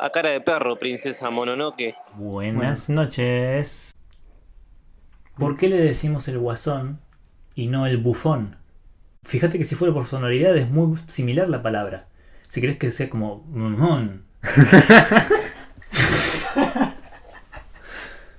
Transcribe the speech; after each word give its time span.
A 0.00 0.10
cara 0.10 0.30
de 0.30 0.40
perro, 0.40 0.78
princesa 0.78 1.30
Mononoke. 1.30 1.94
Buenas 2.16 2.88
noches. 2.88 3.94
¿Por 5.36 5.56
qué 5.56 5.68
le 5.68 5.78
decimos 5.78 6.26
el 6.28 6.38
guasón 6.38 7.00
y 7.54 7.68
no 7.68 7.86
el 7.86 7.98
bufón? 7.98 8.56
Fíjate 9.22 9.58
que 9.58 9.64
si 9.64 9.74
fuera 9.74 9.92
por 9.92 10.06
sonoridad 10.06 10.56
es 10.56 10.70
muy 10.70 10.96
similar 11.06 11.48
la 11.48 11.62
palabra. 11.62 12.08
Si 12.46 12.60
crees 12.60 12.78
que 12.78 12.90
sea 12.90 13.10
como 13.10 13.44
mojón. 13.48 14.24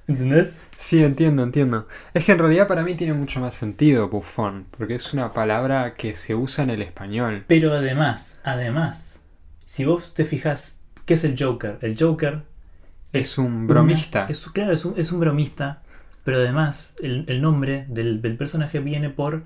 ¿Entendés? 0.08 0.58
Sí, 0.76 1.04
entiendo, 1.04 1.44
entiendo. 1.44 1.88
Es 2.16 2.26
que 2.26 2.32
en 2.32 2.40
realidad 2.40 2.68
para 2.68 2.82
mí 2.84 2.96
tiene 2.96 3.14
mucho 3.14 3.40
más 3.40 3.54
sentido 3.54 4.10
bufón, 4.10 4.66
porque 4.72 4.96
es 4.96 5.14
una 5.14 5.34
palabra 5.34 5.94
que 5.94 6.16
se 6.16 6.34
usa 6.34 6.64
en 6.64 6.72
el 6.72 6.82
español. 6.82 7.44
Pero 7.48 7.74
además, 7.74 8.40
además, 8.44 9.20
si 9.68 9.86
vos 9.86 10.16
te 10.16 10.26
fijas, 10.26 10.79
¿qué 11.10 11.16
es 11.16 11.24
el 11.26 11.36
Joker? 11.38 11.80
El 11.82 11.98
Joker 12.00 12.44
Es 13.12 13.38
un 13.38 13.68
bromista. 13.68 14.22
una- 14.24 14.30
es, 14.32 14.46
claro, 14.50 14.72
es 14.74 14.86
un, 14.86 14.94
es 14.98 15.12
un 15.12 15.20
bromista, 15.20 15.82
pero 16.24 16.38
además 16.38 16.94
el, 17.02 17.26
el 17.28 17.42
nombre 17.42 17.86
del, 17.90 18.22
del 18.22 18.38
personaje 18.38 18.80
viene 18.80 19.10
por 19.10 19.44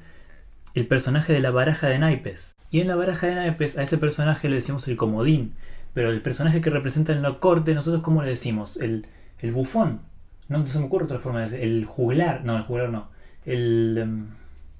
el 0.76 0.88
personaje 0.88 1.34
de 1.34 1.40
la 1.40 1.52
baraja 1.52 1.88
de 1.88 2.00
naipes. 2.00 2.56
Y 2.72 2.82
en 2.82 2.88
la 2.88 2.96
baraja 2.96 3.28
de 3.28 3.36
naipes 3.36 3.78
a 3.78 3.84
ese 3.84 3.98
personaje 3.98 4.50
le 4.50 4.56
decimos 4.56 4.88
el 4.88 4.98
comodín, 4.98 5.54
pero 5.94 6.10
el 6.10 6.22
personaje 6.22 6.62
que 6.62 6.70
representa 6.72 7.14
en 7.14 7.22
la 7.22 7.40
corte, 7.40 7.76
nosotros 7.76 8.04
¿cómo 8.04 8.24
le 8.24 8.30
decimos? 8.30 8.78
El, 8.78 9.08
el 9.40 9.52
bufón. 9.54 10.02
No 10.50 10.68
se 10.68 10.80
me 10.80 10.86
ocurre 10.86 11.06
otra 11.06 11.20
forma 11.20 11.40
de 11.40 11.46
decir. 11.46 11.62
El 11.62 11.86
juglar. 11.86 12.44
No, 12.46 12.58
el 12.58 12.64
juglar 12.64 12.90
no. 12.90 13.10
El... 13.46 13.98
em, 13.98 14.28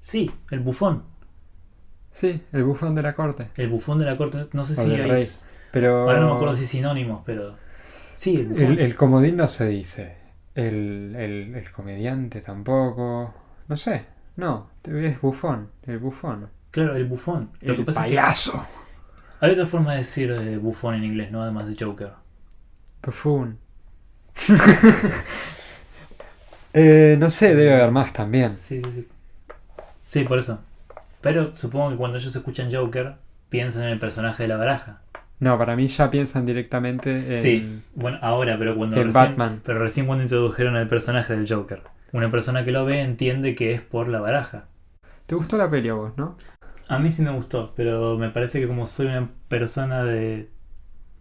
sí, 0.00 0.30
el 0.50 0.60
bufón. 0.60 1.04
Sí, 2.10 2.42
el 2.52 2.64
bufón 2.64 2.94
de 2.94 3.02
la 3.02 3.14
corte. 3.14 3.46
El 3.56 3.68
bufón 3.68 3.98
de 3.98 4.04
la 4.04 4.16
corte. 4.16 4.46
No 4.52 4.64
sé 4.64 4.74
O 4.74 4.76
si 4.76 4.96
rey. 4.96 5.26
Pero 5.74 6.02
Ahora 6.02 6.20
no 6.20 6.28
me 6.28 6.34
acuerdo 6.36 6.54
si 6.54 6.66
sinónimos, 6.66 7.22
pero... 7.26 7.56
Sí, 8.14 8.36
el 8.36 8.62
el, 8.62 8.78
el 8.78 8.94
comodín 8.94 9.36
no 9.36 9.48
se 9.48 9.66
dice. 9.66 10.16
El, 10.54 11.16
el, 11.16 11.72
comediante 11.72 12.40
tampoco. 12.40 13.34
No 13.66 13.76
sé. 13.76 14.06
No, 14.36 14.70
es 14.84 15.20
bufón. 15.20 15.70
El 15.82 15.98
bufón. 15.98 16.48
Claro, 16.70 16.94
el 16.94 17.06
bufón. 17.06 17.50
Lo 17.60 17.74
que 17.74 17.80
el 17.80 17.86
pasa 17.86 18.06
es 18.06 18.10
que 18.12 18.16
payaso. 18.16 18.66
hay 19.40 19.50
otra 19.50 19.66
forma 19.66 19.92
de 19.92 19.98
decir 19.98 20.30
eh, 20.30 20.58
bufón 20.58 20.94
en 20.94 21.02
inglés, 21.02 21.32
¿no? 21.32 21.42
Además 21.42 21.66
de 21.66 21.74
Joker. 21.84 22.12
Bufón. 23.02 23.58
eh, 26.72 27.16
no 27.18 27.30
sé, 27.30 27.56
debe 27.56 27.74
haber 27.74 27.90
más 27.90 28.12
también. 28.12 28.54
Sí, 28.54 28.80
sí, 28.80 28.90
sí. 28.94 29.08
Sí, 30.00 30.22
por 30.22 30.38
eso. 30.38 30.60
Pero 31.20 31.56
supongo 31.56 31.90
que 31.90 31.96
cuando 31.96 32.18
ellos 32.18 32.36
escuchan 32.36 32.72
Joker, 32.72 33.16
piensan 33.48 33.82
en 33.86 33.90
el 33.90 33.98
personaje 33.98 34.44
de 34.44 34.48
la 34.48 34.56
baraja. 34.56 35.00
No, 35.44 35.58
para 35.58 35.76
mí 35.76 35.86
ya 35.88 36.10
piensan 36.10 36.44
directamente 36.46 37.10
en... 37.28 37.36
Sí, 37.36 37.82
bueno, 37.94 38.18
ahora, 38.22 38.58
pero 38.58 38.74
cuando 38.76 38.96
en 38.96 39.04
recién, 39.06 39.36
Batman. 39.36 39.60
pero 39.64 39.78
recién 39.78 40.06
cuando 40.06 40.22
introdujeron 40.22 40.76
al 40.76 40.86
personaje 40.86 41.36
del 41.36 41.46
Joker. 41.48 41.82
Una 42.12 42.30
persona 42.30 42.64
que 42.64 42.72
lo 42.72 42.84
ve 42.84 43.00
entiende 43.02 43.54
que 43.54 43.72
es 43.72 43.82
por 43.82 44.08
la 44.08 44.20
baraja. 44.20 44.66
¿Te 45.26 45.34
gustó 45.34 45.56
la 45.56 45.70
peli 45.70 45.88
a 45.88 45.94
vos, 45.94 46.12
no? 46.16 46.36
A 46.88 46.98
mí 46.98 47.10
sí 47.10 47.22
me 47.22 47.30
gustó, 47.30 47.72
pero 47.76 48.16
me 48.18 48.30
parece 48.30 48.60
que 48.60 48.66
como 48.66 48.86
soy 48.86 49.06
una 49.06 49.30
persona 49.48 50.04
de 50.04 50.50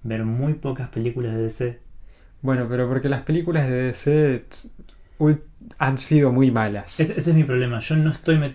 ver 0.03 0.25
muy 0.25 0.53
pocas 0.55 0.89
películas 0.89 1.33
de 1.35 1.41
DC, 1.43 1.79
Bueno, 2.41 2.67
pero 2.69 2.87
porque 2.89 3.09
las 3.09 3.21
películas 3.21 3.67
de 3.69 3.83
DC 3.83 4.45
han 5.77 5.97
sido 5.97 6.31
muy 6.31 6.51
malas. 6.51 6.99
Ese, 6.99 7.13
ese 7.17 7.29
es 7.31 7.35
mi 7.35 7.43
problema. 7.43 7.79
Yo 7.79 7.95
no 7.95 8.09
estoy 8.11 8.53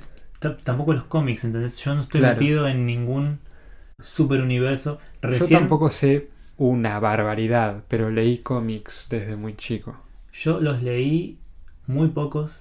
tampoco 0.65 0.93
los 0.93 1.05
cómics, 1.05 1.45
¿entendés? 1.45 1.79
Yo 1.79 1.95
no 1.95 2.01
estoy 2.01 2.21
Claro. 2.21 2.35
metido 2.35 2.69
en 2.69 2.87
ningún 2.87 3.41
super 4.01 4.41
universo. 4.41 4.99
Yo 5.23 5.49
tampoco 5.49 5.91
sé 5.91 6.31
una 6.57 6.99
barbaridad, 7.01 7.85
pero 7.89 8.11
leí 8.11 8.39
cómics 8.39 9.07
desde 9.11 9.37
muy 9.37 9.55
chico. 9.55 10.03
yo 10.33 10.61
los 10.61 10.83
leí 10.83 11.39
muy 11.87 12.09
pocos 12.09 12.61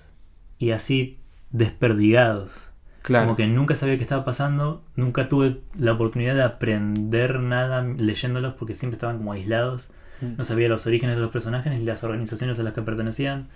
y 0.57 0.71
así 0.71 1.19
desperdigados. 1.51 2.69
Claro. 3.01 3.25
Como 3.25 3.37
que 3.37 3.47
nunca 3.47 3.75
sabía 3.75 3.97
qué 3.97 4.03
estaba 4.03 4.25
pasando, 4.25 4.83
nunca 4.95 5.29
tuve 5.29 5.61
la 5.77 5.93
oportunidad 5.93 6.35
de 6.35 6.43
aprender 6.43 7.39
nada 7.39 7.81
leyéndolos 7.83 8.55
porque 8.55 8.73
siempre 8.73 8.95
estaban 8.95 9.17
como 9.17 9.31
aislados. 9.31 9.89
Mm. 10.21 10.37
No 10.37 10.43
sabía 10.43 10.67
los 10.67 10.85
orígenes 10.87 11.15
de 11.15 11.21
los 11.21 11.31
personajes 11.31 11.71
ni 11.71 11.85
las 11.85 12.03
organizaciones 12.03 12.59
a 12.59 12.63
las 12.63 12.73
que 12.73 12.81
pertenecían. 12.81 13.47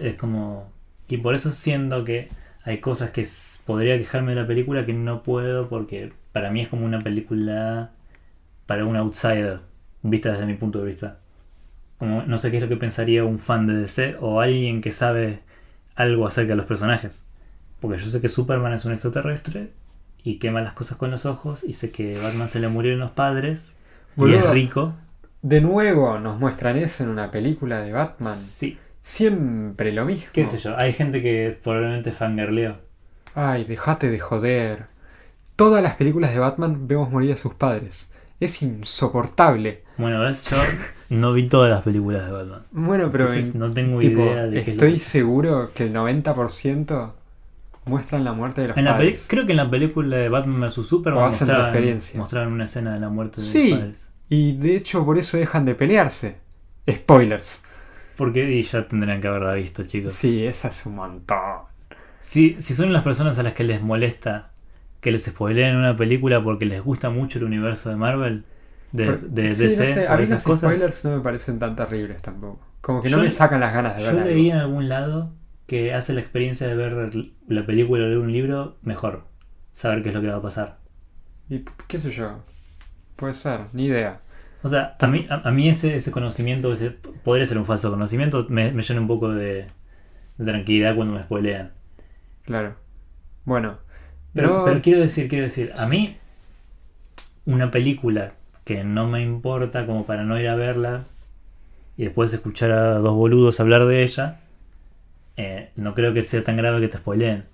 Es 0.00 0.14
como... 0.14 0.70
Y 1.08 1.18
por 1.18 1.34
eso 1.34 1.50
siento 1.50 2.04
que 2.04 2.28
hay 2.64 2.78
cosas 2.78 3.10
que 3.10 3.26
podría 3.64 3.98
quejarme 3.98 4.34
de 4.34 4.40
la 4.40 4.46
película 4.46 4.86
que 4.86 4.92
no 4.92 5.22
puedo 5.22 5.68
porque 5.68 6.12
para 6.36 6.50
mí 6.50 6.60
es 6.60 6.68
como 6.68 6.84
una 6.84 7.00
película 7.00 7.92
para 8.66 8.84
un 8.84 8.94
outsider, 8.94 9.60
vista 10.02 10.32
desde 10.32 10.44
mi 10.44 10.52
punto 10.52 10.80
de 10.80 10.84
vista. 10.84 11.18
Como 11.96 12.24
no 12.24 12.36
sé 12.36 12.50
qué 12.50 12.58
es 12.58 12.62
lo 12.62 12.68
que 12.68 12.76
pensaría 12.76 13.24
un 13.24 13.38
fan 13.38 13.66
de 13.66 13.74
DC 13.74 14.16
o 14.20 14.42
alguien 14.42 14.82
que 14.82 14.92
sabe 14.92 15.40
algo 15.94 16.26
acerca 16.26 16.50
de 16.50 16.56
los 16.56 16.66
personajes. 16.66 17.22
Porque 17.80 17.96
yo 17.96 18.10
sé 18.10 18.20
que 18.20 18.28
Superman 18.28 18.74
es 18.74 18.84
un 18.84 18.92
extraterrestre 18.92 19.72
y 20.24 20.38
quema 20.38 20.60
las 20.60 20.74
cosas 20.74 20.98
con 20.98 21.10
los 21.10 21.24
ojos 21.24 21.64
y 21.64 21.72
sé 21.72 21.90
que 21.90 22.18
Batman 22.22 22.50
se 22.50 22.60
le 22.60 22.68
murieron 22.68 23.00
los 23.00 23.12
padres 23.12 23.72
y 24.18 24.34
es 24.34 24.46
rico. 24.50 24.92
De 25.40 25.62
nuevo 25.62 26.18
nos 26.18 26.38
muestran 26.38 26.76
eso 26.76 27.02
en 27.02 27.08
una 27.08 27.30
película 27.30 27.80
de 27.80 27.92
Batman. 27.92 28.36
Sí, 28.36 28.76
Siempre 29.00 29.90
lo 29.90 30.04
mismo. 30.04 30.28
qué 30.34 30.44
sé 30.44 30.58
yo. 30.58 30.78
Hay 30.78 30.92
gente 30.92 31.22
que 31.22 31.58
probablemente 31.64 32.12
fangirleó. 32.12 32.76
Ay, 33.34 33.64
dejate 33.64 34.10
de 34.10 34.18
joder. 34.18 34.95
Todas 35.56 35.82
las 35.82 35.96
películas 35.96 36.32
de 36.32 36.38
Batman 36.38 36.86
vemos 36.86 37.10
morir 37.10 37.32
a 37.32 37.36
sus 37.36 37.54
padres. 37.54 38.08
Es 38.40 38.60
insoportable. 38.62 39.82
Bueno, 39.96 40.20
¿ves? 40.20 40.50
Yo 40.50 40.56
no 41.08 41.32
vi 41.32 41.48
todas 41.48 41.70
las 41.70 41.82
películas 41.82 42.26
de 42.26 42.32
Batman. 42.32 42.62
Bueno, 42.70 43.10
pero 43.10 43.24
Entonces 43.24 43.54
en- 43.54 43.60
no 43.60 43.70
tengo 43.70 43.98
tipo, 43.98 44.20
idea 44.20 44.46
de 44.46 44.60
estoy 44.60 44.92
que- 44.94 44.98
seguro 44.98 45.70
que 45.74 45.84
el 45.84 45.92
90% 45.94 47.14
muestran 47.86 48.24
la 48.24 48.32
muerte 48.32 48.60
de 48.60 48.68
los 48.68 48.76
En 48.76 48.84
la 48.84 48.96
peli- 48.98 49.10
padres. 49.10 49.26
creo 49.28 49.46
que 49.46 49.52
en 49.52 49.56
la 49.56 49.70
película 49.70 50.16
de 50.18 50.28
Batman 50.28 50.60
vs 50.60 50.86
Superman 50.86 51.22
O 51.24 51.26
hacen 51.26 51.46
mostraban, 51.46 51.72
referencia. 51.72 52.18
mostraban 52.20 52.52
una 52.52 52.64
escena 52.66 52.92
de 52.92 53.00
la 53.00 53.08
muerte 53.08 53.40
de 53.40 53.46
Sí. 53.46 53.70
los 53.70 53.78
padres. 53.78 54.08
Y 54.28 54.56
de 54.56 54.76
hecho 54.76 55.04
por 55.06 55.16
eso 55.18 55.36
dejan 55.38 55.64
de 55.64 55.74
pelearse. 55.74 56.34
Spoilers. 56.90 57.62
Porque 58.16 58.60
ya 58.62 58.86
tendrían 58.88 59.20
que 59.20 59.28
haberla 59.28 59.54
visto, 59.54 59.84
chicos. 59.84 60.12
Sí, 60.12 60.44
esa 60.44 60.68
es 60.68 60.84
un 60.86 60.96
montón. 60.96 61.38
Si, 62.20 62.56
si 62.60 62.74
son 62.74 62.92
las 62.92 63.02
personas 63.04 63.38
a 63.38 63.42
las 63.42 63.52
que 63.52 63.62
les 63.64 63.80
molesta 63.82 64.50
que 65.06 65.12
les 65.12 65.22
spoileen 65.22 65.76
una 65.76 65.96
película 65.96 66.42
porque 66.42 66.64
les 66.66 66.82
gusta 66.82 67.10
mucho 67.10 67.38
el 67.38 67.44
universo 67.44 67.90
de 67.90 67.94
Marvel, 67.94 68.44
de, 68.90 69.52
sí, 69.52 69.68
DC, 69.68 69.76
no 69.76 69.86
sé, 69.86 70.08
a 70.08 70.16
mí 70.16 70.26
los 70.26 70.42
cosas, 70.42 70.68
spoilers 70.72 71.04
no 71.04 71.16
me 71.16 71.20
parecen 71.22 71.60
tan 71.60 71.76
terribles 71.76 72.22
tampoco. 72.22 72.66
Como 72.80 73.02
que 73.02 73.08
Yo 73.08 73.18
no 73.18 73.22
me 73.22 73.30
sacan 73.30 73.60
las 73.60 73.72
ganas 73.72 73.94
de 73.94 74.02
yo 74.02 74.10
ver 74.10 74.22
algo. 74.22 74.34
leí 74.34 74.50
en 74.50 74.56
algún 74.56 74.88
lado 74.88 75.32
que 75.66 75.94
hace 75.94 76.12
la 76.12 76.18
experiencia 76.20 76.66
de 76.66 76.74
ver 76.74 77.12
la 77.46 77.64
película 77.64 78.02
o 78.02 78.06
leer 78.08 78.18
un 78.18 78.32
libro 78.32 78.78
mejor. 78.82 79.28
Saber 79.70 80.02
qué 80.02 80.08
es 80.08 80.14
lo 80.16 80.22
que 80.22 80.26
va 80.26 80.38
a 80.38 80.42
pasar. 80.42 80.80
Y 81.48 81.64
qué 81.86 81.98
sé 81.98 82.10
yo. 82.10 82.44
Puede 83.14 83.34
ser, 83.34 83.66
ni 83.74 83.84
idea. 83.84 84.22
O 84.62 84.68
sea, 84.68 84.96
a 84.98 85.06
mí, 85.06 85.28
a, 85.30 85.48
a 85.48 85.52
mí 85.52 85.68
ese, 85.68 85.94
ese 85.94 86.10
conocimiento, 86.10 86.72
ese, 86.72 86.90
podría 86.90 87.46
ser 87.46 87.58
un 87.58 87.64
falso 87.64 87.92
conocimiento, 87.92 88.46
me, 88.48 88.72
me 88.72 88.82
llena 88.82 89.00
un 89.02 89.06
poco 89.06 89.28
de, 89.30 89.68
de 90.38 90.44
tranquilidad 90.44 90.96
cuando 90.96 91.14
me 91.14 91.22
spoilean. 91.22 91.74
Claro. 92.42 92.76
Bueno. 93.44 93.85
Pero, 94.36 94.48
no- 94.50 94.64
pero 94.64 94.82
quiero 94.82 95.00
decir, 95.00 95.28
quiero 95.28 95.44
decir, 95.46 95.72
a 95.76 95.86
mí 95.88 96.16
una 97.46 97.70
película 97.70 98.34
que 98.64 98.82
no 98.84 99.06
me 99.06 99.22
importa 99.22 99.86
como 99.86 100.04
para 100.06 100.24
no 100.24 100.38
ir 100.40 100.48
a 100.48 100.56
verla 100.56 101.04
y 101.96 102.04
después 102.04 102.32
escuchar 102.32 102.72
a 102.72 102.94
dos 102.98 103.14
boludos 103.14 103.60
hablar 103.60 103.86
de 103.86 104.02
ella, 104.04 104.40
eh, 105.36 105.70
no 105.76 105.94
creo 105.94 106.14
que 106.14 106.22
sea 106.22 106.42
tan 106.44 106.56
grave 106.56 106.80
que 106.80 106.88
te 106.88 106.98
spoileen. 106.98 107.46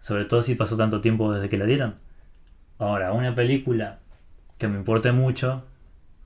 Sobre 0.00 0.26
todo 0.26 0.42
si 0.42 0.54
pasó 0.56 0.76
tanto 0.76 1.00
tiempo 1.00 1.32
desde 1.32 1.48
que 1.50 1.58
la 1.58 1.66
dieron. 1.66 1.96
Ahora, 2.78 3.12
una 3.12 3.34
película 3.34 4.00
que 4.58 4.68
me 4.68 4.78
importe 4.78 5.12
mucho, 5.12 5.64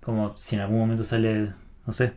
como 0.03 0.37
si 0.37 0.57
en 0.57 0.63
algún 0.63 0.81
momento 0.81 1.05
sale, 1.05 1.53
no 1.87 1.93
sé, 1.95 2.15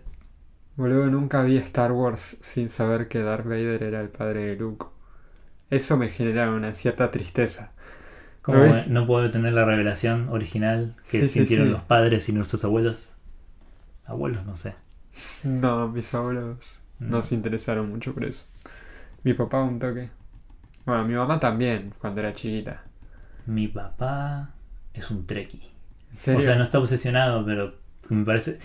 Boludo, 0.75 1.09
nunca 1.09 1.43
vi 1.43 1.55
Star 1.55 1.93
Wars 1.93 2.35
sin 2.41 2.67
saber 2.67 3.07
que 3.07 3.21
Darth 3.21 3.45
Vader 3.45 3.83
era 3.83 4.01
el 4.01 4.09
padre 4.09 4.47
de 4.47 4.55
Luke. 4.57 4.85
Eso 5.71 5.97
me 5.97 6.09
genera 6.09 6.51
una 6.51 6.73
cierta 6.73 7.09
tristeza. 7.11 7.71
como 8.43 8.59
no 8.89 9.07
puedo 9.07 9.31
tener 9.31 9.53
la 9.53 9.65
revelación 9.65 10.29
original 10.29 10.95
que 11.09 11.21
Sí, 11.21 11.29
sintieron 11.29 11.67
sí. 11.67 11.71
los 11.73 11.83
padres 11.83 12.29
y 12.29 12.33
nuestros 12.33 12.63
abuelos. 12.65 13.13
Abuelos, 14.05 14.45
no 14.45 14.55
sé. 14.55 14.75
No, 15.43 15.87
mis 15.89 16.13
abuelos 16.13 16.81
no 16.99 17.17
No. 17.17 17.23
se 17.23 17.35
interesaron 17.35 17.89
mucho 17.89 18.13
por 18.13 18.25
eso. 18.25 18.47
Mi 19.23 19.33
papá 19.33 19.63
un 19.63 19.79
toque. 19.79 20.09
Bueno, 20.85 21.05
mi 21.05 21.13
mamá 21.15 21.39
también, 21.39 21.91
cuando 21.99 22.21
era 22.21 22.33
chiquita. 22.33 22.83
Mi 23.45 23.67
papá 23.67 24.55
es 24.93 25.11
un 25.11 25.25
treki. 25.27 25.61
O 26.35 26.41
sea, 26.41 26.55
no 26.55 26.63
está 26.63 26.79
obsesionado, 26.79 27.45
pero 27.45 27.75
me 28.09 28.25
parece. 28.25 28.59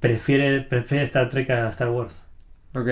Prefiere, 0.00 0.60
prefiere 0.62 1.04
Star 1.04 1.28
Trek 1.28 1.50
a 1.50 1.68
Star 1.68 1.90
Wars. 1.90 2.14
Ok. 2.74 2.88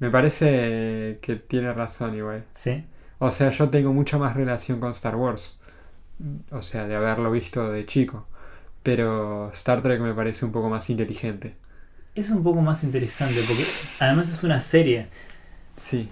Me 0.00 0.10
parece 0.10 1.18
que 1.22 1.36
tiene 1.36 1.72
razón 1.72 2.14
igual. 2.14 2.44
¿Sí? 2.54 2.84
O 3.18 3.30
sea, 3.30 3.50
yo 3.50 3.68
tengo 3.70 3.92
mucha 3.92 4.18
más 4.18 4.36
relación 4.36 4.80
con 4.80 4.90
Star 4.90 5.16
Wars. 5.16 5.58
O 6.50 6.62
sea, 6.62 6.86
de 6.86 6.96
haberlo 6.96 7.30
visto 7.30 7.70
de 7.70 7.86
chico. 7.86 8.24
pero 8.82 9.50
Star 9.52 9.82
Trek 9.82 10.00
me 10.00 10.14
parece 10.14 10.44
un 10.46 10.52
poco 10.52 10.70
más 10.70 10.90
inteligente. 10.90 11.56
Es 12.14 12.30
un 12.30 12.42
poco 12.42 12.60
más 12.60 12.82
interesante 12.84 13.40
porque 13.46 13.64
además 14.00 14.28
es 14.28 14.42
una 14.42 14.60
serie. 14.60 15.08
Sí, 15.76 16.08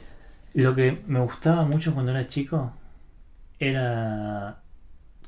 Lo 0.55 0.75
que 0.75 1.03
me 1.07 1.21
gustaba 1.21 1.65
mucho 1.65 1.95
cuando 1.95 2.13
era 2.13 2.27
chico 2.27 2.73
era... 3.59 4.59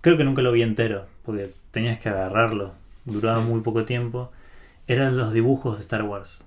Creo 0.00 0.16
que 0.16 0.25
nunca 0.25 0.42
lo 0.42 0.52
vi 0.52 0.62
entero, 0.62 1.06
porque 1.25 1.52
tenías 1.70 1.98
que 1.98 2.08
agarrarlo. 2.08 2.75
Duraba 3.04 3.42
Sí. 3.42 3.48
muy 3.48 3.60
poco 3.60 3.84
tiempo. 3.84 4.32
Eran 4.86 5.16
los 5.16 5.32
dibujos 5.32 5.78
de 5.78 5.82
Star 5.84 6.02
Wars. 6.04 6.38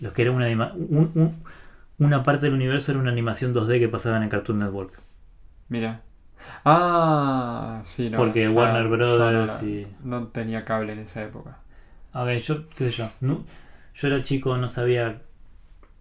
Los 0.00 0.12
que 0.12 0.22
era 0.22 0.32
una, 0.32 0.46
un- 0.74 1.36
una 1.98 2.22
parte 2.22 2.46
del 2.46 2.54
universo 2.54 2.92
era 2.92 3.00
una 3.00 3.10
animación 3.10 3.52
2D 3.54 3.78
que 3.78 3.88
pasaban 3.88 4.22
en 4.22 4.28
Cartoon 4.28 4.58
Network. 4.58 5.00
mira. 5.68 6.02
Ah, 6.64 7.80
sí, 7.84 8.10
no. 8.10 8.16
Porque 8.18 8.42
ya- 8.44 8.50
Warner 8.52 8.86
Brothers 8.88 9.60
no, 9.62 9.68
y- 9.68 9.86
no 10.04 10.28
tenía 10.28 10.64
cable 10.64 10.92
en 10.92 11.00
esa 11.00 11.22
época. 11.22 11.58
A 12.12 12.22
ver, 12.24 12.40
yo, 12.42 12.66
qué 12.76 12.90
sé 12.90 12.90
yo. 12.90 13.10
no- 13.20 13.44
yo 13.94 14.06
era 14.08 14.22
chico, 14.22 14.56
no 14.56 14.68
sabía 14.68 15.20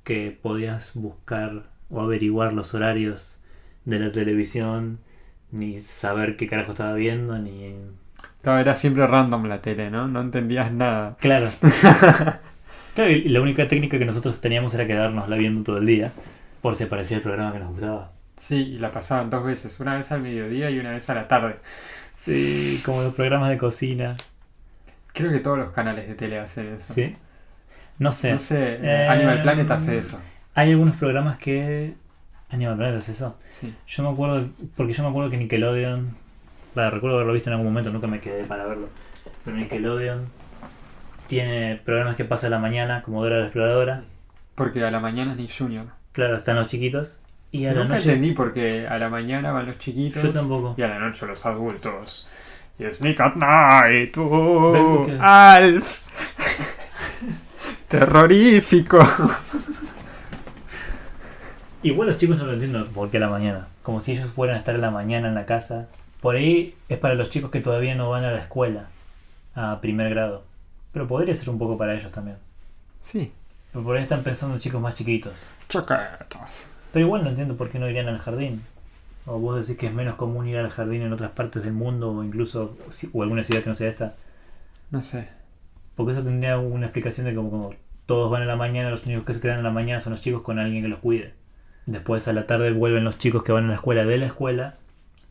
que 0.03 0.37
podías 0.41 0.91
buscar 0.93 1.63
o 1.89 2.01
averiguar 2.01 2.53
los 2.53 2.73
horarios 2.75 3.37
de 3.85 3.99
la 3.99 4.11
televisión, 4.11 4.99
ni 5.51 5.79
saber 5.79 6.37
qué 6.37 6.47
carajo 6.47 6.71
estaba 6.73 6.93
viendo, 6.93 7.37
ni. 7.39 7.75
Claro, 8.43 8.59
era 8.59 8.75
siempre 8.75 9.07
random 9.07 9.45
la 9.45 9.61
tele, 9.61 9.89
¿no? 9.89 10.07
No 10.07 10.21
entendías 10.21 10.71
nada. 10.71 11.17
Claro. 11.19 11.47
claro, 12.97 13.11
y 13.11 13.29
la 13.29 13.41
única 13.41 13.67
técnica 13.67 13.99
que 13.99 14.05
nosotros 14.05 14.41
teníamos 14.41 14.73
era 14.73 14.87
quedarnos 14.87 15.29
la 15.29 15.35
viendo 15.35 15.61
todo 15.61 15.77
el 15.77 15.85
día, 15.85 16.11
por 16.61 16.73
si 16.75 16.83
aparecía 16.85 17.17
el 17.17 17.23
programa 17.23 17.53
que 17.53 17.59
nos 17.59 17.69
gustaba. 17.69 18.11
Sí, 18.35 18.55
y 18.55 18.79
la 18.79 18.89
pasaban 18.91 19.29
dos 19.29 19.43
veces, 19.43 19.79
una 19.79 19.95
vez 19.95 20.11
al 20.11 20.21
mediodía 20.21 20.71
y 20.71 20.79
una 20.79 20.89
vez 20.91 21.07
a 21.09 21.13
la 21.13 21.27
tarde. 21.27 21.57
Sí, 22.25 22.81
como 22.83 23.03
los 23.03 23.13
programas 23.13 23.49
de 23.49 23.57
cocina. 23.59 24.15
Creo 25.13 25.31
que 25.31 25.39
todos 25.39 25.59
los 25.59 25.69
canales 25.69 26.07
de 26.07 26.15
tele 26.15 26.39
hacen 26.39 26.73
eso. 26.73 26.91
Sí. 26.91 27.15
No 27.99 28.11
sé. 28.11 28.33
No 28.33 28.39
sé, 28.39 28.79
Eh, 28.81 29.07
Animal 29.07 29.41
Planet 29.41 29.69
hace 29.69 29.97
eso. 29.97 30.17
Hay 30.55 30.71
algunos 30.71 30.95
programas 30.95 31.37
que. 31.37 31.93
Animal 32.49 32.77
Planet 32.77 32.97
es 32.97 33.09
eso. 33.09 33.37
Sí. 33.49 33.73
Yo 33.87 34.03
me 34.03 34.09
acuerdo, 34.09 34.49
porque 34.75 34.93
yo 34.93 35.03
me 35.03 35.09
acuerdo 35.09 35.29
que 35.29 35.37
Nickelodeon, 35.37 36.15
recuerdo 36.75 37.15
haberlo 37.15 37.33
visto 37.33 37.49
en 37.49 37.53
algún 37.53 37.67
momento, 37.67 37.91
nunca 37.91 38.07
me 38.07 38.19
quedé 38.19 38.43
para 38.43 38.65
verlo, 38.65 38.89
pero 39.45 39.55
Nickelodeon 39.55 40.36
tiene 41.27 41.79
programas 41.85 42.15
que 42.15 42.25
pasa 42.25 42.47
a 42.47 42.49
la 42.49 42.59
mañana, 42.59 43.01
como 43.03 43.21
Dora 43.23 43.37
la 43.39 43.43
Exploradora, 43.45 44.03
Porque 44.55 44.83
a 44.83 44.91
la 44.91 44.99
mañana 44.99 45.31
es 45.33 45.37
Nick 45.37 45.51
Jr. 45.57 45.85
claro, 46.13 46.37
están 46.37 46.55
los 46.55 46.67
chiquitos, 46.67 47.15
y 47.51 47.65
a 47.65 47.73
la 47.73 47.81
Nunca 47.83 47.95
noche... 47.95 48.09
entendí 48.13 48.31
porque 48.33 48.87
a 48.87 48.97
la 48.97 49.09
mañana 49.09 49.51
van 49.51 49.67
los 49.67 49.77
chiquitos 49.77 50.21
Yo 50.23 50.31
tampoco. 50.31 50.75
y 50.77 50.81
a 50.83 50.87
la 50.87 50.99
noche 50.99 51.25
los 51.25 51.45
adultos. 51.45 52.27
Y 52.79 52.83
es 52.85 53.01
Nick 53.01 53.19
at 53.19 53.35
Night, 53.35 54.13
que- 54.13 55.17
Alf. 55.19 56.01
Terrorífico. 57.87 58.99
Igual 61.83 62.07
los 62.09 62.17
chicos 62.17 62.37
no 62.37 62.45
lo 62.45 62.53
entienden 62.53 62.85
por 62.87 63.09
qué 63.09 63.17
a 63.17 63.21
la 63.21 63.29
mañana, 63.29 63.67
como 63.83 64.01
si 64.01 64.11
ellos 64.13 64.31
fueran 64.31 64.57
a 64.57 64.59
estar 64.59 64.75
a 64.75 64.79
la 64.79 64.91
mañana 64.91 65.27
en 65.27 65.35
la 65.35 65.45
casa. 65.45 65.87
Por 66.21 66.35
ahí 66.35 66.75
es 66.89 66.97
para 66.97 67.13
los 67.13 67.29
chicos 67.29 67.51
que 67.51 67.61
todavía 67.61 67.95
no 67.95 68.09
van 68.09 68.25
a 68.25 68.31
la 68.31 68.39
escuela, 68.39 68.87
a 69.55 69.79
primer 69.79 70.09
grado, 70.09 70.43
pero 70.97 71.07
podría 71.07 71.35
ser 71.35 71.51
un 71.51 71.59
poco 71.59 71.77
para 71.77 71.93
ellos 71.93 72.11
también. 72.11 72.37
Sí. 72.99 73.31
Pero 73.71 73.85
por 73.85 73.95
ahí 73.95 74.01
están 74.01 74.23
pensando 74.23 74.55
en 74.55 74.59
chicos 74.59 74.81
más 74.81 74.95
chiquitos. 74.95 75.31
Chaquetas. 75.69 76.65
Pero 76.91 77.05
igual 77.05 77.23
no 77.23 77.29
entiendo 77.29 77.55
por 77.55 77.69
qué 77.69 77.77
no 77.77 77.87
irían 77.87 78.07
al 78.07 78.17
jardín. 78.17 78.63
O 79.27 79.37
vos 79.37 79.55
decís 79.55 79.79
que 79.79 79.85
es 79.85 79.93
menos 79.93 80.15
común 80.15 80.47
ir 80.47 80.57
al 80.57 80.71
jardín 80.71 81.03
en 81.03 81.13
otras 81.13 81.29
partes 81.33 81.61
del 81.61 81.73
mundo 81.73 82.11
o 82.11 82.23
incluso 82.23 82.75
o 83.13 83.21
alguna 83.21 83.43
ciudad 83.43 83.61
que 83.61 83.69
no 83.69 83.75
sea 83.75 83.89
esta. 83.89 84.15
No 84.89 85.03
sé. 85.03 85.29
Porque 85.95 86.13
eso 86.13 86.23
tendría 86.23 86.57
una 86.57 86.87
explicación 86.87 87.27
de 87.27 87.35
como, 87.35 87.51
como 87.51 87.75
todos 88.07 88.31
van 88.31 88.41
a 88.41 88.45
la 88.45 88.55
mañana, 88.55 88.89
los 88.89 89.05
únicos 89.05 89.23
que 89.25 89.33
se 89.33 89.39
quedan 89.39 89.59
en 89.59 89.65
la 89.65 89.69
mañana 89.69 90.01
son 90.01 90.13
los 90.13 90.21
chicos 90.21 90.41
con 90.41 90.57
alguien 90.57 90.81
que 90.81 90.89
los 90.89 90.97
cuide. 90.97 91.35
Después 91.85 92.27
a 92.27 92.33
la 92.33 92.47
tarde 92.47 92.71
vuelven 92.71 93.03
los 93.03 93.19
chicos 93.19 93.43
que 93.43 93.51
van 93.51 93.65
a 93.65 93.67
la 93.67 93.75
escuela 93.75 94.03
de 94.03 94.17
la 94.17 94.25
escuela 94.25 94.77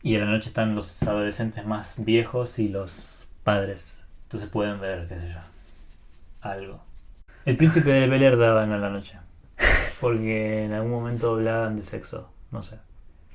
y 0.01 0.15
a 0.15 0.19
la 0.19 0.27
noche 0.27 0.47
están 0.47 0.75
los 0.75 1.03
adolescentes 1.03 1.65
más 1.65 1.95
viejos 1.97 2.57
y 2.57 2.69
los 2.69 3.27
padres. 3.43 3.97
Entonces 4.23 4.47
pueden 4.47 4.79
ver, 4.79 5.09
qué 5.09 5.15
sé 5.15 5.29
yo, 5.33 5.56
algo. 6.51 6.83
El 7.45 7.55
príncipe 7.57 7.91
de 7.91 8.07
Bel 8.07 8.23
Air 8.23 8.37
daban 8.37 8.71
a 8.71 8.77
la 8.77 8.89
noche. 8.89 9.17
Porque 9.99 10.65
en 10.65 10.73
algún 10.73 10.91
momento 10.91 11.31
hablaban 11.33 11.75
de 11.75 11.83
sexo, 11.83 12.29
no 12.51 12.61
sé. 12.61 12.77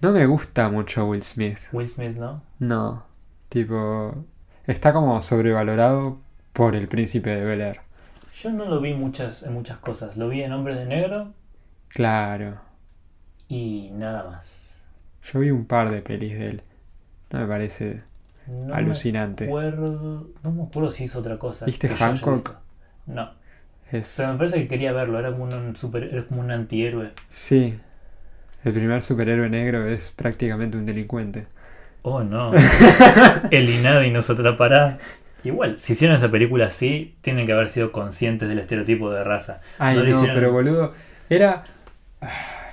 No 0.00 0.12
me 0.12 0.26
gusta 0.26 0.68
mucho 0.68 1.06
Will 1.06 1.22
Smith. 1.22 1.58
Will 1.72 1.88
Smith, 1.88 2.16
¿no? 2.18 2.42
No. 2.58 3.04
Tipo. 3.48 4.24
Está 4.66 4.92
como 4.92 5.20
sobrevalorado 5.22 6.18
por 6.52 6.76
el 6.76 6.88
príncipe 6.88 7.30
de 7.30 7.44
Bel 7.44 7.60
Air. 7.60 7.80
Yo 8.34 8.50
no 8.52 8.64
lo 8.66 8.80
vi 8.80 8.94
muchas, 8.94 9.42
en 9.42 9.52
muchas 9.54 9.78
cosas. 9.78 10.16
Lo 10.16 10.28
vi 10.28 10.42
en 10.42 10.52
Hombres 10.52 10.76
de 10.78 10.86
Negro 10.86 11.32
Claro. 11.88 12.60
y 13.48 13.90
nada 13.92 14.24
más. 14.30 14.74
Yo 15.24 15.40
vi 15.40 15.50
un 15.50 15.66
par 15.66 15.90
de 15.90 16.00
pelis 16.02 16.38
de 16.38 16.46
él. 16.46 16.60
No 17.30 17.40
me 17.40 17.46
parece 17.46 18.02
No 18.46 18.74
alucinante. 18.74 19.44
Me 19.44 19.50
acuerdo, 19.50 20.28
no 20.42 20.50
me 20.52 20.62
acuerdo 20.64 20.90
si 20.90 21.04
hizo 21.04 21.18
otra 21.18 21.38
cosa. 21.38 21.66
¿Viste 21.66 21.88
Hancock? 21.88 22.56
No, 23.06 23.32
Es. 23.90 24.14
pero 24.16 24.32
me 24.32 24.38
parece 24.38 24.56
que 24.58 24.68
quería 24.68 24.92
verlo. 24.92 25.18
Era 25.18 25.32
como 25.32 25.44
un, 25.44 25.76
super, 25.76 26.04
era 26.04 26.24
como 26.24 26.40
un 26.40 26.50
antihéroe. 26.50 27.12
Sí. 27.28 27.78
El 28.64 28.72
primer 28.72 29.02
superhéroe 29.02 29.48
negro 29.48 29.86
es 29.86 30.12
prácticamente 30.12 30.76
un 30.76 30.86
delincuente. 30.86 31.44
Oh 32.02 32.22
no. 32.22 32.50
El 33.50 33.68
Inadi 33.70 34.10
nos 34.10 34.30
atrapará. 34.30 34.98
Igual, 35.44 35.78
si 35.80 35.92
hicieron 35.94 36.16
esa 36.16 36.30
película 36.30 36.66
así, 36.66 37.16
tienen 37.20 37.46
que 37.46 37.52
haber 37.52 37.68
sido 37.68 37.90
conscientes 37.90 38.48
del 38.48 38.60
estereotipo 38.60 39.10
de 39.10 39.24
raza. 39.24 39.60
Ay, 39.78 39.96
No 39.96 40.02
no, 40.02 40.08
lo 40.08 40.14
hicieron- 40.14 40.34
pero 40.36 40.52
boludo. 40.52 40.92
Era. 41.28 41.64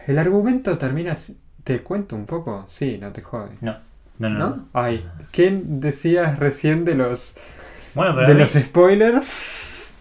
El 0.06 0.20
argumento 0.20 0.78
termina. 0.78 1.16
¿Te 1.64 1.80
cuento 1.82 2.16
un 2.16 2.26
poco? 2.26 2.66
Sí, 2.68 2.98
no 3.02 3.12
te 3.12 3.22
jode. 3.22 3.56
No, 3.62 3.78
no, 4.20 4.30
no. 4.30 4.70
Ay, 4.74 5.08
¿qué 5.32 5.60
decías 5.64 6.38
recién 6.40 6.86
de 6.86 6.96
los. 6.96 7.36
Bueno, 7.96 8.14
pero 8.16 8.28
de 8.28 8.34
los 8.36 8.52
spoilers? 8.52 9.42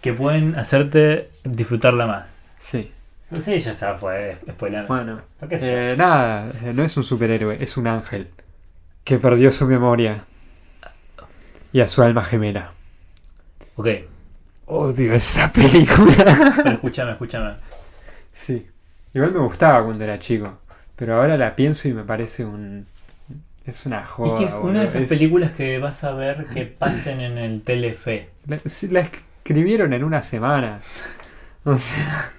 Que 0.01 0.13
pueden 0.13 0.55
hacerte 0.57 1.29
disfrutarla 1.43 2.05
más. 2.07 2.29
Sí. 2.57 2.91
No 3.29 3.39
sé, 3.41 3.57
ya 3.59 3.73
se 3.73 3.93
fue 3.95 4.37
spoiler. 4.49 4.87
Bueno. 4.87 5.21
Eh, 5.51 5.95
nada, 5.97 6.51
eh, 6.63 6.73
no 6.73 6.83
es 6.83 6.97
un 6.97 7.03
superhéroe, 7.03 7.57
es 7.61 7.77
un 7.77 7.87
ángel. 7.87 8.29
Que 9.03 9.17
perdió 9.19 9.51
su 9.51 9.65
memoria. 9.67 10.23
Y 11.71 11.81
a 11.81 11.87
su 11.87 12.01
alma 12.01 12.23
gemela. 12.23 12.71
Ok, 13.75 13.87
Odio 14.65 15.13
esa 15.13 15.51
película. 15.51 16.53
pero 16.57 16.71
escúchame, 16.71 17.11
escúchame. 17.11 17.55
sí. 18.31 18.67
Igual 19.13 19.31
me 19.31 19.39
gustaba 19.39 19.83
cuando 19.83 20.03
era 20.03 20.19
chico. 20.19 20.59
Pero 20.95 21.15
ahora 21.19 21.37
la 21.37 21.55
pienso 21.55 21.87
y 21.87 21.93
me 21.93 22.03
parece 22.03 22.45
un. 22.45 22.85
Es 23.65 23.85
una 23.85 24.05
joda. 24.05 24.33
es 24.33 24.39
que 24.39 24.45
es 24.45 24.55
una 24.61 24.79
de 24.81 24.85
esas 24.85 25.01
es- 25.03 25.09
películas 25.09 25.51
que 25.51 25.79
vas 25.79 26.03
a 26.03 26.11
ver 26.11 26.45
que 26.47 26.65
pasen 26.65 27.19
en 27.21 27.37
el 27.37 27.61
Telefe. 27.61 28.29
La, 28.47 28.59
la 28.91 29.09
escribieron 29.43 29.93
en 29.93 30.03
una 30.03 30.21
semana. 30.21 30.79
O 31.65 31.77
sea. 31.77 32.31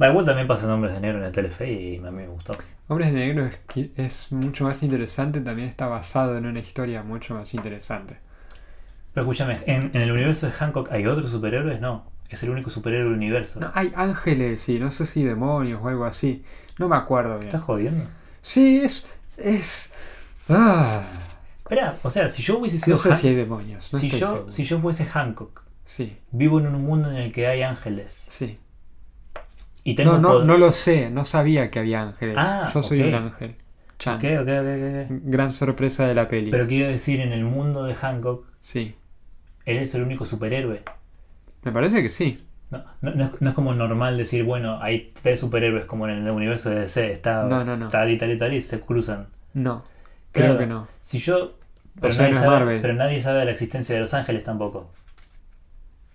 Va, 0.00 0.08
igual 0.08 0.24
también 0.24 0.48
pasan 0.48 0.70
Hombres 0.70 0.94
de 0.94 1.00
Negro 1.00 1.18
en 1.18 1.24
el 1.26 1.32
Telefe 1.32 1.70
y 1.70 1.96
a 1.98 2.10
mí 2.10 2.22
me 2.22 2.28
gustó. 2.28 2.52
Hombres 2.88 3.12
de 3.12 3.18
Negro 3.20 3.48
es, 3.96 4.32
mucho 4.32 4.64
más 4.64 4.82
interesante. 4.82 5.40
También 5.40 5.68
está 5.68 5.86
basado 5.86 6.36
en 6.36 6.46
una 6.46 6.60
historia 6.60 7.02
mucho 7.02 7.34
más 7.34 7.54
interesante. 7.54 8.18
Pero 9.12 9.24
escúchame, 9.24 9.60
¿en, 9.66 9.90
en 9.94 10.02
el 10.02 10.10
universo 10.12 10.46
de 10.46 10.52
Hancock 10.52 10.90
hay 10.92 11.06
otros 11.06 11.30
superhéroes? 11.30 11.80
No, 11.80 12.10
es 12.28 12.42
el 12.42 12.50
único 12.50 12.70
superhéroe 12.70 13.04
del 13.04 13.14
universo. 13.14 13.60
No, 13.60 13.70
hay 13.74 13.92
ángeles 13.94 14.68
y 14.68 14.78
no 14.78 14.90
sé 14.90 15.04
si 15.06 15.22
demonios 15.24 15.80
o 15.82 15.88
algo 15.88 16.04
así. 16.04 16.42
No 16.78 16.88
me 16.88 16.96
acuerdo 16.96 17.38
bien. 17.38 17.48
¿Estás 17.48 17.62
jodiendo? 17.62 18.06
Sí, 18.40 18.80
es. 18.84 19.06
Es. 19.36 19.92
Ah, 20.48 21.02
Espera, 21.64 21.98
o 22.02 22.10
sea, 22.10 22.28
si 22.28 22.42
yo 22.42 22.58
hubiese 22.58 22.78
sido 22.78 22.96
no 22.96 23.02
sé 23.02 23.12
Han- 23.12 23.14
si 23.14 23.28
hay 23.28 23.34
demonios. 23.36 23.92
No 23.92 23.98
si, 23.98 24.06
estoy 24.06 24.20
yo, 24.20 24.26
seguro. 24.26 24.52
si 24.52 24.64
yo 24.64 24.78
fuese 24.80 25.04
Hancock, 25.06 25.62
Sí, 25.90 26.16
vivo 26.30 26.60
en 26.60 26.68
un 26.68 26.84
mundo 26.84 27.10
en 27.10 27.16
el 27.16 27.32
que 27.32 27.48
hay 27.48 27.62
ángeles 27.62 28.22
sí. 28.28 28.60
y 29.82 29.96
tengo 29.96 30.12
No, 30.12 30.18
no, 30.20 30.28
poder- 30.28 30.46
no 30.46 30.56
lo 30.56 30.70
sé. 30.70 31.10
No 31.10 31.24
sabía 31.24 31.68
que 31.72 31.80
había 31.80 32.00
ángeles. 32.02 32.36
Ah, 32.38 32.70
Yo 32.72 32.80
soy 32.80 33.00
ok. 33.02 33.08
un 33.08 33.14
ángel. 33.14 33.56
Chan. 33.98 34.14
Ok, 34.18 34.24
ok, 34.24 34.48
ok, 34.48 35.10
ok. 35.10 35.20
Gran 35.24 35.50
sorpresa 35.50 36.06
de 36.06 36.14
la 36.14 36.28
peli. 36.28 36.52
Pero 36.52 36.68
quiero 36.68 36.88
decir, 36.92 37.20
en 37.20 37.32
el 37.32 37.42
mundo 37.44 37.82
de 37.82 37.96
Hancock, 37.96 38.46
Sí. 38.60 38.94
él 39.66 39.78
es 39.78 39.92
el 39.96 40.02
único 40.02 40.24
superhéroe. 40.24 40.84
Me 41.64 41.72
parece 41.72 42.02
que 42.04 42.08
sí. 42.08 42.38
No, 42.70 42.84
no, 43.02 43.10
no 43.16 43.24
es, 43.24 43.30
no 43.40 43.48
es 43.48 43.54
como 43.56 43.74
normal 43.74 44.16
decir, 44.16 44.44
bueno, 44.44 44.80
hay 44.80 45.12
tres 45.20 45.40
superhéroes 45.40 45.86
como 45.86 46.06
en 46.08 46.24
el 46.24 46.30
universo 46.30 46.70
de 46.70 46.82
DC, 46.82 47.10
está 47.10 47.42
No, 47.48 47.64
no, 47.64 47.76
no. 47.76 47.88
tal 47.88 48.08
y 48.12 48.16
tal 48.16 48.30
y 48.30 48.38
tal 48.38 48.52
y 48.54 48.60
se 48.60 48.78
cruzan. 48.78 49.26
No. 49.54 49.82
Creo 50.30 50.46
Claro, 50.54 50.58
que 50.60 50.66
no. 50.68 50.88
Si 51.00 51.18
yo... 51.18 51.56
Pero, 52.00 52.12
sea, 52.14 52.26
nadie 52.28 52.36
sabe, 52.38 52.48
Marvel. 52.50 52.80
pero 52.80 52.94
nadie 52.94 53.18
sabe 53.18 53.40
de 53.40 53.46
la 53.46 53.50
existencia 53.50 53.92
de 53.96 54.00
los 54.02 54.14
ángeles 54.14 54.44
tampoco. 54.44 54.92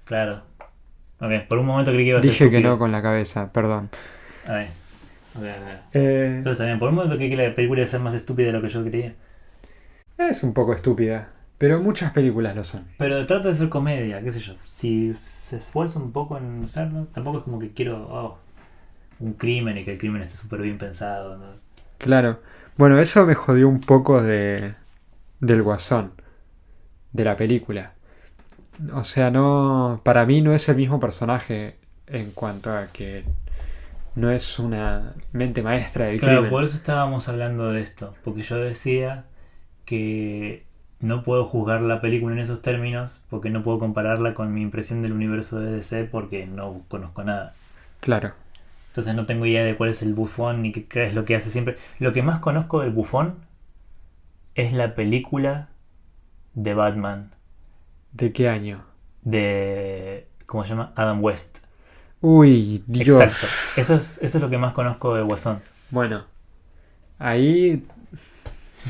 Claro. 0.06 0.44
Ok, 1.20 1.32
por 1.48 1.60
un 1.60 1.66
momento 1.66 1.92
creí 1.92 2.06
que 2.06 2.10
iba 2.10 2.20
a 2.20 2.22
ser 2.22 2.32
Dije 2.32 2.50
que 2.50 2.62
no 2.62 2.78
con 2.80 2.92
la 2.92 3.02
cabeza, 3.02 3.52
perdón. 3.52 3.90
A 4.48 4.54
ver. 4.54 4.68
Ok, 5.36 5.44
ok. 5.44 5.94
Eh, 5.94 6.34
Entonces 6.38 6.58
también, 6.58 6.80
por 6.80 6.90
un 6.90 6.96
momento 6.96 7.16
creí 7.18 7.30
que 7.30 7.36
la 7.36 7.54
película 7.54 7.82
iba 7.82 7.88
a 7.88 7.92
ser 7.92 8.00
más 8.00 8.14
estúpida 8.14 8.48
de 8.48 8.54
lo 8.54 8.62
que 8.62 8.70
yo 8.70 8.84
creía. 8.84 9.14
es 10.18 10.44
un 10.44 10.54
poco 10.54 10.74
estúpida. 10.74 11.32
Pero 11.58 11.82
muchas 11.82 12.12
películas 12.12 12.56
lo 12.56 12.64
son. 12.64 12.86
Pero 12.98 13.26
trata 13.26 13.48
de 13.48 13.54
ser 13.54 13.70
comedia, 13.70 14.22
qué 14.22 14.32
sé 14.32 14.40
yo. 14.40 14.56
Si 14.66 15.14
se 15.14 15.58
esfuerza 15.58 16.00
un 16.00 16.12
poco 16.12 16.38
en 16.38 16.64
hacerlo, 16.66 17.08
tampoco 17.14 17.38
es 17.40 17.44
como 17.46 17.60
que 17.60 17.72
quiero 17.72 18.08
oh, 18.10 18.38
un 19.20 19.34
crimen 19.34 19.78
y 19.78 19.86
que 19.86 19.94
el 19.94 19.98
crimen 19.98 20.22
esté 20.22 20.36
súper 20.36 20.62
bien 20.62 20.78
pensado. 20.78 21.38
¿no? 21.38 21.46
Claro. 21.98 22.42
Bueno, 22.78 23.00
eso 23.00 23.26
me 23.26 23.36
jodió 23.36 23.70
un 23.70 23.80
poco 23.80 24.22
de 24.22 24.76
del 25.40 25.64
guasón 25.64 26.12
de 27.14 27.24
la 27.24 27.36
película. 27.38 27.95
O 28.94 29.04
sea, 29.04 29.32
no 29.32 30.02
para 30.04 30.26
mí 30.26 30.42
no 30.42 30.54
es 30.54 30.68
el 30.70 30.76
mismo 30.78 31.00
personaje 31.00 31.78
en 32.08 32.32
cuanto 32.32 32.72
a 32.76 32.88
que 32.88 33.26
no 34.16 34.32
es 34.32 34.60
una 34.60 35.14
mente 35.34 35.64
maestra 35.64 36.08
del 36.08 36.20
Claro, 36.20 36.48
crimen. 36.48 36.50
por 36.50 36.64
eso 36.64 36.78
estábamos 36.78 37.28
hablando 37.30 37.72
de 37.72 37.82
esto. 37.82 38.14
Porque 38.24 38.42
yo 38.42 38.58
decía 38.58 39.26
que 39.86 40.66
no 41.00 41.24
puedo 41.24 41.46
juzgar 41.46 41.82
la 41.82 42.02
película 42.02 42.34
en 42.36 42.42
esos 42.42 42.62
términos 42.62 43.24
porque 43.30 43.50
no 43.50 43.64
puedo 43.64 43.80
compararla 43.80 44.34
con 44.36 44.54
mi 44.54 44.62
impresión 44.62 45.02
del 45.04 45.14
universo 45.14 45.60
de 45.60 45.72
DC 45.72 46.06
porque 46.06 46.46
no 46.48 46.84
conozco 46.90 47.24
nada. 47.24 47.56
Claro. 48.00 48.34
Entonces 48.90 49.14
no 49.16 49.26
tengo 49.26 49.46
idea 49.46 49.64
de 49.64 49.76
cuál 49.78 49.90
es 49.92 50.02
el 50.02 50.14
bufón 50.16 50.62
ni 50.64 50.72
qué, 50.72 50.86
qué 50.88 51.04
es 51.06 51.14
lo 51.14 51.26
que 51.26 51.36
hace 51.36 51.52
siempre. 51.52 51.76
Lo 52.00 52.14
que 52.14 52.24
más 52.24 52.40
conozco 52.40 52.82
del 52.82 52.92
bufón 52.92 53.46
es 54.56 54.74
la 54.74 54.96
película 54.96 55.70
de 56.56 56.74
Batman 56.74 57.35
¿De 58.16 58.32
qué 58.34 58.50
año? 58.50 58.86
de... 59.26 60.28
¿Cómo 60.46 60.64
se 60.64 60.70
llama? 60.70 60.94
Adam 60.96 61.22
West. 61.22 61.58
Uy, 62.22 62.82
Dios. 62.88 63.20
Exacto. 63.20 63.82
Eso 63.82 63.96
es, 63.96 64.20
eso 64.22 64.38
es 64.38 64.42
lo 64.42 64.50
que 64.50 64.58
más 64.58 64.74
conozco 64.74 65.14
de 65.16 65.22
Guasón. 65.22 65.62
Bueno, 65.90 66.26
ahí 67.20 67.86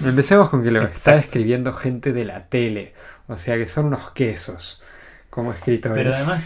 empecemos 0.03 0.49
con 0.49 0.63
que 0.63 0.71
lo 0.71 0.83
está 0.83 1.15
escribiendo 1.15 1.73
gente 1.73 2.13
de 2.13 2.25
la 2.25 2.47
tele. 2.47 2.93
O 3.27 3.37
sea 3.37 3.57
que 3.57 3.65
son 3.65 3.85
unos 3.85 4.11
quesos 4.11 4.81
como 5.29 5.53
escritores. 5.53 5.97
Pero 5.97 6.13
además, 6.13 6.43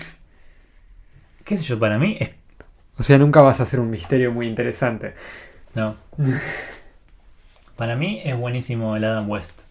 qué 1.43 1.57
sé 1.57 1.63
yo, 1.63 1.79
para 1.79 1.98
mí 1.98 2.17
es... 2.19 2.31
O 2.98 3.03
sea, 3.03 3.17
nunca 3.17 3.41
vas 3.41 3.59
a 3.59 3.63
hacer 3.63 3.79
un 3.79 3.89
misterio 3.89 4.31
muy 4.31 4.45
interesante. 4.45 5.12
No. 5.74 5.98
Para 7.77 7.95
mí 7.95 8.21
es 8.25 8.38
buenísimo 8.38 8.98
el 8.98 9.05
Adam 9.05 9.29
West. 9.29 9.62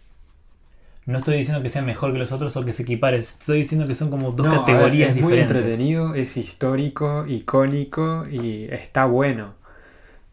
No 1.09 1.19
estoy 1.19 1.39
diciendo 1.39 1.63
que 1.63 1.71
sea 1.71 1.81
mejor 1.81 2.13
que 2.13 2.19
los 2.19 2.33
otros 2.33 2.55
o 2.59 2.65
que 2.67 2.73
se 2.73 2.83
equipare. 2.83 3.17
Estoy 3.17 3.59
diciendo 3.59 3.87
que 3.87 3.95
son 3.95 4.11
como 4.11 4.33
dos 4.33 4.47
No, 4.47 4.53
a 4.53 4.57
ver, 4.59 4.67
categorías 4.67 5.09
es 5.17 5.23
muy 5.23 5.33
diferentes. 5.33 5.57
entretenido, 5.57 6.15
es 6.15 6.37
histórico, 6.37 7.25
icónico 7.27 8.25
y 8.31 8.65
está 8.71 9.07
bueno. 9.07 9.55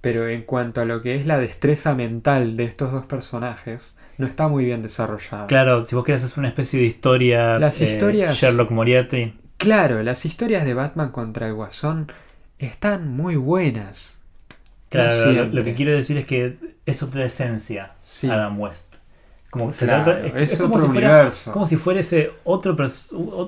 Pero 0.01 0.27
en 0.27 0.43
cuanto 0.43 0.81
a 0.81 0.85
lo 0.85 1.01
que 1.01 1.15
es 1.15 1.25
la 1.25 1.39
destreza 1.39 1.95
mental 1.95 2.57
de 2.57 2.65
estos 2.65 2.91
dos 2.91 3.05
personajes, 3.05 3.95
no 4.17 4.27
está 4.27 4.49
muy 4.49 4.65
bien 4.65 4.81
desarrollada. 4.81 5.47
Claro, 5.47 5.79
si 5.79 5.95
vos 5.95 6.03
querés 6.03 6.23
hacer 6.25 6.39
una 6.39 6.49
especie 6.49 6.79
de 6.79 6.85
historia. 6.85 7.57
Las 7.57 7.79
eh, 7.81 7.85
historias- 7.85 8.35
Sherlock 8.35 8.69
Moriarty. 8.71 9.33
Claro, 9.57 10.03
las 10.03 10.25
historias 10.25 10.65
de 10.65 10.73
Batman 10.73 11.11
contra 11.11 11.47
el 11.47 11.53
Guasón 11.53 12.11
están 12.59 13.07
muy 13.15 13.37
buenas. 13.37 14.19
Claro, 14.89 15.11
No 15.13 15.25
lo, 15.25 15.31
siempre. 15.31 15.59
lo 15.59 15.63
que 15.63 15.73
quiero 15.73 15.91
decir 15.93 16.17
es 16.17 16.25
que 16.25 16.57
es 16.85 17.01
otra 17.01 17.23
esencia. 17.23 17.93
Sí. 18.03 18.29
Adam 18.29 18.59
West. 18.59 18.94
Como 19.55 19.71
se 19.73 19.85
Claro, 19.85 20.03
trata- 20.03 20.25
es, 20.25 20.35
es 20.35 20.51
es 20.53 20.57
como 20.59 20.75
otro 20.75 20.87
si 20.87 20.87
fuera, 20.87 21.09
universo. 21.11 21.51
como 21.51 21.65
si 21.65 21.77
fuera 21.77 21.99
ese 22.01 22.31
otro, 22.43 22.75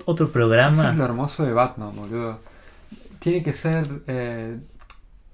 otro 0.06 0.26
Eso 0.26 0.32
programa. 0.32 0.90
es 0.92 0.96
lo 0.96 1.04
hermoso 1.06 1.46
de 1.46 1.52
Batman, 1.54 1.96
boludo. 1.96 2.40
Tiene 3.20 3.42
que 3.42 3.52
ser 3.52 3.86
eh, 4.08 4.58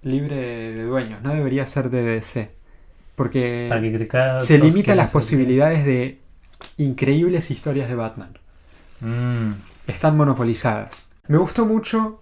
libre 0.02 0.36
de 0.74 0.84
dueños, 0.84 1.22
no 1.22 1.30
debería 1.34 1.66
ser 1.66 1.90
de 1.90 2.02
DC. 2.04 2.50
Porque 3.16 3.70
se 4.40 4.58
limita 4.58 4.96
las 4.96 5.12
posibilidades 5.12 5.86
de 5.86 6.20
increíbles 6.78 7.52
historias 7.52 7.88
de 7.90 7.96
Batman. 7.96 8.38
Mm. 9.02 9.52
Están 9.86 10.18
monopolizadas. 10.18 11.10
Me 11.28 11.38
gustó 11.38 11.66
mucho 11.66 12.20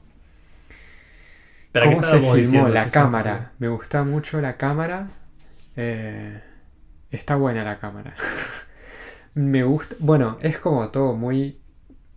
¿Para 1.71 1.85
qué 1.89 1.95
cómo 1.95 2.03
se 2.05 2.15
filmó 2.17 2.35
diciendo 2.35 2.69
la 2.69 2.89
cámara. 2.89 3.51
Me 3.59 3.69
gusta 3.69 4.03
mucho 4.03 4.41
la 4.41 4.57
cámara. 4.57 5.09
Eh, 5.77 6.41
está 7.11 7.35
buena 7.35 7.63
la 7.63 7.79
cámara. 7.79 8.15
Me 9.33 9.63
gusta. 9.63 9.95
Bueno, 9.99 10.37
es 10.41 10.57
como 10.57 10.89
todo 10.89 11.15
muy. 11.15 11.57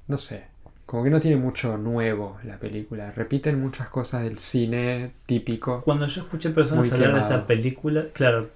No 0.08 0.16
sé. 0.18 0.44
Como 0.86 1.02
que 1.04 1.10
no 1.10 1.20
tiene 1.20 1.36
mucho 1.36 1.78
nuevo 1.78 2.38
la 2.44 2.58
película. 2.58 3.10
Repiten 3.10 3.60
muchas 3.60 3.88
cosas 3.88 4.22
del 4.22 4.38
cine 4.38 5.12
típico. 5.26 5.80
Cuando 5.82 6.06
yo 6.06 6.22
escuché 6.22 6.50
personas 6.50 6.90
hablar 6.92 7.14
de 7.14 7.20
esta 7.20 7.46
película, 7.46 8.06
claro, 8.12 8.50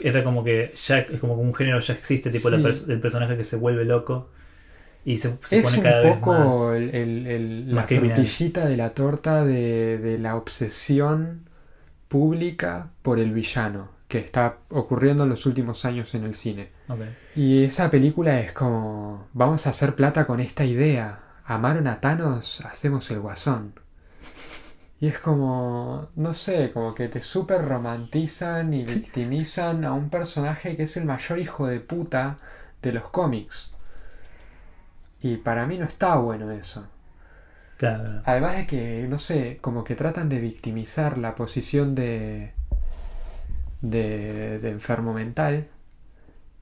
era 0.00 0.24
como 0.24 0.42
que 0.42 0.72
ya 0.86 0.98
es 0.98 1.20
como 1.20 1.36
que 1.36 1.42
un 1.42 1.54
género 1.54 1.78
ya 1.80 1.94
existe, 1.94 2.30
tipo 2.30 2.50
la 2.50 2.56
Sí. 2.58 2.62
pers- 2.64 2.90
el 2.90 3.00
personaje 3.00 3.36
que 3.36 3.44
se 3.44 3.56
vuelve 3.56 3.84
loco 3.84 4.30
y 5.04 5.18
se, 5.18 5.36
se 5.44 5.60
Es 5.60 5.66
pone 5.66 5.78
un 5.78 5.82
cada 5.84 6.02
poco 6.02 6.32
vez 6.32 6.40
más. 6.40 6.76
el- 6.76 6.94
el- 6.94 7.26
el- 7.26 7.74
la 7.74 7.86
criminal. 7.86 8.16
frutillita 8.16 8.66
de 8.66 8.76
la 8.76 8.90
torta 8.90 9.44
de, 9.44 9.98
de 9.98 10.18
la 10.18 10.36
obsesión 10.36 11.48
pública 12.08 12.90
por 13.02 13.18
el 13.20 13.32
villano 13.32 13.88
que 14.10 14.18
está 14.18 14.58
ocurriendo 14.70 15.22
en 15.22 15.30
los 15.30 15.46
últimos 15.46 15.84
años 15.84 16.16
en 16.16 16.24
el 16.24 16.34
cine. 16.34 16.72
Y 17.36 17.62
esa 17.62 17.90
película 17.92 18.40
es 18.40 18.52
como, 18.52 19.28
vamos 19.32 19.66
a 19.66 19.70
hacer 19.70 19.94
plata 19.94 20.26
con 20.26 20.40
esta 20.40 20.64
idea. 20.64 21.20
Amaron 21.44 21.86
a 21.86 22.00
Thanos, 22.00 22.60
hacemos 22.62 23.08
el 23.12 23.20
guasón. 23.20 23.72
Y 24.98 25.06
es 25.06 25.20
como, 25.20 26.08
no 26.16 26.34
sé, 26.34 26.72
como 26.72 26.92
que 26.92 27.06
te 27.06 27.20
súper 27.20 27.64
romantizan 27.64 28.74
y 28.74 28.82
victimizan 28.84 29.84
a 29.84 29.92
un 29.92 30.10
personaje 30.10 30.76
que 30.76 30.82
es 30.82 30.96
el 30.96 31.04
mayor 31.04 31.38
hijo 31.38 31.68
de 31.68 31.78
puta 31.78 32.36
de 32.82 32.92
los 32.92 33.08
cómics. 33.10 33.72
Y 35.22 35.36
para 35.36 35.66
mí 35.66 35.78
no 35.78 35.84
está 35.84 36.16
bueno 36.16 36.50
eso. 36.50 36.84
Claro. 37.76 38.22
Además 38.24 38.56
de 38.56 38.66
que, 38.66 39.06
no 39.08 39.20
sé, 39.20 39.58
como 39.60 39.84
que 39.84 39.94
tratan 39.94 40.28
de 40.28 40.40
victimizar 40.40 41.16
la 41.16 41.36
posición 41.36 41.94
de, 41.94 42.54
de, 43.82 44.58
de 44.60 44.70
enfermo 44.70 45.12
mental, 45.12 45.68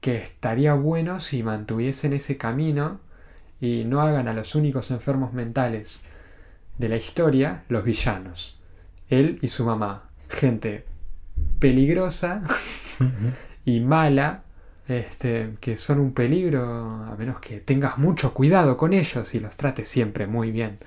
que 0.01 0.15
estaría 0.17 0.73
bueno 0.73 1.19
si 1.19 1.43
mantuviesen 1.43 2.13
ese 2.13 2.37
camino 2.37 2.99
y 3.61 3.83
no 3.85 4.01
hagan 4.01 4.27
a 4.27 4.33
los 4.33 4.55
únicos 4.55 4.91
enfermos 4.91 5.33
mentales 5.33 6.03
de 6.77 6.89
la 6.89 6.97
historia 6.97 7.63
los 7.69 7.83
villanos. 7.83 8.59
Él 9.09 9.39
y 9.41 9.49
su 9.49 9.65
mamá. 9.65 10.09
Gente 10.29 10.85
peligrosa 11.59 12.41
y 13.65 13.79
mala, 13.81 14.43
este, 14.87 15.57
que 15.61 15.77
son 15.77 15.99
un 15.99 16.13
peligro 16.13 16.63
a 17.05 17.15
menos 17.17 17.39
que 17.39 17.59
tengas 17.61 17.97
mucho 17.97 18.33
cuidado 18.33 18.77
con 18.77 18.93
ellos 18.93 19.33
y 19.35 19.39
los 19.39 19.55
trates 19.57 19.87
siempre 19.87 20.27
muy 20.27 20.51
bien. 20.51 20.79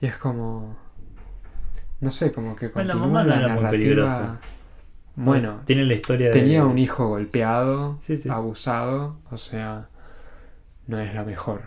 Y 0.00 0.06
es 0.06 0.16
como, 0.16 0.78
no 2.00 2.10
sé, 2.10 2.32
como 2.32 2.56
que 2.56 2.68
Bueno, 2.72 2.88
la 2.94 2.96
continúa 2.96 3.00
mamá 3.00 3.24
no 3.24 3.24
la 3.24 3.36
era 3.36 3.48
muy 3.48 3.64
narrativa. 3.64 3.68
peligrosa. 3.68 4.40
Bueno, 5.24 5.62
tiene 5.64 5.84
la 5.84 5.94
historia 5.94 6.30
tenía 6.30 6.60
de. 6.60 6.66
un 6.66 6.78
hijo 6.78 7.08
golpeado, 7.08 7.98
Sí, 8.00 8.16
sí. 8.16 8.28
abusado, 8.28 9.16
o 9.30 9.36
sea, 9.36 9.88
no 10.86 11.00
es 11.00 11.14
la 11.14 11.24
mejor. 11.24 11.62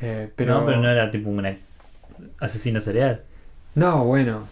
Eh, 0.00 0.30
pero, 0.36 0.60
No, 0.60 0.66
pero 0.66 0.80
no 0.80 0.88
era 0.88 1.10
tipo 1.10 1.30
una 1.30 1.56
asesino 2.38 2.80
serial. 2.80 3.22
No, 3.74 4.04
bueno. 4.04 4.46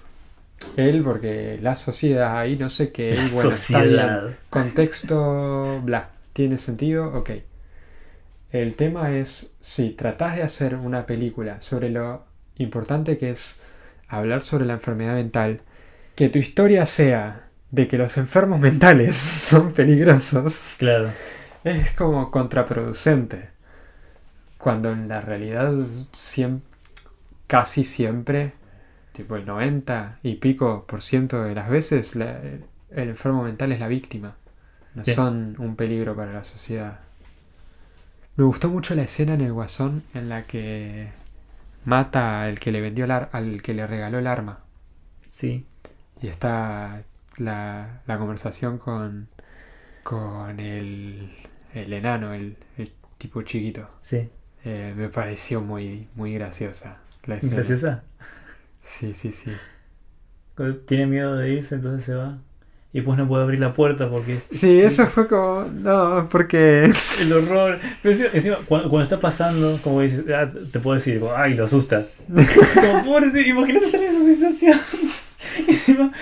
Él, 0.76 1.02
porque 1.02 1.58
la 1.60 1.74
sociedad 1.74 2.38
ahí, 2.38 2.56
no 2.56 2.70
sé 2.70 2.92
qué. 2.92 3.14
La 3.14 3.22
bueno, 3.32 3.50
está 3.50 3.78
bien. 3.82 3.90
sociedad. 3.90 4.30
Contexto, 4.50 5.80
bla. 5.82 6.10
¿Tiene 6.32 6.58
sentido? 6.58 7.12
Ok. 7.14 7.30
El 8.52 8.76
tema 8.76 9.10
es, 9.12 9.50
si 9.60 9.90
tratás 9.90 10.36
de 10.36 10.42
hacer 10.42 10.74
una 10.74 11.06
película 11.06 11.60
sobre 11.60 11.88
lo 11.90 12.24
importante 12.58 13.16
que 13.16 13.30
es 13.30 13.56
hablar 14.08 14.42
sobre 14.42 14.66
la 14.66 14.74
enfermedad 14.74 15.14
mental, 15.14 15.60
que 16.14 16.28
tu 16.28 16.38
historia 16.38 16.84
sea 16.86 17.48
de 17.72 17.88
que 17.88 17.98
los 17.98 18.16
enfermos 18.18 18.60
mentales 18.60 19.16
son 19.50 19.72
peligrosos, 19.72 20.76
Claro. 20.78 21.10
es 21.64 21.92
como 21.94 22.30
contraproducente. 22.30 23.50
Cuando 24.58 24.92
en 24.92 25.08
la 25.08 25.20
realidad 25.20 25.72
casi 27.46 27.84
siempre, 27.84 28.52
tipo 29.12 29.36
el 29.36 29.44
90 29.44 30.18
y 30.22 30.36
pico 30.36 30.84
por 30.86 31.02
ciento 31.02 31.42
de 31.42 31.54
las 31.54 31.68
veces, 31.68 32.14
la- 32.14 32.38
el 32.40 33.08
enfermo 33.08 33.42
mental 33.42 33.72
es 33.72 33.80
la 33.80 33.88
víctima. 33.88 34.36
No 34.94 35.04
son 35.04 35.56
un 35.58 35.74
peligro 35.76 36.14
para 36.14 36.32
la 36.32 36.44
sociedad. 36.44 37.00
Me 38.36 38.44
gustó 38.44 38.68
mucho 38.68 38.94
la 38.94 39.02
escena 39.02 39.34
en 39.34 39.40
el 39.40 39.52
Guasón 39.52 40.02
en 40.14 40.28
la 40.28 40.44
que 40.44 41.08
mata 41.84 42.42
al 42.42 42.58
que 42.60 42.72
le 42.72 42.80
vendió 42.80 43.04
el 43.06 43.10
ar- 43.10 43.30
al 43.32 43.62
que 43.62 43.74
le 43.74 43.86
regaló 43.86 44.18
el 44.18 44.26
arma. 44.26 44.60
Sí. 45.30 45.66
Y 46.20 46.28
está 46.28 47.02
la, 47.38 48.02
la 48.06 48.18
conversación 48.18 48.78
con, 48.78 49.28
con 50.02 50.60
el, 50.60 51.32
el 51.74 51.92
enano, 51.92 52.34
el, 52.34 52.56
el 52.78 52.92
tipo 53.18 53.42
chiquito. 53.42 53.88
Sí. 54.00 54.28
Eh, 54.64 54.94
me 54.96 55.08
pareció 55.08 55.60
muy, 55.60 56.08
muy 56.14 56.34
graciosa 56.34 57.00
la 57.24 57.34
escena. 57.34 57.54
¿Graciosa? 57.56 58.04
Sí, 58.80 59.14
sí, 59.14 59.32
sí. 59.32 59.50
Tiene 60.86 61.06
miedo 61.06 61.36
de 61.36 61.50
irse, 61.54 61.74
entonces 61.74 62.04
se 62.04 62.14
va. 62.14 62.38
y 62.92 62.98
después 62.98 63.18
no 63.18 63.26
puede 63.26 63.42
abrir 63.42 63.58
la 63.58 63.72
puerta 63.72 64.08
porque... 64.10 64.38
Sí, 64.50 64.80
eso 64.80 65.06
fue 65.06 65.26
como. 65.26 65.64
No, 65.64 66.28
porque. 66.30 66.92
El 67.20 67.32
horror. 67.32 67.78
Pero 68.02 68.12
encima, 68.12 68.30
encima, 68.34 68.56
cuando, 68.68 68.90
cuando 68.90 69.02
está 69.04 69.18
pasando, 69.18 69.80
como 69.82 70.02
dices, 70.02 70.24
ah, 70.34 70.48
te 70.70 70.78
puedo 70.78 70.94
decir, 70.94 71.18
como, 71.20 71.34
ay, 71.34 71.54
lo 71.54 71.64
asusta. 71.64 72.06
como, 72.74 73.04
pobre, 73.04 73.48
imagínate 73.48 73.96
en 73.96 74.02
esa 74.02 74.18
sensación. 74.18 74.78
Encima 75.68 76.12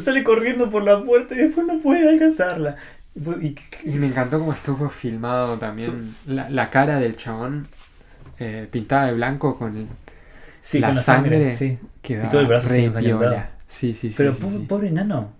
sale 0.04 0.24
corriendo 0.24 0.70
por 0.70 0.84
la 0.84 1.02
puerta 1.02 1.34
y 1.34 1.38
después 1.38 1.66
no 1.66 1.78
puede 1.80 2.08
alcanzarla. 2.08 2.76
Y, 3.14 3.20
pues- 3.20 3.38
y- 3.42 3.90
Y 3.90 3.94
me 3.94 4.06
encantó 4.06 4.38
cómo 4.38 4.52
estuvo 4.52 4.88
filmado 4.88 5.58
también 5.58 6.14
la, 6.26 6.48
la 6.50 6.70
cara 6.70 6.98
del 6.98 7.16
chabón 7.16 7.68
eh, 8.38 8.68
pintada 8.70 9.06
de 9.06 9.14
blanco 9.14 9.58
con 9.58 9.76
el, 9.76 9.86
sí, 10.62 10.78
la, 10.78 10.88
con 10.88 10.96
sangre. 10.96 11.56
sí. 11.56 11.78
Quedaba 12.02 12.28
todo 12.30 12.40
el 12.40 12.46
brazo 12.46 12.68
re. 12.68 12.76
Sí, 13.66 13.92
sí, 13.94 14.08
sí. 14.10 14.14
Pero 14.16 14.32
sí, 14.32 14.42
po- 14.42 14.48
sí. 14.50 14.58
pobre 14.68 14.88
enano. 14.88 15.32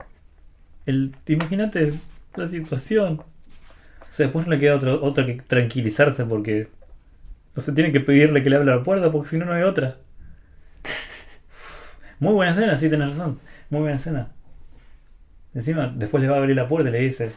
El, 0.86 1.14
imagínate 1.26 1.94
la 2.36 2.48
situación. 2.48 3.20
O 3.20 4.12
sea, 4.14 4.26
después 4.26 4.46
no 4.46 4.52
le 4.54 4.58
queda 4.58 4.76
otra, 4.76 4.94
otra 4.94 5.26
que 5.26 5.34
tranquilizarse 5.34 6.24
porque. 6.24 6.68
O 7.56 7.60
sea, 7.60 7.74
tiene 7.74 7.92
que 7.92 8.00
pedirle 8.00 8.42
que 8.42 8.50
le 8.50 8.56
abra 8.56 8.76
la 8.76 8.82
puerta 8.82 9.10
porque 9.10 9.30
si 9.30 9.38
no, 9.38 9.44
no 9.46 9.52
hay 9.52 9.62
otra. 9.62 9.96
Muy 12.20 12.32
buena 12.32 12.52
escena, 12.52 12.76
sí, 12.76 12.88
tenés 12.88 13.10
razón. 13.10 13.38
Muy 13.70 13.80
buena 13.80 13.96
escena. 13.96 14.28
Encima, 15.58 15.88
después 15.88 16.22
le 16.22 16.28
va 16.28 16.36
a 16.36 16.38
abrir 16.38 16.54
la 16.54 16.68
puerta 16.68 16.88
y 16.88 16.92
le 16.92 17.00
dice: 17.00 17.32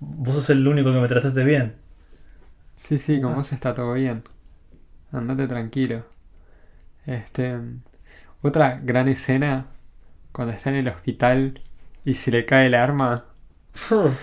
Vos 0.00 0.34
sos 0.34 0.50
el 0.50 0.66
único 0.66 0.92
que 0.92 0.98
me 1.00 1.06
trataste 1.08 1.44
bien. 1.44 1.76
Sí, 2.74 2.98
sí, 2.98 3.20
con 3.20 3.32
Ah. 3.32 3.36
vos 3.36 3.52
está 3.52 3.72
todo 3.74 3.92
bien. 3.94 4.24
Andate 5.12 5.46
tranquilo. 5.46 6.04
Este. 7.06 7.56
Otra 8.42 8.80
gran 8.82 9.06
escena 9.08 9.66
cuando 10.32 10.52
está 10.52 10.70
en 10.70 10.76
el 10.76 10.88
hospital 10.88 11.60
y 12.04 12.14
se 12.14 12.30
le 12.32 12.44
cae 12.44 12.66
el 12.66 12.74
arma. 12.74 13.24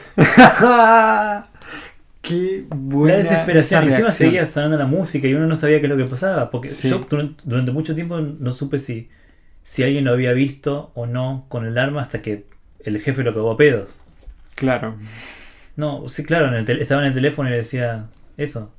Qué 2.21 2.65
buena 2.69 3.13
la 3.17 3.23
desesperación. 3.23 3.83
Encima 3.85 4.09
seguía 4.09 4.45
sonando 4.45 4.77
la 4.77 4.85
música 4.85 5.27
y 5.27 5.33
uno 5.33 5.47
no 5.47 5.55
sabía 5.55 5.79
qué 5.79 5.87
es 5.87 5.89
lo 5.89 5.97
que 5.97 6.05
pasaba. 6.05 6.49
Porque 6.49 6.67
Sí. 6.69 6.89
yo 6.89 7.01
dur- 7.07 7.35
durante 7.43 7.71
mucho 7.71 7.95
tiempo 7.95 8.19
no 8.19 8.53
supe 8.53 8.77
si, 8.77 9.09
si 9.63 9.83
alguien 9.83 10.05
lo 10.05 10.11
había 10.11 10.31
visto 10.33 10.91
o 10.93 11.07
no 11.07 11.45
con 11.49 11.65
el 11.65 11.77
arma 11.77 12.01
hasta 12.01 12.19
que 12.21 12.45
el 12.85 12.99
jefe 13.01 13.23
lo 13.23 13.33
pegó 13.33 13.51
a 13.51 13.57
pedos. 13.57 13.91
Claro. 14.55 14.95
No, 15.75 16.07
sí, 16.07 16.23
claro, 16.23 16.47
en 16.47 16.55
el 16.55 16.65
tel- 16.65 16.81
estaba 16.81 17.01
en 17.01 17.07
el 17.07 17.13
teléfono 17.13 17.49
y 17.49 17.51
le 17.51 17.57
decía 17.57 18.05
eso. 18.37 18.73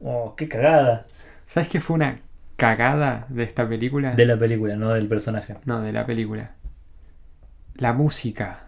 Oh, 0.00 0.34
qué 0.36 0.48
cagada. 0.48 1.06
¿Sabes 1.46 1.68
qué 1.68 1.80
fue 1.80 1.94
una 1.96 2.20
cagada 2.56 3.26
de 3.28 3.44
esta 3.44 3.68
película? 3.68 4.12
De 4.14 4.26
la 4.26 4.38
película, 4.38 4.76
no 4.76 4.90
del 4.90 5.08
personaje. 5.08 5.56
No, 5.64 5.80
de 5.80 5.92
la 5.92 6.06
película. 6.06 6.52
La 7.74 7.92
música. 7.92 8.60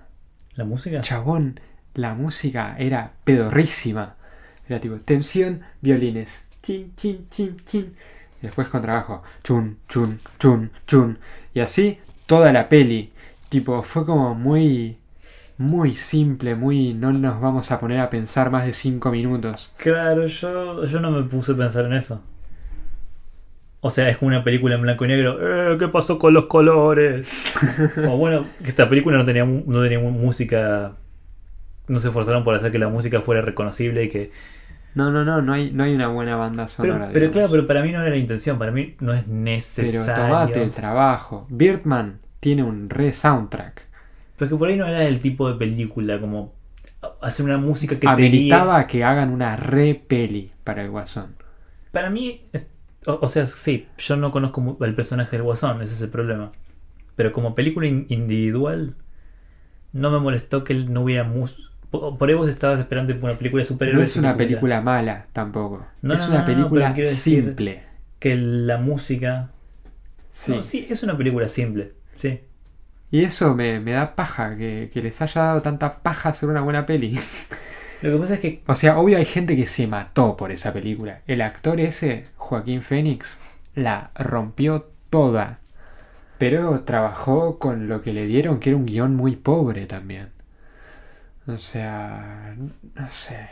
¿La 0.55 0.65
música? 0.65 1.01
Chabón, 1.01 1.61
la 1.95 2.15
música 2.15 2.77
era 2.79 3.13
pedorrísima. 3.25 4.17
Era 4.69 4.81
tipo 4.81 4.97
tensión, 4.97 5.63
violines. 5.81 6.45
Chin, 6.63 6.93
chin, 6.97 7.27
chin, 7.31 7.57
chin. 7.65 7.95
Y 8.41 8.47
después 8.47 8.69
contrabajo. 8.69 9.23
Chun, 9.43 9.79
chun, 9.89 10.19
chun, 10.39 10.71
chun. 10.87 11.19
Y 11.55 11.61
así 11.61 11.99
toda 12.27 12.53
la 12.53 12.69
peli. 12.69 13.13
Tipo, 13.49 13.83
fue 13.83 14.05
como 14.05 14.35
muy. 14.35 14.99
Muy 15.57 15.95
simple, 15.95 16.55
muy. 16.55 16.95
No 16.95 17.13
nos 17.13 17.41
vamos 17.41 17.71
a 17.73 17.81
poner 17.81 17.99
a 18.01 18.11
pensar 18.11 18.51
más 18.51 18.65
de 18.65 18.73
5 18.73 19.11
minutos. 19.11 19.75
Claro, 19.77 20.27
yo, 20.27 20.85
yo 20.85 21.01
no 21.01 21.11
me 21.11 21.23
puse 21.25 21.53
a 21.53 21.57
pensar 21.57 21.85
en 21.87 21.95
eso. 21.95 22.23
O 23.81 23.91
sea, 23.91 24.09
es 24.09 24.19
como 24.19 24.29
una 24.29 24.43
película 24.45 24.75
en 24.75 24.83
blanco 24.83 25.05
y 25.05 25.09
negro. 25.09 25.73
"Eh, 25.73 25.77
¿Qué 25.79 25.89
pasó 25.89 26.19
con 26.19 26.35
los 26.35 26.47
colores? 26.47 27.29
o 28.09 28.17
bueno, 28.17 28.45
esta 28.65 28.89
película 28.89 29.17
no 29.19 29.25
tenía, 29.25 29.45
no 29.45 29.83
tenía 29.83 29.99
música. 30.01 30.93
No 31.89 31.99
se 31.99 32.09
esforzaron 32.09 32.45
por 32.45 32.55
hacer 32.55 32.71
que 32.71 32.79
la 32.79 32.89
música 32.89 33.21
fuera 33.21 33.41
reconocible 33.41 34.05
y 34.05 34.09
que. 34.09 34.31
No, 34.95 35.11
no, 35.13 35.25
no, 35.25 35.43
no 35.43 35.53
hay, 35.53 35.71
no 35.73 35.85
hay 35.85 35.95
una 35.95 36.09
buena 36.09 36.35
banda 36.37 36.65
Pero, 36.77 36.93
sonora. 36.95 37.07
pero 37.13 37.27
digamos. 37.27 37.33
claro, 37.35 37.51
pero 37.51 37.67
para 37.67 37.83
mí 37.83 37.93
no 37.93 38.01
era 38.01 38.11
la 38.11 38.17
intención. 38.17 38.59
Para 38.59 38.73
mí 38.73 38.97
no 39.01 39.13
es 39.13 39.23
Pero 39.25 39.35
necesario. 39.37 40.05
tomate 40.05 40.63
el 40.63 40.71
trabajo. 40.73 41.47
Birdman 41.51 42.19
tiene 42.41 42.63
un 42.65 42.91
re 42.91 43.13
soundtrack. 43.13 43.87
Pero 44.37 44.51
que 44.51 44.57
por 44.57 44.69
ahí 44.69 44.77
no 44.77 44.87
era 44.87 45.05
el 45.05 45.19
tipo 45.19 45.51
de 45.51 45.59
película 45.59 46.21
como 46.21 46.55
hacer 47.21 47.45
una 47.47 47.59
música 47.59 47.99
que 47.99 48.11
te 48.11 48.25
guíe. 48.25 48.53
Ameritaba 48.55 48.87
que 48.89 49.05
hagan 49.05 49.33
una 49.33 49.55
re 49.57 49.95
peli 49.95 50.53
para 50.65 50.83
el 50.83 50.91
Guasón. 50.91 51.37
Para 51.93 52.11
mí, 52.11 52.49
es- 52.53 52.67
o, 53.07 53.19
o 53.23 53.27
sea, 53.29 53.47
sí, 53.47 53.89
yo 53.99 54.17
no 54.17 54.31
conozco 54.31 54.77
al 54.81 54.95
personaje 54.95 55.33
del 55.37 55.43
Guasón, 55.45 55.83
ese 55.83 55.95
es 55.95 56.01
el 56.03 56.11
problema. 56.11 56.53
Pero 57.17 57.33
como 57.33 57.55
película 57.55 57.87
in- 57.87 58.07
individual, 58.11 58.97
no 59.93 60.11
me 60.11 60.19
molestó 60.21 60.65
que 60.65 60.73
él 60.73 60.93
no 60.93 61.03
hubiera 61.03 61.25
música. 61.25 61.63
Por 61.91 62.29
ahí 62.29 62.35
vos 62.35 62.49
estabas 62.49 62.81
esperando 62.81 63.15
una 63.23 63.39
película 63.39 63.63
de 63.63 63.69
No 63.69 63.75
superhéroes. 63.75 64.11
es 64.11 64.17
y 64.17 64.19
una 64.19 64.37
película 64.37 64.81
mala 64.81 65.27
tampoco. 65.33 65.87
No, 66.03 66.15
es 66.15 66.23
no, 66.23 66.29
una 66.29 66.41
no, 66.41 66.41
no, 66.41 66.47
película 66.47 66.95
simple. 67.05 67.85
Que 68.19 68.37
la 68.37 68.79
música. 68.79 69.51
Sí. 70.31 70.53
No, 70.53 70.63
sí, 70.63 70.87
es 70.91 71.03
una 71.03 71.17
película 71.19 71.49
simple. 71.49 71.95
Sí. 72.19 72.41
Y 73.11 73.25
eso 73.25 73.55
me, 73.55 73.81
me 73.81 73.93
da 73.93 74.17
paja, 74.17 74.57
que, 74.57 74.91
que 74.93 75.03
les 75.03 75.23
haya 75.23 75.43
dado 75.43 75.63
tanta 75.63 76.03
paja 76.03 76.31
hacer 76.31 76.49
una 76.49 76.63
buena 76.63 76.85
peli. 76.85 77.19
Lo 78.03 78.13
que 78.13 78.19
pasa 78.19 78.35
es 78.35 78.41
que. 78.41 78.63
o 78.67 78.75
sea, 78.75 78.99
obvio 78.99 79.19
hay 79.19 79.25
gente 79.25 79.57
que 79.57 79.67
se 79.67 79.87
mató 79.87 80.37
por 80.37 80.51
esa 80.53 80.73
película. 80.73 81.23
El 81.27 81.41
actor 81.43 81.81
ese, 81.81 82.27
Joaquín 82.37 82.83
Phoenix, 82.83 83.39
la 83.75 84.11
rompió 84.17 84.91
toda. 85.11 85.61
Pero 86.39 86.83
trabajó 86.85 87.59
con 87.59 87.89
lo 87.89 88.03
que 88.03 88.13
le 88.13 88.27
dieron, 88.27 88.61
que 88.61 88.71
era 88.71 88.77
un 88.79 88.87
guion 88.87 89.17
muy 89.17 89.37
pobre 89.37 89.87
también. 89.87 90.31
O 91.47 91.59
sea, 91.59 92.57
no 92.95 93.11
sé. 93.11 93.49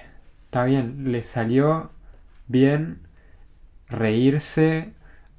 Está 0.47 0.65
bien, 0.65 1.13
le 1.13 1.23
salió 1.23 1.91
bien 2.49 3.01
reírse 3.89 4.95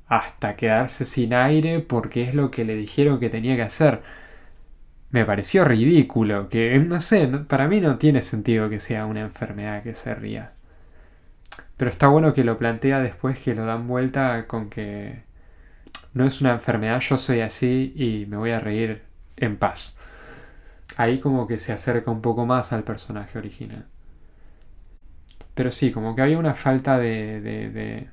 hasta 0.07 0.55
quedarse 0.55 1.05
sin 1.05 1.33
aire 1.33 1.79
porque 1.81 2.23
es 2.23 2.33
lo 2.35 2.51
que 2.51 2.65
le 2.65 2.75
dijeron 2.75 3.19
que 3.19 3.29
tenía 3.29 3.55
que 3.55 3.63
hacer. 3.63 4.01
Me 5.11 5.25
pareció 5.25 5.65
ridículo, 5.65 6.47
que 6.47 6.79
no 6.79 7.01
sé, 7.01 7.27
para 7.27 7.67
mí 7.67 7.81
no 7.81 7.97
tiene 7.97 8.21
sentido 8.21 8.69
que 8.69 8.79
sea 8.79 9.05
una 9.05 9.19
enfermedad 9.19 9.83
que 9.83 9.93
se 9.93 10.15
ría. 10.15 10.53
Pero 11.77 11.89
está 11.89 12.07
bueno 12.07 12.33
que 12.33 12.43
lo 12.43 12.57
plantea 12.57 12.99
después, 12.99 13.39
que 13.39 13.55
lo 13.55 13.65
dan 13.65 13.87
vuelta 13.87 14.47
con 14.47 14.69
que 14.69 15.23
no 16.13 16.25
es 16.25 16.41
una 16.41 16.53
enfermedad, 16.53 16.99
yo 17.01 17.17
soy 17.17 17.41
así 17.41 17.93
y 17.95 18.25
me 18.27 18.37
voy 18.37 18.51
a 18.51 18.59
reír 18.59 19.03
en 19.37 19.57
paz. 19.57 19.99
Ahí 20.97 21.19
como 21.21 21.47
que 21.47 21.57
se 21.59 21.73
acerca 21.73 22.11
un 22.11 22.21
poco 22.21 22.45
más 22.45 22.73
al 22.73 22.83
personaje 22.83 23.37
original. 23.39 23.85
Pero 25.55 25.71
sí, 25.71 25.91
como 25.91 26.15
que 26.15 26.21
había 26.21 26.37
una 26.39 26.53
falta 26.55 26.97
de, 26.99 27.41
de- 27.41 28.09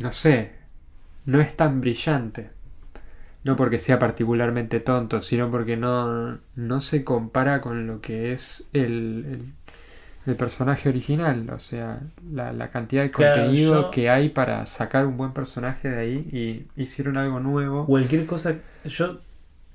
No 0.00 0.12
sé, 0.12 0.52
no 1.26 1.40
es 1.40 1.56
tan 1.56 1.80
brillante. 1.80 2.50
No 3.44 3.56
porque 3.56 3.78
sea 3.78 3.98
particularmente 3.98 4.80
tonto, 4.80 5.22
sino 5.22 5.50
porque 5.50 5.76
no, 5.76 6.40
no 6.56 6.80
se 6.82 7.04
compara 7.04 7.60
con 7.62 7.86
lo 7.86 8.00
que 8.02 8.32
es 8.32 8.68
el, 8.74 9.26
el, 9.28 9.54
el 10.26 10.36
personaje 10.36 10.88
original. 10.90 11.50
O 11.50 11.58
sea, 11.58 12.00
la, 12.32 12.52
la 12.52 12.70
cantidad 12.70 13.02
de 13.02 13.10
Claro, 13.10 13.52
contenido 13.52 13.54
yo- 13.54 13.90
que 13.90 14.10
hay 14.10 14.30
para 14.30 14.66
sacar 14.66 15.06
un 15.06 15.16
buen 15.18 15.32
personaje 15.34 15.88
de 15.90 15.98
ahí 16.00 16.68
y 16.76 16.82
hicieron 16.82 17.16
algo 17.18 17.40
nuevo 17.40 17.86
Cualquier 17.86 18.26
cosa. 18.26 18.56
Yo 18.84 19.20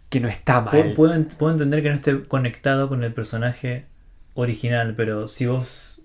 que 0.10 0.20
no 0.20 0.28
está 0.30 0.62
mal. 0.62 0.96
puedo 0.96 1.28
puedo 1.38 1.52
entender 1.54 1.82
que 1.84 1.90
no 1.90 1.96
esté 1.96 2.24
conectado 2.28 2.90
con 2.90 3.04
el 3.04 3.14
personaje 3.14 3.86
original, 4.36 4.96
pero 4.96 5.28
si 5.28 5.46
vos. 5.48 6.02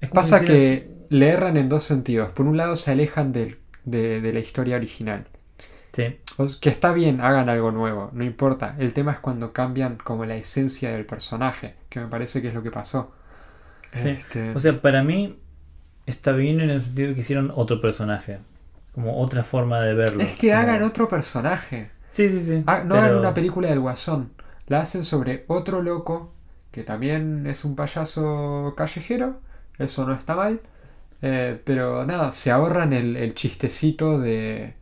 es 0.00 0.10
Pasa 0.12 0.44
que 0.44 0.96
le 1.08 1.28
erran 1.30 1.56
en 1.56 1.68
dos 1.68 1.84
sentidos. 1.84 2.32
Por 2.32 2.46
un 2.46 2.56
lado 2.56 2.76
se 2.76 2.90
alejan 2.92 3.32
del- 3.32 3.58
de, 3.84 4.20
de 4.20 4.32
la 4.32 4.38
historia 4.40 4.76
original. 4.76 5.24
Sí. 5.92 6.16
O- 6.38 6.48
Que 6.60 6.70
está 6.70 6.92
bien, 6.92 7.20
hagan 7.20 7.48
algo 7.48 7.70
nuevo, 7.70 8.10
no 8.12 8.24
importa. 8.24 8.76
El 8.78 8.92
tema 8.94 9.12
es 9.12 9.20
cuando 9.20 9.52
cambian 9.52 9.96
como 9.96 10.24
la 10.24 10.36
esencia 10.36 10.90
del 10.92 11.04
personaje, 11.06 11.74
que 11.88 12.00
me 12.00 12.06
parece 12.06 12.40
que 12.40 12.48
es 12.48 12.54
lo 12.54 12.62
que 12.62 12.70
pasó. 12.70 13.12
Sí. 13.96 14.08
Este, 14.08 14.50
O 14.54 14.58
sea, 14.58 14.80
para 14.80 15.02
mí 15.02 15.38
está 16.06 16.32
bien 16.32 16.60
en 16.60 16.70
el 16.70 16.80
sentido 16.80 17.08
de 17.08 17.14
que 17.14 17.20
hicieron 17.20 17.52
otro 17.54 17.80
personaje. 17.80 18.38
Como 18.94 19.20
otra 19.20 19.42
forma 19.42 19.80
de 19.82 19.94
verlo. 19.94 20.22
es 20.22 20.34
que 20.34 20.48
Como- 20.50 20.60
hagan 20.62 20.82
otro 20.82 21.08
personaje. 21.08 21.90
Sí, 22.08 22.28
sí, 22.30 22.42
sí. 22.42 22.62
Ah, 22.66 22.82
no 22.84 22.94
pero- 22.94 23.04
hagan 23.06 23.18
una 23.18 23.34
película 23.34 23.68
del 23.68 23.80
Guasón. 23.80 24.32
La 24.66 24.80
hacen 24.80 25.02
sobre 25.04 25.44
otro 25.48 25.82
loco 25.82 26.32
que 26.70 26.82
también 26.84 27.46
es 27.46 27.64
un 27.66 27.76
payaso 27.76 28.72
callejero. 28.76 29.40
Eso 29.78 30.06
no 30.06 30.14
está 30.14 30.34
mal. 30.36 30.60
Eh, 31.22 31.60
pero 31.64 32.04
nada, 32.04 32.32
se 32.32 32.50
ahorran 32.50 32.92
el, 32.92 33.16
el 33.16 33.34
chistecito 33.34 34.18
de. 34.20 34.72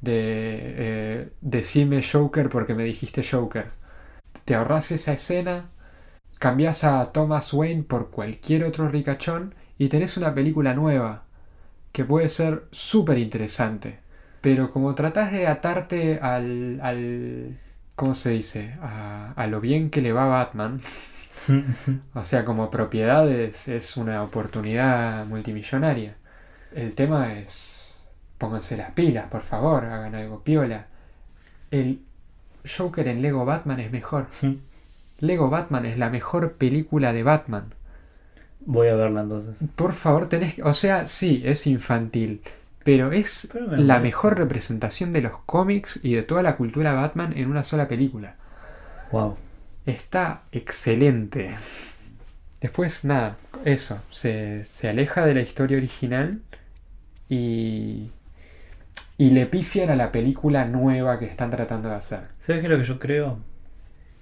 de. 0.00 0.12
eh, 0.78 1.32
decime 1.40 2.02
Joker 2.02 2.48
porque 2.50 2.74
me 2.74 2.84
dijiste 2.84 3.22
Joker. 3.24 3.72
Te 4.44 4.54
ahorras 4.54 4.92
esa 4.92 5.12
escena. 5.14 5.70
Cambias 6.38 6.84
a 6.84 7.04
Thomas 7.12 7.52
Wayne 7.54 7.84
por 7.84 8.10
cualquier 8.10 8.64
otro 8.64 8.88
ricachón. 8.88 9.54
Y 9.78 9.88
tenés 9.88 10.16
una 10.16 10.34
película 10.34 10.74
nueva. 10.74 11.24
Que 11.92 12.04
puede 12.04 12.28
ser 12.30 12.66
súper 12.72 13.18
interesante. 13.18 14.00
Pero 14.42 14.72
como 14.72 14.94
tratás 14.94 15.32
de 15.32 15.46
atarte 15.48 16.20
al, 16.22 16.80
al, 16.82 17.58
¿cómo 17.96 18.14
se 18.14 18.30
dice? 18.30 18.74
A, 18.82 19.32
a 19.36 19.46
lo 19.48 19.60
bien 19.60 19.90
que 19.90 20.02
le 20.02 20.12
va 20.12 20.26
Batman. 20.26 20.80
O 22.14 22.22
sea, 22.22 22.44
como 22.44 22.70
propiedades 22.70 23.68
es 23.68 23.96
una 23.96 24.22
oportunidad 24.22 25.26
multimillonaria. 25.26 26.16
El 26.74 26.94
tema 26.94 27.34
es, 27.34 27.96
pónganse 28.38 28.76
las 28.76 28.92
pilas, 28.92 29.26
por 29.28 29.42
favor, 29.42 29.84
hagan 29.84 30.14
algo 30.14 30.42
piola. 30.42 30.86
El 31.70 32.00
Joker 32.66 33.08
en 33.08 33.22
Lego 33.22 33.44
Batman 33.44 33.80
es 33.80 33.90
mejor. 33.92 34.26
Lego 35.20 35.48
Batman 35.50 35.86
es 35.86 35.98
la 35.98 36.10
mejor 36.10 36.54
película 36.54 37.12
de 37.12 37.22
Batman. 37.22 37.74
Voy 38.60 38.88
a 38.88 38.96
verla 38.96 39.22
entonces. 39.22 39.56
Por 39.76 39.92
favor, 39.92 40.28
tenés 40.28 40.54
que... 40.54 40.62
O 40.62 40.74
sea, 40.74 41.06
sí, 41.06 41.42
es 41.44 41.66
infantil, 41.66 42.42
pero 42.82 43.12
es 43.12 43.48
Pero 43.52 43.68
me 43.68 43.78
la 43.78 44.00
mejor 44.00 44.36
representación 44.38 45.12
de 45.12 45.22
los 45.22 45.38
cómics 45.46 46.00
y 46.02 46.14
de 46.14 46.22
toda 46.22 46.42
la 46.42 46.56
cultura 46.56 46.92
Batman 46.94 47.32
en 47.36 47.48
una 47.48 47.62
sola 47.62 47.86
película. 47.88 48.32
Wow. 49.10 49.36
Está 49.86 50.42
excelente. 50.52 51.54
Después, 52.60 53.04
nada, 53.04 53.36
eso, 53.64 54.00
se, 54.10 54.64
se 54.64 54.88
aleja 54.88 55.24
de 55.26 55.34
la 55.34 55.40
historia 55.42 55.76
original 55.78 56.40
y, 57.28 58.10
y 59.18 59.28
le 59.30 59.44
pifian 59.44 59.90
a 59.90 59.94
la 59.96 60.10
película 60.10 60.64
nueva 60.64 61.18
que 61.18 61.26
están 61.26 61.50
tratando 61.50 61.90
de 61.90 61.96
hacer. 61.96 62.28
¿Sabes 62.40 62.60
qué 62.62 62.66
es 62.66 62.70
lo 62.72 62.78
que 62.78 62.84
yo 62.84 62.98
creo? 62.98 63.38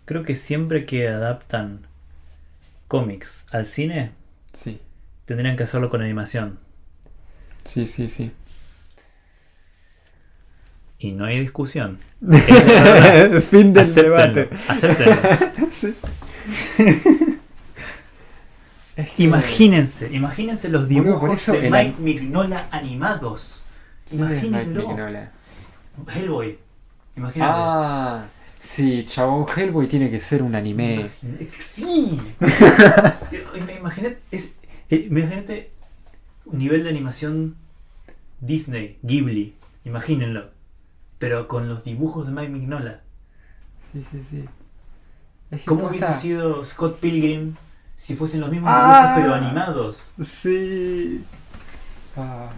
Creo 0.07 0.25
que 0.25 0.37
siempre 0.37 0.87
que 0.87 1.09
adaptan 1.09 1.87
cómics 2.89 3.47
al 3.51 3.67
cine, 3.67 4.13
Sí, 4.53 4.81
tendrían 5.27 5.57
que 5.57 5.65
hacerlo 5.65 5.91
con 5.91 6.01
animación. 6.01 6.59
sí, 7.65 7.87
sí, 7.87 8.09
sí. 8.09 8.33
Y 11.05 11.13
no 11.13 11.27
hay 11.27 11.39
discusión. 11.41 11.99
fin 13.43 13.75
del 13.75 13.83
Acéptenlo. 13.83 14.17
debate. 14.17 14.49
acéptenlo. 14.69 15.17
Sí. 15.71 15.95
Es 18.97 19.11
que- 19.11 19.25
Imagínense, 19.25 20.09
imagínense 20.13 20.69
los 20.69 20.89
dibujos 20.89 21.19
por 21.21 21.31
eso 21.35 21.53
de 21.53 21.69
Mike 21.69 21.97
Mignola 21.99 22.69
animados. 22.71 23.65
¿Quién 24.09 24.23
es 24.23 24.31
Mike 24.31 24.47
Imagínenlo. 24.47 24.89
Mignola? 24.89 25.33
Hellboy. 26.15 26.59
Imagínate. 27.17 27.53
Ah, 27.55 28.25
sí, 28.59 29.05
chabón, 29.05 29.47
Hellboy 29.55 29.89
tiene 29.89 30.11
que 30.11 30.21
ser 30.21 30.43
un 30.45 30.55
anime. 30.55 31.09
Sí. 31.59 32.19
Imagínate, 33.79 34.19
es, 34.31 34.53
eh, 34.91 35.07
imagínate 35.11 35.71
un 36.47 36.59
nivel 36.61 36.85
de 36.85 36.89
animación 36.91 37.57
Disney, 38.41 38.99
Ghibli. 39.03 39.55
Imagínenlo. 39.85 40.54
Pero 41.25 41.49
con 41.49 41.69
los 41.69 41.85
dibujos 41.85 42.27
de 42.27 42.33
Mike 42.33 42.51
Mignola. 42.51 43.01
Sí, 43.93 44.03
sí, 44.05 44.23
sí. 44.23 44.45
Es 45.51 45.61
que 45.63 45.67
¿Cómo 45.67 45.87
hubiese 45.87 46.13
sido 46.13 46.65
Scott 46.65 46.99
Pilgrim 47.01 47.55
si 47.97 48.15
fuesen 48.15 48.41
los 48.41 48.51
mismos 48.51 48.71
Ah. 48.73 49.15
dibujos 49.17 49.23
pero 49.23 49.35
animados? 49.47 50.13
Sí. 50.21 51.25
Ah, 52.17 52.51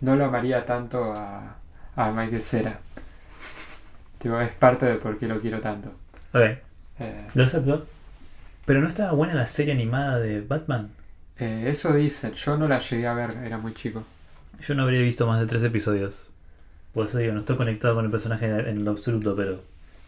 no 0.00 0.14
lo 0.16 0.24
amaría 0.26 0.64
tanto 0.64 1.12
a, 1.12 1.56
a 1.96 2.10
Michael 2.12 2.42
Cera. 2.42 2.78
Tipo, 4.18 4.40
es 4.40 4.54
parte 4.54 4.86
de 4.86 4.94
por 4.96 5.18
qué 5.18 5.26
lo 5.26 5.40
quiero 5.40 5.60
tanto. 5.60 5.90
Ok, 6.32 6.58
Eh, 7.00 7.26
lo 7.34 7.44
acepto. 7.44 7.86
Pero 8.66 8.80
no 8.80 8.86
estaba 8.86 9.12
buena 9.12 9.34
la 9.34 9.46
serie 9.46 9.72
animada 9.72 10.18
de 10.20 10.40
Batman. 10.40 10.90
eh, 11.38 11.64
eso 11.66 11.92
dicen, 11.92 12.32
yo 12.32 12.56
no 12.56 12.68
la 12.68 12.78
llegué 12.78 13.06
a 13.08 13.14
ver, 13.14 13.32
era 13.44 13.58
muy 13.58 13.74
chico. 13.74 14.04
Yo 14.60 14.74
no 14.76 14.84
habría 14.84 15.00
visto 15.00 15.26
más 15.26 15.40
de 15.40 15.46
tres 15.46 15.62
episodios. 15.64 16.28
Por 16.94 17.06
eso 17.06 17.18
digo, 17.18 17.32
no 17.32 17.40
estoy 17.40 17.56
conectado 17.56 17.96
con 17.96 18.04
el 18.04 18.10
personaje 18.10 18.46
en 18.46 18.84
lo 18.84 18.92
absoluto, 18.92 19.34
pero. 19.36 19.60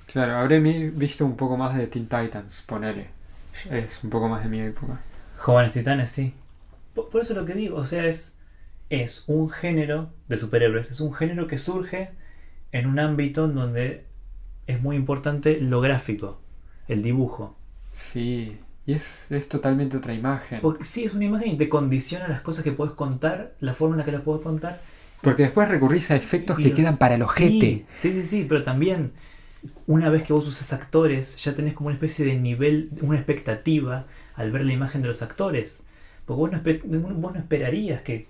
Claro, 0.07 0.37
habré 0.37 0.61
visto 0.61 1.27
un 1.27 1.37
poco 1.37 1.57
más 1.57 1.77
de 1.77 1.89
Teen 1.89 2.09
Titans, 2.09 2.63
ponele. 2.67 3.11
Es 3.71 4.05
un 4.05 4.11
poco 4.11 4.29
más 4.29 4.43
de 4.43 4.49
mi 4.49 4.61
época. 4.61 5.01
Jóvenes 5.37 5.75
Titanes, 5.75 6.11
sí. 6.11 6.33
Por, 6.95 7.09
por 7.11 7.23
eso 7.23 7.35
lo 7.35 7.45
que 7.45 7.55
digo, 7.55 7.77
o 7.77 7.85
sea, 7.85 8.07
es, 8.07 8.37
es 8.89 9.25
un 9.27 9.51
género 9.51 10.11
de 10.29 10.37
superhéroes, 10.37 10.91
es 10.91 11.01
un 11.01 11.13
género 11.13 11.47
que 11.47 11.59
surge 11.59 12.11
en 12.73 12.87
un 12.87 12.99
ámbito 12.99 13.47
en 13.47 13.55
donde 13.55 14.05
es 14.67 14.81
muy 14.81 14.97
importante 14.97 15.61
lo 15.61 15.81
gráfico, 15.81 16.41
el 16.89 17.03
dibujo. 17.03 17.57
Sí, 17.91 18.55
y 18.85 18.93
es, 18.93 19.31
es 19.33 19.49
totalmente 19.49 19.97
otra 19.97 20.15
imagen. 20.15 20.61
Porque 20.61 20.85
sí, 20.85 21.05
es 21.05 21.15
una 21.15 21.25
imagen 21.25 21.49
y 21.49 21.57
te 21.57 21.69
condiciona 21.69 22.29
las 22.29 22.43
cosas 22.43 22.63
que 22.63 22.73
puedes 22.73 22.95
contar, 22.95 23.55
la 23.61 23.75
forma 23.75 23.95
en 23.95 23.99
la 23.99 24.05
que 24.05 24.13
las 24.13 24.23
puedes 24.23 24.43
contar. 24.43 24.81
Porque 25.27 25.43
después 25.45 25.69
recurrís 25.69 26.11
a 26.11 26.17
efectos 26.17 26.57
que 26.57 26.69
los- 26.71 26.79
quedan 26.79 26.97
para 26.97 27.15
el 27.17 27.23
ojete. 27.23 27.87
Sí, 27.93 28.13
sí, 28.13 28.25
sí, 28.25 28.47
pero 28.49 28.63
también 28.63 29.13
una 29.87 30.09
vez 30.11 30.23
que 30.23 30.33
vos 30.33 30.47
usas 30.47 30.73
actores, 30.73 31.37
ya 31.43 31.55
tenés 31.55 31.75
como 31.75 31.89
una 31.89 31.95
especie 31.95 32.25
de 32.25 32.37
nivel, 32.37 32.91
una 33.03 33.17
expectativa 33.17 34.07
al 34.35 34.53
ver 34.53 34.65
la 34.65 34.73
imagen 34.73 35.03
de 35.03 35.09
los 35.09 35.23
actores. 35.23 35.81
Porque 36.25 36.39
vos 36.41 36.51
no, 36.53 37.15
vos 37.15 37.33
no 37.35 37.39
esperarías 37.39 38.03
que, 38.03 38.27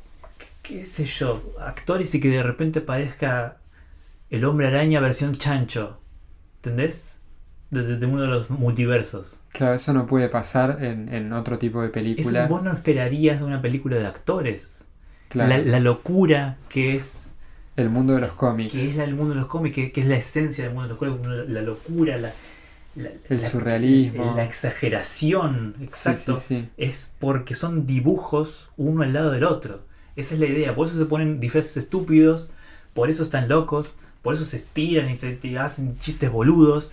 qué 0.62 0.84
sé 0.86 1.04
yo, 1.04 1.42
actores 1.60 2.14
y 2.14 2.20
que 2.20 2.28
de 2.28 2.42
repente 2.42 2.80
parezca 2.80 3.58
el 4.30 4.44
hombre 4.44 4.68
araña 4.68 5.00
versión 5.00 5.32
chancho. 5.32 6.00
¿Entendés? 6.58 7.14
Desde 7.70 7.96
de 7.96 8.06
uno 8.06 8.22
de 8.22 8.28
los 8.28 8.50
multiversos. 8.50 9.36
Claro, 9.52 9.74
eso 9.74 9.92
no 9.92 10.06
puede 10.06 10.28
pasar 10.28 10.78
en, 10.84 11.12
en 11.12 11.32
otro 11.32 11.58
tipo 11.58 11.80
de 11.80 11.88
Eso 11.88 11.92
película. 11.94 12.46
vos 12.46 12.62
no 12.62 12.72
esperarías 12.72 13.38
de 13.40 13.44
una 13.44 13.60
película 13.62 13.96
de 13.96 14.06
actores. 14.06 14.75
Claro, 15.28 15.50
La, 15.50 15.58
la 15.58 15.80
locura 15.80 16.56
que 16.68 16.96
es 16.96 17.28
el 17.76 17.90
mundo 17.90 18.14
de 18.14 18.20
los 18.20 18.30
que 18.30 18.36
cómics. 18.36 18.74
es 18.74 18.96
la- 18.96 19.04
el 19.04 19.14
mundo 19.14 19.34
de 19.34 19.40
los 19.40 19.48
cómics, 19.48 19.74
que, 19.74 19.92
que 19.92 20.00
es 20.00 20.06
la 20.06 20.16
esencia 20.16 20.64
del 20.64 20.72
mundo 20.74 20.84
de 20.84 20.88
los 20.90 20.98
cómics, 20.98 21.26
la, 21.26 21.44
la 21.44 21.62
locura, 21.62 22.16
la, 22.16 22.32
la- 22.96 23.10
El 23.28 23.40
la- 23.42 23.48
surrealismo. 23.48 24.34
la 24.36 24.44
exageración, 24.44 25.74
exacto, 25.82 26.36
Sí, 26.36 26.42
sí, 26.48 26.54
sí. 26.62 26.68
es 26.76 27.12
porque 27.18 27.54
son 27.54 27.86
dibujos 27.86 28.70
uno 28.76 29.02
al 29.02 29.12
lado 29.12 29.30
del 29.32 29.44
otro. 29.44 29.80
Esa 30.16 30.34
es 30.34 30.40
la 30.40 30.46
idea, 30.46 30.74
por 30.74 30.86
eso 30.88 30.96
se 30.96 31.04
ponen 31.06 31.40
disfraces 31.40 31.76
estúpidos, 31.76 32.50
por 32.94 33.10
eso 33.10 33.22
están 33.22 33.48
locos, 33.48 33.94
por 34.22 34.34
eso 34.34 34.44
se 34.46 34.56
estiran 34.58 35.10
y 35.10 35.16
se 35.16 35.38
hacen 35.58 35.98
chistes 35.98 36.30
boludos. 36.32 36.90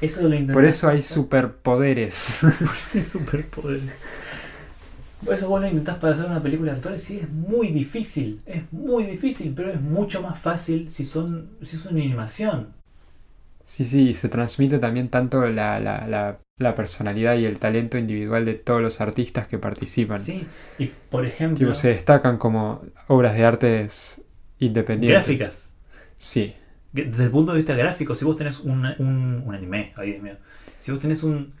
Eso 0.00 0.22
lo 0.28 0.52
Por 0.52 0.64
eso 0.64 0.88
hay 0.88 1.02
superpoderes. 1.02 2.40
Sí, 2.92 3.02
superpoderes. 3.02 3.90
Por 5.24 5.34
eso 5.34 5.48
vos 5.48 5.60
lo 5.60 5.66
intentás 5.68 5.96
para 5.98 6.12
hacer 6.14 6.26
una 6.26 6.42
película 6.42 6.72
de 6.72 6.78
actores, 6.78 7.02
sí, 7.04 7.18
es 7.18 7.30
muy 7.30 7.68
difícil, 7.70 8.42
es 8.46 8.72
muy 8.72 9.04
difícil, 9.04 9.52
pero 9.54 9.70
es 9.72 9.80
mucho 9.80 10.22
más 10.22 10.38
fácil 10.38 10.90
si 10.90 11.04
son 11.04 11.56
si 11.60 11.76
es 11.76 11.86
una 11.86 12.00
animación. 12.02 12.74
Sí, 13.62 13.84
sí, 13.84 14.08
y 14.10 14.14
se 14.14 14.28
transmite 14.28 14.78
también 14.80 15.10
tanto 15.10 15.46
la, 15.46 15.78
la, 15.78 16.06
la, 16.08 16.40
la 16.56 16.74
personalidad 16.74 17.36
y 17.36 17.44
el 17.44 17.58
talento 17.60 17.96
individual 17.98 18.44
de 18.44 18.54
todos 18.54 18.80
los 18.82 19.00
artistas 19.00 19.46
que 19.46 19.58
participan. 19.60 20.26
Sí, 20.26 20.46
y 20.76 20.86
por 21.08 21.24
ejemplo, 21.26 21.72
Tipo, 21.72 21.74
se 21.74 21.88
destacan 21.88 22.38
como 22.38 22.82
obras 23.08 23.34
de 23.36 23.44
artes 23.44 24.22
independientes. 24.58 25.34
gráficas. 25.34 25.74
Sí, 26.18 26.54
Desde 26.92 27.24
el 27.24 27.30
punto 27.30 27.52
de 27.52 27.58
vista 27.58 27.74
gráfico, 27.76 28.14
si 28.14 28.24
vos 28.24 28.36
tenés 28.36 28.60
un, 28.60 28.86
un, 28.98 29.42
un 29.46 29.54
anime, 29.54 29.92
ay 29.96 30.12
Dios 30.12 30.22
mío, 30.22 30.36
si 30.78 30.90
vos 30.90 31.00
tenés 31.00 31.22
un, 31.22 31.54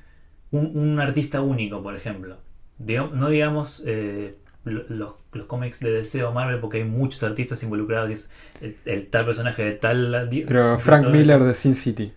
un, 0.52 0.76
un 0.78 1.00
artista 1.00 1.42
único, 1.42 1.82
por 1.82 1.96
ejemplo, 1.96 2.38
digamos- 2.78 3.12
no 3.14 3.28
digamos 3.28 3.82
eh, 3.86 4.36
lo- 4.64 4.84
los, 4.88 5.14
los 5.32 5.46
cómics 5.46 5.80
de 5.80 5.90
DC 5.90 6.22
o 6.24 6.32
Marvel, 6.32 6.60
porque 6.60 6.78
hay 6.78 6.84
muchos 6.84 7.22
artistas 7.22 7.62
involucrados 7.62 8.10
y 8.10 8.12
es 8.14 8.30
el, 8.60 8.76
el 8.84 9.06
tal 9.08 9.24
personaje 9.26 9.64
de 9.64 9.72
tal... 9.72 10.28
pero 10.46 10.72
de 10.72 10.78
Frank 10.78 11.02
todo- 11.04 11.12
Miller 11.12 11.42
de 11.42 11.54
Sin 11.54 11.74
City. 11.74 12.12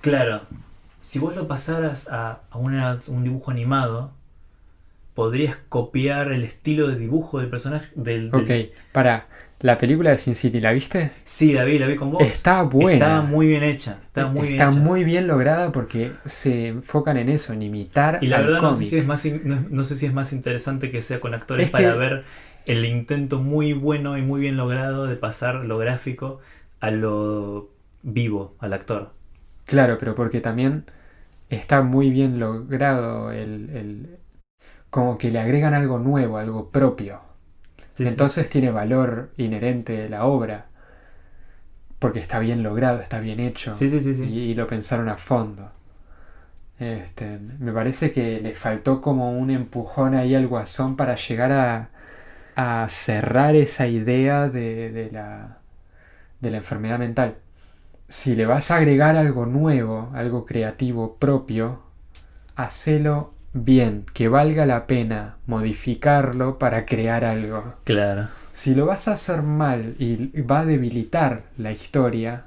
Claro, 0.00 0.42
si 1.02 1.18
vos 1.18 1.34
lo 1.34 1.48
pasaras 1.48 2.08
a, 2.08 2.40
a 2.50 2.58
una- 2.58 2.98
un 3.08 3.24
dibujo 3.24 3.50
animado, 3.50 4.12
podrías 5.14 5.56
copiar 5.68 6.30
el 6.32 6.44
estilo 6.44 6.86
de 6.88 6.96
dibujo 6.96 7.40
del 7.40 7.48
personaje. 7.50 7.88
Del, 7.94 8.30
del- 8.30 8.40
Ok, 8.40 8.74
para, 8.92 9.26
la 9.60 9.78
película 9.78 10.10
de 10.10 10.18
Sin 10.18 10.34
City, 10.34 10.60
¿la 10.60 10.72
viste? 10.72 11.12
Sí, 11.24 11.52
la 11.52 11.64
vi, 11.64 11.78
la 11.78 11.86
vi 11.86 11.96
con 11.96 12.10
vos. 12.10 12.26
Está 12.26 12.62
buena. 12.62 12.94
Está 12.94 13.22
muy 13.22 13.46
bien 13.46 13.62
hecha. 13.62 13.98
Está 14.06 14.26
muy 14.26 14.48
Está 14.48 14.54
bien 14.66 14.68
hecha. 14.70 14.80
muy 14.80 15.04
bien 15.04 15.26
lograda 15.26 15.72
porque 15.72 16.12
se 16.24 16.68
enfocan 16.68 17.16
en 17.16 17.28
eso, 17.28 17.52
en 17.52 17.62
imitar 17.62 18.18
Y 18.20 18.26
la 18.28 18.38
al 18.38 18.44
verdad 18.46 18.60
no 18.62 18.72
sé, 18.72 18.84
si 18.84 18.96
es 18.96 19.06
más 19.06 19.24
in- 19.24 19.42
no, 19.44 19.64
no 19.70 19.84
sé 19.84 19.96
si 19.96 20.06
es 20.06 20.12
más 20.12 20.32
interesante 20.32 20.90
que 20.90 21.02
sea 21.02 21.20
con 21.20 21.34
actores 21.34 21.66
Es 21.66 21.70
para 21.70 21.92
que- 21.92 21.98
ver 21.98 22.24
el 22.66 22.84
intento 22.84 23.38
muy 23.38 23.72
bueno 23.72 24.18
y 24.18 24.22
muy 24.22 24.40
bien 24.40 24.56
logrado 24.56 25.06
de 25.06 25.16
pasar 25.16 25.64
lo 25.64 25.78
gráfico 25.78 26.40
a 26.80 26.90
lo 26.90 27.68
vivo, 28.02 28.54
al 28.60 28.72
actor. 28.72 29.12
Claro, 29.66 29.98
pero 29.98 30.14
porque 30.14 30.40
también 30.40 30.86
está 31.50 31.82
muy 31.82 32.10
bien 32.10 32.38
logrado 32.40 33.32
el, 33.32 33.70
el- 33.70 34.18
como 34.90 35.18
que 35.18 35.30
le 35.32 35.40
agregan 35.40 35.74
algo 35.74 35.98
nuevo, 35.98 36.38
algo 36.38 36.70
propio. 36.70 37.22
Sí, 37.98 38.06
sí. 38.08 38.20
Entonces 38.20 38.48
tiene 38.48 38.70
valor 38.70 39.32
inherente 39.36 39.94
de 39.94 40.08
la 40.08 40.24
obra. 40.26 40.68
Porque 42.00 42.18
está 42.18 42.40
bien 42.40 42.64
logrado, 42.64 42.98
está 43.00 43.20
bien 43.20 43.38
hecho. 43.38 43.78
Sí, 43.78 43.88
sí, 43.88 44.00
sí, 44.00 44.14
sí. 44.14 44.24
Y, 44.24 44.38
y 44.50 44.54
lo 44.54 44.66
pensaron 44.66 45.08
a 45.08 45.16
fondo. 45.16 45.70
Este, 46.78 47.38
me 47.58 47.72
parece 47.72 48.12
que 48.12 48.40
le 48.40 48.54
faltó 48.54 49.00
como 49.00 49.32
un 49.32 49.50
empujón 49.50 50.14
ahí 50.14 50.34
al 50.34 50.46
guasón 50.46 50.96
para 50.96 51.16
llegar 51.16 51.50
a, 51.52 51.90
a 52.56 52.88
cerrar 52.90 53.56
esa 53.56 53.88
idea 53.88 54.48
de, 54.48 54.90
de 54.92 55.10
la, 55.12 55.58
de 56.40 56.50
la 56.52 56.58
enfermedad 56.58 56.98
mental. 56.98 57.36
si 58.08 58.36
le 58.36 58.46
vas 58.46 58.70
a 58.70 58.76
agregar 58.76 59.16
algo 59.16 59.46
nuevo, 59.46 60.10
algo 60.14 60.46
creativo 60.46 61.16
propio, 61.18 61.82
hacelo 62.56 63.32
bien, 63.52 64.04
que 64.12 64.28
valga 64.28 64.66
la 64.66 64.86
pena 64.86 65.36
modificarlo 65.46 66.58
para 66.58 66.86
crear 66.86 67.24
algo. 67.24 67.76
Claro. 67.84 68.28
Si 68.52 68.74
lo 68.74 68.86
vas 68.86 69.08
a 69.08 69.12
hacer 69.12 69.42
mal 69.42 69.94
y 69.98 70.40
va 70.42 70.60
a 70.60 70.64
debilitar 70.64 71.44
la 71.56 71.72
historia, 71.72 72.46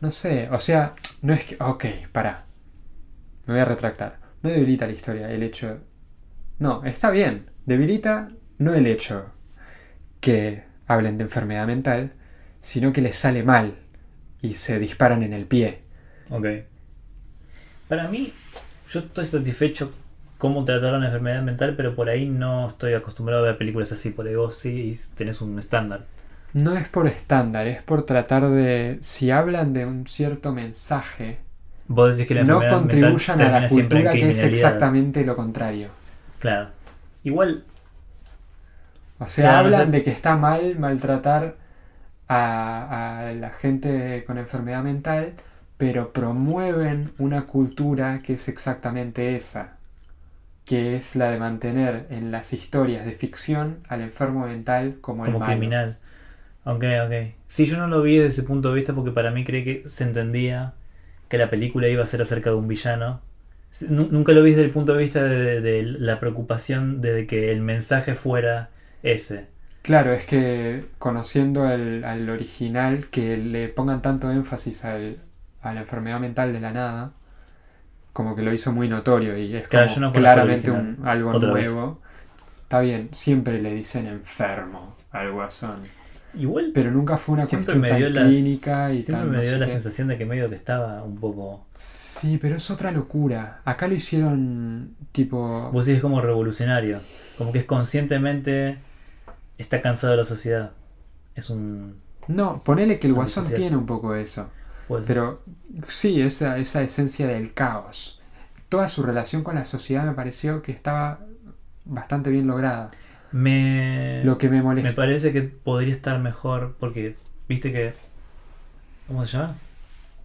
no 0.00 0.10
sé, 0.10 0.48
o 0.50 0.58
sea, 0.58 0.94
no 1.22 1.34
es 1.34 1.44
que... 1.44 1.56
Ok, 1.60 1.84
para. 2.12 2.44
Me 3.46 3.54
voy 3.54 3.60
a 3.60 3.64
retractar. 3.64 4.16
No 4.42 4.50
debilita 4.50 4.86
la 4.86 4.92
historia 4.92 5.30
el 5.30 5.42
hecho... 5.42 5.80
No, 6.58 6.84
está 6.84 7.10
bien. 7.10 7.50
Debilita 7.66 8.28
no 8.58 8.74
el 8.74 8.86
hecho 8.86 9.30
que 10.20 10.64
hablen 10.86 11.18
de 11.18 11.24
enfermedad 11.24 11.66
mental, 11.66 12.12
sino 12.60 12.92
que 12.92 13.00
les 13.00 13.14
sale 13.14 13.42
mal 13.42 13.74
y 14.42 14.54
se 14.54 14.78
disparan 14.78 15.22
en 15.22 15.32
el 15.32 15.46
pie. 15.46 15.82
Ok. 16.30 16.46
Para 17.88 18.08
mí, 18.08 18.32
yo 18.88 19.00
estoy 19.00 19.24
satisfecho 19.24 19.92
cómo 20.38 20.64
trataron 20.64 21.00
la 21.00 21.06
enfermedad 21.06 21.42
mental, 21.42 21.74
pero 21.76 21.94
por 21.94 22.08
ahí 22.08 22.28
no 22.28 22.68
estoy 22.68 22.94
acostumbrado 22.94 23.44
a 23.44 23.48
ver 23.48 23.58
películas 23.58 23.92
así. 23.92 24.10
Por 24.10 24.26
ahí 24.28 24.36
vos 24.36 24.56
sí 24.56 24.94
tenés 25.16 25.40
un 25.42 25.58
estándar. 25.58 26.06
No 26.52 26.74
es 26.76 26.88
por 26.90 27.06
estándar, 27.06 27.66
es 27.68 27.82
por 27.82 28.02
tratar 28.04 28.48
de... 28.50 28.98
Si 29.00 29.30
hablan 29.30 29.72
de 29.72 29.86
un 29.86 30.06
cierto 30.06 30.52
mensaje, 30.52 31.38
Vos 31.88 32.16
decís 32.16 32.28
que 32.28 32.34
la 32.34 32.44
no 32.44 32.66
contribuyan 32.66 33.42
a 33.42 33.48
la 33.50 33.68
cultura 33.68 34.16
que 34.18 34.30
es 34.30 34.42
exactamente 34.42 35.24
lo 35.24 35.36
contrario. 35.36 35.90
Claro. 36.38 36.70
Igual, 37.24 37.64
O 39.18 39.26
sea, 39.26 39.58
Claro, 39.58 39.58
hablan 39.58 39.90
de 39.90 40.02
que 40.02 40.10
está 40.10 40.36
mal 40.36 40.78
maltratar 40.78 41.56
a, 42.28 43.20
a 43.28 43.32
la 43.34 43.50
gente 43.52 44.24
con 44.26 44.38
enfermedad 44.38 44.82
mental, 44.84 45.36
pero 45.78 46.12
promueven 46.14 47.12
una 47.18 47.46
cultura 47.46 48.22
que 48.22 48.34
es 48.34 48.48
exactamente 48.48 49.36
esa, 49.36 49.77
que 50.68 50.96
es 50.96 51.16
la 51.16 51.30
de 51.30 51.38
mantener 51.40 52.06
en 52.10 52.30
las 52.30 52.52
historias 52.52 53.04
de 53.06 53.14
ficción 53.14 53.80
al 53.88 54.02
enfermo 54.02 54.46
mental 54.46 55.00
como, 55.00 55.26
el 55.26 55.32
como 55.32 55.40
malo. 55.40 55.76
criminal. 55.80 55.98
Ok, 56.64 56.84
ok. 57.06 57.34
Sí, 57.46 57.66
yo 57.66 57.78
no 57.78 57.86
lo 57.88 58.02
vi 58.02 58.16
desde 58.16 58.28
ese 58.28 58.42
punto 58.44 58.70
de 58.70 58.76
vista 58.76 58.94
porque 58.94 59.12
para 59.12 59.30
mí 59.30 59.44
creí 59.44 59.64
que 59.64 59.88
se 59.88 60.04
entendía 60.04 60.74
que 61.28 61.38
la 61.38 61.50
película 61.50 61.88
iba 61.88 62.02
a 62.04 62.06
ser 62.06 62.22
acerca 62.22 62.50
de 62.50 62.56
un 62.56 62.68
villano. 62.68 63.22
Nu- 63.88 64.08
Nunca 64.12 64.32
lo 64.32 64.42
vi 64.42 64.50
desde 64.52 64.64
el 64.64 64.70
punto 64.72 64.94
de 64.94 65.00
vista 65.04 65.24
de, 65.24 65.60
de 65.60 65.82
la 65.84 66.20
preocupación 66.20 67.00
de 67.00 67.26
que 67.26 67.52
el 67.52 67.60
mensaje 67.62 68.14
fuera 68.14 68.70
ese. 69.02 69.48
Claro, 69.82 70.12
es 70.12 70.24
que 70.26 70.86
conociendo 70.98 71.64
al, 71.66 72.04
al 72.04 72.28
original, 72.30 73.08
que 73.10 73.36
le 73.36 73.68
pongan 73.68 74.02
tanto 74.02 74.30
énfasis 74.30 74.84
al- 74.84 75.24
a 75.60 75.72
la 75.72 75.80
enfermedad 75.80 76.20
mental 76.20 76.52
de 76.52 76.60
la 76.60 76.72
nada, 76.72 77.14
como 78.18 78.34
que 78.34 78.42
lo 78.42 78.52
hizo 78.52 78.72
muy 78.72 78.88
notorio 78.88 79.38
y 79.38 79.54
es 79.54 79.68
Claro, 79.68 79.86
como 79.86 80.00
no 80.06 80.12
claramente 80.12 80.72
un, 80.72 80.98
algo 81.04 81.30
Otra 81.30 81.52
vez. 81.52 81.70
nuevo. 81.70 82.00
Está 82.64 82.80
bien, 82.80 83.10
siempre 83.12 83.62
le 83.62 83.72
dicen 83.72 84.08
enfermo 84.08 84.96
al 85.12 85.30
guasón, 85.30 85.82
Igual 86.34 86.72
pero 86.74 86.90
nunca 86.90 87.16
fue 87.16 87.36
una 87.36 87.46
cuestión 87.46 87.80
me 87.80 87.92
dio, 87.92 88.12
tan 88.12 88.28
clínica 88.28 88.92
y 88.92 89.02
siempre 89.02 89.28
tan 89.28 89.30
me 89.30 89.42
dio 89.42 89.56
la 89.56 89.66
qué. 89.66 89.72
sensación 89.72 90.08
de 90.08 90.18
que 90.18 90.26
medio 90.26 90.48
que 90.48 90.56
estaba 90.56 91.04
un 91.04 91.14
poco... 91.14 91.64
Sí, 91.72 92.38
pero 92.42 92.56
es 92.56 92.68
otra 92.72 92.90
locura. 92.90 93.60
Acá 93.64 93.86
lo 93.86 93.94
hicieron 93.94 94.96
tipo... 95.12 95.70
Vos 95.70 95.86
decís 95.86 96.02
como 96.02 96.20
revolucionario. 96.20 96.98
Como 97.36 97.52
que 97.52 97.60
es 97.60 97.64
conscientemente... 97.66 98.78
Está 99.58 99.80
cansado 99.80 100.10
de 100.10 100.16
la 100.16 100.24
sociedad. 100.24 100.72
Es 101.36 101.50
un... 101.50 102.00
No, 102.26 102.64
ponele 102.64 102.98
que 102.98 103.06
el 103.06 103.14
guasón 103.14 103.46
tiene 103.54 103.76
un 103.76 103.86
poco 103.86 104.16
eso. 104.16 104.50
Pues, 104.88 105.04
Pero 105.06 105.42
sí, 105.86 106.20
esa, 106.22 106.58
esa 106.58 106.82
esencia 106.82 107.26
del 107.26 107.54
caos. 107.54 108.20
Toda 108.68 108.88
su 108.88 109.02
relación 109.02 109.42
con 109.42 109.54
la 109.54 109.64
sociedad 109.64 110.04
me 110.04 110.12
pareció 110.14 110.62
que 110.62 110.72
estaba 110.72 111.20
bastante 111.84 112.30
bien 112.30 112.46
lograda. 112.46 112.90
me... 113.30 114.24
Lo 114.24 114.38
que 114.38 114.48
me 114.48 114.56
Me 114.56 114.62
molesta. 114.62 114.96
parece 114.96 115.32
que 115.32 115.42
podría 115.42 115.92
estar 115.94 116.18
mejor 116.20 116.76
porque, 116.78 117.16
viste 117.48 117.72
que... 117.72 117.94
¿Cómo 119.06 119.26
se 119.26 119.38
llama? 119.38 119.56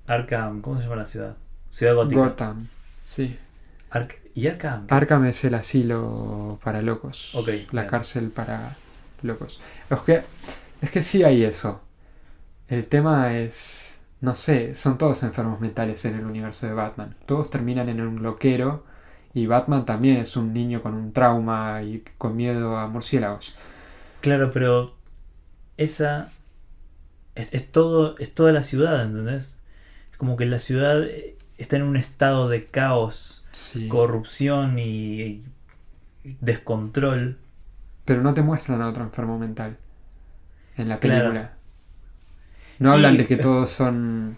Arkham, 0.08 0.62
¿cómo 0.62 0.78
se 0.78 0.84
llama 0.84 0.98
la 0.98 1.06
ciudad? 1.06 1.38
Ciudad 1.72 1.96
Gótica. 1.96 2.22
Gotham, 2.22 2.68
sí. 3.02 3.38
Ark- 3.92 4.20
¿Y 4.36 4.48
Arkham? 4.48 4.86
Arkham 4.90 5.26
es 5.26 5.44
el 5.44 5.56
asilo 5.56 6.60
para 6.64 6.82
locos. 6.82 7.32
Ok, 7.34 7.48
La 7.72 7.82
bien. 7.82 7.88
cárcel 7.88 8.30
para 8.32 8.78
locos. 9.22 9.62
Es 9.90 10.00
que, 10.02 10.24
es 10.82 10.90
que 10.92 11.02
sí 11.02 11.24
hay 11.24 11.44
eso. 11.44 11.82
El 12.70 12.88
tema 12.90 13.34
es. 13.38 14.03
No 14.24 14.34
sé, 14.36 14.74
son 14.76 14.98
todos 14.98 15.22
enfermos 15.24 15.60
mentales 15.60 16.04
en 16.06 16.16
el 16.16 16.26
universo 16.26 16.66
de 16.66 16.74
Batman. 16.74 17.16
Todos 17.28 17.50
terminan 17.52 17.90
en 17.90 18.02
un 18.02 18.24
loquero. 18.24 18.86
Y 19.36 19.46
Batman 19.48 19.86
también 19.86 20.18
es 20.18 20.36
un 20.38 20.52
niño 20.54 20.82
con 20.82 20.94
un 20.96 21.14
trauma 21.14 21.84
y 21.84 22.04
con 22.18 22.36
miedo 22.36 22.78
a 22.78 22.88
murciélagos. 22.88 23.56
Claro, 24.22 24.52
pero 24.52 24.96
esa 25.78 26.32
es, 27.36 27.54
es 27.54 27.72
todo 27.72 28.18
es 28.20 28.34
toda 28.36 28.52
la 28.52 28.64
ciudad, 28.64 29.02
¿entendés? 29.04 29.62
Es 30.12 30.18
como 30.18 30.38
que 30.38 30.46
la 30.46 30.60
ciudad 30.60 31.04
está 31.58 31.78
en 31.78 31.84
un 31.84 31.98
estado 31.98 32.50
de 32.50 32.66
caos, 32.66 33.46
Sí. 33.52 33.88
corrupción 33.88 34.80
y, 34.80 35.22
y 35.22 35.46
descontrol. 36.24 37.40
Pero 38.06 38.22
no 38.22 38.34
te 38.34 38.42
muestran 38.42 38.82
a 38.82 38.88
otro 38.90 39.04
enfermo 39.04 39.38
mental 39.38 39.78
en 40.78 40.90
la 40.90 41.00
Claro. 41.00 41.50
No 42.84 42.94
hablan 42.94 43.16
Y- 43.16 43.18
de 43.18 43.26
que 43.28 43.38
todos 43.38 43.70
son 43.72 44.38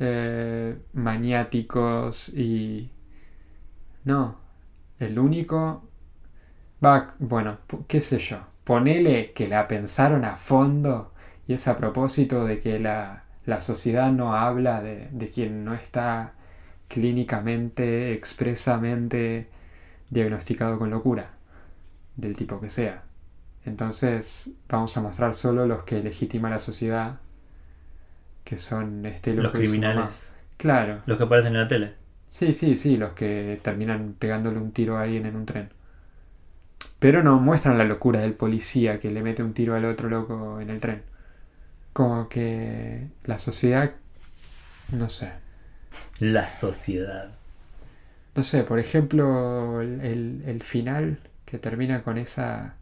eh, 0.00 0.76
maniáticos 0.94 2.30
y... 2.30 2.90
No, 4.04 4.36
el 4.98 5.18
único... 5.18 5.82
Va, 6.84 7.14
bueno, 7.18 7.58
qué 7.88 8.00
sé 8.00 8.18
yo. 8.18 8.38
Ponele 8.64 9.32
que 9.32 9.48
la 9.48 9.68
pensaron 9.68 10.24
a 10.24 10.36
fondo 10.36 11.12
y 11.46 11.54
es 11.54 11.68
a 11.68 11.76
propósito 11.76 12.44
de 12.44 12.58
que 12.60 12.78
la, 12.78 13.24
la 13.46 13.60
sociedad 13.60 14.12
no 14.12 14.34
habla 14.36 14.82
de, 14.82 15.08
de 15.12 15.28
quien 15.30 15.64
no 15.64 15.74
está 15.74 16.34
clínicamente, 16.88 18.12
expresamente 18.14 19.48
diagnosticado 20.10 20.78
con 20.78 20.90
locura, 20.90 21.32
del 22.16 22.36
tipo 22.36 22.60
que 22.60 22.70
sea. 22.70 23.04
Entonces 23.66 24.52
vamos 24.68 24.96
a 24.96 25.02
mostrar 25.02 25.34
solo 25.34 25.66
los 25.66 25.84
que 25.84 26.02
legitima 26.02 26.50
la 26.50 26.58
sociedad, 26.60 27.20
que 28.44 28.56
son 28.56 29.06
este 29.06 29.34
Los 29.34 29.52
criminales, 29.54 30.30
Claro, 30.56 30.98
los 31.06 31.16
que 31.18 31.24
aparecen 31.24 31.54
en 31.54 31.58
la 31.60 31.68
tele. 31.68 31.94
sí, 32.30 32.54
sí, 32.54 32.76
sí, 32.76 32.96
los 32.96 33.12
que 33.12 33.60
terminan 33.62 34.14
pegándole 34.18 34.58
un 34.58 34.72
tiro 34.72 34.96
a 34.96 35.02
alguien 35.02 35.26
en 35.26 35.36
un 35.36 35.44
tren. 35.46 35.70
Pero 37.00 37.22
no 37.24 37.40
muestran 37.40 37.78
la 37.78 37.84
locura 37.84 38.20
del 38.20 38.34
policía 38.34 39.00
que 39.00 39.10
le 39.10 39.22
mete 39.22 39.42
un 39.42 39.54
tiro 39.54 39.74
al 39.74 39.84
otro 39.86 40.08
loco 40.08 40.60
en 40.60 40.70
el 40.70 40.80
tren. 40.80 41.02
Como 41.94 42.28
que 42.28 43.08
la 43.24 43.38
sociedad, 43.38 43.92
no 44.92 45.08
sé, 45.08 45.32
La 46.20 46.46
sociedad. 46.46 47.32
No 48.34 48.42
sé, 48.42 48.64
por 48.64 48.78
ejemplo, 48.78 49.80
el- 49.80 50.42
el 50.46 50.62
final 50.62 51.20
que 51.44 51.58
termina 51.58 52.02
con 52.02 52.18
esa 52.18 52.72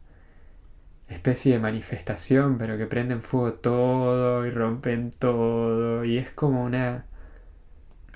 especie 1.09 1.53
de 1.55 1.59
manifestación, 1.61 2.59
pero 2.59 2.77
que 2.79 2.87
prenden 2.87 3.23
fuego 3.23 3.55
todo 3.55 4.47
y 4.47 4.51
rompen 4.51 5.11
todo, 5.13 6.05
y 6.05 6.19
es 6.19 6.31
como 6.31 6.65
una... 6.65 7.07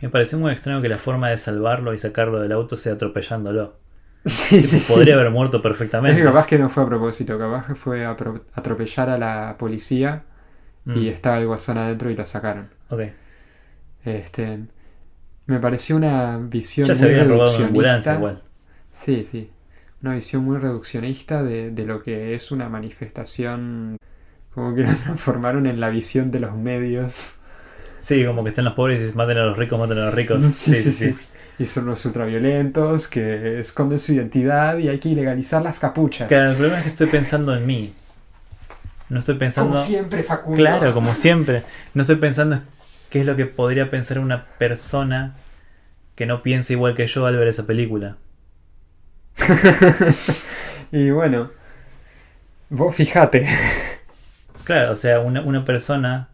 Me 0.02 0.10
pareció 0.10 0.38
muy 0.38 0.52
extraño 0.52 0.82
que 0.82 0.90
la 0.90 0.98
forma 0.98 1.30
de 1.30 1.38
salvarlo 1.38 1.94
y 1.94 1.98
sacarlo 1.98 2.40
del 2.40 2.52
auto 2.52 2.76
sea 2.76 2.92
atropellándolo. 2.92 3.80
Sí. 4.26 4.62
Podría 4.86 5.14
haber 5.14 5.30
muerto 5.30 5.62
Es 6.04 6.14
perfectamente. 6.14 6.16
que 6.16 6.22
capaz 6.22 6.46
que 6.46 6.58
no 6.58 6.68
fue 6.68 6.82
a 6.84 6.86
propósito, 6.86 7.38
capaz 7.38 7.66
que 7.66 7.74
fue 7.74 8.04
a 8.04 8.10
atropellar 8.54 9.10
a 9.10 9.18
la 9.18 9.56
policía 9.58 10.24
Mm, 10.86 11.02
y 11.02 11.08
estaba 11.08 11.38
el 11.38 11.46
guasón 11.48 11.78
adentro 11.78 12.10
y 12.10 12.16
lo 12.16 12.26
sacaron. 12.26 12.70
ok. 12.90 13.02
Este, 14.04 14.66
me 15.46 15.60
pareció 15.60 15.96
una 15.96 16.38
visión 16.38 16.88
Ya 16.88 16.94
se 16.94 17.06
muy 17.06 17.14
habían 17.14 17.28
robado 17.28 17.56
una 17.56 17.66
ambulancia 17.66 18.14
igual. 18.14 18.42
Sí, 18.90 19.24
sí. 19.24 19.50
Una 20.02 20.14
visión 20.14 20.44
muy 20.44 20.58
reduccionista 20.58 21.42
de, 21.42 21.70
de 21.70 21.84
lo 21.84 22.02
que 22.02 22.34
es 22.34 22.50
una 22.50 22.68
manifestación. 22.68 23.96
Como 24.54 24.74
que 24.74 24.82
lo 24.82 24.88
transformaron 25.04 25.66
en 25.66 25.80
la 25.80 25.90
visión 25.90 26.30
de 26.30 26.40
los 26.40 26.56
medios. 26.56 27.34
Sí, 27.98 28.24
como 28.26 28.42
que 28.42 28.50
están 28.50 28.64
los 28.64 28.74
pobres 28.74 29.12
y 29.12 29.16
maten 29.16 29.38
a 29.38 29.44
los 29.46 29.56
ricos, 29.56 29.78
maten 29.78 29.98
a 29.98 30.06
los 30.06 30.14
ricos. 30.14 30.40
Sí, 30.52 30.74
sí, 30.74 30.92
sí. 30.92 31.14
Y 31.58 31.66
son 31.66 31.86
los 31.86 32.04
ultraviolentos 32.04 33.06
que 33.06 33.60
esconden 33.60 34.00
su 34.00 34.12
identidad 34.12 34.78
y 34.78 34.88
hay 34.88 34.98
que 34.98 35.10
ilegalizar 35.10 35.62
las 35.62 35.78
capuchas. 35.78 36.26
Claro, 36.26 36.50
el 36.50 36.56
problema 36.56 36.78
es 36.78 36.82
que 36.84 36.88
estoy 36.88 37.06
pensando 37.06 37.54
en 37.54 37.64
mí. 37.64 37.94
No 39.08 39.20
estoy 39.20 39.36
pensando. 39.36 39.74
Como 39.74 39.84
siempre, 39.84 40.22
Facundo. 40.24 40.56
Claro, 40.56 40.92
como 40.94 41.14
siempre. 41.14 41.62
No 41.94 42.00
estoy 42.00 42.16
pensando 42.16 42.60
qué 43.10 43.20
es 43.20 43.26
lo 43.26 43.36
que 43.36 43.46
podría 43.46 43.90
pensar 43.90 44.18
una 44.18 44.46
persona 44.58 45.36
que 46.16 46.26
no 46.26 46.42
piensa 46.42 46.72
igual 46.72 46.96
que 46.96 47.06
yo 47.06 47.26
al 47.26 47.36
ver 47.36 47.46
esa 47.46 47.66
película. 47.66 48.16
y 50.92 51.10
bueno, 51.10 51.50
vos 52.70 52.94
fijate. 52.94 53.46
Claro, 54.64 54.92
o 54.92 54.96
sea, 54.96 55.20
una, 55.20 55.42
una 55.42 55.64
persona 55.64 56.30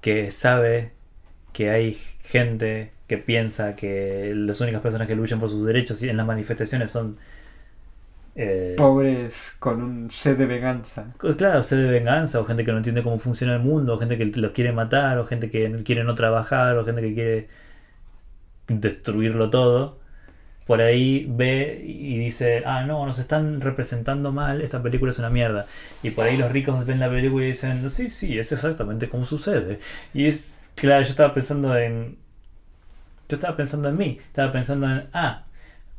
que 0.00 0.30
sabe 0.30 0.94
que 1.52 1.70
hay 1.70 1.94
gente 1.94 2.94
que 3.08 3.18
piensa 3.18 3.76
que 3.76 4.32
las 4.36 4.60
únicas 4.60 4.82
personas 4.82 5.08
que 5.08 5.16
luchan 5.16 5.40
por 5.40 5.50
sus 5.50 5.66
derechos 5.66 6.02
en 6.04 6.16
las 6.18 6.26
manifestaciones 6.26 6.90
son... 6.92 7.18
eh, 8.34 8.76
Pobres 8.76 9.56
con 9.58 9.82
un 9.82 10.10
sed 10.12 10.38
de 10.38 10.46
venganza. 10.46 11.16
Claro, 11.38 11.62
sed 11.62 11.78
de 11.78 11.88
venganza, 11.90 12.40
o 12.40 12.44
gente 12.44 12.64
que 12.64 12.70
no 12.72 12.76
entiende 12.78 13.02
cómo 13.02 13.18
funciona 13.18 13.54
el 13.54 13.60
mundo, 13.60 13.94
o 13.94 13.98
gente 13.98 14.18
que 14.18 14.26
los 14.26 14.50
quiere 14.52 14.72
matar, 14.72 15.18
o 15.18 15.26
gente 15.26 15.48
que 15.50 15.82
quiere 15.84 16.04
no 16.04 16.14
trabajar, 16.14 16.76
o 16.76 16.84
gente 16.84 17.00
que 17.02 17.14
quiere 17.14 17.48
destruirlo 18.68 19.50
todo. 19.50 20.00
Por 20.66 20.80
ahí 20.80 21.26
ve 21.28 21.82
y 21.84 22.18
dice, 22.18 22.62
ah, 22.64 22.84
no, 22.84 23.04
nos 23.04 23.18
están 23.18 23.60
representando 23.60 24.32
mal, 24.32 24.62
esta 24.62 24.82
película 24.82 25.12
es 25.12 25.18
una 25.18 25.30
mierda. 25.30 25.66
Y 26.02 26.10
por 26.10 26.26
ahí 26.26 26.36
los 26.36 26.50
ricos 26.50 26.86
ven 26.86 27.00
la 27.00 27.10
película 27.10 27.44
y 27.44 27.48
dicen, 27.48 27.88
sí, 27.90 28.08
sí, 28.08 28.38
es 28.38 28.50
exactamente 28.52 29.08
como 29.08 29.24
sucede. 29.24 29.78
Y 30.14 30.26
es, 30.26 30.70
claro, 30.74 31.02
yo 31.02 31.10
estaba 31.10 31.34
pensando 31.34 31.76
en... 31.76 32.16
Yo 33.28 33.36
estaba 33.36 33.56
pensando 33.56 33.88
en 33.88 33.96
mí, 33.96 34.18
estaba 34.26 34.52
pensando 34.52 34.90
en, 34.90 35.08
ah, 35.12 35.44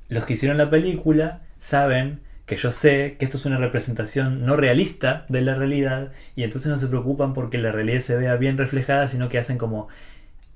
los 0.09 0.25
que 0.25 0.33
hicieron 0.33 0.57
la 0.57 0.69
película 0.69 1.41
saben 1.57 2.21
que 2.45 2.55
yo 2.57 2.71
sé 2.71 3.15
que 3.17 3.25
esto 3.25 3.37
es 3.37 3.45
una 3.45 3.57
representación 3.57 4.45
no 4.45 4.55
realista 4.55 5.25
de 5.29 5.41
la 5.41 5.55
realidad 5.55 6.11
y 6.35 6.43
entonces 6.43 6.69
no 6.71 6.77
se 6.77 6.87
preocupan 6.87 7.33
porque 7.33 7.57
la 7.57 7.71
realidad 7.71 8.01
se 8.01 8.15
vea 8.15 8.35
bien 8.35 8.57
reflejada, 8.57 9.07
sino 9.07 9.29
que 9.29 9.39
hacen 9.39 9.57
como 9.57 9.87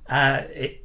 ah, 0.08 0.42
eh, 0.54 0.84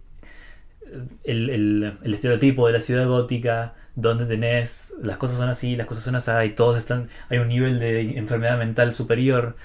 el, 1.25 1.99
estereotipo 2.05 2.67
de 2.67 2.73
la 2.73 2.81
ciudad 2.81 3.07
gótica 3.07 3.75
donde 3.97 4.27
tenés 4.27 4.93
las 5.03 5.17
cosas 5.17 5.37
son 5.37 5.49
así, 5.49 5.77
las 5.77 5.87
cosas 5.87 6.05
son 6.05 6.17
así 6.17 6.31
y 6.45 6.51
todos 6.51 6.77
están 6.77 7.09
hay 7.29 7.39
un 7.39 7.49
nivel 7.49 7.79
de 7.79 8.19
enfermedad 8.19 8.59
mental 8.59 8.95
superior 8.95 9.57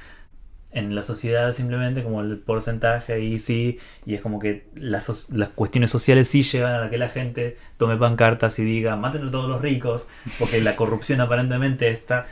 en 0.72 0.94
la 0.94 1.02
sociedad 1.02 1.52
simplemente 1.54 2.04
como 2.04 2.22
el 2.22 2.38
porcentaje 2.38 3.14
ahí 3.14 3.40
sí 3.40 3.80
y 4.06 4.14
es 4.14 4.22
como 4.22 4.40
que 4.40 4.68
las, 4.76 5.30
las 5.32 5.50
cuestiones 5.50 5.90
sociales 5.90 6.28
sí 6.28 6.44
llevan 6.44 6.76
a 6.84 6.90
que 6.92 7.00
la 7.00 7.10
gente 7.10 7.58
tome 7.78 7.98
pancartas 7.98 8.60
y 8.60 8.64
diga 8.64 8.96
maten 8.96 9.28
a 9.28 9.32
todos 9.32 9.50
los 9.50 9.62
ricos 9.62 10.06
porque 10.38 10.62
la 10.62 10.76
corrupción 10.76 11.22
aparentemente 11.22 11.90
está 11.90 12.28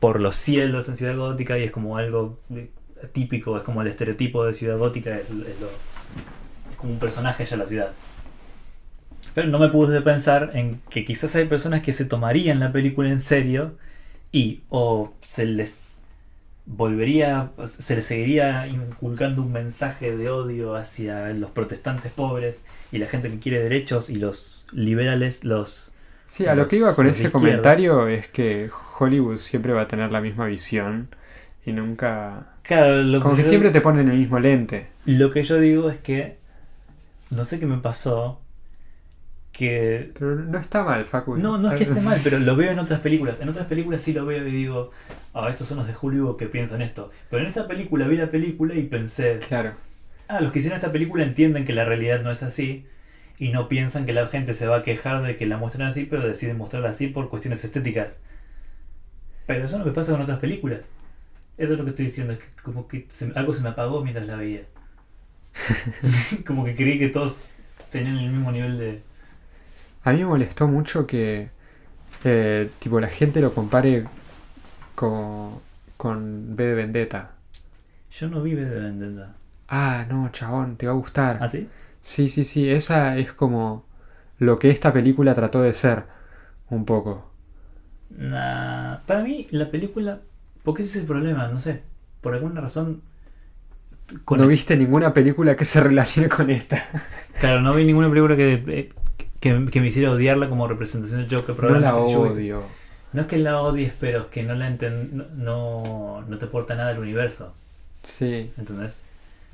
por 0.00 0.20
los 0.20 0.36
cielos 0.36 0.88
en 0.88 0.96
Ciudad 0.96 1.16
Gótica 1.16 1.58
y 1.58 1.64
es 1.64 1.70
como 1.70 1.96
algo 1.96 2.38
típico, 3.12 3.56
es 3.56 3.62
como 3.62 3.82
el 3.82 3.88
estereotipo 3.88 4.44
de 4.44 4.54
Ciudad 4.54 4.78
Gótica, 4.78 5.16
es, 5.16 5.30
es 5.30 6.76
como 6.76 6.92
un 6.92 6.98
personaje 6.98 7.44
ya 7.44 7.56
la 7.56 7.66
ciudad. 7.66 7.92
Pero 9.38 9.50
no 9.50 9.60
me 9.60 9.68
pude 9.68 10.00
pensar 10.00 10.50
en 10.54 10.80
que 10.90 11.04
quizás 11.04 11.36
hay 11.36 11.44
personas 11.44 11.82
que 11.82 11.92
se 11.92 12.04
tomarían 12.04 12.58
la 12.58 12.72
película 12.72 13.08
en 13.08 13.20
serio 13.20 13.76
y 14.32 14.62
o 14.68 15.12
se 15.22 15.46
les 15.46 15.92
volvería, 16.66 17.52
se 17.66 17.94
les 17.94 18.04
seguiría 18.04 18.66
inculcando 18.66 19.42
un 19.42 19.52
mensaje 19.52 20.16
de 20.16 20.28
odio 20.28 20.74
hacia 20.74 21.28
los 21.34 21.52
protestantes 21.52 22.10
pobres 22.10 22.62
y 22.90 22.98
la 22.98 23.06
gente 23.06 23.30
que 23.30 23.38
quiere 23.38 23.60
derechos 23.62 24.10
y 24.10 24.16
los 24.16 24.64
liberales, 24.72 25.44
los... 25.44 25.92
Sí, 26.26 26.46
a 26.46 26.56
lo 26.56 26.66
que 26.66 26.78
iba 26.78 26.96
con 26.96 27.06
ese 27.06 27.30
comentario 27.30 28.08
es 28.08 28.26
que 28.26 28.70
Hollywood 28.98 29.36
siempre 29.36 29.72
va 29.72 29.82
a 29.82 29.86
tener 29.86 30.10
la 30.10 30.20
misma 30.20 30.46
visión 30.46 31.10
y 31.64 31.70
nunca... 31.70 32.48
Claro, 32.64 33.04
lo 33.04 33.20
Como 33.20 33.36
que 33.36 33.44
yo- 33.44 33.50
siempre 33.50 33.70
te 33.70 33.80
ponen 33.80 34.08
el 34.08 34.18
mismo 34.18 34.40
lente. 34.40 34.88
Lo 35.06 35.30
que 35.30 35.44
yo 35.44 35.60
digo 35.60 35.90
es 35.90 35.98
que 35.98 36.38
no 37.30 37.44
sé 37.44 37.60
qué 37.60 37.66
me 37.66 37.78
pasó 37.78 38.40
que 39.58 40.12
Pero 40.18 40.36
no 40.36 40.58
está 40.58 40.84
mal, 40.84 41.04
Facu. 41.04 41.36
no 41.36 41.58
no 41.58 41.70
es 41.70 41.76
que 41.78 41.84
esté 41.84 42.00
mal, 42.00 42.18
pero 42.24 42.38
lo 42.38 42.54
veo 42.56 42.70
en 42.70 42.78
otras 42.78 43.00
películas. 43.00 43.40
En 43.40 43.48
otras 43.48 43.66
películas 43.66 44.00
sí 44.00 44.12
lo 44.12 44.24
veo 44.24 44.46
y 44.46 44.52
digo, 44.52 44.90
ah, 45.34 45.48
estos 45.48 45.66
son 45.66 45.78
los 45.78 45.86
de 45.86 45.94
Hollywood 46.00 46.36
que 46.36 46.46
piensan 46.46 46.80
esto. 46.82 47.10
Pero 47.30 47.42
en 47.42 47.48
esta 47.48 47.66
película 47.66 48.06
vi 48.06 48.16
la 48.16 48.28
película 48.28 48.74
y 48.74 48.84
pensé, 48.84 49.40
Claro. 49.48 49.74
ah, 50.28 50.40
los 50.40 50.52
que 50.52 50.60
hicieron 50.60 50.76
esta 50.78 50.92
película 50.92 51.24
entienden 51.24 51.64
que 51.64 51.72
la 51.72 51.84
realidad 51.84 52.22
no 52.22 52.30
es 52.30 52.42
así 52.42 52.86
y 53.38 53.48
no 53.50 53.68
piensan 53.68 54.06
que 54.06 54.12
la 54.14 54.26
gente 54.28 54.54
se 54.54 54.66
va 54.66 54.76
a 54.78 54.82
quejar 54.82 55.22
de 55.22 55.34
que 55.36 55.46
la 55.46 55.56
muestren 55.58 55.86
así, 55.86 56.04
pero 56.04 56.26
deciden 56.26 56.56
mostrarla 56.56 56.90
así 56.90 57.08
por 57.08 57.28
cuestiones 57.28 57.64
estéticas. 57.64 58.20
Pero 59.46 59.64
eso 59.64 59.78
no 59.78 59.84
me 59.84 59.92
pasa 59.92 60.12
con 60.12 60.20
otras 60.20 60.38
películas. 60.38 60.86
Eso 61.56 61.72
es 61.72 61.78
lo 61.78 61.84
que 61.84 61.90
estoy 61.90 62.06
diciendo, 62.06 62.32
es 62.34 62.38
que 62.38 62.46
como 62.62 62.86
que 62.86 63.06
se- 63.10 63.32
algo 63.34 63.52
se 63.52 63.62
me 63.62 63.70
apagó 63.70 64.02
mientras 64.02 64.26
la 64.28 64.36
veía. 64.36 64.62
como 66.46 66.64
que 66.64 66.74
creí 66.74 66.98
que 66.98 67.08
todos 67.08 67.54
tenían 67.90 68.16
el 68.18 68.30
mismo 68.30 68.52
nivel 68.52 68.78
de... 68.78 69.02
A 70.04 70.12
mí 70.12 70.20
me 70.20 70.26
molestó 70.26 70.66
mucho 70.66 71.06
que 71.06 71.50
eh, 72.24 72.70
tipo 72.80 73.00
la 73.00 73.08
gente 73.08 73.40
lo 73.40 73.54
compare 73.54 74.06
con, 74.94 75.60
con 75.96 76.56
B 76.56 76.64
de 76.64 76.74
Vendetta. 76.74 77.32
Yo 78.10 78.28
no 78.28 78.42
vi 78.42 78.54
V 78.54 78.64
de 78.66 78.80
Vendetta. 78.80 79.34
Ah, 79.68 80.04
no, 80.08 80.30
chabón, 80.30 80.76
te 80.76 80.86
va 80.86 80.92
a 80.92 80.96
gustar. 80.96 81.38
¿Ah, 81.38 81.48
sí? 81.48 81.68
Sí, 82.00 82.28
sí, 82.28 82.44
sí, 82.44 82.70
esa 82.70 83.16
es 83.18 83.32
como 83.32 83.84
lo 84.38 84.58
que 84.58 84.70
esta 84.70 84.92
película 84.92 85.34
trató 85.34 85.62
de 85.62 85.72
ser, 85.74 86.04
un 86.70 86.84
poco. 86.84 87.30
Nah, 88.10 88.98
para 89.06 89.22
mí 89.22 89.46
la 89.50 89.70
película... 89.70 90.20
Porque 90.62 90.82
ese 90.82 90.90
es 90.92 90.96
el 91.02 91.06
problema, 91.06 91.48
no 91.48 91.58
sé. 91.58 91.82
Por 92.20 92.34
alguna 92.34 92.60
razón... 92.60 93.02
con 94.24 94.38
No 94.38 94.44
el- 94.44 94.50
viste 94.50 94.76
ninguna 94.76 95.12
película 95.12 95.56
que 95.56 95.64
se 95.64 95.80
relacione 95.80 96.28
con 96.28 96.50
esta. 96.50 96.82
Claro, 97.38 97.60
no 97.62 97.74
vi 97.74 97.84
ninguna 97.84 98.08
película 98.08 98.36
que, 98.36 98.54
eh, 98.66 98.88
que, 99.40 99.66
que 99.66 99.80
me 99.80 99.88
hiciera 99.88 100.10
odiarla 100.10 100.48
como 100.48 100.66
representación 100.68 101.26
del 101.26 101.38
Joker. 101.38 101.62
No 101.62 101.78
la 101.78 101.96
odio. 101.96 102.62
No 103.12 103.22
es 103.22 103.26
que 103.26 103.38
la 103.38 103.60
odies, 103.62 103.92
pero 103.98 104.20
es 104.22 104.26
que 104.26 104.42
no 104.42 104.54
la 104.54 104.68
enten- 104.70 105.10
no, 105.34 106.22
no, 106.28 106.38
te 106.38 106.44
aporta 106.44 106.74
nada 106.74 106.90
al 106.90 106.98
universo. 106.98 107.54
Sí. 108.02 108.52
¿Entendés? 108.58 108.98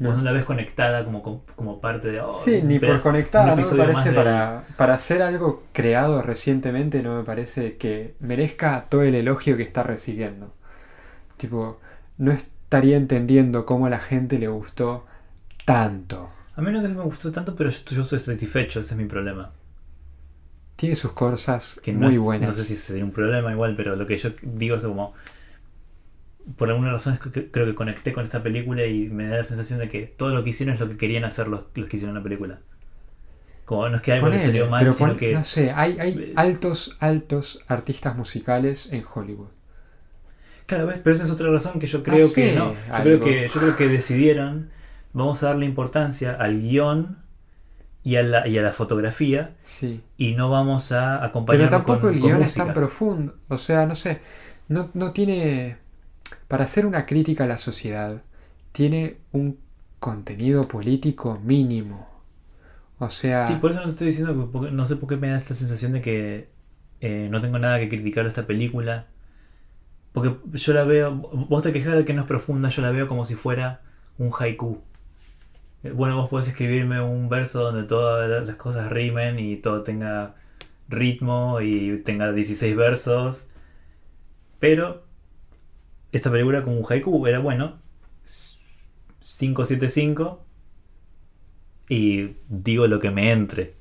No. 0.01 0.09
Vos 0.09 0.18
no 0.18 0.25
la 0.25 0.33
ves 0.33 0.44
conectada 0.44 1.05
como, 1.05 1.23
como, 1.55 1.81
parte 1.81 2.11
de. 2.11 2.20
oh, 2.20 2.42
Sí, 2.44 2.62
ni 2.64 2.81
por 2.81 3.01
conectada, 3.01 3.55
no 3.55 3.57
me 3.57 3.62
parece 3.62 4.12
para, 4.12 4.64
para 4.77 4.94
hacer 4.94 5.23
algo 5.23 5.62
creado 5.73 6.20
recientemente, 6.20 7.01
no 7.01 7.16
me 7.16 7.23
parece 7.23 7.77
que 7.77 8.14
merezca 8.18 8.87
todo 8.88 9.03
el 9.03 9.14
elogio 9.14 9.57
que 9.57 9.62
está 9.62 9.85
recibiendo. 9.85 10.53
Tipo, 11.37 11.79
no 12.18 12.33
estaría 12.33 12.97
entendiendo 12.97 13.66
cómo 13.66 13.87
a 13.87 13.90
la 13.90 14.01
gente 14.01 14.38
le 14.38 14.49
gustó 14.49 15.07
tanto. 15.64 16.29
A 16.57 16.61
mí 16.61 16.73
no 16.73 16.83
que 16.83 16.88
me 16.88 17.03
gustó 17.03 17.31
tanto, 17.31 17.55
pero 17.55 17.70
yo, 17.70 17.79
yo 17.87 18.03
estoy 18.03 18.18
satisfecho, 18.18 18.81
ese 18.81 18.94
es 18.94 18.99
mi 18.99 19.07
problema. 19.07 19.53
Tiene 20.85 20.97
sus 20.97 21.12
cosas 21.12 21.81
Que 21.83 21.92
no 21.92 22.01
muy 22.07 22.14
es- 22.14 22.20
buenas. 22.20 22.49
No 22.51 22.55
sé 22.57 22.64
si 22.64 22.77
sería 22.77 23.05
un 23.05 23.11
problema 23.12 23.51
igual, 23.53 23.75
pero 23.77 23.97
lo 23.97 24.07
que 24.07 24.16
yo 24.18 24.31
digo 24.42 24.77
es 24.77 24.83
que 24.83 24.88
como. 24.88 25.14
Por 26.57 26.68
alguna 26.70 26.92
razón 26.92 27.14
es 27.14 27.20
que 27.20 27.31
que- 27.31 27.51
creo 27.51 27.64
que 27.66 27.75
conecté 27.75 28.12
con 28.12 28.23
esta 28.25 28.42
película 28.42 28.85
y 28.87 29.09
me 29.09 29.27
da 29.29 29.38
la 29.38 29.44
sensación 29.44 29.79
de 29.79 29.88
que 29.88 30.03
todo 30.07 30.29
lo 30.31 30.44
que 30.44 30.51
hicieron 30.51 30.75
es 30.75 30.81
lo 30.81 30.88
que 30.88 30.97
querían 30.99 31.25
hacer 31.25 31.49
los, 31.49 31.62
los 31.75 31.88
que 31.88 31.97
hicieron 31.97 32.14
la 32.14 32.23
película. 32.23 32.59
Como 33.64 33.88
no 33.88 33.97
es 33.97 34.03
que 34.03 34.12
algo 34.12 34.27
le 34.29 34.33
Ponele, 34.37 34.47
salió 34.47 34.66
mal, 34.68 34.81
pero 34.83 34.92
sino 34.94 35.16
que. 35.16 35.33
no 35.33 35.42
sé, 35.42 35.70
hay, 35.70 35.97
hay 35.99 36.12
Eh, 36.18 36.33
altos, 36.37 36.97
altos 37.01 37.61
artistas 37.66 38.14
musicales 38.16 38.88
en 38.92 39.03
Hollywood. 39.14 39.49
Claro, 40.66 40.87
¿ves? 40.87 40.99
pero 41.03 41.14
esa 41.14 41.25
es 41.25 41.31
otra 41.31 41.51
razón 41.51 41.79
que 41.79 41.87
yo 41.87 42.03
creo 42.03 42.18
que 42.33 42.51
Hacé 42.51 42.57
no. 42.57 42.75
Yo 42.75 42.79
algo. 42.94 43.05
creo 43.05 43.20
que, 43.20 43.49
yo 43.49 43.61
creo 43.61 43.77
que 43.77 43.88
decidieron, 43.88 44.70
vamos 45.14 45.42
a 45.42 45.47
darle 45.47 45.64
importancia 45.64 46.33
al 46.35 46.61
guion 46.61 47.18
y 48.04 48.16
a 48.16 48.22
la, 48.22 48.46
y 48.48 48.58
a 48.58 48.62
la 48.62 48.72
fotografía 48.72 49.56
Sí. 49.62 50.02
y 50.18 50.34
no 50.34 50.50
vamos 50.50 50.92
a 50.92 51.16
Pero 51.18 51.26
acompañarlo 51.26 51.70
tampoco 51.70 52.00
con, 52.02 52.14
el 52.14 52.20
guion 52.20 52.42
es 52.42 52.54
tan 52.54 52.72
profundo. 52.74 53.36
O 53.48 53.56
sea, 53.58 53.86
no 53.86 53.96
sé. 53.96 54.20
No, 54.68 54.90
no 54.94 55.12
tiene. 55.12 55.78
Para 56.48 56.64
hacer 56.64 56.86
una 56.86 57.06
crítica 57.06 57.44
a 57.44 57.46
la 57.48 57.58
sociedad, 57.58 58.22
tiene 58.72 59.18
un 59.32 59.58
contenido 60.00 60.68
político 60.68 61.38
mínimo. 61.42 62.06
O 62.98 63.10
sea. 63.10 63.46
Sí, 63.46 63.54
por 63.56 63.70
eso 63.72 63.80
no 63.82 63.88
estoy 63.90 64.08
diciendo, 64.08 64.34
que- 64.34 64.52
porque 64.52 64.70
no 64.72 64.86
sé 64.86 64.96
por 64.96 65.08
qué 65.08 65.16
me 65.16 65.28
da 65.30 65.36
esta 65.36 65.54
sensación 65.54 65.92
de 65.92 66.00
que 66.00 66.48
eh, 67.00 67.28
no 67.30 67.40
tengo 67.40 67.58
nada 67.58 67.78
que 67.80 67.88
criticar 67.88 68.24
a 68.26 68.28
esta 68.28 68.46
película. 68.46 69.06
Porque 70.12 70.36
yo 70.52 70.72
la 70.74 70.84
veo, 70.84 71.12
vos 71.14 71.62
te 71.62 71.72
quejas 71.72 71.96
de 71.96 72.04
que 72.04 72.14
no 72.14 72.22
es 72.22 72.28
profunda, 72.28 72.68
yo 72.68 72.82
la 72.82 72.90
veo 72.92 73.08
como 73.08 73.24
si 73.24 73.34
fuera 73.34 73.82
un 74.18 74.30
haiku. 74.38 74.80
Eh, 75.85 75.92
Bueno, 75.92 76.16
vos 76.16 76.29
podés 76.31 76.49
escribirme 76.49 77.01
un 77.01 77.29
verso 77.29 77.62
donde 77.62 77.85
todas 77.85 78.47
las 78.47 78.57
cosas 78.57 78.90
rimen 78.90 79.38
y 79.38 79.57
todo 79.57 79.83
tenga 79.83 80.35
ritmo 80.88 81.61
y 81.61 81.99
tenga 82.05 82.33
16 82.33 82.77
versos. 82.77 83.47
Pero 84.59 85.05
esta 86.12 86.30
película 86.30 86.64
como 86.64 86.78
un 86.78 86.87
haiku 86.89 87.26
era 87.26 87.39
bueno. 87.39 87.78
575 89.20 90.41
y 91.89 92.37
digo 92.49 92.87
lo 92.87 93.01
que 93.01 93.11
me 93.11 93.30
entre. 93.32 93.74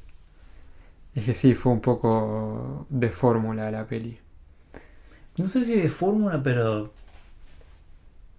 Es 1.16 1.26
que 1.26 1.34
sí, 1.36 1.54
fue 1.54 1.72
un 1.72 1.82
poco 1.82 2.88
de 2.89 3.10
fórmula 3.10 3.70
la 3.72 3.86
peli. 3.88 4.20
No 5.38 5.47
sé 5.47 5.64
si 5.64 5.76
de 5.80 5.89
fórmula, 5.89 6.41
pero 6.43 6.93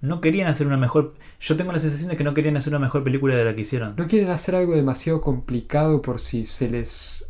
no 0.05 0.21
querían 0.21 0.49
hacer 0.49 0.67
una 0.67 0.77
mejor. 0.77 1.15
Yo 1.41 1.57
tengo 1.57 1.73
la 1.73 1.79
sensación 1.79 2.11
de 2.11 2.17
que 2.17 2.25
no 2.25 2.35
querían 2.35 2.57
hacer 2.57 2.73
una 2.73 2.79
mejor 2.79 3.03
película 3.05 3.35
de 3.35 3.45
la 3.45 3.55
que 3.55 3.63
hicieron. 3.63 3.95
No 3.97 4.07
quieren 4.07 4.31
hacer 4.31 4.55
algo 4.55 4.75
demasiado 4.75 5.21
complicado 5.21 6.03
por 6.03 6.19
si 6.21 6.45
se 6.45 6.69
les. 6.71 7.27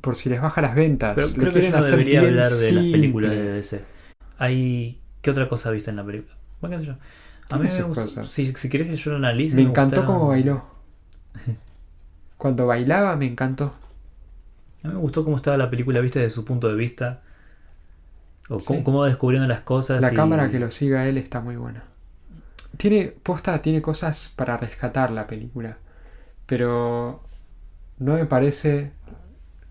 por 0.00 0.16
si 0.16 0.28
les 0.28 0.40
baja 0.40 0.62
las 0.62 0.74
ventas. 0.74 1.14
Pero 1.14 1.28
Lo 1.28 1.32
creo 1.34 1.44
que 1.46 1.48
yo 1.48 1.52
quieren 1.60 1.72
no 1.72 1.78
hacer 1.78 1.90
debería 1.92 2.20
bien 2.20 2.34
hablar 2.34 2.50
de 2.50 2.72
las 2.72 2.84
películas 2.86 3.30
de. 3.32 3.52
DC. 3.52 3.84
Hay 4.38 5.00
¿qué 5.22 5.30
otra 5.30 5.48
cosa 5.48 5.70
viste 5.70 5.90
en 5.90 5.96
la 5.96 6.04
película? 6.04 6.34
Bueno, 6.60 6.76
qué 6.78 6.84
sé 6.84 6.86
yo. 6.88 6.96
A 7.50 7.58
mí 7.58 7.68
me 7.68 7.82
gustó. 7.82 8.24
Si, 8.24 8.46
si 8.54 8.68
querés 8.68 8.88
que 8.90 8.96
yo 8.96 9.10
lo 9.10 9.16
analice. 9.18 9.56
Me 9.56 9.62
encantó 9.62 10.02
gustaron- 10.02 10.06
cómo 10.06 10.28
bailó. 10.28 10.64
Cuando 12.36 12.66
bailaba 12.66 13.16
me 13.16 13.26
encantó. 13.26 13.74
A 14.82 14.88
mí 14.88 14.94
me 14.94 15.00
gustó 15.00 15.24
cómo 15.24 15.36
estaba 15.36 15.56
la 15.56 15.68
película, 15.68 16.00
viste, 16.00 16.20
desde 16.20 16.30
su 16.34 16.44
punto 16.44 16.68
de 16.68 16.74
vista. 16.74 17.22
O 18.50 18.60
Sí. 18.60 18.66
cómo, 18.66 18.84
cómo 18.84 18.98
va 19.00 19.06
descubriendo 19.06 19.48
las 19.48 19.60
cosas. 19.62 20.02
La 20.02 20.12
y- 20.12 20.16
cámara 20.16 20.50
que 20.50 20.58
lo 20.58 20.70
siga 20.70 21.06
él 21.06 21.16
está 21.16 21.40
muy 21.40 21.56
buena. 21.56 21.84
Tiene, 22.76 23.14
posta, 23.22 23.62
tiene 23.62 23.80
cosas 23.80 24.32
para 24.36 24.56
rescatar 24.58 25.10
la 25.10 25.26
película. 25.26 25.78
Pero 26.46 27.22
no 27.98 28.14
me 28.14 28.26
parece 28.26 28.92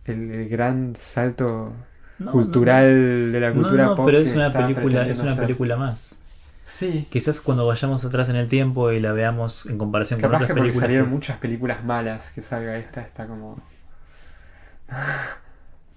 el, 0.05 0.31
el 0.31 0.49
gran 0.49 0.95
salto 0.95 1.73
No, 2.19 2.31
cultural 2.31 3.31
de 3.31 3.39
la 3.39 3.51
cultura 3.53 3.83
no, 3.85 3.95
pop. 3.95 4.05
pero 4.05 4.17
es 4.19 4.33
una 4.33 4.51
película, 4.51 5.05
es 5.07 5.19
una 5.19 5.31
hacer. 5.31 5.43
película 5.45 5.75
más. 5.75 6.15
Sí. 6.63 7.07
Quizás 7.09 7.41
cuando 7.41 7.65
vayamos 7.65 8.05
atrás 8.05 8.29
en 8.29 8.35
el 8.35 8.47
tiempo 8.47 8.91
y 8.91 8.99
la 8.99 9.11
veamos 9.11 9.65
en 9.65 9.77
comparación 9.77 10.21
con 10.21 10.27
otras 10.29 10.41
que 10.43 10.47
porque 10.53 10.61
películas. 10.61 10.81
salieron 10.83 11.07
que- 11.07 11.13
muchas 11.13 11.37
películas 11.37 11.83
malas 11.83 12.31
que 12.31 12.41
salga 12.41 12.77
esta, 12.77 13.01
está 13.01 13.25
como. 13.27 13.59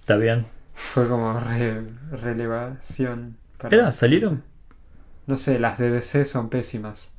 Está 0.00 0.16
bien. 0.16 0.46
Fue 0.74 1.08
como 1.08 1.38
re- 1.38 1.84
relevación. 2.10 3.36
para- 3.58 3.76
Era, 3.76 3.92
salieron. 3.92 4.42
No 5.26 5.36
sé, 5.36 5.58
las 5.58 5.78
de 5.78 5.90
DC 5.90 6.24
son 6.24 6.48
pésimas. 6.48 7.14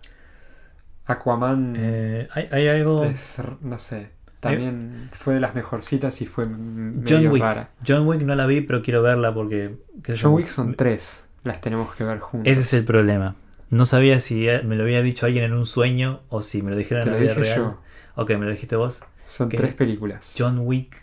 Aquaman 1.05 1.75
eh, 1.77 2.27
hay, 2.31 2.47
hay 2.51 2.67
algo. 2.67 3.03
es, 3.03 3.41
no 3.61 3.77
sé, 3.77 4.09
también 4.39 5.09
fue 5.11 5.33
de 5.35 5.39
las 5.41 5.53
mejorcitas 5.53 6.21
y 6.21 6.25
fue 6.25 6.45
m- 6.45 7.03
John 7.07 7.17
medio 7.17 7.31
Wick. 7.31 7.43
rara. 7.43 7.69
John 7.85 8.07
Wick 8.07 8.21
no 8.21 8.35
la 8.35 8.45
vi, 8.45 8.61
pero 8.61 8.81
quiero 8.81 9.01
verla 9.01 9.33
porque. 9.33 9.75
yo, 10.05 10.15
John 10.19 10.33
Wick 10.33 10.47
son 10.47 10.75
tres, 10.75 11.27
las 11.43 11.59
tenemos 11.61 11.93
que 11.95 12.03
ver 12.05 12.19
juntos. 12.19 12.49
Ese 12.51 12.61
es 12.61 12.73
el 12.73 12.85
problema. 12.85 13.35
No 13.69 13.85
sabía 13.85 14.19
si 14.21 14.47
eh, 14.47 14.61
me 14.63 14.75
lo 14.75 14.83
había 14.83 15.01
dicho 15.01 15.25
alguien 15.25 15.43
en 15.45 15.53
un 15.53 15.65
sueño 15.65 16.21
o 16.29 16.41
si 16.41 16.61
me 16.61 16.69
lo 16.71 16.77
dijeron 16.77 17.03
en 17.07 17.11
la 17.13 17.17
vida 17.19 17.29
dije 17.33 17.41
real. 17.43 17.57
yo, 17.57 17.81
Ok, 18.15 18.29
me 18.31 18.45
lo 18.45 18.51
dijiste 18.51 18.75
vos. 18.75 18.99
son 19.23 19.49
tres 19.49 19.73
películas. 19.75 20.35
John 20.37 20.59
Wick. 20.59 21.02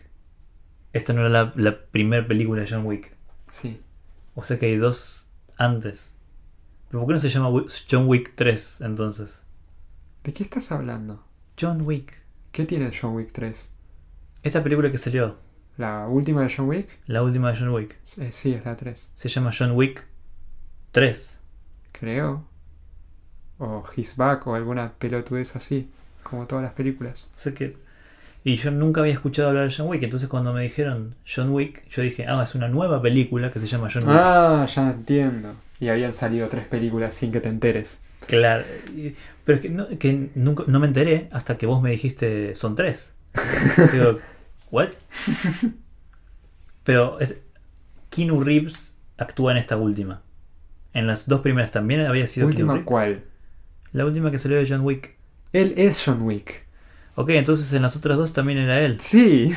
Esta 0.92 1.12
no 1.12 1.20
era 1.20 1.28
la, 1.30 1.52
la 1.56 1.84
primera 1.86 2.26
película 2.26 2.62
de 2.62 2.68
John 2.70 2.84
Wick. 2.86 3.14
Sí. 3.48 3.80
O 4.34 4.42
sea 4.44 4.58
que 4.58 4.66
hay 4.66 4.76
dos 4.76 5.28
antes. 5.56 6.14
¿Pero 6.88 7.00
por 7.00 7.08
qué 7.08 7.12
no 7.14 7.18
se 7.20 7.28
llama 7.28 7.64
John 7.90 8.08
Wick 8.08 8.32
3 8.34 8.80
entonces? 8.80 9.40
¿De 10.24 10.32
qué 10.32 10.42
estás 10.42 10.72
hablando? 10.72 11.24
John 11.60 11.82
Wick. 11.82 12.18
¿Qué 12.52 12.64
tiene 12.64 12.90
John 12.98 13.14
Wick 13.14 13.30
3? 13.32 13.70
Esta 14.42 14.62
película 14.62 14.90
que 14.90 14.98
salió, 14.98 15.36
¿La 15.76 16.08
última 16.08 16.42
de 16.42 16.52
John 16.54 16.68
Wick? 16.68 16.98
la 17.06 17.22
última 17.22 17.52
de 17.52 17.58
John 17.58 17.68
Wick, 17.70 17.96
Eh, 18.18 18.32
sí, 18.32 18.52
es 18.54 18.64
la 18.64 18.76
3. 18.76 19.10
se 19.14 19.28
llama 19.28 19.50
John 19.56 19.72
Wick 19.72 20.06
3. 20.92 21.38
Creo. 21.92 22.44
O 23.58 23.84
His 23.96 24.16
Back 24.16 24.46
o 24.46 24.54
alguna 24.54 24.92
pelotudez 24.94 25.54
así, 25.56 25.90
como 26.22 26.46
todas 26.46 26.64
las 26.64 26.72
películas. 26.72 27.28
O 27.36 27.38
sea 27.38 27.52
que. 27.54 27.76
Y 28.42 28.56
yo 28.56 28.70
nunca 28.70 29.00
había 29.00 29.12
escuchado 29.12 29.48
hablar 29.48 29.68
de 29.68 29.74
John 29.74 29.88
Wick. 29.88 30.02
Entonces 30.02 30.28
cuando 30.28 30.52
me 30.52 30.62
dijeron 30.62 31.14
John 31.26 31.50
Wick, 31.50 31.86
yo 31.90 32.02
dije, 32.02 32.26
ah, 32.26 32.42
es 32.42 32.54
una 32.54 32.68
nueva 32.68 33.02
película 33.02 33.50
que 33.50 33.60
se 33.60 33.66
llama 33.66 33.88
John 33.92 34.08
Wick. 34.08 34.16
Ah, 34.18 34.66
ya 34.66 34.90
entiendo. 34.90 35.54
Y 35.78 35.88
habían 35.88 36.12
salido 36.12 36.48
tres 36.48 36.66
películas 36.66 37.14
sin 37.14 37.32
que 37.32 37.40
te 37.40 37.48
enteres. 37.48 38.02
Claro. 38.26 38.64
Pero 39.44 39.56
es 39.56 39.60
que, 39.60 39.68
no, 39.70 39.88
que 39.88 40.30
nunca, 40.34 40.64
no 40.66 40.80
me 40.80 40.86
enteré 40.86 41.28
hasta 41.32 41.56
que 41.58 41.66
vos 41.66 41.82
me 41.82 41.90
dijiste, 41.90 42.54
son 42.54 42.74
tres. 42.74 43.12
Digo, 43.92 44.18
¿what? 44.70 44.88
Pero 46.84 47.20
es, 47.20 47.36
Keanu 48.10 48.42
Reeves 48.42 48.94
actúa 49.16 49.52
en 49.52 49.58
esta 49.58 49.76
última. 49.76 50.22
En 50.92 51.06
las 51.06 51.28
dos 51.28 51.40
primeras 51.40 51.70
también 51.70 52.00
había 52.06 52.26
sido 52.26 52.48
Keanu 52.48 52.50
¿Última 52.50 52.72
Reeves. 52.74 52.86
cuál? 52.86 53.22
La 53.92 54.06
última 54.06 54.30
que 54.30 54.38
salió 54.38 54.58
de 54.58 54.66
John 54.68 54.80
Wick. 54.82 55.16
Él 55.52 55.74
es 55.76 56.02
John 56.04 56.22
Wick. 56.22 56.66
Ok, 57.20 57.30
entonces 57.30 57.72
en 57.72 57.82
las 57.82 57.96
otras 57.96 58.16
dos 58.16 58.32
también 58.32 58.58
era 58.58 58.80
él. 58.80 58.98
Sí. 59.00 59.52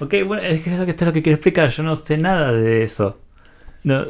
Ok, 0.00 0.14
bueno, 0.26 0.42
es 0.42 0.62
que 0.62 0.72
es 0.72 0.78
lo 0.78 0.84
que, 0.84 0.90
esto 0.90 1.04
es 1.04 1.06
lo 1.08 1.12
que 1.12 1.22
quiero 1.22 1.36
explicar. 1.36 1.68
Yo 1.70 1.82
no 1.82 1.96
sé 1.96 2.18
nada 2.18 2.52
de 2.52 2.82
eso. 2.84 3.18
No, 3.84 4.04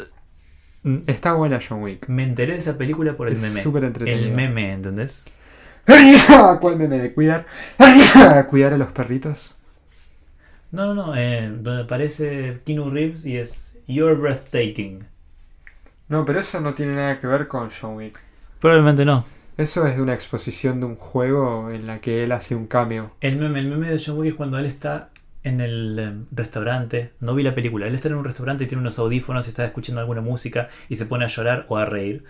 mm, 0.83 0.99
Está 1.07 1.35
buena 1.35 1.59
John 1.67 1.83
Wick. 1.83 2.09
me 2.09 2.25
enteré 2.25 2.53
de 2.55 2.59
esa 2.59 2.77
película 2.79 3.15
por 3.17 3.29
el 3.29 3.35
Es 3.35 3.43
meme. 3.43 3.61
súper 3.61 3.85
entretenido. 3.85 4.27
El 4.29 4.35
meme, 4.35 4.73
¿entendés? 4.73 5.25
¿Cuál 6.61 6.77
meme 6.77 6.99
de 6.99 7.15
cuidar? 7.15 7.47
¿Cuidar 8.51 8.73
a 8.73 8.77
los 8.79 8.91
perritos? 8.93 9.57
No, 10.73 10.95
no, 10.95 11.07
no. 11.07 11.17
eh, 11.17 11.49
donde 11.61 11.83
aparece 11.83 12.61
Keanu 12.67 12.91
Reeves 12.91 13.25
y 13.25 13.37
es 13.37 13.77
You're 13.87 14.15
breathtaking. 14.17 15.05
No, 16.09 16.25
pero 16.25 16.41
eso 16.41 16.61
no 16.61 16.75
tiene 16.75 16.95
nada 16.97 17.21
que 17.21 17.27
ver 17.29 17.47
con 17.47 17.71
John 17.71 17.97
Wick. 17.97 18.21
Probablemente 18.61 19.05
no. 19.05 19.25
Eso 19.57 19.87
es 19.87 19.97
de 19.97 20.03
una 20.03 20.13
exposición 20.15 20.81
de 20.81 20.87
un 20.87 20.97
juego 20.97 21.71
en 21.71 21.87
la 21.87 22.01
que 22.01 22.23
él 22.25 22.33
hace 22.33 22.55
un 22.55 22.67
cameo. 22.67 23.13
El 23.21 23.37
meme, 23.37 23.59
el 23.61 23.69
meme 23.69 23.89
de 23.89 24.03
John 24.05 24.19
Wick 24.19 24.31
es 24.31 24.35
cuando 24.35 24.59
él 24.59 24.67
está 24.67 25.11
en 25.45 25.61
el 25.61 25.99
eh, 25.99 26.13
restaurante. 26.33 27.13
No 27.21 27.35
vi 27.35 27.43
la 27.43 27.55
película. 27.55 27.87
Él 27.87 27.95
está 27.95 28.09
en 28.09 28.15
un 28.17 28.25
restaurante 28.25 28.65
y 28.65 28.67
tiene 28.67 28.83
unos 28.83 28.99
audífonos 28.99 29.47
y 29.47 29.51
está 29.51 29.65
escuchando 29.65 30.01
alguna 30.01 30.21
música 30.21 30.69
y 30.89 30.97
se 30.97 31.07
pone 31.07 31.25
a 31.25 31.29
llorar 31.29 31.65
o 31.69 31.77
a 31.79 31.87
reír 31.87 32.25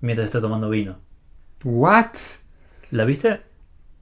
mientras 0.00 0.26
está 0.26 0.40
tomando 0.40 0.68
vino. 0.68 0.98
¿What? 1.64 2.12
¿La 2.90 3.04
viste? 3.04 3.40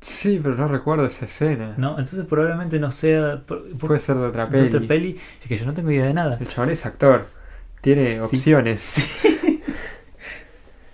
Sí, 0.01 0.41
pero 0.43 0.57
no 0.57 0.67
recuerdo 0.69 1.07
esa 1.07 1.25
escena. 1.25 1.75
No, 1.79 1.91
entonces 1.99 2.25
probablemente 2.27 2.79
no 2.81 2.91
sea. 2.91 3.43
por- 3.47 3.69
Puede 3.79 4.01
ser 4.01 4.17
de 4.17 4.27
otra 4.27 4.47
de 4.47 4.51
peli. 4.59 4.69
otra 4.77 4.89
peli. 4.89 5.19
Es 5.43 5.49
que 5.49 5.57
yo 5.57 5.64
no 5.67 5.73
tengo 5.73 5.91
idea 5.91 6.05
de 6.07 6.14
nada. 6.14 6.37
El 6.41 6.47
chabón 6.49 6.71
es 6.71 6.85
actor. 6.85 7.29
Tiene 7.81 8.19
Sí. 8.19 8.25
opciones. 8.25 9.23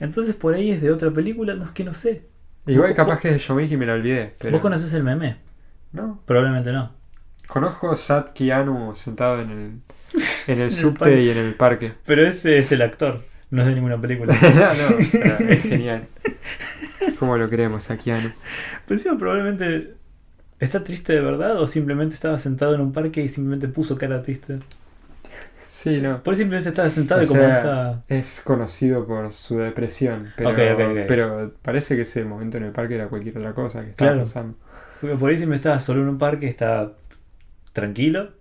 Entonces 0.03 0.35
por 0.35 0.53
ahí 0.55 0.73
es 0.73 0.83
de 0.83 0.91
otra 0.91 1.13
película, 1.13 1.55
no 1.55 1.65
es 1.65 1.71
que 1.71 1.85
no 1.85 1.95
sé. 1.95 2.27
Igual 2.67 2.89
¿Vos- 2.89 2.97
capaz 2.97 3.21
que 3.21 3.31
es 3.31 3.47
de 3.47 3.55
Wick 3.55 3.71
y 3.71 3.77
me 3.77 3.87
lo 3.87 3.93
olvidé. 3.93 4.35
Pero... 4.39 4.53
¿Vos 4.53 4.61
conoces 4.61 4.93
el 4.95 5.05
meme? 5.05 5.37
No. 5.93 6.21
Probablemente 6.27 6.73
no. 6.73 6.93
Conozco 7.47 7.89
a 7.91 7.97
Sat 7.97 8.33
Keanu 8.33 8.97
sentado 8.97 9.41
en 9.43 9.51
el, 9.51 9.73
en 10.49 10.61
el 10.61 10.71
subte 10.73 11.23
y 11.23 11.31
en 11.31 11.39
el 11.39 11.55
parque. 11.55 11.93
Pero 12.05 12.27
ese 12.27 12.57
es 12.59 12.73
el 12.73 12.83
actor, 12.83 13.25
no 13.51 13.63
es 13.63 13.69
de 13.69 13.75
ninguna 13.77 14.01
película. 14.01 14.35
no, 14.43 14.91
no, 14.91 15.07
pero 15.13 15.49
es 15.49 15.63
genial. 15.63 16.09
¿Cómo 17.21 17.39
lo 17.39 17.49
queremos 17.49 17.89
a 17.89 17.97
Keanu? 17.97 18.33
Encima 18.89 19.17
probablemente 19.17 19.95
está 20.59 20.83
triste 20.83 21.13
de 21.13 21.21
verdad 21.21 21.61
o 21.61 21.69
simplemente 21.69 22.15
estaba 22.17 22.39
sentado 22.39 22.75
en 22.75 22.81
un 22.81 22.93
parque 22.93 23.23
y 23.23 23.29
simplemente 23.29 23.69
puso 23.69 23.97
cara 23.97 24.21
triste. 24.25 24.59
Sí, 25.73 26.01
no. 26.03 26.23
Por 26.23 26.37
simplemente 26.37 26.69
estaba 26.69 26.91
sentado 26.91 27.23
O 27.23 27.25
y 27.25 27.27
como 27.27 27.41
sea, 27.41 27.57
está. 27.59 28.05
es 28.09 28.43
conocido 28.43 29.07
por 29.07 29.33
su 29.33 29.57
depresión, 29.57 30.33
pero, 30.37 31.55
parece 31.63 31.97
que 31.97 32.03
ese 32.03 32.25
momento 32.27 32.59
en 32.59 32.65
el 32.65 32.73
parque 32.73 32.97
era 32.97 33.09
cualquier 33.09 33.39
otra 33.39 33.55
cosa 33.55 33.83
que 33.83 33.91
estaba 33.91 34.11
Claro. 34.11 34.25
pasando. 34.25 34.59
Porque 35.01 35.17
por 35.17 35.31
ahí 35.31 35.37
siempre 35.39 35.57
estaba 35.57 35.79
solo 35.81 36.03
en 36.03 36.09
un 36.09 36.19
parque, 36.19 36.47
estaba 36.47 36.93
tranquilo, 37.73 38.33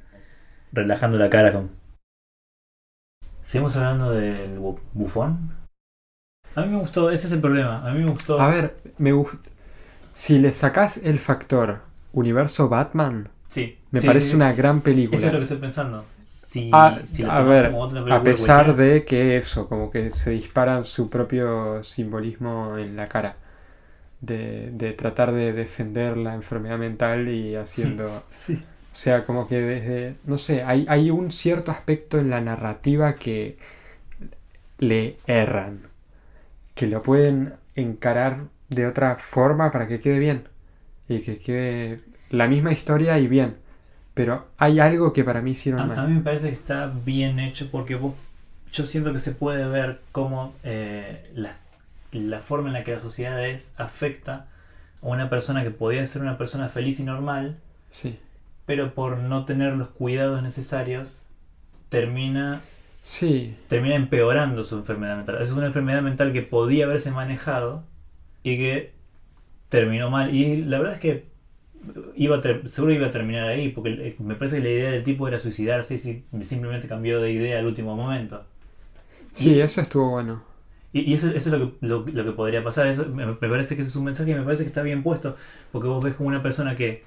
relajando 0.74 1.18
la 1.18 1.30
cara 1.30 1.54
con. 1.54 1.72
Seguimos 3.42 3.76
hablando 3.78 4.12
del 4.12 4.60
bu- 4.60 4.80
bufón. 4.94 5.52
A 6.56 6.62
mí 6.62 6.68
me 6.70 6.80
gustó, 6.80 7.10
ese 7.10 7.28
es 7.28 7.34
el 7.34 7.40
problema. 7.42 7.88
A 7.88 7.94
mí 7.94 8.04
me 8.04 8.10
gustó. 8.12 8.40
A 8.40 8.48
ver, 8.48 8.76
me 8.98 9.14
gust- 9.14 9.40
Si 10.12 10.40
le 10.40 10.54
sacás 10.54 10.98
el 10.98 11.20
factor 11.20 11.82
universo 12.14 12.70
Batman, 12.70 13.30
sí, 13.50 13.78
me 13.92 14.02
sí, 14.02 14.08
parece 14.08 14.30
sí, 14.30 14.36
una 14.36 14.54
gran 14.54 14.82
película. 14.82 15.18
Eso 15.20 15.28
es 15.28 15.34
lo 15.34 15.40
que 15.40 15.46
estoy 15.46 15.58
pensando. 15.60 16.06
Si, 16.52 16.64
Ah, 16.72 17.02
si 17.06 17.24
la 17.24 17.34
a 17.38 17.42
ver, 17.44 17.66
otra 17.74 18.02
a 18.08 18.24
pesar 18.24 18.76
de 18.76 19.04
que 19.06 19.38
eso, 19.38 19.68
como 19.68 19.92
que 19.92 20.10
se 20.10 20.32
disparan 20.32 20.86
su 20.86 21.10
propio 21.10 21.84
simbolismo 21.84 22.78
en 22.78 22.96
la 22.96 23.08
cara. 23.08 23.38
De, 24.22 24.72
de 24.74 24.94
tratar 24.94 25.34
de 25.34 25.54
defender 25.54 26.18
la 26.18 26.36
enfermedad 26.36 26.78
mental 26.80 27.30
y 27.30 27.56
haciendo... 27.56 28.26
Sí. 28.32 28.64
O 28.94 28.96
sea, 28.96 29.26
como 29.26 29.48
que 29.48 29.62
desde... 29.62 30.18
No 30.26 30.38
sé, 30.40 30.64
hay, 30.64 30.86
hay 30.90 31.12
un 31.12 31.32
cierto 31.32 31.72
aspecto 31.72 32.20
en 32.20 32.30
la 32.32 32.42
narrativa 32.42 33.16
que 33.16 33.58
le 34.80 35.18
erran. 35.28 35.82
Que 36.76 36.88
lo 36.88 37.04
pueden 37.04 37.56
encarar 37.76 38.48
de 38.70 38.88
otra 38.88 39.18
forma 39.18 39.72
para 39.72 39.88
que 39.88 40.02
quede 40.02 40.20
bien. 40.20 40.50
Y 41.10 41.22
que 41.22 41.40
quede 41.40 42.02
la 42.32 42.48
misma 42.48 42.74
historia 42.74 43.20
y 43.20 43.28
bien. 43.28 43.58
Pero 44.14 44.48
hay 44.58 44.80
algo 44.80 45.14
que 45.14 45.24
para 45.24 45.42
mí 45.42 45.52
hicieron 45.52 45.82
A, 45.82 45.86
mal. 45.86 46.00
a 46.00 46.04
mí 46.08 46.16
me 46.16 46.22
parece 46.22 46.48
que 46.48 46.54
está 46.54 46.88
bien 47.06 47.40
hecho 47.40 47.70
porque 47.72 47.96
vos, 47.96 48.14
yo 48.74 48.86
siento 48.86 49.14
que 49.14 49.20
se 49.20 49.32
puede 49.32 49.66
ver 49.68 50.02
cómo 50.12 50.54
eh, 50.64 51.24
la, 51.34 51.58
la 52.12 52.40
forma 52.40 52.68
en 52.68 52.74
la 52.74 52.84
que 52.84 52.92
la 52.92 53.00
sociedad 53.00 53.44
es 53.46 53.74
afecta 53.78 54.48
a 55.02 55.08
una 55.08 55.30
persona 55.30 55.64
que 55.64 55.72
podía 55.72 56.06
ser 56.06 56.22
una 56.22 56.38
persona 56.38 56.68
feliz 56.70 57.00
y 57.00 57.04
normal, 57.04 57.58
Sí. 57.90 58.20
pero 58.66 58.94
por 58.94 59.18
no 59.18 59.46
tener 59.46 59.74
los 59.76 59.88
cuidados 59.90 60.42
necesarios 60.44 61.26
termina, 61.90 62.62
Sí, 63.02 63.56
termina 63.68 63.96
empeorando 63.96 64.64
su 64.64 64.76
enfermedad 64.78 65.16
mental. 65.18 65.42
Es 65.42 65.52
una 65.52 65.66
enfermedad 65.68 66.02
mental 66.04 66.34
que 66.34 66.44
podía 66.44 66.86
haberse 66.86 67.10
manejado 67.12 67.84
y 68.44 68.58
que 68.58 68.94
terminó 69.70 70.10
mal. 70.12 70.36
Y 70.36 70.58
la 70.58 70.78
verdad 70.78 70.94
es 70.96 71.00
que 71.00 71.31
iba 72.16 72.38
a 72.38 72.42
seguro 72.68 72.94
iba 72.94 73.08
a 73.08 73.12
terminar 73.12 73.48
ahí, 73.48 73.70
porque 73.70 74.16
me 74.20 74.36
parece 74.36 74.58
que 74.58 74.64
la 74.64 74.70
idea 74.70 74.92
del 74.92 75.04
tipo 75.04 75.28
era 75.28 75.40
suicidarse 75.40 75.96
y 75.96 75.98
si- 75.98 76.26
simplemente 76.42 76.88
cambió 76.88 77.22
de 77.22 77.32
idea 77.32 77.60
al 77.60 77.66
último 77.66 77.96
momento. 77.96 78.46
sí, 79.32 79.60
Y- 79.60 79.62
eso 79.62 79.82
estuvo 79.82 80.10
bueno. 80.12 80.44
Y, 80.94 81.02
y 81.12 81.14
eso, 81.14 81.28
eso 81.30 81.54
es 81.54 81.60
lo 81.60 81.80
que, 81.80 81.88
lo, 81.88 82.06
lo 82.06 82.26
que 82.26 82.32
podría 82.34 82.64
pasar. 82.64 82.88
Eso, 82.88 83.06
me, 83.08 83.26
me 83.26 83.34
parece 83.36 83.76
que 83.76 83.82
ese 83.82 83.90
es 83.92 83.96
un 83.96 84.06
mensaje 84.06 84.32
y 84.32 84.36
me 84.36 84.44
parece 84.44 84.64
que 84.64 84.68
está 84.68 84.82
bien 84.82 85.04
puesto. 85.04 85.36
Porque 85.72 85.88
vos 85.88 86.04
ves 86.04 86.16
como 86.16 86.30
una 86.30 86.42
persona 86.44 86.76
que 86.76 87.04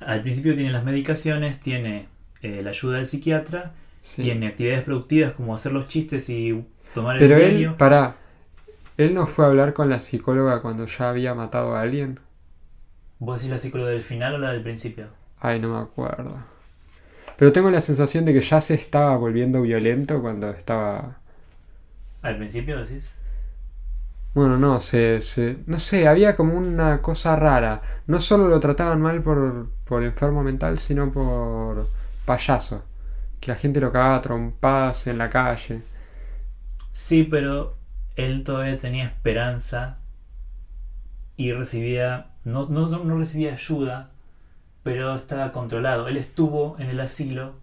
al 0.00 0.22
principio 0.22 0.54
tiene 0.54 0.70
las 0.72 0.84
medicaciones, 0.84 1.60
tiene 1.60 2.08
eh, 2.42 2.62
la 2.62 2.70
ayuda 2.70 2.96
del 2.98 3.06
psiquiatra, 3.06 3.74
Sí. 4.00 4.22
tiene 4.22 4.46
actividades 4.46 4.82
productivas 4.84 5.32
como 5.34 5.54
hacer 5.54 5.72
los 5.72 5.88
chistes 5.88 6.28
y 6.30 6.64
tomar 6.92 7.16
el 7.18 7.20
Pero 7.20 7.36
él, 7.36 7.74
pará, 7.76 8.16
él 8.98 9.14
no 9.14 9.26
fue 9.26 9.44
a 9.46 9.48
hablar 9.48 9.74
con 9.74 9.90
la 9.90 10.00
psicóloga 10.00 10.62
cuando 10.62 10.86
ya 10.86 11.10
había 11.10 11.34
matado 11.34 11.76
a 11.76 11.82
alguien. 11.82 12.20
¿Vos 13.18 13.40
decís 13.40 13.50
la 13.50 13.58
psicóloga 13.58 13.90
del 13.90 14.02
final 14.02 14.34
o 14.34 14.38
la 14.38 14.52
del 14.52 14.62
principio? 14.62 15.10
Ay, 15.40 15.60
no 15.60 15.68
me 15.68 15.78
acuerdo. 15.80 16.36
Pero 17.36 17.52
tengo 17.52 17.70
la 17.70 17.80
sensación 17.80 18.24
de 18.24 18.34
que 18.34 18.40
ya 18.40 18.60
se 18.60 18.74
estaba 18.74 19.16
volviendo 19.16 19.62
violento 19.62 20.20
cuando 20.22 20.50
estaba... 20.50 21.18
¿Al 22.22 22.36
principio 22.38 22.76
decís? 22.84 23.14
Bueno, 24.34 24.58
no, 24.58 24.80
se, 24.80 25.20
se- 25.22 25.58
no 25.66 25.78
sé, 25.78 26.08
había 26.08 26.34
como 26.36 26.54
una 26.54 27.00
cosa 27.02 27.36
rara. 27.36 27.82
No 28.06 28.18
solo 28.20 28.48
lo 28.48 28.58
trataban 28.60 29.00
mal 29.00 29.22
por, 29.22 29.70
por 29.84 30.02
enfermo 30.02 30.42
mental, 30.42 30.78
sino 30.78 31.12
por 31.12 31.88
payaso. 32.24 32.82
Que 33.40 33.52
la 33.52 33.56
gente 33.58 33.80
lo 33.80 33.92
cagaba 33.92 34.16
a 34.16 34.22
trompadas 34.22 35.06
en 35.08 35.18
la 35.18 35.30
calle. 35.30 35.82
Sí, 36.92 37.24
pero 37.24 37.78
él 38.16 38.42
todavía 38.44 38.78
tenía 38.78 39.04
esperanza 39.06 40.03
y 41.36 41.52
recibía, 41.52 42.28
no, 42.44 42.66
no, 42.68 42.88
no- 42.88 43.18
recibía 43.18 43.52
ayuda, 43.52 44.10
pero 44.84 45.14
estaba 45.16 45.52
controlado. 45.52 46.08
Él 46.08 46.16
estuvo 46.18 46.76
en 46.78 46.88
el 46.90 47.00
asilo, 47.00 47.54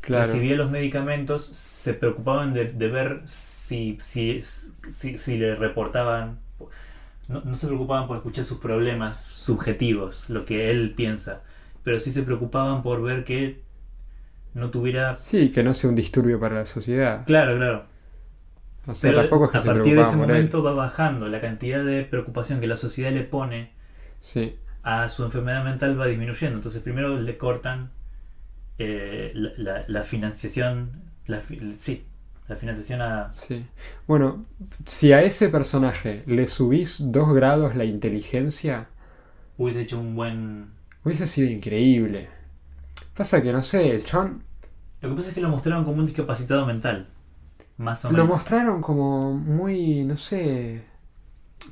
Claro. 0.00 0.32
recibía 0.32 0.56
los 0.56 0.70
medicamentos, 0.70 1.44
se 1.46 1.94
preocupaban 1.94 2.54
de, 2.54 2.66
de 2.72 2.88
ver 2.88 3.22
si, 3.26 3.96
si, 4.00 4.42
si, 4.42 5.16
si 5.18 5.38
le 5.38 5.54
reportaban, 5.56 6.38
no, 7.28 7.42
no 7.42 7.54
se 7.54 7.66
preocupaban 7.66 8.08
por 8.08 8.16
escuchar 8.18 8.44
sus 8.44 8.58
problemas 8.58 9.22
subjetivos, 9.22 10.28
lo 10.30 10.44
que 10.44 10.70
él 10.70 10.94
piensa, 10.96 11.42
pero 11.84 11.98
sí 12.00 12.10
se 12.10 12.22
preocupaban 12.22 12.82
por 12.82 13.02
ver 13.02 13.24
que 13.24 13.62
no 14.54 14.70
tuviera... 14.70 15.16
Sí, 15.16 15.50
que 15.50 15.62
no 15.62 15.74
sea 15.74 15.90
un 15.90 15.96
disturbio 15.96 16.40
para 16.40 16.54
la 16.56 16.64
sociedad. 16.64 17.26
Claro, 17.26 17.56
claro. 17.56 17.86
O 18.88 18.94
sea, 18.94 19.12
Pero 19.12 19.14
tampoco 19.14 19.44
es 19.46 19.50
que 19.52 19.58
a 19.58 19.60
se 19.60 19.70
partir 19.70 19.96
de 19.96 20.02
ese 20.02 20.16
momento 20.16 20.62
va 20.62 20.72
bajando 20.72 21.28
la 21.28 21.40
cantidad 21.40 21.84
de 21.84 22.04
preocupación 22.04 22.60
que 22.60 22.66
la 22.68 22.76
sociedad 22.76 23.10
le 23.12 23.24
pone 23.24 23.72
Sí, 24.20 24.58
a 24.82 25.08
su 25.08 25.24
enfermedad 25.24 25.64
mental 25.64 25.98
va 26.00 26.06
disminuyendo. 26.06 26.56
Entonces 26.56 26.82
primero 26.82 27.18
le 27.20 27.36
cortan 27.38 27.90
eh, 28.78 29.32
la, 29.34 29.52
la- 29.58 29.84
la 29.88 30.02
financiación, 30.04 31.02
la, 31.26 31.40
sí, 31.76 32.06
la 32.48 32.56
financiación 32.56 33.02
a... 33.02 33.36
sí. 33.36 33.66
Bueno, 34.06 34.44
si 34.86 35.12
a 35.12 35.22
ese 35.22 35.48
personaje 35.48 36.22
le 36.26 36.46
subís 36.46 36.98
dos 37.00 37.32
grados 37.34 37.74
la 37.76 37.84
inteligencia, 37.84 38.88
Hubiese 39.58 39.82
hecho 39.82 39.98
un 40.00 40.14
buen... 40.14 40.70
hubiese 41.04 41.26
sido 41.26 41.50
increíble. 41.50 42.28
Pasa 43.14 43.42
que 43.42 43.52
no 43.52 43.62
sé, 43.62 43.90
el 43.94 44.04
chabón 44.04 44.44
Lo 45.00 45.08
que 45.08 45.16
pasa 45.16 45.28
es 45.30 45.34
que 45.34 45.40
lo 45.40 45.48
mostraron 45.48 45.84
como 45.84 45.98
un 45.98 46.06
discapacitado 46.06 46.64
mental. 46.64 47.08
Más 47.78 48.04
o 48.04 48.10
lo 48.12 48.26
mostraron 48.26 48.82
como 48.82 49.32
muy, 49.32 50.04
no 50.04 50.16
sé, 50.16 50.82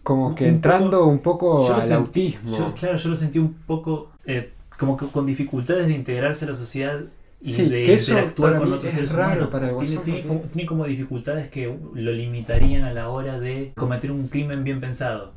como 0.03 0.35
que 0.35 0.45
un 0.45 0.51
entrando 0.51 0.99
poco- 1.01 1.11
un 1.11 1.19
poco 1.19 1.75
al 1.75 1.83
sentí- 1.83 1.93
autismo. 1.95 2.57
yo- 2.57 2.73
claro, 2.75 2.97
yo 2.97 3.09
lo 3.11 3.17
sentí 3.17 3.39
un 3.39 3.53
poco 3.55 4.11
eh, 4.25 4.53
como 4.79 4.97
que 4.97 5.07
con 5.07 5.27
dificultades 5.27 5.87
de 5.89 5.95
integrarse 5.95 6.45
a 6.45 6.49
la 6.49 6.55
sociedad 6.55 7.01
y 7.41 7.51
Sí, 7.53 7.69
de 7.69 7.83
que 7.83 7.95
eso 7.95 8.13
interactuar 8.13 8.59
con 8.59 8.73
otros 8.73 8.85
es 8.85 8.95
seres 8.95 9.13
raro 9.13 9.33
humanos. 9.33 9.51
para 9.51 9.71
el 9.71 9.77
tiene, 9.79 9.95
Guasón 9.95 10.05
tiene 10.05 10.19
porque- 10.23 10.29
como, 10.41 10.51
tiene 10.53 10.67
como 10.67 10.85
dificultades 10.85 11.49
que 11.49 11.79
lo 11.95 12.13
limitarían 12.13 12.85
a 12.85 12.93
la 12.93 13.09
hora 13.09 13.39
de 13.41 13.73
cometer 13.77 14.11
un 14.13 14.29
crimen 14.29 14.65
bien 14.65 14.81
pensado. 14.81 15.33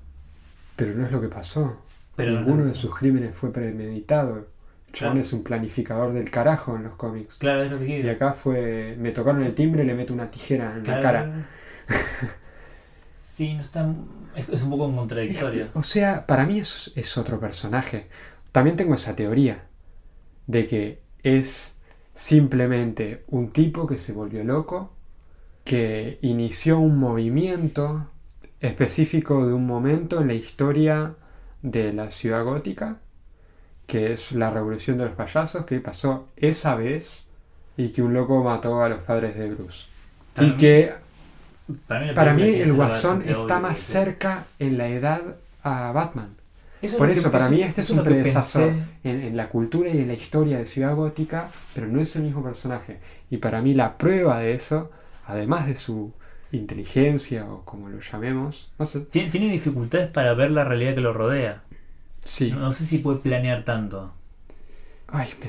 Pero 0.75 0.93
no 0.95 1.05
es 1.05 1.11
lo 1.11 1.19
que 1.19 1.27
pasó. 1.27 1.77
Pero 2.15 2.31
Ninguno 2.33 2.65
de 2.65 2.75
sus 2.75 2.95
crímenes 2.95 3.35
fue 3.35 3.51
premeditado. 3.51 4.47
Claro. 4.91 5.19
es 5.19 5.33
un 5.33 5.43
planificador 5.43 6.13
del 6.13 6.29
carajo 6.31 6.75
en 6.75 6.83
los 6.83 6.95
cómics. 6.95 7.37
Claro, 7.37 7.63
es 7.63 7.71
lo 7.71 7.79
que 7.79 7.85
quiero. 7.85 8.07
Y 8.07 8.09
acá 8.09 8.33
fue, 8.33 8.95
me 8.97 9.11
tocaron 9.11 9.43
el 9.43 9.53
timbre 9.53 9.83
y 9.83 9.85
le 9.85 9.93
meto 9.93 10.13
una 10.13 10.29
tijera 10.31 10.75
en 10.75 10.83
la 10.85 10.99
cara. 10.99 11.47
Sí, 13.17 13.53
no 13.53 13.61
está. 13.61 13.95
Es, 14.35 14.49
es 14.49 14.63
un 14.63 14.69
poco 14.71 14.93
contradictorio. 14.93 15.69
O 15.73 15.83
sea, 15.83 16.27
para 16.27 16.45
mí 16.45 16.59
es, 16.59 16.91
es 16.95 17.17
otro 17.17 17.39
personaje. 17.39 18.09
También 18.51 18.75
tengo 18.75 18.95
esa 18.95 19.15
teoría 19.15 19.57
de 20.47 20.65
que 20.65 21.01
es 21.23 21.77
simplemente 22.13 23.23
un 23.27 23.51
tipo 23.51 23.87
que 23.87 23.97
se 23.97 24.11
volvió 24.11 24.43
loco, 24.43 24.93
que 25.63 26.19
inició 26.21 26.79
un 26.79 26.97
movimiento 26.99 28.09
específico 28.59 29.47
de 29.47 29.53
un 29.53 29.65
momento 29.67 30.21
en 30.21 30.27
la 30.27 30.33
historia 30.33 31.15
de 31.61 31.93
la 31.93 32.11
ciudad 32.11 32.43
gótica, 32.43 32.99
que 33.89 34.13
es 34.13 34.31
la 34.31 34.51
revolución 34.51 34.97
de 34.99 35.05
los 35.05 35.15
payasos, 35.15 35.65
que 35.65 35.81
pasó 35.81 36.27
esa 36.37 36.75
vez 36.75 37.25
y 37.75 37.89
que 37.89 38.03
un 38.03 38.13
loco 38.13 38.43
mató 38.43 38.81
a 38.83 38.87
los 38.87 39.01
padres 39.03 39.35
de 39.35 39.49
Bruce. 39.49 39.87
Y 40.39 40.51
que 40.51 40.93
Para 41.87 42.05
mí, 42.05 42.13
para 42.13 42.33
el 42.33 42.73
guasón 42.73 43.23
está 43.27 43.59
más 43.59 43.79
cerca 43.79 44.45
en 44.59 44.77
la 44.77 44.87
edad 44.87 45.21
a 45.63 45.91
Batman. 45.91 46.35
Eso 46.81 46.97
Por 46.97 47.09
eso, 47.09 47.29
para 47.29 47.49
mí 47.49 47.61
este 47.61 47.81
es 47.81 47.89
un 47.89 48.03
predecesor 48.03 48.71
en 49.03 49.35
la 49.35 49.49
cultura 49.49 49.89
y 49.89 49.99
en 49.99 50.07
la 50.07 50.13
historia 50.13 50.59
de 50.59 50.65
Ciudad 50.65 50.95
Gótica, 50.95 51.49
pero 51.73 51.87
no 51.87 51.99
es 51.99 52.15
el 52.15 52.23
mismo 52.23 52.41
personaje. 52.41 52.99
Y 53.29 53.37
para 53.37 53.61
mí 53.61 53.73
la 53.73 53.97
prueba 53.97 54.39
de 54.39 54.53
eso, 54.53 54.91
además 55.25 55.67
de 55.67 55.75
su 55.75 56.13
inteligencia 56.51 57.45
o 57.51 57.65
como 57.65 57.89
lo 57.89 57.99
llamemos, 57.99 58.71
no 58.79 58.85
sé, 58.85 59.01
Tiene, 59.01 59.29
tiene 59.29 59.51
dificultades 59.51 60.09
para 60.09 60.33
ver 60.35 60.51
la 60.51 60.63
realidad 60.63 60.95
que 60.95 61.01
lo 61.01 61.11
rodea. 61.11 61.63
Sí. 62.29 62.49
No, 62.49 62.59
no 62.59 62.71
sé 62.73 62.85
si 62.85 62.97
puede 62.99 63.19
planear 63.19 63.63
tanto. 63.65 64.13
Ay, 65.07 65.33
me 65.41 65.47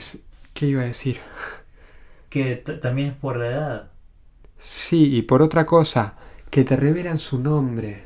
¿qué 0.54 0.66
iba 0.66 0.82
a 0.82 0.86
decir? 0.86 1.20
Que 2.30 2.56
también 2.56 3.08
es 3.10 3.14
por 3.14 3.36
la 3.36 3.46
edad. 3.46 3.92
Sí, 4.58 5.16
y 5.16 5.22
por 5.22 5.42
otra 5.42 5.66
cosa, 5.66 6.14
que 6.50 6.62
te 6.64 6.76
revelan 6.76 7.18
su 7.18 7.40
nombre, 7.40 8.04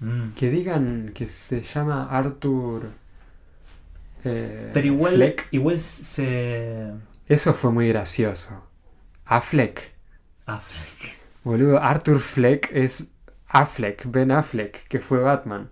Mm. 0.00 0.36
que 0.36 0.50
digan 0.50 1.12
que 1.14 1.26
se 1.26 1.62
llama 1.62 2.08
Arthur. 2.10 2.92
eh, 4.24 4.70
Pero 4.72 4.86
igual, 4.86 5.14
Fleck. 5.14 5.48
igual 5.50 5.78
se. 5.78 6.92
Eso 7.28 7.54
fue 7.54 7.70
muy 7.70 7.88
gracioso. 7.88 8.68
Affleck. 9.26 9.94
Affleck. 10.46 11.18
Boludo, 11.44 11.78
Arthur 11.80 12.18
Fleck 12.20 12.68
es 12.72 13.08
Affleck, 13.48 14.04
Ben 14.10 14.30
Affleck, 14.30 14.86
que 14.88 15.00
fue 15.00 15.18
Batman. 15.20 15.70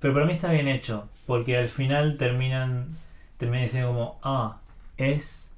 Pero 0.00 0.12
para 0.14 0.26
mí 0.26 0.32
está 0.32 0.50
bien 0.52 0.66
hecho. 0.68 1.08
Porque 1.28 1.56
al 1.58 1.68
final 1.68 2.16
terminan. 2.18 2.98
Terminan 3.38 3.62
diciendo 3.66 3.90
como. 3.90 4.18
Ah, 4.24 4.58
es. 4.96 5.52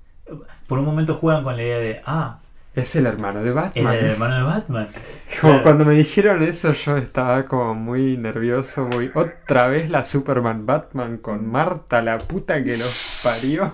Por 0.69 0.79
un 0.81 0.85
momento 0.85 1.15
juegan 1.17 1.45
con 1.45 1.57
la 1.57 1.63
idea 1.63 1.79
de. 1.79 2.03
Ah, 2.05 2.41
Es 2.75 2.95
el 2.97 3.07
hermano 3.07 3.43
de 3.43 3.55
es 3.55 3.55
Batman. 3.55 3.97
el 3.97 4.07
hermano 4.07 4.37
de 4.37 4.43
Batman. 4.43 4.89
Como 5.41 5.55
Claro. 5.55 5.63
cuando 5.63 5.85
me 5.87 5.95
dijeron 5.95 6.43
eso 6.43 6.73
yo 6.73 6.97
estaba 6.99 7.47
como 7.47 7.75
muy 7.75 8.17
nervioso, 8.17 8.87
muy... 8.87 9.11
Otra 9.15 9.69
vez 9.69 9.91
la 9.91 10.05
Superman 10.05 10.67
Batman 10.67 11.19
con 11.19 11.47
Marta, 11.51 12.03
la 12.03 12.19
puta 12.19 12.63
que 12.65 12.77
los 12.77 13.21
parió. 13.25 13.73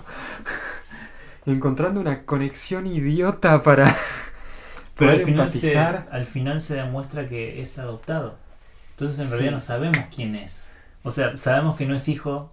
Encontrando 1.47 2.01
una 2.01 2.25
conexión 2.25 2.87
idiota 2.87 3.63
para 3.63 3.87
Pero 4.97 5.11
al 5.13 5.21
poder 5.21 5.25
final, 5.25 5.51
se, 5.51 5.79
al 5.79 6.27
final 6.27 6.63
se 6.63 6.75
demuestra 6.77 7.29
que 7.29 7.61
es 7.61 7.79
adoptado. 7.79 8.37
Entonces 8.93 9.19
en 9.21 9.25
Sí. 9.27 9.31
realidad 9.33 9.53
no 9.53 9.61
sabemos 9.61 9.99
quién 10.15 10.35
es. 10.37 10.66
O 11.07 11.11
sea, 11.11 11.37
sabemos 11.37 11.77
que 11.77 11.87
no 11.87 11.95
es 11.95 12.09
hijo 12.09 12.53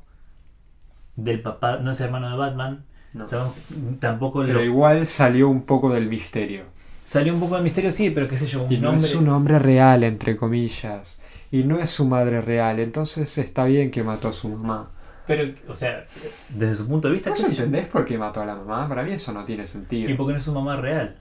del 1.16 1.42
papá, 1.42 1.78
no 1.78 1.92
es 1.92 2.00
hermano 2.02 2.30
de 2.30 2.38
Batman. 2.38 2.86
No. 3.14 3.28
Sabemos- 3.28 3.54
tampoco 4.00 4.42
Pero 4.42 4.60
lo, 4.60 4.64
igual 4.64 5.06
salió 5.06 5.50
un 5.50 5.64
poco 5.64 5.92
del 5.92 6.08
misterio. 6.08 6.64
salió 7.04 7.34
un 7.34 7.40
poco 7.40 7.56
del 7.56 7.64
misterio, 7.64 7.92
sí, 7.92 8.10
pero 8.10 8.28
qué 8.28 8.38
sé 8.38 8.48
yo, 8.48 8.64
un 8.64 8.72
Y 8.72 8.78
no 8.78 8.92
nombre. 8.92 9.06
es 9.08 9.16
un 9.16 9.28
hombre 9.30 9.60
real, 9.60 10.04
entre 10.04 10.36
comillas. 10.38 11.20
Y 11.52 11.64
no 11.64 11.78
es 11.78 11.90
su 11.90 12.06
madre 12.06 12.42
real, 12.42 12.80
entonces 12.80 13.38
está 13.38 13.66
bien 13.66 13.92
que 13.92 14.04
mató 14.04 14.28
a 14.30 14.34
su 14.34 14.50
mamá. 14.50 14.90
Pero, 15.28 15.54
o 15.70 15.76
sea, 15.76 16.06
desde 16.50 16.76
su 16.76 16.88
punto 16.88 17.08
de 17.08 17.14
vista, 17.14 17.30
¿Vos 17.30 17.40
qué 17.40 17.46
sé 17.46 17.56
yo, 17.56 17.64
entendés 17.64 17.88
por 17.90 18.04
qué 18.06 18.18
mató 18.18 18.42
a 18.42 18.46
la 18.46 18.56
mamá? 18.56 18.88
Para 18.90 19.04
mí 19.04 19.12
eso 19.12 19.32
no 19.32 19.46
tiene 19.46 19.64
y 19.64 19.66
sentido. 19.66 20.18
porque 20.18 20.34
no 20.34 20.38
es 20.40 20.44
su 20.44 20.54
mamá 20.54 20.76
real. 20.78 21.16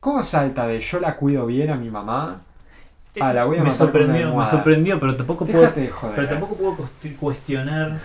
¿Cómo 0.00 0.22
salta 0.22 0.66
de 0.66 0.80
yo 0.80 0.98
la 1.00 1.16
cuido 1.16 1.46
bien 1.46 1.70
a 1.70 1.76
mi 1.76 1.90
mamá? 1.90 2.42
Ah, 3.18 3.32
la 3.32 3.44
voy 3.44 3.58
a 3.58 3.64
me 3.64 3.72
sorprendió, 3.72 4.34
me 4.36 4.44
sorprendió, 4.44 5.00
pero 5.00 5.16
tampoco 5.16 5.44
puedo, 5.46 5.60
Déjate 5.62 5.90
pero 6.14 6.28
tampoco 6.28 6.56
puedo 6.56 6.76
cuest- 6.76 7.16
cuestionar 7.16 7.98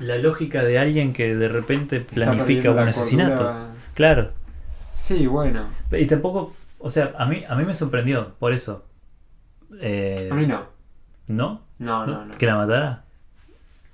la 0.00 0.18
lógica 0.18 0.62
de 0.62 0.78
alguien 0.78 1.12
que 1.12 1.34
de 1.34 1.48
repente 1.48 2.00
planifica 2.00 2.70
un 2.70 2.78
asesinato. 2.80 3.36
cordura. 3.42 3.66
Claro. 3.94 4.30
Sí, 4.92 5.26
bueno. 5.26 5.66
Y 5.92 6.06
tampoco, 6.06 6.52
o 6.78 6.90
sea, 6.90 7.12
a 7.16 7.26
mí, 7.26 7.42
a 7.48 7.54
mí 7.54 7.64
me 7.64 7.74
sorprendió, 7.74 8.34
por 8.38 8.52
eso. 8.52 8.84
Eh, 9.80 10.28
A 10.30 10.34
mí 10.34 10.46
no. 10.46 10.64
¿No? 11.28 11.62
No, 11.78 12.06
no, 12.06 12.26
no. 12.26 12.34
¿Que 12.36 12.46
la 12.46 12.56
matara? 12.56 13.04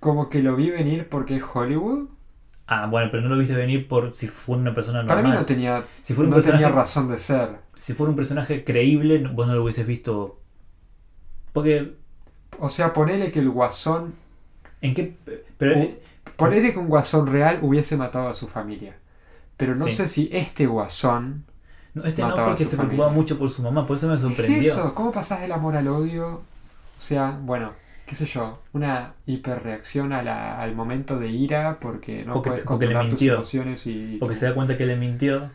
Como 0.01 0.29
que 0.31 0.43
lo 0.43 0.57
vi 0.57 0.71
venir 0.71 1.09
porque 1.09 1.37
es 1.37 1.43
Hollywood. 1.55 2.09
Ah, 2.67 2.87
bueno, 2.87 3.09
pero 3.11 3.23
no 3.23 3.29
lo 3.29 3.39
viste 3.39 3.55
venir 3.55 3.87
por 3.87 4.13
si 4.13 4.27
fuera 4.27 4.63
una 4.63 4.75
persona 4.75 4.99
normal. 5.03 5.17
Para 5.17 5.29
mí 5.29 5.35
no 5.35 5.45
tenía, 5.47 5.85
Si 6.03 6.15
fuera 6.15 6.29
un 6.31 6.37
no 6.37 6.43
tenía 6.43 6.69
razón 6.69 7.09
de 7.09 7.19
ser. 7.19 7.51
Si 7.77 7.93
fuera 7.93 8.11
un 8.11 8.17
personaje 8.17 8.65
creíble, 8.65 9.19
vos 9.33 9.47
no 9.47 9.55
lo 9.55 9.63
hubieses 9.63 9.87
visto 9.87 10.41
Porque, 11.57 11.95
O 12.59 12.69
sea, 12.69 12.93
ponele 12.93 13.31
que 13.33 13.39
el 13.39 13.49
guasón. 13.51 14.13
¿en 14.83 14.93
qué? 14.95 15.15
Pero, 15.57 15.79
Uh, 15.81 15.91
Ponele 16.37 16.73
que 16.75 16.79
un 16.79 16.89
guasón 16.89 17.27
real 17.27 17.61
hubiese 17.63 17.97
matado 17.97 18.29
a 18.29 18.35
su 18.35 18.47
familia. 18.47 18.95
Pero 19.57 19.75
no 19.75 19.87
Sí. 19.89 19.95
sé 19.95 20.07
si 20.07 20.29
este 20.33 20.67
guasón. 20.67 21.45
no, 21.95 22.05
este 22.05 22.21
no, 22.21 22.35
porque 22.35 22.67
se 22.67 22.77
familia. 22.77 22.89
preocupaba 22.97 23.11
mucho 23.11 23.39
por 23.39 23.49
su 23.49 23.63
mamá, 23.63 23.87
por 23.87 23.97
eso 23.97 24.07
me 24.07 24.13
¿Qué 24.13 24.17
es 24.17 24.23
sorprendió. 24.23 24.71
eso? 24.73 24.95
¿Cómo 24.95 25.11
pasás 25.13 25.41
del 25.41 25.51
amor 25.53 25.77
al 25.77 25.89
odio? 25.89 26.27
O 26.99 27.01
sea, 27.01 27.39
bueno, 27.43 27.73
qué 28.05 28.15
sé 28.15 28.27
yo, 28.27 28.61
una 28.75 29.15
hiperreacción 29.25 30.13
a 30.13 30.23
la- 30.23 30.59
al 30.59 30.75
momento 30.75 31.19
de 31.19 31.29
ira 31.29 31.79
porque 31.81 32.23
no 32.27 32.35
Porque- 32.35 32.51
puedes 32.51 32.65
porque 32.67 32.87
le 32.87 32.93
controlar 32.93 33.11
tus 33.19 33.23
emociones 33.23 33.87
y, 33.87 34.19
Porque 34.21 34.35
se 34.35 34.45
da 34.45 34.55
cuenta 34.55 34.77
que 34.77 34.85
le 34.85 34.97
mintió 34.97 35.51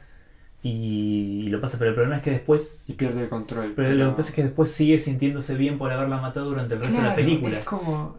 y, 0.63 1.43
y 1.45 1.47
lo 1.49 1.59
pasa. 1.61 1.77
Pero 1.79 1.89
el 1.91 1.95
problema 1.95 2.17
es 2.17 2.23
que 2.23 2.31
después. 2.31 2.83
y 2.87 2.93
pierde 2.93 3.21
el 3.21 3.29
control. 3.29 3.73
Pero 3.75 3.93
lo 3.95 4.11
que 4.11 4.15
pasa 4.17 4.29
es 4.29 4.35
que 4.35 4.43
después 4.43 4.71
sigue 4.71 4.99
sintiéndose 4.99 5.55
bien 5.55 5.77
por 5.77 5.91
haberla 5.91 6.17
matado 6.21 6.47
durante 6.49 6.75
el 6.75 6.79
resto 6.81 7.01
de 7.01 7.07
la 7.07 7.13
Claro, 7.13 7.15
película. 7.15 7.57
Es 7.59 7.65
como. 7.65 8.17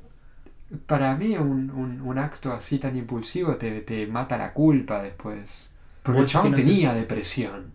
Para 0.86 1.16
mí, 1.16 1.36
un, 1.36 1.70
un- 1.70 2.00
un 2.02 2.18
acto 2.18 2.52
así 2.52 2.78
tan 2.78 2.96
impulsivo 2.96 3.56
te, 3.56 3.80
te 3.82 4.06
mata 4.06 4.38
la 4.38 4.52
culpa 4.54 5.02
después. 5.02 5.70
Porque 6.02 6.20
el 6.22 6.26
chabón 6.26 6.50
no 6.52 6.56
tenía 6.56 6.94
si- 6.94 6.98
depresión. 7.00 7.72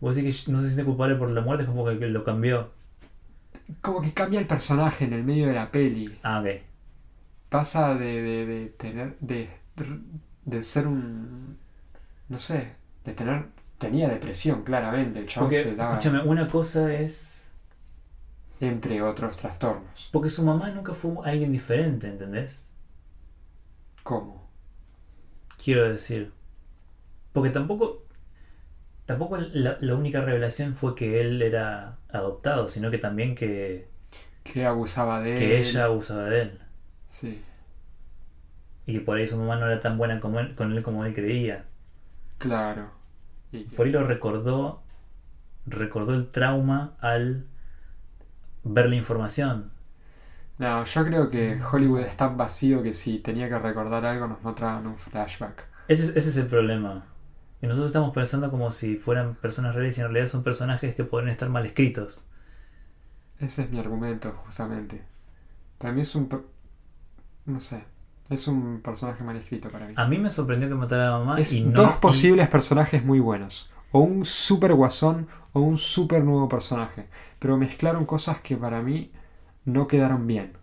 Vos 0.00 0.16
decís 0.16 0.44
que 0.44 0.52
no 0.52 0.58
se 0.58 0.66
siente 0.66 0.84
culpable 0.84 1.14
por 1.16 1.30
la 1.30 1.40
muerte, 1.40 1.62
es 1.62 1.68
como 1.70 1.86
que 1.86 1.94
lo 1.94 2.24
cambió. 2.24 2.70
Como 3.82 4.00
que 4.00 4.14
cambia 4.14 4.40
el 4.40 4.46
personaje 4.46 5.04
en 5.04 5.12
el 5.12 5.24
medio 5.24 5.46
de 5.48 5.52
la 5.54 5.70
peli. 5.70 6.18
Ah, 6.22 6.40
ok. 6.40 6.46
Pasa 7.48 7.94
de, 7.94 8.22
de, 8.22 8.46
de 8.46 8.66
tener. 8.70 9.16
De, 9.20 9.50
de 10.44 10.62
ser 10.62 10.86
un. 10.86 11.58
No 12.28 12.38
sé. 12.38 12.76
De 13.04 13.14
tener. 13.14 13.46
Tenía 13.82 14.08
depresión, 14.08 14.62
claramente. 14.62 15.18
El 15.18 15.26
chabón 15.26 15.48
Porque, 15.50 15.62
se 15.64 15.74
daba. 15.76 15.92
escúchame, 15.98 16.20
una 16.22 16.46
cosa 16.48 16.92
es. 16.94 17.44
Entre 18.60 19.02
otros 19.02 19.36
trastornos. 19.36 20.08
Porque 20.12 20.28
su 20.28 20.44
mamá 20.44 20.70
nunca 20.70 20.94
fue 20.94 21.14
alguien 21.24 21.52
diferente, 21.52 22.06
¿entendés? 22.08 22.70
¿Cómo? 24.02 24.48
Quiero 25.62 25.88
decir. 25.90 26.32
Porque 27.32 27.50
tampoco. 27.50 28.04
Tampoco 29.06 29.36
la, 29.36 29.78
la 29.80 29.94
única 29.96 30.20
revelación 30.20 30.74
fue 30.76 30.94
que 30.94 31.20
él 31.20 31.42
era 31.42 31.98
adoptado, 32.08 32.68
sino 32.68 32.90
que 32.90 32.98
también 32.98 33.34
que, 33.34 33.88
Que 34.44 34.64
abusaba 34.64 35.20
de 35.20 35.34
que 35.34 35.58
él. 35.58 35.66
ella 35.66 35.84
abusaba 35.86 36.24
de 36.24 36.42
él. 36.42 36.60
Sí. 37.08 37.42
Y 38.86 38.94
que 38.94 39.00
por 39.00 39.16
ahí 39.18 39.26
su 39.26 39.36
mamá 39.36 39.56
no 39.56 39.66
era 39.66 39.78
tan 39.80 39.98
buena 39.98 40.20
como 40.20 40.38
él- 40.40 40.54
con 40.54 40.72
él 40.72 40.82
como 40.82 41.04
él 41.04 41.14
creía. 41.14 41.64
Claro. 42.38 42.90
Por 43.76 43.86
ahí 43.86 43.92
lo 43.92 44.04
recordó. 44.06 44.82
Recordó 45.66 46.14
el 46.14 46.30
trauma 46.30 46.94
al 47.00 47.46
ver 48.64 48.88
la 48.88 48.96
información. 48.96 49.70
No, 50.58 50.84
yo 50.84 51.04
creo 51.04 51.28
que 51.30 51.60
Hollywood 51.62 52.00
es 52.00 52.16
tan 52.16 52.36
vacío 52.38 52.82
que 52.82 52.94
si 52.94 53.18
tenía 53.18 53.48
que 53.50 53.58
recordar 53.58 54.04
algo 54.06 54.26
nos 54.28 54.42
mostraban 54.42 54.86
un 54.86 54.96
flashback. 54.96 55.66
Ese, 55.88 56.04
es- 56.04 56.16
ese 56.16 56.30
es 56.30 56.36
el 56.38 56.46
problema. 56.46 57.04
Y 57.60 57.66
nosotros 57.66 57.88
estamos 57.90 58.12
pensando 58.14 58.50
como 58.50 58.72
si 58.72 58.96
fueran 58.96 59.36
personas 59.36 59.74
reales 59.74 59.96
y 59.98 60.00
en 60.00 60.08
realidad 60.08 60.26
son 60.26 60.42
personajes 60.42 60.94
que 60.94 61.04
pueden 61.04 61.28
estar 61.28 61.48
mal 61.48 61.64
escritos. 61.66 62.24
Ese 63.38 63.62
es 63.64 63.70
mi 63.70 63.78
argumento, 63.78 64.32
justamente. 64.46 65.04
Para 65.78 65.92
mí 65.94 66.02
es 66.02 66.14
un... 66.14 66.28
No 67.46 67.60
sé. 67.60 67.84
Es 68.32 68.48
un 68.48 68.80
personaje 68.82 69.22
mal 69.24 69.36
escrito 69.36 69.68
para 69.70 69.86
mí. 69.86 69.94
A 69.96 70.06
mí 70.06 70.18
me 70.18 70.30
sorprendió 70.30 70.68
que 70.68 70.74
matara 70.74 71.08
a 71.08 71.10
la 71.12 71.18
mamá 71.18 71.40
es 71.40 71.52
y 71.52 71.62
no. 71.62 71.72
dos 71.72 71.94
y- 71.96 71.98
posibles 72.00 72.48
personajes 72.48 73.04
muy 73.04 73.20
buenos. 73.20 73.70
O 73.92 74.00
un 74.00 74.24
super 74.24 74.72
guasón 74.74 75.28
o 75.52 75.60
un 75.60 75.76
super 75.76 76.24
nuevo 76.24 76.48
personaje. 76.48 77.06
Pero 77.38 77.56
mezclaron 77.58 78.06
cosas 78.06 78.40
que 78.40 78.56
para 78.56 78.80
mí 78.82 79.12
no 79.64 79.86
quedaron 79.86 80.26
bien. 80.26 80.54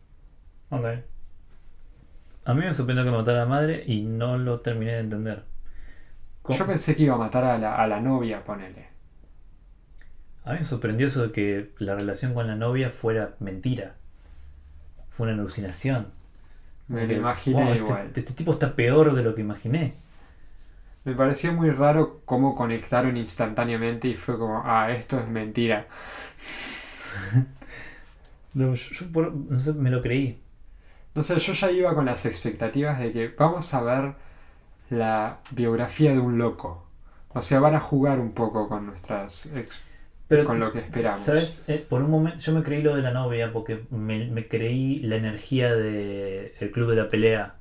Ok. 0.71 0.85
A 2.45 2.53
mí 2.53 2.61
me 2.65 2.73
sorprendió 2.73 3.05
que 3.05 3.11
matara 3.11 3.43
a 3.43 3.45
la 3.45 3.49
madre 3.49 3.83
y 3.85 4.01
no 4.01 4.37
lo 4.37 4.59
terminé 4.61 4.93
de 4.93 4.99
entender. 4.99 5.43
Yo 6.49 6.65
pensé 6.65 6.95
que 6.95 7.03
iba 7.03 7.15
a 7.15 7.17
matar 7.17 7.43
a 7.43 7.57
la, 7.59 7.75
a 7.75 7.87
la 7.87 7.99
novia, 8.01 8.43
ponele. 8.43 8.87
A 10.43 10.53
mí 10.53 10.59
me 10.59 10.65
sorprendió 10.65 11.07
eso 11.07 11.21
de 11.21 11.31
que 11.31 11.71
la 11.77 11.95
relación 11.95 12.33
con 12.33 12.47
la 12.47 12.55
novia 12.55 12.89
fuera 12.89 13.35
mentira. 13.39 13.95
Fue 15.09 15.27
una 15.27 15.35
alucinación. 15.35 16.07
Me 16.89 17.07
lo 17.07 17.13
imaginé 17.13 17.63
"Wow, 17.63 17.71
este- 17.73 17.83
igual. 17.85 18.07
Este, 18.07 18.33
tipo 18.33 18.51
está 18.51 18.75
peor 18.75 19.13
de 19.15 19.23
lo 19.23 19.33
que 19.35 19.41
imaginé. 19.41 19.93
Me 21.03 21.13
pareció 21.13 21.53
muy 21.53 21.71
raro 21.71 22.21
cómo 22.25 22.55
conectaron 22.55 23.17
instantáneamente 23.17 24.07
y 24.07 24.15
fue 24.15 24.37
como, 24.37 24.61
ah, 24.65 24.91
esto 24.91 25.19
es 25.19 25.27
mentira. 25.27 25.87
No, 28.53 28.73
yo, 28.73 28.91
yo 28.93 29.11
por- 29.11 29.33
no 29.33 29.59
sé, 29.59 29.73
me 29.73 29.89
lo 29.91 30.01
creí. 30.01 30.39
No 31.15 31.23
sé, 31.23 31.37
yo 31.39 31.53
ya 31.53 31.71
iba 31.71 31.95
con 31.95 32.05
las 32.05 32.25
expectativas 32.25 32.99
de 32.99 33.11
que 33.11 33.27
vamos 33.29 33.73
a 33.73 33.81
ver 33.81 34.15
la 34.89 35.39
biografía 35.51 36.13
de 36.13 36.19
un 36.19 36.37
loco. 36.37 36.85
O 37.29 37.41
sea, 37.41 37.59
van 37.61 37.75
a 37.75 37.79
jugar 37.81 38.19
un 38.19 38.33
poco 38.33 38.69
con 38.69 38.87
nuestras... 38.87 39.47
ex- 39.47 39.81
Pero, 40.29 40.45
Con 40.45 40.59
lo 40.59 40.71
que 40.71 40.79
esperamos. 40.79 41.21
¿Sabes? 41.25 41.65
Eh, 41.67 41.85
por 41.89 42.01
un 42.03 42.11
momento 42.11 42.39
yo 42.39 42.53
me 42.53 42.63
creí 42.63 42.81
lo 42.83 42.95
de 42.95 43.01
la 43.01 43.11
novia 43.11 43.51
porque 43.51 43.85
me, 43.89 44.27
me 44.27 44.47
creí 44.47 44.99
la 45.01 45.15
energía 45.17 45.73
del 45.75 46.71
club 46.71 46.89
de 46.91 46.95
la 46.95 47.07
pelea. 47.09 47.55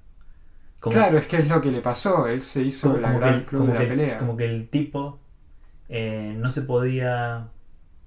Como, 0.81 0.95
Claro, 0.95 1.19
es 1.19 1.27
que 1.27 1.39
es 1.39 1.49
lo 1.49 1.61
que 1.61 1.71
le 1.71 1.81
pasó. 1.83 2.27
Él 2.27 2.43
se 2.43 2.63
hizo 2.63 2.89
como, 2.89 2.99
la 2.99 3.09
como 3.09 3.21
gran 3.21 3.35
el, 3.35 3.45
club 3.45 3.67
de 3.67 3.75
la 3.75 3.81
el- 3.83 3.89
pelea. 3.89 4.17
como 4.19 4.37
que 4.37 4.45
el 4.47 4.69
tipo 4.69 5.21
eh, 5.89 6.35
no 6.39 6.51
se 6.51 6.63
podía. 6.63 7.49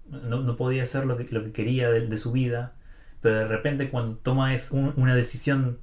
No, 0.09 0.41
no 0.41 0.57
podía 0.57 0.83
hacer 0.83 1.05
lo 1.05 1.17
que, 1.17 1.25
lo 1.31 1.43
que 1.43 1.51
quería 1.53 1.89
de, 1.91 2.07
de 2.07 2.17
su 2.17 2.31
vida. 2.33 2.73
Pero 3.21 3.35
de 3.37 3.47
repente 3.47 3.89
cuando 3.91 4.17
toma 4.17 4.53
es 4.53 4.71
un- 4.71 4.93
una 4.97 5.15
decisión 5.15 5.79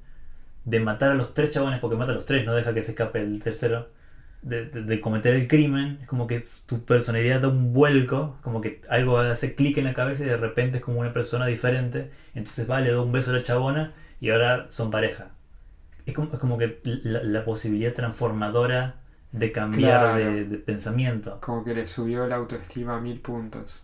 de 0.65 0.79
matar 0.81 1.11
a 1.11 1.15
los 1.15 1.33
tres 1.33 1.51
chabones, 1.51 1.79
porque 1.81 1.97
mata 1.97 2.11
a 2.11 2.15
los 2.15 2.25
tres, 2.25 2.45
no 2.45 2.55
deja 2.55 2.73
que 2.73 2.83
se 2.83 2.91
escape 2.91 3.21
el 3.21 3.41
tercero, 3.43 3.89
de, 4.41 4.65
de- 4.65 4.83
de 4.83 5.01
cometer 5.01 5.35
el 5.35 5.47
crimen, 5.47 5.99
es 6.01 6.07
como 6.07 6.27
que 6.27 6.43
tu 6.65 6.83
personalidad 6.85 7.41
da 7.41 7.49
un 7.49 7.73
vuelco, 7.73 8.37
como 8.41 8.61
que 8.61 8.81
algo 8.89 9.17
hace 9.19 9.55
clic 9.55 9.77
en 9.77 9.85
la 9.85 9.93
cabeza 9.93 10.23
y 10.23 10.27
de 10.27 10.37
repente 10.37 10.77
es 10.77 10.83
como 10.83 10.99
una 10.99 11.13
persona 11.13 11.45
diferente. 11.45 12.11
Entonces 12.35 12.69
va, 12.69 12.79
le 12.81 12.91
da 12.91 13.01
un 13.01 13.11
beso 13.11 13.31
a 13.31 13.33
la 13.33 13.43
chabona 13.43 13.93
y 14.21 14.29
ahora 14.29 14.67
son 14.69 14.91
pareja. 14.91 15.31
Es 16.05 16.13
como, 16.15 16.31
es 16.33 16.39
como 16.39 16.57
que 16.57 16.79
la, 16.83 17.21
la 17.23 17.45
posibilidad 17.45 17.93
transformadora 17.93 18.95
de 19.31 19.51
cambiar 19.51 19.99
Claro. 20.15 20.17
de, 20.17 20.45
de 20.45 20.57
pensamiento. 20.57 21.39
Como 21.41 21.63
que 21.63 21.73
le 21.75 21.85
subió 21.85 22.25
la 22.27 22.37
autoestima 22.37 22.97
a 22.97 22.99
mil 23.01 23.19
puntos. 23.19 23.83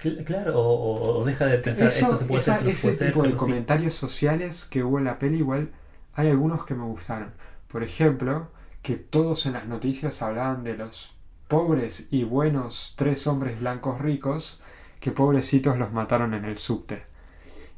Cl- 0.00 0.24
Claro, 0.24 0.58
o, 0.58 0.62
o- 0.62 1.18
o 1.20 1.24
deja 1.24 1.46
de 1.46 1.58
pensar 1.58 1.88
Eso- 1.88 2.00
esto 2.06 2.16
se 2.16 2.24
puede 2.26 2.40
esa- 2.40 2.54
hacer, 2.54 2.68
esto 2.68 2.78
se 2.78 2.82
puede 2.88 2.94
hacer. 2.94 3.08
tipo 3.12 3.22
de 3.24 3.34
comentarios 3.34 3.92
sociales 3.94 4.64
que 4.70 4.82
hubo 4.84 4.98
en 4.98 5.04
la 5.04 5.18
peli, 5.18 5.38
igual 5.38 5.68
hay 6.14 6.28
algunos 6.30 6.64
que 6.64 6.74
me 6.74 6.84
gustaron. 6.84 7.32
Por 7.68 7.82
ejemplo, 7.82 8.48
que 8.86 8.94
todos 8.94 9.46
en 9.46 9.54
las 9.54 9.66
noticias 9.66 10.22
hablaban 10.22 10.62
de 10.62 10.76
los 10.76 11.12
pobres 11.48 12.06
y 12.12 12.22
buenos 12.22 12.94
tres 12.96 13.26
hombres 13.26 13.58
blancos 13.58 14.00
ricos 14.00 14.62
que 15.00 15.10
pobrecitos 15.10 15.76
los 15.76 15.90
mataron 15.90 16.34
en 16.34 16.44
el 16.44 16.56
subte. 16.56 17.02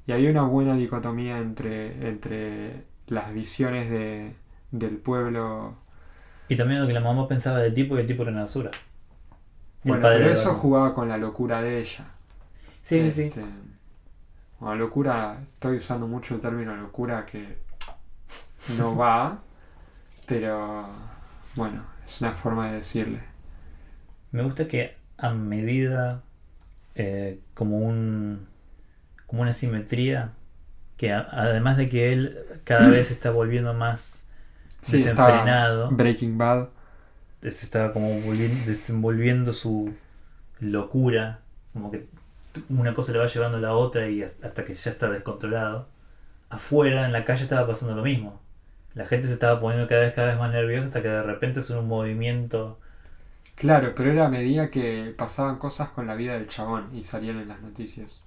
Y 0.06 0.12
había 0.12 0.30
una 0.30 0.42
buena 0.42 0.74
dicotomía 0.74 1.38
entre, 1.38 2.10
entre 2.10 2.84
las 3.06 3.32
visiones 3.32 3.88
de, 3.88 4.34
del 4.70 4.98
pueblo. 4.98 5.76
Y 6.50 6.56
también 6.56 6.82
lo 6.82 6.86
que 6.86 6.92
la 6.92 7.00
mamá 7.00 7.26
pensaba 7.26 7.56
del 7.60 7.72
tipo 7.72 7.96
y 7.96 8.00
el 8.00 8.06
tipo 8.06 8.24
era 8.24 8.32
una 8.32 8.42
basura. 8.42 8.70
Bueno, 9.84 10.02
pero 10.02 10.28
eso 10.28 10.52
jugaba 10.56 10.94
con 10.94 11.08
la 11.08 11.16
locura 11.16 11.62
de 11.62 11.80
ella. 11.80 12.04
Sí, 12.82 13.00
sí, 13.04 13.10
sí. 13.12 13.22
Este, 13.28 13.44
bueno, 14.60 14.76
locura, 14.76 15.38
estoy 15.54 15.78
usando 15.78 16.06
mucho 16.06 16.34
el 16.34 16.42
término 16.42 16.76
locura 16.76 17.24
que 17.24 17.56
no 18.76 18.94
va, 18.94 19.40
pero 20.28 20.88
bueno, 21.56 21.84
es 22.04 22.20
una 22.20 22.32
forma 22.32 22.68
de 22.70 22.76
decirle. 22.78 23.20
Me 24.32 24.42
gusta 24.42 24.68
que 24.68 24.92
a 25.16 25.30
medida 25.30 26.22
eh, 26.94 27.40
como 27.54 27.78
un 27.78 28.48
como 29.26 29.42
una 29.42 29.52
simetría 29.52 30.32
que 30.96 31.12
a- 31.12 31.28
además 31.30 31.76
de 31.76 31.88
que 31.88 32.10
él 32.10 32.38
cada 32.64 32.88
vez 32.88 33.10
está 33.10 33.30
volviendo 33.30 33.74
más 33.74 34.24
Sí, 34.80 34.98
desenfrenado, 34.98 35.90
Breaking 35.90 36.38
Bad. 36.38 36.68
se 37.42 37.48
estaba 37.48 37.92
como 37.92 38.20
volviendo- 38.20 38.64
desenvolviendo 38.66 39.52
su 39.52 39.94
locura, 40.60 41.40
como 41.72 41.90
que 41.90 42.08
una 42.68 42.94
cosa 42.94 43.12
le 43.12 43.18
va 43.18 43.26
llevando 43.26 43.58
a 43.58 43.60
la 43.60 43.74
otra 43.74 44.08
y 44.08 44.22
hasta 44.22 44.64
que 44.64 44.72
ya 44.74 44.90
está 44.90 45.10
descontrolado. 45.10 45.88
Afuera, 46.50 47.06
en 47.06 47.12
la 47.12 47.24
calle, 47.24 47.42
estaba 47.44 47.66
pasando 47.66 47.94
lo 47.96 48.02
mismo. 48.02 48.40
La 48.98 49.06
gente 49.06 49.28
se 49.28 49.34
estaba 49.34 49.60
poniendo 49.60 49.86
cada 49.88 50.00
vez, 50.02 50.12
cada 50.12 50.26
vez 50.28 50.38
más 50.38 50.50
nerviosa 50.50 50.88
hasta 50.88 51.00
que 51.02 51.08
de 51.08 51.22
repente 51.22 51.60
es 51.60 51.70
un 51.70 51.86
movimiento. 51.86 52.78
Claro, 53.54 53.92
pero 53.94 54.10
era 54.10 54.26
a 54.26 54.28
medida 54.28 54.70
que 54.70 55.14
pasaban 55.16 55.58
cosas 55.58 55.88
con 55.90 56.06
la 56.08 56.16
vida 56.16 56.34
del 56.34 56.48
chabón 56.48 56.88
y 56.92 57.04
salían 57.04 57.38
en 57.38 57.46
las 57.48 57.60
noticias. 57.60 58.22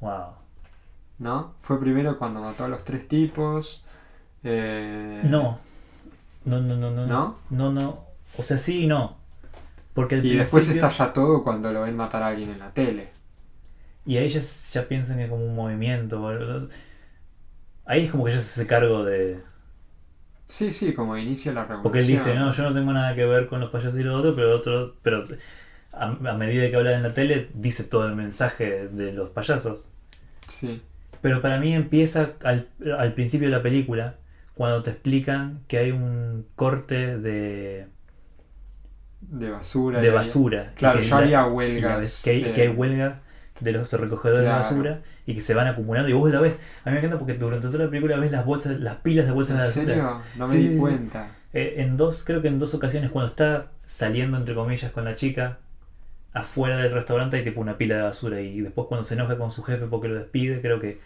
¡Wow! 0.00 0.34
¿No? 1.18 1.54
Fue 1.58 1.80
primero 1.80 2.16
cuando 2.18 2.40
mató 2.40 2.64
a 2.64 2.68
los 2.68 2.84
tres 2.84 3.08
tipos. 3.08 3.84
eh, 4.44 5.20
No. 5.24 5.58
No, 6.44 6.60
no, 6.60 6.76
no, 6.76 6.90
no. 6.92 7.06
¿No? 7.06 7.38
No, 7.50 7.72
no. 7.72 8.04
O 8.36 8.42
sea, 8.44 8.58
sí 8.58 8.84
y 8.84 8.86
no. 8.86 9.16
Porque 9.94 10.16
Y 10.18 10.36
después 10.36 10.64
principio- 10.66 10.86
estalla 10.88 11.12
todo 11.12 11.42
cuando 11.42 11.72
lo 11.72 11.82
ven 11.82 11.96
matar 11.96 12.22
a 12.22 12.28
alguien 12.28 12.50
en 12.50 12.58
la 12.60 12.70
tele. 12.72 13.08
Y 14.06 14.16
ahí 14.18 14.28
ya, 14.28 14.40
ya 14.40 14.86
piensan 14.86 15.16
que 15.16 15.24
es 15.24 15.30
como 15.30 15.44
un 15.44 15.54
movimiento. 15.56 16.28
Ahí 17.86 18.04
es 18.04 18.10
como 18.10 18.24
que 18.24 18.30
ya 18.32 18.38
se 18.38 18.60
hace 18.60 18.66
cargo 18.68 19.04
de. 19.04 19.40
Sí, 20.48 20.72
sí, 20.72 20.94
como 20.94 21.16
inicia 21.16 21.52
la 21.52 21.62
revolución. 21.64 21.82
Porque 21.82 21.98
él 22.00 22.06
dice, 22.06 22.34
no, 22.34 22.50
yo 22.52 22.62
no 22.64 22.72
tengo 22.74 22.92
nada 22.92 23.14
que 23.14 23.24
ver 23.24 23.46
con 23.48 23.60
los 23.60 23.70
payasos 23.70 23.98
y 23.98 24.02
lo 24.04 24.16
otro, 24.18 24.34
pero 24.36 24.56
otro, 24.56 24.94
pero 25.02 25.24
a, 25.92 26.06
a 26.06 26.34
medida 26.38 26.70
que 26.70 26.76
habla 26.76 26.94
en 26.96 27.02
la 27.02 27.14
tele, 27.14 27.50
dice 27.54 27.84
todo 27.84 28.06
el 28.06 28.14
mensaje 28.16 28.88
de 28.88 29.12
los 29.12 29.30
payasos. 29.30 29.80
Sí, 30.48 30.82
Pero 31.20 31.40
para 31.40 31.58
mí 31.58 31.74
empieza 31.74 32.32
al, 32.44 32.68
al 32.98 33.14
principio 33.14 33.48
de 33.48 33.56
la 33.56 33.62
película, 33.62 34.16
cuando 34.54 34.82
te 34.82 34.90
explican 34.90 35.60
que 35.68 35.78
hay 35.78 35.90
un 35.90 36.46
corte 36.54 37.18
de, 37.18 37.86
de 39.20 39.50
basura. 39.50 40.00
de 40.00 40.10
basura. 40.10 40.72
Claro, 40.76 41.00
ya 41.00 41.18
había 41.18 41.46
huelgas. 41.46 42.22
que, 42.22 42.30
hay, 42.30 42.42
de- 42.42 42.52
que 42.52 42.62
hay 42.62 42.68
huelgas 42.68 43.20
de 43.60 43.72
los 43.72 43.92
recogedores 43.92 44.44
Claro. 44.44 44.58
de 44.58 44.62
basura 44.62 45.00
y 45.26 45.34
que 45.34 45.40
se 45.40 45.54
van 45.54 45.66
acumulando. 45.68 46.08
Y 46.08 46.12
vos 46.12 46.30
la 46.30 46.40
ves. 46.40 46.58
A 46.84 46.90
mí 46.90 46.94
me 46.94 46.98
encanta 46.98 47.18
porque 47.18 47.34
durante 47.34 47.68
toda 47.68 47.84
la 47.84 47.90
película 47.90 48.16
ves 48.18 48.32
las 48.32 48.44
bolsas, 48.44 48.78
las 48.80 48.96
pilas 48.96 49.26
de 49.26 49.32
bolsas 49.32 49.76
¿En 49.76 49.86
de 49.86 49.94
basura. 49.94 50.10
serio? 50.12 50.20
No 50.36 50.46
me 50.48 50.52
Sí, 50.56 50.68
di 50.68 50.76
cuenta. 50.78 51.28
Eh, 51.52 51.74
en 51.78 51.96
dos, 51.96 52.24
creo 52.24 52.42
que 52.42 52.48
en 52.48 52.58
dos 52.58 52.74
ocasiones, 52.74 53.10
cuando 53.10 53.30
está 53.30 53.68
saliendo 53.84 54.36
entre 54.36 54.54
comillas 54.56 54.90
con 54.90 55.04
la 55.04 55.14
chica, 55.14 55.58
afuera 56.32 56.76
del 56.78 56.90
restaurante 56.90 57.36
hay 57.36 57.44
tipo 57.44 57.60
una 57.60 57.78
pila 57.78 57.96
de 57.96 58.02
basura. 58.02 58.40
Y 58.40 58.60
después 58.60 58.88
cuando 58.88 59.04
se 59.04 59.14
enoja 59.14 59.38
con 59.38 59.50
su 59.52 59.62
jefe 59.62 59.86
porque 59.86 60.08
lo 60.08 60.16
despide, 60.16 60.60
creo 60.60 60.80
que 60.80 60.98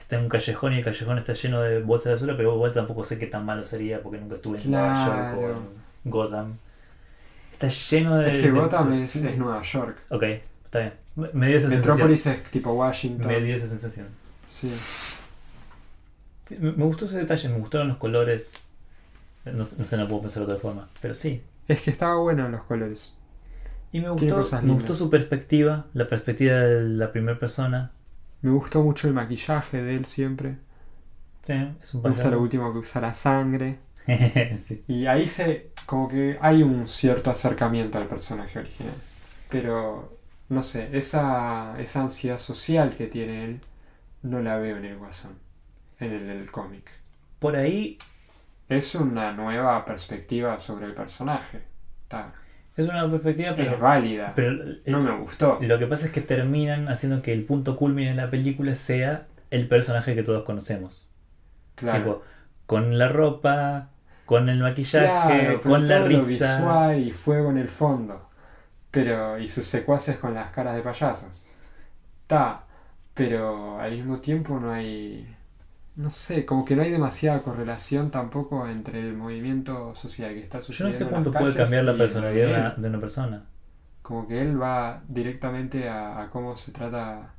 está 0.00 0.16
en 0.16 0.22
un 0.24 0.28
callejón 0.28 0.72
y 0.72 0.78
el 0.78 0.84
callejón 0.84 1.16
está 1.18 1.32
lleno 1.32 1.60
de 1.62 1.80
bolsas 1.80 2.06
de 2.06 2.12
basura, 2.14 2.36
pero 2.36 2.54
igual 2.54 2.72
tampoco 2.72 3.04
sé 3.04 3.18
qué 3.18 3.26
tan 3.28 3.44
malo 3.46 3.62
sería 3.62 4.02
porque 4.02 4.18
nunca 4.18 4.34
estuve 4.34 4.58
en 4.60 4.70
Nueva 4.72 5.06
York 5.06 5.38
o 5.38 5.48
en 5.50 6.10
Gotham. 6.10 6.52
Está 7.52 7.68
lleno 7.68 8.16
de. 8.16 8.30
Es 8.30 8.36
que 8.42 8.50
de- 8.50 8.58
Gotham 8.58 8.92
es, 8.94 9.14
es 9.14 9.36
Nueva 9.38 9.62
York. 9.62 9.96
Ok, 10.10 10.22
está 10.64 10.80
bien. 10.80 10.92
Me- 11.16 11.46
dio 11.46 11.56
esa 11.56 11.68
Metrópolis 11.68 12.26
es 12.26 12.42
tipo 12.44 12.72
Washington. 12.72 13.26
Me 13.28 13.40
dio 13.40 13.54
esa 13.54 13.68
sensación. 13.68 14.08
Sí. 14.48 14.72
Sí, 16.46 16.56
me, 16.60 16.72
gustó 16.72 17.04
ese 17.06 17.18
detalle, 17.18 17.48
me 17.48 17.58
gustaron 17.58 17.88
los 17.88 17.96
colores. 17.96 18.50
No, 19.44 19.52
no 19.52 19.64
sé, 19.64 19.96
no 19.96 20.08
puedo 20.08 20.22
pensar 20.22 20.46
de 20.46 20.52
otra 20.52 20.60
forma, 20.60 20.88
pero 21.00 21.14
sí. 21.14 21.42
Es 21.68 21.82
que 21.82 21.90
estaba 21.90 22.16
bueno 22.16 22.48
los 22.48 22.62
colores. 22.64 23.14
Y 23.92 24.00
me 24.00 24.10
gustó, 24.10 24.42
me 24.62 24.72
gustó 24.72 24.94
su 24.94 25.08
perspectiva, 25.08 25.86
la 25.94 26.06
perspectiva 26.06 26.56
de 26.56 26.88
la 26.88 27.12
primera 27.12 27.38
persona. 27.38 27.92
Me 28.42 28.50
gustó 28.50 28.82
mucho 28.82 29.06
el 29.06 29.14
maquillaje 29.14 29.82
de 29.82 29.94
él 29.94 30.04
siempre. 30.04 30.56
Sí, 31.46 31.52
es 31.82 31.94
un 31.94 32.02
Me 32.02 32.10
gusta 32.10 32.30
lo 32.30 32.40
último 32.40 32.72
que 32.72 32.78
usa 32.78 33.00
la 33.00 33.14
sangre. 33.14 33.78
Sí. 34.58 34.84
Y 34.86 35.06
ahí 35.06 35.28
se. 35.28 35.70
como 35.86 36.08
que 36.08 36.36
hay 36.40 36.62
un 36.62 36.88
cierto 36.88 37.30
acercamiento 37.30 37.96
al 37.96 38.06
personaje 38.06 38.58
original. 38.58 38.94
Pero. 39.48 40.13
No 40.48 40.62
sé, 40.62 40.90
esa, 40.96 41.74
esa 41.78 42.00
ansiedad 42.02 42.38
social 42.38 42.94
que 42.96 43.06
tiene 43.06 43.44
él. 43.44 43.60
no 44.22 44.40
la 44.40 44.56
veo 44.58 44.76
en 44.78 44.84
el 44.86 44.96
guasón. 44.96 45.38
En 46.00 46.12
el 46.30 46.50
cómic. 46.50 46.90
Por 47.38 47.56
ahí 47.56 47.98
Es 48.68 48.94
una 48.94 49.32
nueva 49.32 49.84
perspectiva 49.84 50.58
sobre 50.58 50.86
el 50.86 50.94
personaje. 50.94 51.62
Está, 52.04 52.32
es 52.76 52.88
una 52.88 53.08
perspectiva, 53.08 53.50
es 53.50 53.56
pero, 53.56 53.78
válida. 53.78 54.32
pero 54.34 54.48
el- 54.50 54.82
no 54.86 55.00
me 55.02 55.16
gustó. 55.18 55.58
lo 55.60 55.78
que 55.78 55.86
pasa 55.86 56.06
es 56.06 56.12
que 56.12 56.20
terminan 56.22 56.88
haciendo 56.88 57.22
que 57.22 57.32
el 57.32 57.44
punto 57.44 57.76
culmine 57.76 58.10
de 58.10 58.16
la 58.16 58.30
película 58.30 58.74
sea 58.74 59.20
el 59.50 59.68
personaje 59.68 60.14
que 60.14 60.22
todos 60.22 60.44
conocemos. 60.44 61.06
Claro. 61.76 61.98
Tipo, 61.98 62.22
con 62.66 62.98
la 62.98 63.08
ropa, 63.08 63.90
con 64.24 64.48
el 64.48 64.58
maquillaje, 64.60 65.06
Claro, 65.06 65.60
con 65.60 65.86
la 65.86 65.98
risa. 66.00 66.56
visual 66.58 66.98
y 67.00 67.12
fuego 67.12 67.50
en 67.50 67.58
el 67.58 67.68
fondo. 67.68 68.28
Pero, 68.94 69.38
y 69.38 69.48
sus 69.48 69.66
secuaces 69.66 70.18
con 70.18 70.34
las 70.34 70.50
caras 70.52 70.76
de 70.76 70.82
payasos. 70.82 71.44
Está, 72.22 72.66
pero 73.14 73.80
al 73.80 73.92
mismo 73.92 74.20
tiempo 74.20 74.60
no 74.60 74.72
hay. 74.72 75.36
No 75.96 76.10
sé, 76.10 76.44
como 76.46 76.64
que 76.64 76.76
no 76.76 76.82
hay 76.82 76.90
demasiada 76.90 77.42
correlación 77.42 78.10
tampoco 78.10 78.68
entre 78.68 79.00
el 79.00 79.14
movimiento 79.16 79.94
social 79.94 80.34
que 80.34 80.40
está 80.42 80.60
Yo 80.68 80.84
no 80.86 80.92
sucediendo. 80.92 80.92
sé 80.92 81.04
en 81.04 81.10
cuánto 81.10 81.32
las 81.32 81.42
puede 81.42 81.54
cambiar 81.54 81.84
la 81.84 81.96
personalidad 81.96 82.76
de 82.76 82.88
una 82.88 83.00
persona. 83.00 83.46
Como 84.02 84.28
que 84.28 84.40
él 84.42 84.60
va 84.60 85.02
directamente 85.08 85.88
a, 85.88 86.22
a 86.22 86.30
cómo 86.30 86.54
se 86.56 86.70
trata 86.72 87.34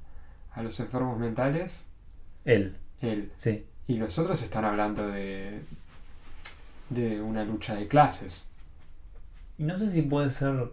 a 0.52 0.64
los 0.64 0.80
enfermos 0.80 1.18
mentales, 1.20 1.86
Él, 2.46 2.78
él. 3.02 3.32
sí. 3.38 3.66
Y 3.88 3.98
los 3.98 4.18
otros 4.20 4.42
están 4.42 4.66
hablando 4.66 5.08
de. 5.08 5.62
de 6.90 7.22
una 7.22 7.44
lucha 7.44 7.76
de 7.76 7.88
clases. 7.88 8.50
Y 9.58 9.64
no 9.64 9.76
sé 9.76 9.90
si 9.90 10.02
puede 10.04 10.30
ser. 10.30 10.72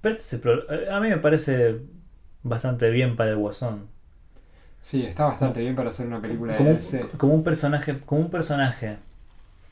Pero 0.00 0.16
este 0.16 0.38
pro- 0.38 0.64
A 0.90 1.00
mí 1.00 1.08
me 1.08 1.18
parece 1.18 1.80
bastante 2.42 2.90
bien 2.90 3.16
para 3.16 3.30
el 3.30 3.36
Guasón. 3.36 3.86
Sí, 4.82 5.04
está 5.04 5.24
bastante 5.26 5.60
bien 5.60 5.76
para 5.76 5.90
hacer 5.90 6.06
una 6.06 6.20
película 6.22 6.52
de 6.54 6.58
Como 6.58 6.70
un, 6.70 6.78
como 7.18 7.34
un 7.34 7.44
personaje, 7.44 7.98
como 8.00 8.22
un 8.22 8.30
personaje 8.30 8.96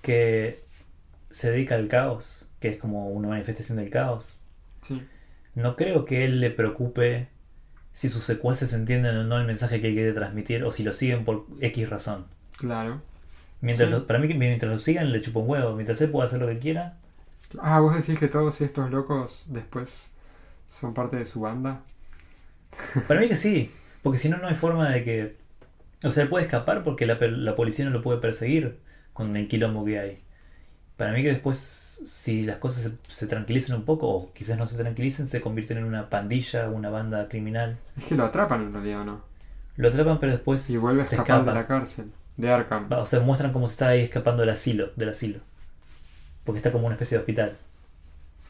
que 0.03 0.63
se 1.31 1.51
dedica 1.51 1.75
al 1.77 1.89
caos, 1.89 2.45
que 2.61 2.69
es 2.69 2.77
como 2.79 3.09
una 3.09 3.29
manifestación 3.29 3.79
del 3.79 3.91
caos. 3.91 4.39
Sí. 4.83 5.03
No 5.55 5.77
creo 5.77 6.05
que 6.05 6.25
él 6.25 6.41
le 6.41 6.51
preocupe 6.51 7.29
si 7.93 8.09
sus 8.09 8.25
secuaces 8.25 8.73
entienden 8.75 9.17
o 9.17 9.25
no 9.25 9.39
el 9.39 9.47
mensaje 9.47 9.81
que 9.81 9.89
él 9.89 9.95
quiere 9.95 10.13
transmitir 10.13 10.63
o 10.65 10.71
si 10.71 10.83
lo 10.85 10.93
siguen 10.93 11.25
por 11.25 11.47
X 11.61 11.89
razón. 11.89 12.27
Claro. 12.59 13.01
Mientras 13.61 13.89
Sí. 13.89 13.95
lo- 13.95 14.07
para 14.07 14.19
mí, 14.21 14.33
mientras 14.35 14.71
lo 14.71 14.79
sigan, 14.79 15.11
le 15.11 15.21
chupa 15.21 15.41
un 15.41 15.51
huevo. 15.51 15.75
Mientras 15.75 16.01
él 16.03 16.11
pueda 16.11 16.27
hacer 16.27 16.39
lo 16.41 16.47
que 16.49 16.59
quiera, 16.59 16.99
Ah, 17.61 17.81
vos 17.81 17.97
decís 17.97 18.19
que 18.19 18.29
todos 18.29 18.61
estos 18.61 18.91
locos 18.91 19.47
después 19.49 20.11
son 20.69 20.95
parte 20.95 21.17
de 21.17 21.27
su 21.27 21.41
banda. 21.41 21.83
Para 23.07 23.21
mí 23.21 23.29
que 23.29 23.37
sí, 23.37 23.73
porque 24.03 24.19
si 24.19 24.29
no, 24.29 24.39
no 24.39 24.49
hay 24.49 24.55
forma 24.55 24.91
de 24.91 25.05
que. 25.05 25.37
O 26.05 26.11
sea, 26.11 26.23
él 26.25 26.29
puede 26.29 26.45
escapar 26.45 26.83
porque 26.85 27.07
la, 27.07 27.19
la 27.21 27.57
policía 27.57 27.85
no 27.85 27.91
lo 27.91 28.03
puede 28.03 28.21
perseguir 28.21 28.79
con 29.13 29.37
el 29.37 29.49
quilombo 29.49 29.85
que 29.85 29.99
hay. 29.99 30.23
Para 30.97 31.13
mí 31.13 31.23
que 31.23 31.31
después, 31.31 31.59
si 32.07 32.45
las 32.45 32.59
cosas 32.59 32.85
se, 33.09 33.13
se 33.15 33.27
tranquilizan 33.27 33.77
un 33.77 33.85
poco, 33.85 34.09
o 34.09 34.33
quizás 34.35 34.59
no 34.59 34.67
se 34.67 34.77
tranquilicen, 34.77 35.27
se 35.27 35.41
convierten 35.41 35.79
en 35.79 35.85
una 35.85 36.11
pandilla, 36.11 36.69
una 36.71 36.91
banda 36.91 37.29
criminal. 37.29 37.79
Es 37.97 38.05
que 38.07 38.15
lo 38.17 38.25
atrapan 38.25 38.63
en 38.63 38.73
realidad, 38.73 39.03
¿o 39.03 39.05
no? 39.05 39.23
Lo 39.77 39.89
atrapan, 39.89 40.19
pero 40.21 40.33
después 40.33 40.69
Y 40.71 40.77
vuelve 40.77 41.03
a 41.03 41.05
se 41.05 41.17
escapar 41.17 41.41
escapa. 41.41 41.51
de 41.51 41.53
la 41.53 41.67
cárcel. 41.67 42.13
De 42.37 42.51
Arkham. 42.53 42.89
O 42.93 43.07
sea, 43.07 43.21
muestran 43.21 43.53
cómo 43.53 43.67
se 43.67 43.73
está 43.73 43.89
ahí 43.89 44.01
escapando 44.03 44.41
del 44.43 44.51
asilo, 44.51 44.93
del 44.97 45.09
asilo. 45.11 45.41
Porque 46.45 46.59
está 46.59 46.73
como 46.73 46.87
una 46.87 46.95
especie 46.95 47.17
de 47.17 47.21
hospital. 47.23 47.57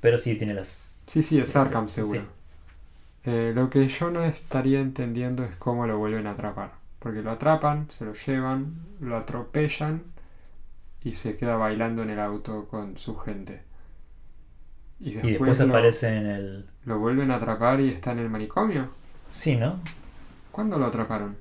Pero 0.00 0.18
sí 0.18 0.36
tiene 0.36 0.54
las. 0.54 0.87
Sí, 1.08 1.24
sí, 1.24 1.40
es 1.40 1.56
Arkham 1.56 1.88
Sí. 1.88 1.94
seguro. 1.96 2.28
Eh, 3.24 3.52
lo 3.54 3.70
que 3.70 3.86
yo 3.88 4.10
no 4.10 4.24
estaría 4.24 4.80
entendiendo 4.80 5.44
es 5.44 5.56
cómo 5.56 5.86
lo 5.86 5.98
vuelven 5.98 6.26
a 6.26 6.32
atrapar. 6.32 6.72
Porque 6.98 7.22
lo 7.22 7.30
atrapan, 7.30 7.88
se 7.90 8.04
lo 8.04 8.14
llevan, 8.14 8.74
lo 9.00 9.16
atropellan 9.16 10.02
y 11.02 11.14
se 11.14 11.36
queda 11.36 11.56
bailando 11.56 12.02
en 12.04 12.10
el 12.10 12.20
auto 12.20 12.68
con 12.68 12.96
su 12.98 13.16
gente. 13.18 13.64
Y 15.00 15.12
después, 15.14 15.24
Y 15.24 15.30
después 15.30 15.60
lo, 15.60 15.64
aparece 15.64 16.08
en 16.16 16.26
el. 16.26 16.70
lo 16.84 16.98
vuelven 16.98 17.30
a 17.30 17.36
atrapar 17.36 17.80
y 17.80 17.88
está 17.90 18.12
en 18.12 18.18
el 18.18 18.30
manicomio. 18.30 18.90
Sí, 19.30 19.56
¿no? 19.56 19.80
¿Cuándo 20.50 20.78
lo 20.78 20.84
atraparon? 20.86 21.38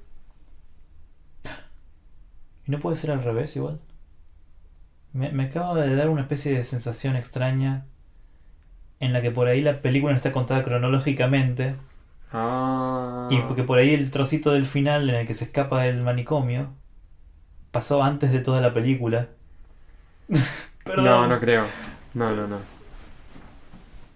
¿Y 2.68 2.72
no 2.72 2.80
puede 2.80 2.98
ser 2.98 3.10
al 3.12 3.24
revés 3.24 3.56
igual? 3.56 3.80
Me, 5.14 5.32
me 5.34 5.44
acaba 5.46 5.76
de 5.82 5.96
dar 5.96 6.10
una 6.10 6.22
especie 6.22 6.54
de 6.56 6.64
sensación 6.64 7.16
extraña 7.18 7.86
en 9.00 9.14
la 9.14 9.22
que 9.22 9.32
por 9.32 9.48
ahí 9.48 9.62
la 9.62 9.82
película 9.82 10.12
no 10.14 10.18
está 10.18 10.32
contada 10.32 10.64
cronológicamente 10.64 11.76
Ah. 12.34 13.30
y 13.32 13.40
porque 13.42 13.64
por 13.64 13.80
ahí 13.80 13.94
el 13.94 14.12
trocito 14.12 14.52
del 14.52 14.66
final 14.66 15.10
en 15.10 15.16
el 15.16 15.28
que 15.28 15.34
se 15.34 15.46
escapa 15.46 15.84
del 15.84 16.02
manicomio 16.02 16.74
pasó 17.72 18.04
antes 18.04 18.32
de 18.32 18.40
toda 18.40 18.62
la 18.62 18.74
película. 18.74 19.28
No, 20.96 21.28
no 21.28 21.38
creo. 21.38 21.66
No, 22.14 22.34
no, 22.34 22.48
no. 22.48 22.60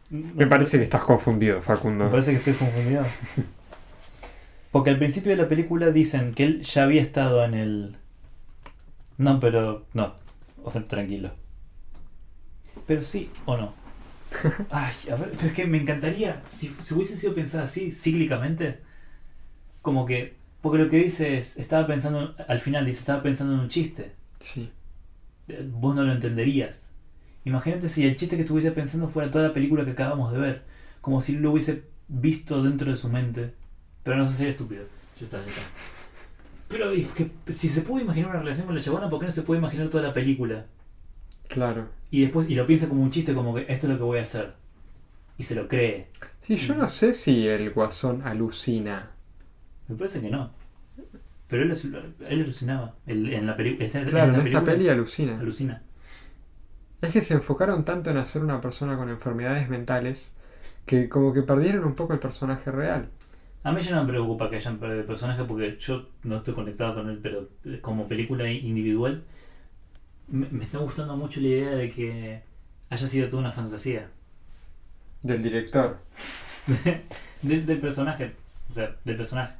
Me 0.09 0.47
parece 0.47 0.77
que 0.77 0.86
estás 0.86 1.03
confundido, 1.03 1.61
Facundo. 1.61 2.05
Me 2.05 2.09
parece 2.09 2.32
que 2.32 2.38
estoy 2.38 2.53
confundido. 2.53 3.03
Porque 4.71 4.89
al 4.89 4.97
principio 4.97 5.32
de 5.32 5.38
la 5.38 5.49
película 5.49 5.91
dicen 5.91 6.34
que 6.34 6.45
él 6.45 6.61
ya 6.61 6.84
había 6.84 7.01
estado 7.01 7.43
en 7.43 7.55
el... 7.55 7.97
No, 9.17 9.41
pero... 9.41 9.86
No. 9.93 10.15
O 10.63 10.71
sea, 10.71 10.82
tranquilo. 10.88 11.32
Pero 12.88 13.01
sí 13.01 13.29
o 13.45 13.57
no. 13.57 13.73
Ay, 14.69 14.93
a 15.11 15.15
ver, 15.15 15.32
pero 15.32 15.47
es 15.47 15.53
que 15.53 15.65
me 15.65 15.77
encantaría, 15.77 16.41
si, 16.49 16.73
si 16.79 16.93
hubiese 16.93 17.17
sido 17.17 17.36
pensada 17.36 17.65
así, 17.65 17.91
cíclicamente, 17.91 18.79
como 19.82 20.05
que... 20.05 20.36
Porque 20.61 20.77
lo 20.77 20.89
que 20.89 20.97
dice 20.97 21.38
es, 21.38 21.57
estaba 21.57 21.88
pensando, 21.88 22.36
al 22.47 22.59
final 22.59 22.86
dice, 22.86 22.99
estaba 22.99 23.23
pensando 23.23 23.53
en 23.53 23.61
un 23.61 23.69
chiste. 23.69 24.13
Sí. 24.39 24.71
Eh, 25.47 25.67
Vos 25.71 25.95
no 25.95 26.03
lo 26.03 26.11
entenderías. 26.11 26.89
Imagínate 27.45 27.89
si 27.89 28.05
el 28.05 28.15
chiste 28.15 28.36
que 28.36 28.43
estuviese 28.43 28.71
pensando 28.71 29.07
fuera 29.07 29.32
toda 29.32 29.47
la 29.47 29.53
película 29.53 29.86
que 29.86 29.91
acabamos 29.91 30.32
de 30.32 30.39
ver. 30.39 30.63
Como 31.01 31.21
si 31.21 31.38
lo 31.38 31.51
hubiese 31.51 31.84
visto 32.07 32.61
dentro 32.63 32.91
de 32.91 32.97
su 32.97 33.09
mente. 33.09 33.53
Pero 34.03 34.17
no 34.17 34.25
sé 34.25 34.34
ser 34.34 34.49
estúpido. 34.49 34.86
Ya 35.19 35.25
está, 35.25 35.39
ya 35.39 35.45
está. 35.45 35.61
Pero 36.69 36.91
es 36.91 37.07
que 37.11 37.32
si 37.47 37.69
se 37.69 37.82
puede 37.82 38.03
imaginar 38.03 38.29
una 38.29 38.39
relación 38.39 38.67
con 38.67 38.75
la 38.75 38.82
chabona, 38.82 39.09
¿por 39.09 39.19
qué 39.19 39.25
no 39.25 39.32
se 39.32 39.43
puede 39.43 39.59
imaginar 39.59 39.89
toda 39.89 40.03
la 40.03 40.13
película? 40.13 40.67
Claro. 41.52 41.89
Y 42.12 42.22
después, 42.22 42.49
y 42.49 42.56
lo 42.56 42.66
piensa 42.66 42.89
como 42.89 43.04
un 43.04 43.12
chiste, 43.12 43.34
como 43.34 43.54
que 43.56 43.66
esto 43.70 43.88
es 43.88 43.93
lo 43.93 43.97
que 43.97 44.04
voy 44.04 44.20
a 44.20 44.24
hacer. 44.24 44.54
Y 45.38 45.43
se 45.43 45.56
lo 45.56 45.68
cree. 45.68 46.08
Sí, 46.39 46.58
yo 46.58 46.76
no 46.76 46.88
sé 46.88 47.14
si 47.14 47.47
el 47.47 47.72
guasón 47.72 48.22
alucina 48.24 49.12
Me 49.88 49.95
parece 49.95 50.22
que 50.22 50.30
no. 50.30 50.52
Pero 51.47 51.64
él, 51.64 51.72
él 52.30 52.41
alucinaba. 52.41 52.95
Él- 53.06 53.34
en 53.34 53.45
la 53.47 53.56
película. 53.58 53.88
Claro, 54.06 54.36
en 54.36 54.47
esta 54.47 54.64
peli 54.64 54.89
alucina. 54.89 55.39
alucina. 55.39 55.82
Es 57.02 57.12
que 57.14 57.22
se 57.22 57.34
enfocaron 57.34 57.84
tanto 57.84 58.10
en 58.12 58.18
hacer 58.18 58.41
una 58.43 58.62
persona 58.62 58.95
con 58.97 59.10
enfermedades 59.10 59.68
mentales 59.70 60.36
que 60.86 61.10
como 61.10 61.34
que 61.34 61.41
perdieron 61.43 61.84
un 61.84 61.95
poco 61.95 62.14
el 62.14 62.20
personaje 62.20 62.72
real. 62.72 63.10
A 63.64 63.72
mí 63.72 63.82
ya 63.82 63.91
no 63.95 64.04
me 64.04 64.10
preocupa 64.10 64.49
que 64.49 64.56
hayan 64.58 64.80
perdido 64.80 65.02
el 65.02 65.06
personaje 65.06 65.43
porque 65.43 65.78
yo 65.78 66.10
no 66.24 66.38
estoy 66.38 66.54
conectado 66.54 66.95
con 66.95 67.10
él, 67.10 67.20
pero 67.22 67.49
como 67.82 68.08
película 68.08 68.49
individual 68.52 69.24
me, 70.32 70.47
me 70.49 70.63
está 70.63 70.79
gustando 70.79 71.15
mucho 71.15 71.39
la 71.41 71.47
idea 71.47 71.71
de 71.71 71.91
que 71.91 72.41
haya 72.89 73.07
sido 73.07 73.27
toda 73.29 73.41
una 73.41 73.51
fantasía 73.51 74.09
Del 75.23 75.41
director. 75.41 75.99
de- 77.41 77.61
del 77.61 77.79
personaje, 77.79 78.36
o 78.69 78.73
sea, 78.73 78.95
del 79.05 79.17
personaje. 79.17 79.53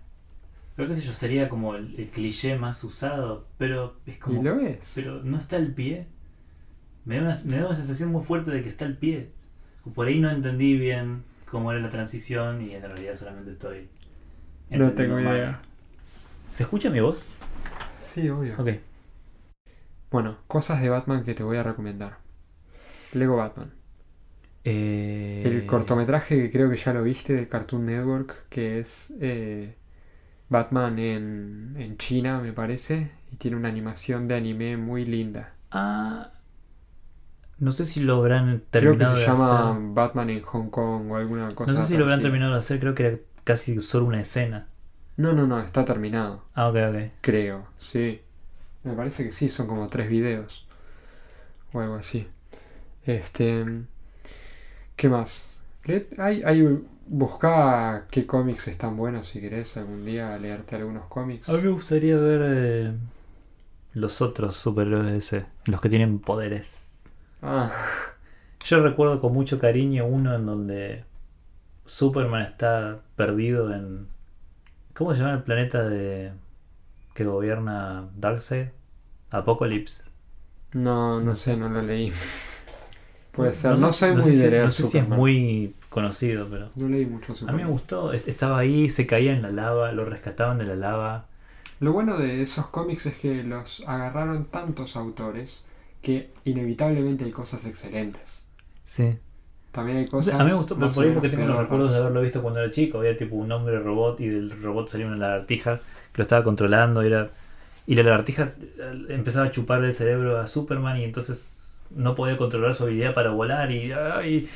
Pero 0.76 0.88
qué 0.90 0.96
sé 0.96 1.02
yo, 1.02 1.14
sería 1.14 1.50
como 1.50 1.76
el, 1.76 1.94
el 2.00 2.10
cliché 2.10 2.58
más 2.58 2.84
usado, 2.84 3.46
pero 3.58 3.98
es 4.06 4.18
como... 4.18 4.40
Y 4.42 4.44
lo 4.44 4.60
es. 4.60 4.94
Pero 4.96 5.22
no 5.24 5.38
está 5.38 5.58
al 5.58 5.68
pie. 5.74 6.08
Me 7.06 7.18
da, 7.18 7.24
una, 7.24 7.38
me 7.46 7.58
da 7.58 7.66
una 7.68 7.76
sensación 7.76 8.12
muy 8.12 8.24
fuerte 8.24 8.52
de 8.52 8.62
que 8.62 8.70
está 8.70 8.86
al 8.86 8.98
pie. 8.98 9.30
Por 9.94 10.08
ahí 10.08 10.20
no 10.20 10.30
entendí 10.30 10.78
bien 10.78 11.24
cómo 11.50 11.72
era 11.72 11.82
la 11.82 11.90
transición 11.90 12.62
y 12.62 12.74
en 12.76 12.84
realidad 12.84 13.16
solamente 13.16 13.52
estoy... 13.52 13.90
No 14.70 14.94
tengo 14.94 15.16
mal. 15.16 15.24
idea. 15.36 15.60
¿Se 16.52 16.64
escucha 16.64 16.90
mi 16.90 17.02
voz? 17.02 17.30
Sí, 18.00 18.30
obvio. 18.30 18.56
Ok. 18.58 18.70
Bueno, 20.12 20.38
cosas 20.48 20.80
de 20.82 20.90
Batman 20.90 21.24
que 21.24 21.34
te 21.34 21.42
voy 21.44 21.58
a 21.58 21.64
recomendar. 21.64 22.20
Lego 23.14 23.38
Batman. 23.38 23.74
Eh, 24.64 25.44
El 25.44 25.66
cortometraje 25.68 26.36
que 26.42 26.50
creo 26.52 26.68
que 26.70 26.78
ya 26.78 26.94
lo 26.94 27.04
viste 27.04 27.34
de 27.36 27.48
Cartoon 27.48 27.86
Network, 27.86 28.48
que 28.50 28.80
es 28.80 29.14
eh, 29.20 29.76
Batman 30.50 31.00
en, 31.00 31.76
en 31.78 31.98
China, 31.98 32.40
me 32.42 32.54
parece, 32.54 33.12
y 33.32 33.38
tiene 33.38 33.58
una 33.58 33.70
animación 33.70 34.28
de 34.28 34.36
anime 34.36 34.78
muy 34.78 35.06
linda. 35.06 35.54
Ah, 35.72 36.32
no 37.60 37.72
sé 37.72 37.86
si 37.86 38.02
lo 38.02 38.16
habrán 38.18 38.60
Creo 38.76 38.98
que 38.98 39.06
terminado 39.06 39.06
se 39.06 39.16
de 39.16 39.26
llama 39.26 39.72
hacer. 39.72 39.80
Batman 39.94 40.30
en 40.30 40.42
Hong 40.44 40.70
Kong 40.70 41.10
o 41.12 41.16
alguna 41.16 41.56
cosa 41.56 41.72
No 41.72 41.76
sé 41.76 41.84
si 41.84 41.98
lo 41.98 42.04
habrán 42.04 42.22
terminado 42.22 42.52
de 42.54 42.60
hacer, 42.60 42.80
creo 42.80 42.94
que 42.94 43.06
era 43.08 43.18
casi 43.44 43.80
solo 43.80 44.06
una 44.06 44.22
escena. 44.22 44.68
No, 45.16 45.32
no, 45.34 45.48
no, 45.48 45.60
está 45.62 45.86
terminado, 45.86 46.44
Ah, 46.54 46.70
ok, 46.70 46.76
ok. 46.90 47.12
creo, 47.22 47.66
sí. 47.78 48.22
Me 48.84 48.94
parece 48.94 49.24
que 49.24 49.32
sí, 49.32 49.50
son 49.50 49.68
como 49.68 49.90
tres 49.90 50.10
videos 50.10 50.68
o 51.74 51.80
algo 51.80 51.96
así. 51.96 52.28
Este, 53.06 53.66
¿qué 54.96 55.10
más? 55.10 55.60
Hay, 56.18 56.42
hay 56.44 56.84
buscá 57.08 58.08
qué 58.10 58.26
cómics 58.26 58.68
están 58.68 58.96
buenos 58.96 59.28
si 59.28 59.42
querés 59.42 59.76
algún 59.78 60.06
día 60.06 60.38
leerte 60.38 60.76
algunos 60.76 61.06
cómics. 61.06 61.50
A 61.50 61.54
mí 61.54 61.64
me 61.64 61.70
gustaría 61.70 62.18
ver 62.18 62.42
eh, 62.44 62.94
los 63.94 64.22
otros 64.22 64.56
superhéroes 64.56 65.12
de 65.12 65.18
ese, 65.18 65.46
los 65.66 65.82
que 65.82 65.90
tienen 65.90 66.20
poderes. 66.20 66.92
Ah, 67.42 67.72
Yo 68.66 68.82
recuerdo 68.82 69.20
con 69.20 69.34
mucho 69.34 69.60
cariño 69.60 70.06
uno 70.06 70.36
en 70.36 70.46
donde 70.46 71.04
Superman 71.86 72.44
está 72.44 73.02
perdido 73.16 73.74
en... 73.74 74.08
¿Cómo 74.94 75.14
se 75.14 75.22
llama 75.22 75.34
el 75.34 75.44
planeta 75.44 75.84
de 75.84 76.32
que 77.14 77.24
gobierna 77.26 78.10
Darkseid? 78.16 78.68
Apocalypse. 79.32 80.04
no, 80.74 81.20
no 81.22 81.36
sé, 81.36 81.58
no 81.58 81.70
lo 81.70 81.82
leí. 81.82 82.12
Puede 83.32 83.54
ser, 83.54 83.80
no 83.80 83.88
si- 83.94 84.00
soy 84.00 84.12
muy 84.14 84.24
si- 84.24 84.36
de 84.38 84.52
leer 84.52 84.64
No 84.66 84.70
sé 84.72 84.84
si 84.84 84.88
es 84.88 84.92
Superman. 84.92 85.20
muy 85.20 85.76
conocido, 85.90 86.48
pero... 86.50 86.70
No 86.76 86.88
leí 86.90 87.06
mucho 87.06 87.32
A 87.32 87.34
mí 87.34 87.38
Superman. 87.40 87.66
me 87.66 87.72
gustó, 87.72 88.12
est- 88.14 88.28
estaba 88.28 88.60
ahí, 88.60 88.90
se 88.90 89.08
caía 89.08 89.32
en 89.34 89.42
la 89.42 89.52
lava, 89.52 89.92
lo 89.94 90.04
rescataban 90.06 90.58
de 90.58 90.66
la 90.66 90.76
lava. 90.76 91.28
Lo 91.80 91.94
bueno 91.94 92.18
de 92.18 92.42
esos 92.42 92.68
cómics 92.68 93.06
es 93.06 93.18
que 93.18 93.44
los 93.44 93.84
agarraron 93.88 94.46
tantos 94.46 94.96
autores 94.98 95.64
que 96.02 96.34
inevitablemente 96.46 97.24
hay 97.26 97.32
cosas 97.32 97.66
excelentes. 97.66 98.48
Sí. 98.84 99.18
También 99.72 99.98
hay 100.00 100.08
cosas. 100.08 100.34
a 100.40 100.44
mí 100.44 100.50
me 100.50 100.56
gustó, 100.58 100.78
por 100.78 101.04
ahí 101.06 101.12
porque 101.14 101.30
tengo 101.30 101.46
los 101.46 101.58
recuerdos 101.58 101.92
de 101.92 101.98
haberlo 102.00 102.22
visto 102.22 102.42
cuando 102.42 102.60
era 102.60 102.70
chico. 102.72 102.98
Había 103.00 103.16
tipo 103.16 103.36
un 103.36 103.52
hombre 103.52 103.80
robot 103.80 104.20
y 104.20 104.28
del 104.30 104.52
robot 104.62 104.90
salía 104.90 105.08
una 105.08 105.16
lagartija 105.18 105.78
que 106.12 106.18
lo 106.18 106.24
estaba 106.24 106.44
controlando. 106.44 107.04
Y, 107.04 107.08
era, 107.08 107.32
y 107.88 107.96
la 107.96 108.04
lagartija 108.04 108.54
eh, 108.60 109.06
empezaba 109.10 109.48
a 109.48 109.52
chuparle 109.52 109.88
el 109.88 109.94
cerebro 109.94 110.40
a 110.40 110.48
Superman 110.48 110.98
y 111.00 111.04
entonces 111.06 111.80
no 111.92 112.16
podía 112.16 112.38
controlar 112.38 112.76
su 112.76 112.84
habilidad 112.84 113.14
para 113.14 113.32
volar. 113.32 113.72
Y, 113.72 113.92
ay, 113.94 114.50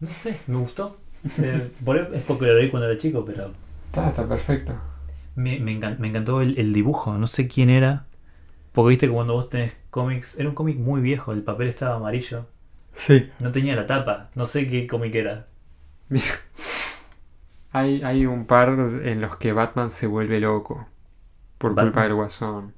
no 0.00 0.08
sé, 0.08 0.40
me 0.46 0.56
gustó. 0.56 0.96
Eh, 1.40 1.70
por 1.84 1.96
es 1.98 2.24
porque 2.24 2.46
lo 2.46 2.54
leí 2.54 2.70
cuando 2.70 2.88
era 2.88 2.98
chico, 2.98 3.24
pero 3.24 3.52
Está, 3.86 4.08
está 4.10 4.26
perfecto. 4.26 4.72
me, 5.34 5.58
me 5.60 5.72
encan- 5.72 5.98
me 5.98 6.08
encantó 6.08 6.40
el, 6.42 6.58
el 6.58 6.72
dibujo. 6.72 7.16
No 7.18 7.26
sé 7.26 7.48
quién 7.48 7.70
era. 7.70 8.06
Porque 8.72 8.90
viste 8.90 9.06
que 9.08 9.12
cuando 9.14 9.34
vos 9.34 9.50
tenés 9.50 9.76
cómics, 9.90 10.38
era 10.38 10.48
un 10.48 10.54
cómic 10.54 10.78
muy 10.78 11.00
viejo, 11.02 11.32
el 11.32 11.42
papel 11.44 11.68
estaba 11.68 11.96
amarillo. 11.96 12.46
Sí. 12.98 13.30
No 13.40 13.52
tenía 13.52 13.76
la 13.76 13.86
tapa, 13.86 14.28
no 14.34 14.44
sé 14.44 14.66
qué 14.66 14.86
cómic 14.86 15.14
era. 15.14 15.46
hay, 17.72 18.02
hay 18.02 18.26
un 18.26 18.46
par 18.46 18.70
en 18.70 19.20
los 19.20 19.36
que 19.36 19.52
Batman 19.52 19.88
se 19.88 20.06
vuelve 20.06 20.40
loco 20.40 20.88
por 21.58 21.74
Batman. 21.74 21.86
culpa 21.86 22.02
del 22.02 22.14
guasón. 22.14 22.74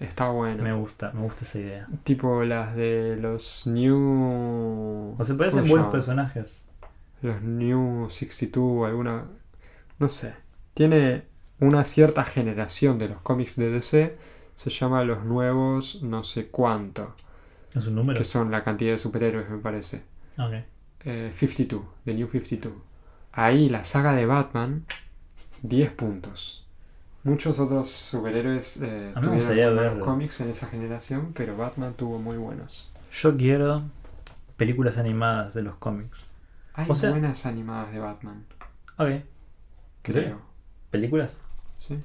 Está 0.00 0.30
bueno. 0.30 0.64
Me 0.64 0.72
gusta, 0.72 1.12
me 1.12 1.22
gusta 1.22 1.44
esa 1.44 1.58
idea. 1.58 1.88
Tipo 2.02 2.42
las 2.44 2.74
de 2.74 3.16
los 3.16 3.66
New. 3.66 5.14
O 5.16 5.24
se 5.24 5.34
parecen 5.34 5.60
¿cómo 5.60 5.66
se 5.66 5.72
buenos 5.72 5.92
personajes. 5.92 6.62
Los 7.20 7.40
New 7.40 8.10
62, 8.10 8.86
alguna. 8.86 9.26
No 10.00 10.08
sé. 10.08 10.34
Tiene 10.74 11.22
una 11.60 11.84
cierta 11.84 12.24
generación 12.24 12.98
de 12.98 13.10
los 13.10 13.20
cómics 13.20 13.54
de 13.54 13.70
DC. 13.70 14.16
Se 14.56 14.70
llama 14.70 15.04
Los 15.04 15.24
Nuevos 15.24 16.02
No 16.02 16.24
sé 16.24 16.48
cuánto. 16.48 17.06
Es 17.74 17.86
un 17.86 17.94
número. 17.94 18.18
Que 18.18 18.24
son 18.24 18.50
la 18.50 18.62
cantidad 18.64 18.92
de 18.92 18.98
superhéroes, 18.98 19.48
me 19.50 19.58
parece. 19.58 20.02
Ok. 20.38 20.52
Eh, 21.04 21.30
52, 21.34 21.82
The 22.04 22.14
New 22.14 22.28
52. 22.28 22.72
Ahí 23.32 23.68
la 23.68 23.82
saga 23.84 24.12
de 24.12 24.26
Batman, 24.26 24.84
10 25.62 25.92
puntos. 25.92 26.66
Muchos 27.24 27.58
otros 27.60 27.88
superhéroes 27.90 28.78
eh, 28.82 29.14
tuvieron 29.20 29.76
buenos 29.76 30.04
cómics 30.04 30.40
en 30.40 30.48
esa 30.50 30.66
generación, 30.66 31.32
pero 31.34 31.56
Batman 31.56 31.94
tuvo 31.94 32.18
muy 32.18 32.36
buenos. 32.36 32.90
Yo 33.12 33.36
quiero 33.36 33.84
películas 34.56 34.98
animadas 34.98 35.54
de 35.54 35.62
los 35.62 35.76
cómics. 35.76 36.30
Hay 36.74 36.86
O 36.90 36.94
sea- 36.94 37.10
buenas 37.10 37.46
animadas 37.46 37.92
de 37.92 38.00
Batman, 38.00 38.44
Ok. 38.98 39.08
creo. 40.02 40.38
¿Películas? 40.90 41.36
Sí. 41.78 41.98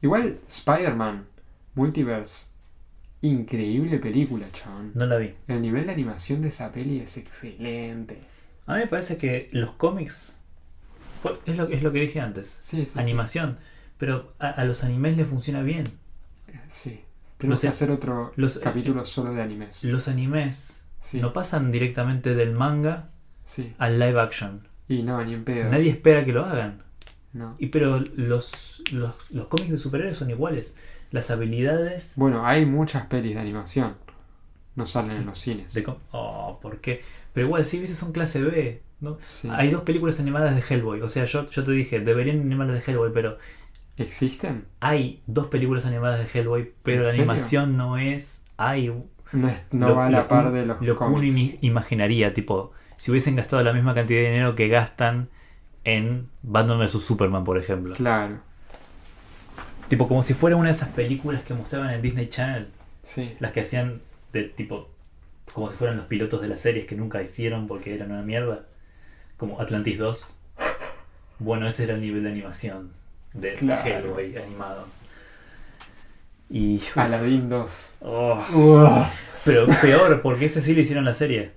Igual 0.00 0.38
Spider-Man, 0.48 1.24
Multiverse, 1.74 2.46
increíble 3.22 3.98
película, 3.98 4.46
chabón. 4.52 4.92
No 4.94 5.06
la 5.06 5.16
vi. 5.16 5.34
El 5.48 5.62
nivel 5.62 5.86
de 5.86 5.92
animación 5.92 6.42
de 6.42 6.48
esa 6.48 6.70
peli 6.72 7.00
es 7.00 7.16
excelente. 7.16 8.18
A 8.66 8.74
mí 8.74 8.80
me 8.80 8.86
parece 8.86 9.16
que 9.16 9.48
los 9.52 9.72
cómics. 9.72 10.38
pues, 11.22 11.34
Es 11.46 11.56
lo, 11.56 11.68
es 11.68 11.82
lo 11.82 11.92
que 11.92 12.00
dije 12.00 12.20
antes. 12.20 12.56
Sí, 12.60 12.78
sí, 12.78 12.86
sí. 12.92 12.98
Animación. 12.98 13.56
Pero 13.98 14.34
a, 14.38 14.48
a 14.50 14.64
los 14.64 14.84
animes 14.84 15.16
les 15.16 15.26
funciona 15.26 15.62
bien. 15.62 15.84
Sí. 16.68 17.00
Tenemos 17.38 17.56
Los- 17.56 17.60
que 17.62 17.68
hacer 17.68 17.90
otro 17.90 18.32
los- 18.36 18.58
capítulo 18.58 19.04
solo 19.04 19.32
de 19.32 19.42
animes. 19.42 19.82
Los 19.84 20.08
animes 20.08 20.80
no 21.14 21.32
pasan 21.32 21.70
directamente 21.72 22.34
del 22.34 22.52
manga 22.52 23.10
al 23.78 23.98
live 23.98 24.20
action. 24.20 24.66
Y 24.88 25.02
no, 25.02 25.22
ni 25.24 25.34
en 25.34 25.44
pedo. 25.44 25.70
Nadie 25.70 25.90
espera 25.90 26.24
que 26.24 26.32
lo 26.32 26.44
hagan. 26.44 26.82
No. 27.32 27.56
Y 27.58 27.68
pero 27.68 27.98
los, 28.00 28.82
los, 28.92 29.14
los 29.32 29.46
cómics 29.46 29.70
de 29.70 29.78
superhéroes 29.78 30.16
son 30.16 30.30
iguales. 30.30 30.74
Las 31.12 31.30
habilidades 31.30 32.14
Bueno, 32.16 32.46
hay 32.46 32.66
muchas 32.66 33.06
pelis 33.06 33.34
de 33.34 33.40
animación. 33.40 33.94
No 34.74 34.86
salen 34.86 35.18
en 35.18 35.26
los 35.26 35.38
cines. 35.38 35.74
de 35.74 35.84
oh, 36.12 36.58
¿por 36.62 36.80
qué? 36.80 37.02
Pero 37.32 37.46
igual 37.46 37.62
viste, 37.62 37.94
son 37.94 38.12
clase 38.12 38.42
B. 38.42 38.82
¿no? 39.00 39.18
Sí. 39.26 39.48
Hay 39.50 39.70
dos 39.70 39.82
películas 39.82 40.20
animadas 40.20 40.54
de 40.54 40.62
Hellboy. 40.74 41.02
O 41.02 41.08
sea, 41.08 41.24
yo, 41.24 41.48
yo 41.50 41.64
te 41.64 41.72
dije, 41.72 42.00
deberían 42.00 42.40
animarlas 42.40 42.84
de 42.84 42.92
Hellboy, 42.92 43.12
pero 43.12 43.36
¿Existen? 43.96 44.64
hay 44.80 45.22
dos 45.26 45.48
películas 45.48 45.86
animadas 45.86 46.20
de 46.32 46.38
Hellboy, 46.40 46.72
pero 46.82 46.98
¿En 47.00 47.04
la 47.04 47.10
serio? 47.10 47.22
animación 47.24 47.76
no 47.76 47.98
es. 47.98 48.42
Hay 48.56 48.88
No, 49.32 49.48
es- 49.48 49.66
no 49.72 49.88
lo- 49.88 49.96
va 49.96 50.06
a 50.06 50.10
la 50.10 50.28
par 50.28 50.46
un- 50.48 50.54
de 50.54 50.66
los 50.66 50.80
Lo 50.82 50.98
que 50.98 51.04
uno 51.04 51.22
imaginaría, 51.60 52.34
tipo, 52.34 52.72
si 52.96 53.10
hubiesen 53.10 53.36
gastado 53.36 53.62
la 53.62 53.72
misma 53.72 53.94
cantidad 53.94 54.20
de 54.20 54.30
dinero 54.30 54.54
que 54.54 54.68
gastan 54.68 55.28
en 55.84 56.28
Batman 56.42 56.78
vs 56.78 57.02
Superman, 57.04 57.44
por 57.44 57.58
ejemplo. 57.58 57.94
Claro, 57.94 58.40
Tipo, 59.88 60.08
como 60.08 60.22
si 60.22 60.34
fuera 60.34 60.56
una 60.56 60.66
de 60.68 60.72
esas 60.74 60.88
películas 60.90 61.42
que 61.42 61.54
mostraban 61.54 61.90
en 61.90 62.02
Disney 62.02 62.26
Channel. 62.26 62.68
sí. 63.02 63.34
Las 63.40 63.52
que 63.52 63.60
hacían 63.60 64.00
de 64.32 64.44
tipo. 64.44 64.88
Como 65.52 65.68
si 65.68 65.76
fueran 65.76 65.96
los 65.98 66.06
pilotos 66.06 66.40
de 66.40 66.48
las 66.48 66.60
series 66.60 66.86
que 66.86 66.94
nunca 66.94 67.20
hicieron 67.20 67.66
porque 67.66 67.94
eran 67.94 68.10
una 68.10 68.22
mierda. 68.22 68.64
Como 69.36 69.60
Atlantis 69.60 69.98
2. 69.98 70.36
Bueno, 71.40 71.66
ese 71.66 71.84
era 71.84 71.94
el 71.94 72.00
nivel 72.00 72.22
de 72.22 72.30
animación 72.30 72.92
de 73.34 73.54
Claro. 73.54 73.88
Hellboy 73.88 74.36
animado. 74.38 74.86
Y. 76.48 76.76
uf, 76.76 76.96
Aladdin 76.98 77.48
2. 77.48 77.94
oh, 78.02 79.06
pero 79.44 79.66
peor, 79.82 80.20
porque 80.22 80.44
ese 80.46 80.60
sí 80.62 80.74
le 80.74 80.82
hicieron 80.82 81.04
la 81.04 81.14
serie. 81.14 81.52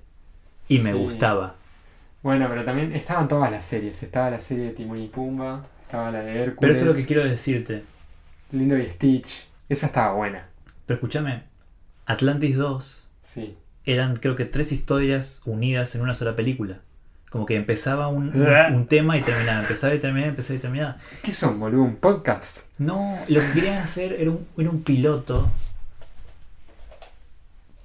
Y 0.67 0.79
me 0.79 0.93
gustaba. 0.93 1.55
Bueno, 2.23 2.47
pero 2.49 2.63
también 2.65 2.93
estaban 2.95 3.27
todas 3.27 3.51
las 3.51 3.63
series. 3.63 4.01
Estaba 4.01 4.31
la 4.31 4.39
serie 4.39 4.65
de 4.65 4.71
Timón 4.71 4.97
y 4.99 5.07
Pumba. 5.07 5.63
Estaba 5.83 6.09
la 6.11 6.21
de 6.21 6.31
Hércules. 6.41 6.57
Pero 6.59 6.73
esto 6.73 6.83
es 6.85 6.89
lo 6.89 6.95
que 6.99 7.05
quiero 7.05 7.23
decirte. 7.23 7.83
Lilo 8.55 8.77
y 8.77 8.89
Stitch. 8.89 9.45
Esa 9.69 9.85
estaba 9.87 10.13
buena. 10.13 10.47
Pero 10.85 10.95
escúchame, 10.95 11.43
Atlantis 12.05 12.55
2 12.55 13.07
Sí. 13.21 13.55
eran 13.85 14.15
creo 14.17 14.35
que 14.35 14.45
tres 14.45 14.71
historias 14.71 15.41
unidas 15.45 15.95
en 15.95 16.01
una 16.01 16.13
sola 16.15 16.35
película. 16.35 16.79
Como 17.31 17.45
que 17.45 17.55
empezaba 17.55 18.07
un, 18.07 18.29
un- 18.35 18.73
un 18.75 18.87
tema 18.87 19.17
y 19.17 19.21
terminaba, 19.21 19.61
empezaba 19.61 19.93
y 19.93 19.99
terminaba, 19.99 20.29
empezaba 20.29 20.57
y 20.57 20.61
terminaba. 20.61 20.97
¿Qué 21.21 21.31
son, 21.33 21.59
boludo? 21.59 21.83
¿Un 21.83 21.95
podcast? 21.97 22.59
No, 22.77 23.17
lo 23.27 23.41
que 23.41 23.51
querían 23.53 23.77
hacer 23.77 24.13
era 24.13 24.31
un, 24.31 24.47
era 24.57 24.69
un 24.69 24.83
piloto 24.83 25.49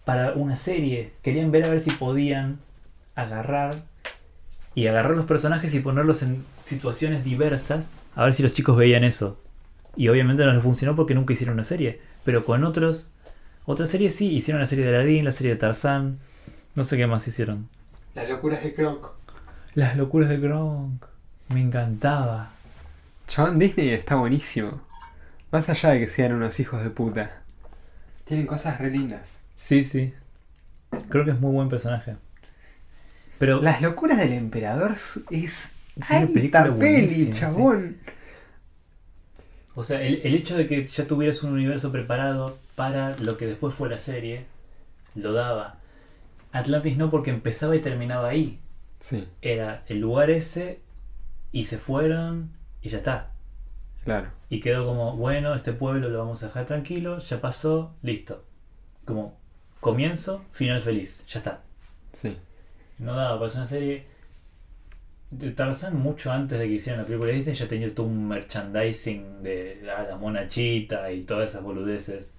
para 0.05 0.33
una 0.35 0.57
serie. 0.57 1.13
Querían 1.23 1.51
ver 1.51 1.65
a 1.65 1.69
ver 1.69 1.81
si 1.81 1.91
podían 1.91 2.59
agarrar 3.15 3.75
y 4.75 4.87
agarrar 4.87 5.13
los 5.17 5.25
personajes 5.27 5.75
y 5.75 5.81
ponerlos 5.81 6.23
en 6.23 6.45
situaciones 6.61 7.25
diversas. 7.25 8.01
A 8.15 8.25
ver 8.25 8.33
si 8.35 8.43
los 8.43 8.53
chicos 8.53 8.77
veían 8.77 9.05
eso. 9.05 9.41
Y 9.97 10.09
obviamente 10.09 10.45
no 10.45 10.53
les 10.53 10.63
funcionó 10.63 10.97
porque 10.97 11.15
nunca 11.15 11.33
hicieron 11.33 11.55
una 11.55 11.65
serie. 11.65 12.01
Pero 12.25 12.45
con 12.45 12.65
otros, 12.65 13.11
otras 13.67 13.89
series 13.91 14.15
sí. 14.15 14.29
Hicieron 14.33 14.61
la 14.61 14.67
serie 14.67 14.85
de 14.87 14.97
Aladdin, 14.97 15.25
la 15.25 15.33
serie 15.33 15.53
de 15.53 15.59
Tarzán. 15.59 16.19
No 16.75 16.85
sé 16.85 16.97
qué 16.97 17.07
más 17.07 17.27
hicieron. 17.27 17.69
Las 18.15 18.29
locuras 18.29 18.63
de 18.63 18.73
Kronk. 18.73 19.07
Las 19.75 19.97
locuras 19.97 20.29
de 20.29 20.39
Gronk. 20.39 21.05
Me 21.49 21.61
encantaba. 21.61 22.51
Chabón, 23.27 23.59
Disney 23.59 23.91
está 23.91 24.17
buenísimo. 24.17 24.81
Más 25.51 25.69
allá 25.69 25.91
de 25.91 26.01
que 26.01 26.09
sean 26.09 26.33
unos 26.33 26.61
hijos 26.61 26.83
de 26.83 26.91
puta. 26.91 27.43
Tienen 28.25 28.47
cosas 28.47 28.79
re 28.79 28.91
lindas. 28.91 29.39
Sí, 29.57 29.83
sí. 29.85 30.15
Creo 31.09 31.25
que 31.25 31.33
es 31.33 31.41
muy 31.41 31.53
buen 31.53 31.69
personaje. 31.69 32.17
Pero 33.39 33.61
Las 33.61 33.81
locuras 33.83 34.19
del 34.19 34.33
emperador 34.33 34.93
es. 34.93 35.69
una 35.97 36.27
película 36.33 36.63
¡Alta 36.63 36.77
peli, 36.77 36.99
buenísima, 37.01 37.31
chabón! 37.33 37.97
O 39.81 39.83
sea, 39.83 40.03
el, 40.03 40.21
el 40.25 40.35
hecho 40.35 40.57
de 40.57 40.67
que 40.67 40.85
ya 40.87 41.07
tuvieras 41.07 41.43
un 41.43 41.53
universo 41.53 41.91
preparado 41.91 42.59
para 42.75 43.17
lo 43.19 43.37
que 43.37 43.47
después 43.47 43.75
fue 43.75 43.89
la 43.89 43.99
serie, 43.99 44.45
lo 45.15 45.33
daba. 45.33 45.79
Atlantis 46.53 46.97
no 46.99 47.11
porque 47.11 47.31
empezaba 47.31 47.75
y 47.77 47.81
terminaba 47.81 48.29
ahí. 48.29 48.59
Sí, 48.99 49.27
Era 49.41 49.85
el 49.89 50.01
lugar 50.01 50.31
ese 50.31 50.81
y 51.53 51.65
se 51.65 51.79
fueron 51.79 52.51
y 52.83 52.91
ya 52.91 52.99
está. 52.99 53.31
claro. 54.05 54.29
Y 54.51 54.61
quedó 54.61 54.85
como, 54.87 55.17
bueno, 55.17 55.55
este 55.55 55.73
pueblo 55.73 56.09
lo 56.11 56.19
vamos 56.19 56.43
a 56.43 56.47
dejar 56.49 56.67
tranquilo, 56.67 57.19
ya 57.19 57.41
pasó, 57.41 57.95
listo. 58.03 58.45
Como 59.05 59.39
comienzo, 59.81 60.45
final 60.53 60.81
feliz, 60.83 61.25
ya 61.27 61.39
está. 61.39 61.63
Sí. 62.13 62.37
No 62.99 63.15
daba 63.15 63.37
para 63.39 63.47
hacer 63.47 63.59
una 63.61 63.67
serie. 63.67 64.07
De 65.31 65.53
Tarzán, 65.53 65.97
mucho 65.97 66.33
antes 66.33 66.59
de 66.59 66.67
que 66.67 66.75
hicieran 66.75 67.03
la 67.03 67.07
película 67.07 67.31
de 67.31 67.37
Disney, 67.37 67.55
ya 67.55 67.69
tenía 67.69 67.95
todo 67.95 68.07
un 68.07 68.27
merchandising 68.27 69.43
de 69.45 69.81
ah, 69.97 70.07
la 70.09 70.17
monachita 70.17 71.13
y 71.13 71.23
todas 71.23 71.51
esas 71.51 71.63
boludeces. 71.63 72.31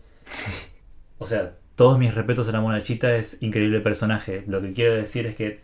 O 1.17 1.25
sea, 1.25 1.55
todos 1.75 1.97
mis 1.97 2.13
respetos 2.13 2.49
a 2.49 2.51
la 2.51 2.61
monachita, 2.61 3.15
es 3.15 3.37
increíble 3.39 3.79
personaje. 3.79 4.43
Lo 4.45 4.61
que 4.61 4.73
quiero 4.73 4.93
decir 4.95 5.25
es 5.25 5.35
que 5.35 5.61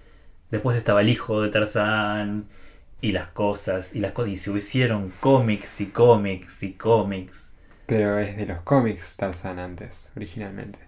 después 0.52 0.78
estaba 0.78 1.02
el 1.02 1.10
hijo 1.10 1.42
de 1.42 1.50
Tarzán 1.50 2.46
y 3.02 3.12
las 3.12 3.28
cosas, 3.28 3.94
y 3.94 4.00
las 4.00 4.14
cosas, 4.14 4.32
y 4.32 4.36
se 4.38 4.52
hicieron 4.52 5.12
cómics 5.20 5.82
y 5.82 5.88
cómics 5.88 6.64
y 6.64 6.74
cómics. 6.74 7.52
Pero 7.88 8.18
es 8.20 8.38
de 8.38 8.46
los 8.46 8.62
cómics 8.62 9.16
Tarzan 9.18 9.60
antes, 9.60 10.12
originalmente. 10.16 10.80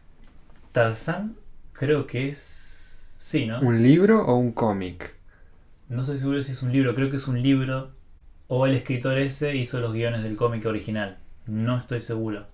Tarzán, 0.72 1.36
creo 1.74 2.08
que 2.08 2.30
es. 2.30 3.14
Sí, 3.18 3.46
¿no? 3.46 3.60
¿Un 3.60 3.84
libro 3.84 4.26
o 4.26 4.36
un 4.36 4.54
cómic? 4.54 5.19
No 5.90 6.02
estoy 6.02 6.18
seguro 6.18 6.42
si 6.42 6.52
es 6.52 6.62
un 6.64 6.72
libro, 6.72 6.94
creo 6.96 7.10
que 7.10 7.18
es 7.18 7.28
un 7.28 7.42
libro. 7.42 7.92
O 8.48 8.66
el 8.66 8.74
escritor 8.74 9.18
ese 9.18 9.56
hizo 9.56 9.80
los 9.80 9.94
guiones 9.94 10.24
del 10.24 10.36
cómic 10.36 10.66
original. 10.66 11.18
No 11.46 11.78
estoy 11.78 12.00
seguro. 12.00 12.48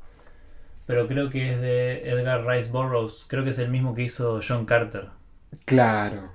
Pero 0.86 1.08
creo 1.08 1.30
que 1.30 1.54
es 1.54 1.62
de 1.62 2.10
Edgar 2.10 2.46
Rice 2.46 2.70
Burroughs. 2.70 3.26
Creo 3.28 3.44
que 3.44 3.50
es 3.52 3.60
el 3.60 3.70
mismo 3.70 3.96
que 3.96 4.04
hizo 4.04 4.40
John 4.46 4.66
Carter. 4.66 5.10
Claro. 5.66 6.32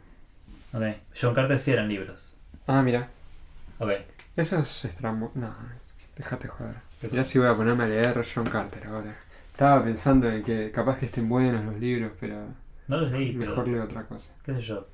Ok. 0.73 0.83
John 1.19 1.35
Carter 1.35 1.59
sí 1.59 1.73
eran 1.73 1.89
libros. 1.89 2.33
Ah, 2.67 2.83
mira. 2.83 3.09
Ok. 3.79 3.93
Eso 4.37 4.59
es 4.59 4.85
estrambo... 4.85 5.31
No, 5.35 5.55
déjate 6.17 6.49
joder. 6.49 6.77
¿Qué 7.01 7.09
Ya 7.11 7.25
si 7.25 7.39
voy 7.39 7.49
a 7.49 7.57
ponerme 7.57 7.85
a 7.85 7.89
leer 7.89 8.25
John 8.35 8.47
Carter 8.47 8.87
ahora. 8.87 9.15
Estaba 9.53 9.85
pensando 9.85 10.29
en 10.31 10.43
que 10.43 10.71
capaz 10.71 10.99
que 10.99 11.07
estén 11.07 11.29
buenos 11.29 11.65
los 11.65 11.77
libros, 11.79 12.13
pero 12.19 12.47
No 12.89 12.97
los 12.99 13.13
leí, 13.13 13.33
mejor 13.35 13.65
pero 13.65 13.77
leo 13.77 13.85
otra 13.85 14.05
cosa. 14.07 14.33
qué 14.45 14.55
sé 14.55 14.61
yo. 14.61 14.87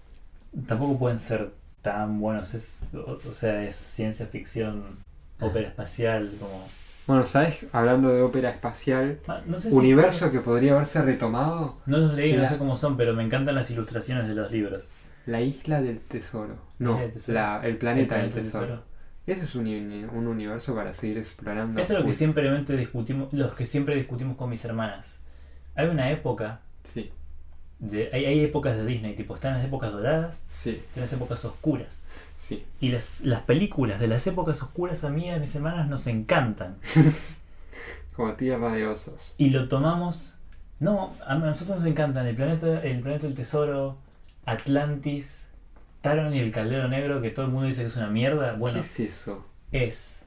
Tampoco 0.67 0.99
pueden 0.99 1.19
ser 1.19 1.53
tan 1.87 2.21
buenos. 2.21 2.53
Es, 2.55 2.91
o, 2.95 3.33
sea, 3.33 3.63
es 3.65 3.75
ciencia 3.77 4.27
ficción, 4.27 4.99
ópera 5.41 5.69
espacial, 5.69 6.33
como... 6.41 6.67
Bueno, 7.07 7.25
¿sabes? 7.25 7.67
Hablando 7.73 8.09
de 8.13 8.21
ópera 8.23 8.51
espacial, 8.51 9.21
Ah, 9.29 9.41
No 9.47 9.57
sé 9.57 9.71
si 9.71 9.77
universo 9.77 10.33
que 10.33 10.41
podría 10.41 10.73
haberse 10.73 11.01
retomado, 11.03 11.77
No 11.87 11.99
los 11.99 12.15
leí, 12.15 12.33
no 12.37 12.45
sé 12.45 12.59
cómo 12.59 12.75
son, 12.75 12.97
pero 12.97 13.15
me 13.15 13.23
encantan 13.23 13.55
las 13.55 13.71
ilustraciones 13.71 14.27
de 14.27 14.35
los 14.35 14.51
libros. 14.51 14.89
la 15.27 15.41
isla 15.41 15.81
del 15.83 16.01
tesoro. 16.01 16.57
No, 16.79 16.99
Tesoro. 16.99 17.35
la- 17.35 17.61
el 17.65 17.77
planeta 17.79 18.17
El 18.17 18.31
del 18.31 18.43
tesoro. 18.43 18.83
Ese 19.27 19.43
es 19.45 19.55
un, 19.57 19.67
uni- 19.67 20.05
un 20.05 20.27
universo 20.29 20.75
para 20.75 20.93
seguir 20.93 21.19
explorando. 21.19 21.81
Eso 21.81 21.93
es 21.95 21.99
lo 22.01 22.05
que 22.07 22.13
simplemente 22.13 22.77
discutimos, 22.77 23.33
los 23.33 23.55
que 23.55 23.67
siempre 23.67 23.95
discutimos 23.97 24.37
con 24.37 24.51
mis 24.51 24.65
hermanas. 24.65 25.07
Hay 25.77 25.87
una 25.89 26.11
época, 26.11 26.61
Sí, 26.85 27.11
de, 27.79 28.11
hay, 28.13 28.25
hay 28.25 28.45
épocas 28.45 28.77
de 28.77 28.87
Disney, 28.87 29.15
tipo, 29.15 29.35
están 29.35 29.55
las 29.55 29.65
épocas 29.65 29.93
doradas, 29.93 30.45
sí, 30.53 30.83
están 30.89 31.03
las 31.03 31.13
épocas 31.13 31.45
oscuras. 31.45 32.03
sí. 32.37 32.65
Y 32.81 32.89
las, 32.91 33.21
las 33.23 33.43
películas 33.43 34.01
de 34.01 34.09
las 34.09 34.27
épocas 34.27 34.63
oscuras 34.63 35.05
a 35.05 35.11
mí 35.11 35.27
y 35.27 35.31
a 35.31 35.39
mis 35.39 35.55
hermanas 35.55 35.89
nos 35.89 36.07
encantan. 36.07 36.77
Como 38.17 38.33
tierra 38.35 38.73
de 38.73 38.87
osos. 38.87 39.35
Y 39.39 39.51
lo 39.51 39.69
tomamos... 39.69 40.39
No, 40.79 41.15
a 41.27 41.35
nosotros 41.37 41.79
nos 41.79 41.87
encantan 41.87 42.27
el 42.27 42.37
planeta, 42.37 42.83
el 42.83 43.01
planeta 43.01 43.27
del 43.27 43.35
tesoro, 43.35 43.97
Atlantis, 44.45 45.41
Taron 46.03 46.35
y 46.35 46.41
el 46.41 46.53
Caldero 46.53 46.87
Negro, 46.89 47.23
que 47.23 47.31
todo 47.31 47.47
el 47.47 47.53
mundo 47.53 47.67
dice 47.67 47.81
que 47.83 47.89
es 47.89 47.97
una 47.97 48.09
mierda. 48.09 48.53
Bueno, 48.55 48.75
¿Qué 48.81 48.81
es 48.87 49.01
eso? 49.01 49.45
es... 49.73 50.23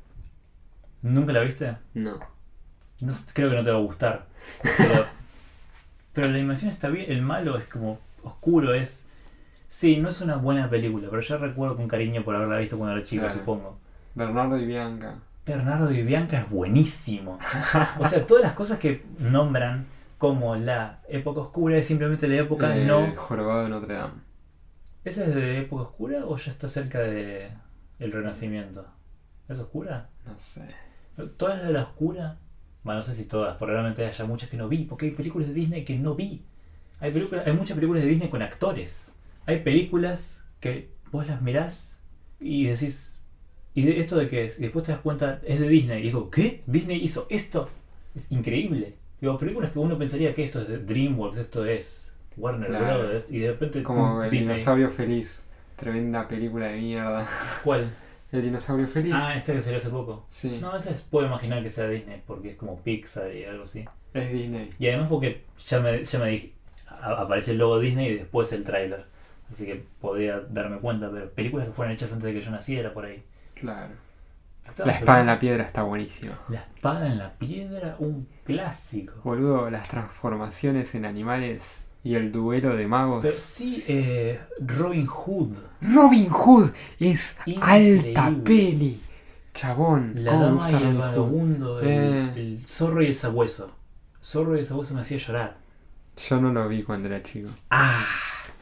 ¿Nunca 1.02 1.34
la 1.34 1.42
viste? 1.42 1.78
No. 1.94 2.20
No 3.00 3.14
creo 3.34 3.50
que 3.52 3.56
no 3.56 3.64
te 3.64 3.72
va 3.72 3.78
a 3.78 3.82
gustar. 3.82 4.26
Pero, 4.78 5.06
pero 6.20 6.32
la 6.32 6.38
animación 6.38 6.70
está 6.70 6.90
bien. 6.90 7.12
El 7.12 7.22
malo 7.22 7.58
es 7.58 7.66
como 7.66 8.00
oscuro, 8.24 8.74
es. 8.74 9.06
Sí, 9.68 9.98
no 9.98 10.10
es 10.10 10.20
una 10.22 10.36
buena 10.36 10.70
película, 10.70 11.08
pero 11.10 11.22
yo 11.22 11.38
recuerdo 11.38 11.76
con 11.76 11.88
cariño 11.88 12.24
por 12.24 12.36
haberla 12.36 12.58
visto 12.58 12.78
cuando 12.78 12.96
era 12.98 13.06
chico, 13.06 13.24
Claro. 13.24 13.40
supongo. 13.40 13.78
Bernardo 14.16 14.58
y 14.58 14.66
Bianca. 14.66 15.16
Bernardo 15.46 15.92
y 15.92 16.02
Bianca 16.04 16.38
es 16.40 16.50
buenísimo. 16.50 17.38
O 18.00 18.06
sea, 18.06 18.26
todas 18.26 18.44
las 18.44 18.54
cosas 18.54 18.80
que 18.80 19.04
nombran 19.20 19.86
como 20.18 20.56
la 20.56 21.00
época 21.08 21.42
oscura 21.42 21.78
es 21.78 21.88
simplemente 21.88 22.28
de 22.28 22.40
época 22.40 22.76
no. 22.76 23.14
jorobado 23.16 23.64
de 23.64 23.70
Notre 23.70 23.94
Dame. 23.94 24.14
¿Esa 25.06 25.24
es 25.26 25.34
de 25.34 25.60
época 25.60 25.84
oscura 25.84 26.26
o 26.26 26.36
ya 26.36 26.52
está 26.52 26.68
cerca 26.68 27.00
de 27.00 27.50
el 28.00 28.12
Renacimiento? 28.12 28.86
¿Es 29.48 29.58
oscura? 29.60 30.10
No 30.26 30.38
sé. 30.38 30.64
Todas 31.38 31.60
las 31.60 31.68
de 31.68 31.74
la 31.74 31.84
oscura, 31.84 32.38
bueno, 32.84 33.00
no 33.00 33.06
sé 33.06 33.14
si 33.14 33.26
todas, 33.26 33.58
probablemente 33.58 34.06
haya 34.06 34.26
muchas 34.26 34.50
que 34.50 34.58
no 34.58 34.68
vi, 34.68 34.86
porque 34.86 35.08
hay 35.08 35.12
películas 35.12 35.48
de 35.50 35.54
Disney 35.54 35.84
que 35.84 35.98
no 35.98 36.16
vi. 36.16 36.42
Hay, 37.00 37.12
películas, 37.12 37.46
hay 37.48 37.54
muchas 37.54 37.76
películas 37.76 38.04
de 38.04 38.10
Disney 38.10 38.30
con 38.30 38.42
actores. 38.42 39.10
Hay 39.46 39.60
películas 39.60 40.42
que 40.60 40.90
vos 41.12 41.28
las 41.28 41.42
mirás 41.42 42.00
y 42.40 42.66
decís, 42.66 43.24
¿y 43.74 43.84
de 43.84 44.00
esto 44.00 44.18
de 44.18 44.28
qué 44.28 44.46
es? 44.46 44.60
Y 44.60 44.64
después 44.64 44.86
te 44.86 44.92
das 44.92 45.02
cuenta, 45.02 45.42
es 45.46 45.60
de 45.60 45.68
Disney. 45.70 46.00
Y 46.00 46.04
digo, 46.04 46.30
¿qué? 46.30 46.64
¿Disney 46.68 47.02
hizo 47.04 47.28
esto? 47.30 47.70
Es 48.16 48.32
increíble. 48.32 48.96
Digo, 49.22 49.38
películas 49.38 49.72
que 49.72 49.80
uno 49.80 49.98
pensaría 49.98 50.34
que 50.34 50.44
esto 50.44 50.62
es 50.62 50.68
de 50.68 50.80
DreamWorks, 50.80 51.38
esto 51.38 51.66
es 51.66 52.06
Warner 52.38 52.70
Claro. 52.70 53.00
Brothers, 53.00 53.30
y 53.30 53.40
de 53.40 53.48
repente... 53.48 53.84
Como 53.84 54.24
el 54.24 54.30
Disney. 54.30 54.48
dinosaurio 54.48 54.90
feliz. 54.90 55.46
Tremenda 55.76 56.28
película 56.28 56.68
de 56.68 56.78
mierda. 56.78 57.28
¿Cuál? 57.64 57.92
El 58.32 58.42
dinosaurio 58.44 58.88
feliz. 58.88 59.14
Ah, 59.16 59.34
este 59.36 59.54
que 59.54 59.62
salió 59.62 59.78
hace 59.80 59.90
poco. 59.90 60.26
sí, 60.30 60.60
No, 60.62 60.76
ese 60.76 60.92
es- 60.92 61.02
puedo 61.02 61.26
imaginar 61.28 61.64
que 61.64 61.70
sea 61.70 61.88
Disney, 61.88 62.22
porque 62.28 62.52
es 62.52 62.58
como 62.58 62.80
Pixar 62.82 63.34
y 63.34 63.46
algo 63.46 63.64
así. 63.64 63.86
es 64.14 64.32
Disney. 64.32 64.70
Y 64.80 64.88
además 64.88 65.08
porque 65.10 65.46
ya 65.66 65.80
me, 65.80 66.04
ya 66.04 66.20
me 66.20 66.30
dije, 66.30 66.54
a- 66.88 67.22
aparece 67.22 67.52
el 67.52 67.58
logo 67.58 67.80
Disney 67.80 68.08
y 68.10 68.16
después 68.18 68.52
el 68.54 68.64
tráiler. 68.64 69.06
Así 69.52 69.66
que 69.66 69.84
podría 70.00 70.42
darme 70.42 70.78
cuenta, 70.78 71.10
pero 71.12 71.30
películas 71.32 71.66
que 71.68 71.74
fueron 71.74 71.94
hechas 71.94 72.12
antes 72.14 72.26
de 72.26 72.34
que 72.34 72.42
yo 72.42 72.52
naciera 72.52 72.94
por 72.94 73.06
ahí. 73.06 73.24
Claro. 73.56 73.94
La 74.86 74.92
espada 74.94 75.22
en 75.22 75.26
la 75.28 75.40
piedra 75.40 75.64
está 75.64 75.82
buenísima. 75.82 76.34
La 76.50 76.60
espada 76.60 77.08
en 77.08 77.18
la 77.18 77.34
piedra, 77.34 77.96
un 77.98 78.28
clásico. 78.44 79.14
Boludo, 79.24 79.72
las 79.72 79.88
transformaciones 79.88 80.94
en 80.94 81.06
animales 81.06 81.80
y 82.10 82.16
el 82.16 82.32
duelo 82.32 82.76
de 82.76 82.88
magos. 82.88 83.22
Pero 83.22 83.34
sí, 83.34 83.84
eh, 83.88 84.40
Robin 84.60 85.06
Hood, 85.06 85.54
Robin 85.82 86.30
Hood 86.30 86.72
es 87.00 87.36
Increíble. 87.46 88.10
alta 88.16 88.34
peli. 88.44 89.02
Chabón, 89.54 90.14
la 90.16 90.32
cómo 90.32 90.44
dama 90.46 90.64
gusta 90.64 90.80
y 90.80 90.84
el 90.84 90.98
vagabundo, 90.98 91.80
el, 91.82 91.88
Eh. 91.88 92.34
el 92.36 92.62
zorro 92.66 93.02
y 93.02 93.08
el 93.08 93.14
sabueso. 93.14 93.72
Zorro 94.24 94.56
y 94.56 94.60
el 94.60 94.66
sabueso 94.66 94.94
me 94.94 95.02
hacía 95.02 95.18
llorar. 95.18 95.58
Yo 96.28 96.40
no 96.42 96.52
lo 96.52 96.68
vi 96.68 96.84
cuando 96.84 97.08
era 97.10 97.22
chico. 97.22 97.50
Ah, 97.70 98.04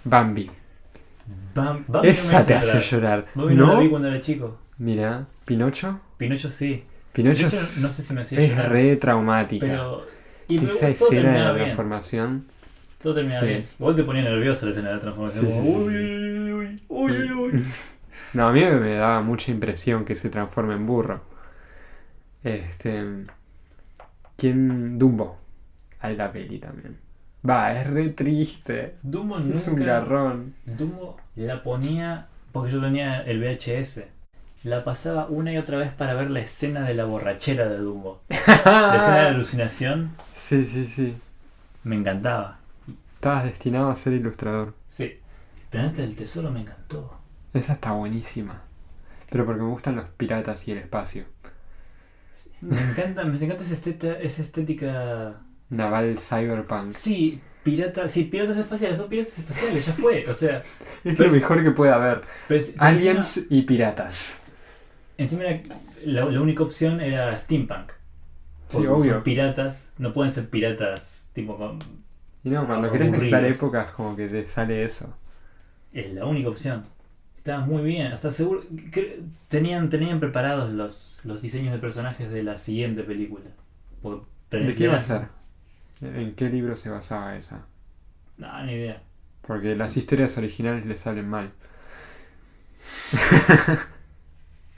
Bambi. 0.03 0.49
Bam- 1.55 1.83
Bambi 1.87 1.91
no 1.91 2.01
me 2.03 2.09
Esa 2.09 2.37
hace 2.37 2.47
te 2.47 2.53
hace 2.55 2.79
llorar. 2.79 3.25
Bambi 3.35 3.55
no, 3.55 3.73
la 3.73 3.79
vi 3.79 3.85
¿No? 3.85 3.89
cuando 3.91 4.07
era 4.07 4.19
chico. 4.19 4.59
Mira, 4.77 5.25
Pinocho. 5.45 5.99
Pinocho 6.17 6.49
sí. 6.49 6.83
Pinocho 7.13 7.37
Pinocho 7.39 7.55
es, 7.55 7.81
no 7.81 7.87
sé 7.87 8.03
si 8.03 8.13
me 8.13 8.21
hacía 8.21 8.39
es 8.39 8.49
llorar, 8.49 8.71
re 8.71 8.95
traumática. 8.97 9.65
Pero. 9.67 10.05
Y 10.49 10.63
Esa 10.65 10.87
escena 10.89 11.31
de 11.33 11.39
la 11.39 11.51
bien. 11.53 11.75
Todo 13.07 13.15
terminaba 13.15 13.39
Sí. 13.39 13.47
bien. 13.47 13.65
Igual 13.79 13.95
te 13.95 14.03
ponía 14.03 14.21
nervioso 14.23 14.65
la 14.65 14.71
escena 14.73 14.89
de 14.89 14.95
la 14.95 14.99
transformación. 14.99 15.45
Como, 15.45 15.61
uy, 15.61 15.95
uy, 15.95 16.51
uy, 16.51 16.81
uy, 16.89 17.11
uy, 17.21 17.31
uy. 17.31 17.63
No, 18.33 18.49
a 18.49 18.51
mí 18.51 18.59
me 18.59 18.95
daba 18.95 19.21
mucha 19.21 19.49
impresión 19.49 20.03
que 20.03 20.13
se 20.13 20.29
transforme 20.29 20.73
en 20.73 20.85
burro. 20.85 21.21
Este. 22.43 23.23
¿Quién? 24.35 24.99
Dumbo. 24.99 25.37
Alta 26.01 26.33
peli 26.33 26.59
también. 26.59 26.97
Va, 27.49 27.71
es 27.73 27.87
re 27.87 28.09
triste. 28.09 28.95
Dumbo 29.01 29.37
Es 29.39 29.67
un 29.69 29.75
nunca. 29.79 29.85
garrón. 29.85 30.55
Dumbo 30.65 31.15
la 31.37 31.63
ponía. 31.63 32.27
Porque 32.51 32.71
yo 32.73 32.81
tenía 32.81 33.21
el 33.21 33.39
VHS. 33.39 34.01
La 34.63 34.83
pasaba 34.83 35.27
una 35.27 35.53
y 35.53 35.57
otra 35.57 35.77
vez 35.77 35.93
para 35.93 36.13
ver 36.13 36.29
la 36.29 36.41
escena 36.41 36.81
de 36.81 36.95
la 36.95 37.05
borrachera 37.05 37.69
de 37.69 37.77
Dumbo. 37.77 38.21
La 38.29 38.35
escena 38.97 39.15
de 39.15 39.21
la 39.23 39.27
alucinación 39.35 40.11
Sí, 40.33 40.65
sí, 40.65 40.85
sí. 40.85 41.15
me 41.85 41.95
encantaba. 41.95 42.59
Estabas 43.27 43.43
destinado 43.43 43.89
a 43.89 43.95
ser 43.97 44.13
ilustrador. 44.13 44.73
Sí. 44.87 45.19
Planeta 45.69 46.01
del 46.01 46.15
Tesoro 46.15 46.49
me 46.49 46.61
encantó. 46.61 47.19
Esa 47.53 47.73
está 47.73 47.91
buenísima. 47.91 48.61
Pero 49.29 49.45
porque 49.45 49.63
me 49.63 49.67
gustan 49.67 49.97
los 49.97 50.07
piratas 50.11 50.65
y 50.69 50.71
el 50.71 50.77
espacio. 50.77 51.25
Me 52.61 52.79
encanta, 52.81 53.25
me 53.25 53.35
encanta 53.35 53.63
esa, 53.63 53.73
esteta- 53.73 54.17
esa 54.21 54.41
estética. 54.41 55.41
Naval 55.69 56.17
Cyberpunk. 56.17 56.93
Sí, 56.93 57.41
pirata, 57.63 58.07
sí, 58.07 58.23
piratas 58.23 58.55
espaciales, 58.55 58.95
son 58.97 59.09
piratas 59.09 59.37
espaciales, 59.39 59.85
ya 59.85 59.91
fue. 59.91 60.23
O 60.29 60.33
sea, 60.33 60.61
Es 61.03 61.19
lo 61.19 61.25
es- 61.25 61.33
mejor 61.33 61.61
que 61.65 61.71
puede 61.71 61.91
haber. 61.91 62.21
pero 62.47 62.61
es- 62.61 62.69
pero 62.69 62.83
Aliens 62.85 63.41
y 63.49 63.63
piratas. 63.63 64.37
Encima, 65.17 65.43
la, 66.05 66.23
la 66.31 66.41
única 66.41 66.63
opción 66.63 67.01
era 67.01 67.35
steampunk. 67.35 67.91
Sí, 68.69 68.85
obvio. 68.87 69.15
Son 69.15 69.23
piratas, 69.23 69.89
no 69.97 70.13
pueden 70.13 70.31
ser 70.31 70.49
piratas 70.49 71.25
tipo 71.33 71.57
con. 71.57 71.79
Y 72.43 72.49
no, 72.49 72.65
cuando 72.65 72.91
querés 72.91 73.11
mezclar 73.11 73.43
épocas, 73.45 73.91
como 73.91 74.15
que 74.15 74.27
te 74.27 74.45
sale 74.47 74.83
eso. 74.83 75.13
Es 75.91 76.13
la 76.13 76.25
única 76.25 76.49
opción. 76.49 76.85
Estaba 77.37 77.65
muy 77.65 77.81
bien, 77.83 78.07
hasta 78.11 78.29
seguro. 78.29 78.63
que 78.91 79.21
tenían, 79.47 79.89
tenían 79.89 80.19
preparados 80.19 80.71
los, 80.71 81.19
los 81.23 81.41
diseños 81.41 81.73
de 81.73 81.79
personajes 81.79 82.29
de 82.29 82.43
la 82.43 82.57
siguiente 82.57 83.03
película. 83.03 83.45
Porque 84.01 84.25
¿De 84.51 84.75
qué 84.75 84.87
va 84.87 84.97
a 84.97 85.01
ser? 85.01 85.27
¿En 86.01 86.33
qué 86.33 86.49
libro 86.49 86.75
se 86.75 86.89
basaba 86.89 87.35
esa? 87.37 87.65
No, 88.37 88.63
ni 88.63 88.73
idea. 88.73 89.01
Porque 89.45 89.75
las 89.75 89.97
historias 89.97 90.37
originales 90.37 90.85
le 90.85 90.97
salen 90.97 91.27
mal. 91.29 91.51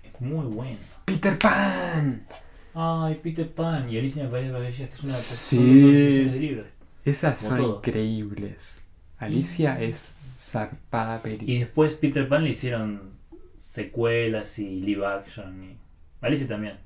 Es 0.04 0.22
muy 0.22 0.46
bueno. 0.46 0.78
¡Peter 1.06 1.38
Pan! 1.38 2.26
Ay, 2.74 3.20
Peter 3.22 3.50
Pan 3.52 3.90
y 3.90 3.98
Alicia 3.98 4.22
en 4.22 4.26
el 4.28 4.32
País 4.32 4.46
de 4.48 4.52
las 4.54 4.62
Maravillas, 4.62 4.90
que 4.90 4.96
es 4.96 5.04
una 5.04 5.14
Sí. 5.14 5.56
son 5.58 5.66
dos 5.66 5.94
ediciones 5.94 6.34
de 6.34 6.40
libros. 6.40 6.68
Esas 7.10 7.40
son 7.40 7.58
todo. 7.58 7.76
increíbles. 7.78 8.82
Alicia 9.18 9.80
es 9.82 10.16
zarpada 10.38 11.22
peli. 11.22 11.52
Y 11.52 11.60
después 11.60 11.94
Peter 11.94 12.28
Pan 12.28 12.44
le 12.44 12.52
hicieron 12.52 13.12
secuelas 13.58 14.60
y 14.60 14.82
live 14.82 15.06
action. 15.06 15.64
Y... 15.64 15.78
Alicia 16.22 16.48
también. 16.48 16.78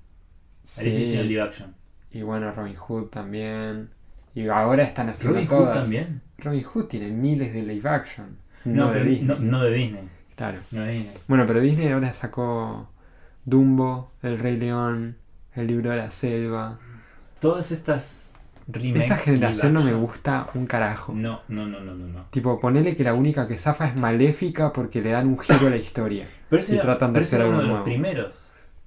Alicia 0.79 0.99
hicieron 0.99 1.27
live 1.27 1.41
action. 1.41 1.75
Y 2.11 2.21
bueno, 2.21 2.51
Robin 2.51 2.75
Hood 2.75 3.07
también. 3.07 3.89
Y 4.35 4.47
ahora 4.47 4.83
están 4.83 5.09
haciendo 5.09 5.39
Robin 5.39 5.49
Hood 5.49 5.73
también. 5.81 6.21
Robin 6.39 6.63
Hood 6.63 6.85
tiene 6.85 7.09
miles 7.09 7.53
de 7.53 7.61
live 7.63 7.89
action. 7.89 8.37
No, 8.65 8.91
de 8.91 9.03
Disney. 9.03 9.27
No, 9.27 9.39
no 9.39 9.63
de 9.63 9.73
Disney. 9.73 10.09
Claro. 10.35 10.59
No 10.71 10.81
de 10.81 10.93
Disney. 10.93 11.13
Bueno, 11.27 11.45
pero 11.45 11.59
Disney 11.59 11.89
ahora 11.89 12.13
sacó 12.13 12.89
Dumbo, 13.45 14.11
El 14.21 14.39
Rey 14.39 14.57
León, 14.57 15.17
El 15.53 15.67
Libro 15.67 15.91
de 15.91 15.97
la 15.97 16.11
Selva. 16.11 16.79
Todas 17.39 17.71
estas 17.71 18.22
remakes. 18.67 19.03
Esta 19.03 19.17
generación 19.17 19.73
no 19.73 19.83
me 19.83 19.93
gusta 19.93 20.49
un 20.53 20.65
carajo. 20.65 21.13
No, 21.13 21.41
no, 21.47 21.65
no, 21.67 21.79
no, 21.81 21.93
no. 21.95 22.07
no. 22.07 22.25
Tipo, 22.31 22.59
ponele 22.59 22.95
que 22.95 23.03
la 23.03 23.13
única 23.13 23.47
que 23.47 23.57
zafa 23.57 23.87
es 23.87 23.95
Maléfica 23.95 24.71
porque 24.73 25.01
le 25.01 25.11
dan 25.11 25.27
un 25.27 25.39
giro 25.39 25.67
a 25.67 25.69
la 25.69 25.77
historia. 25.77 26.27
Pero 26.49 26.59
ese 26.61 26.73
Y 26.73 26.75
era- 26.75 26.83
tratan 26.85 27.13
de 27.13 27.19
pero 27.19 27.25
hacer 27.25 27.41
algo 27.41 27.51
uno 27.53 27.59
de 27.61 27.63
nuevo. 27.67 27.77
los 27.79 27.85
primeros. 27.85 28.39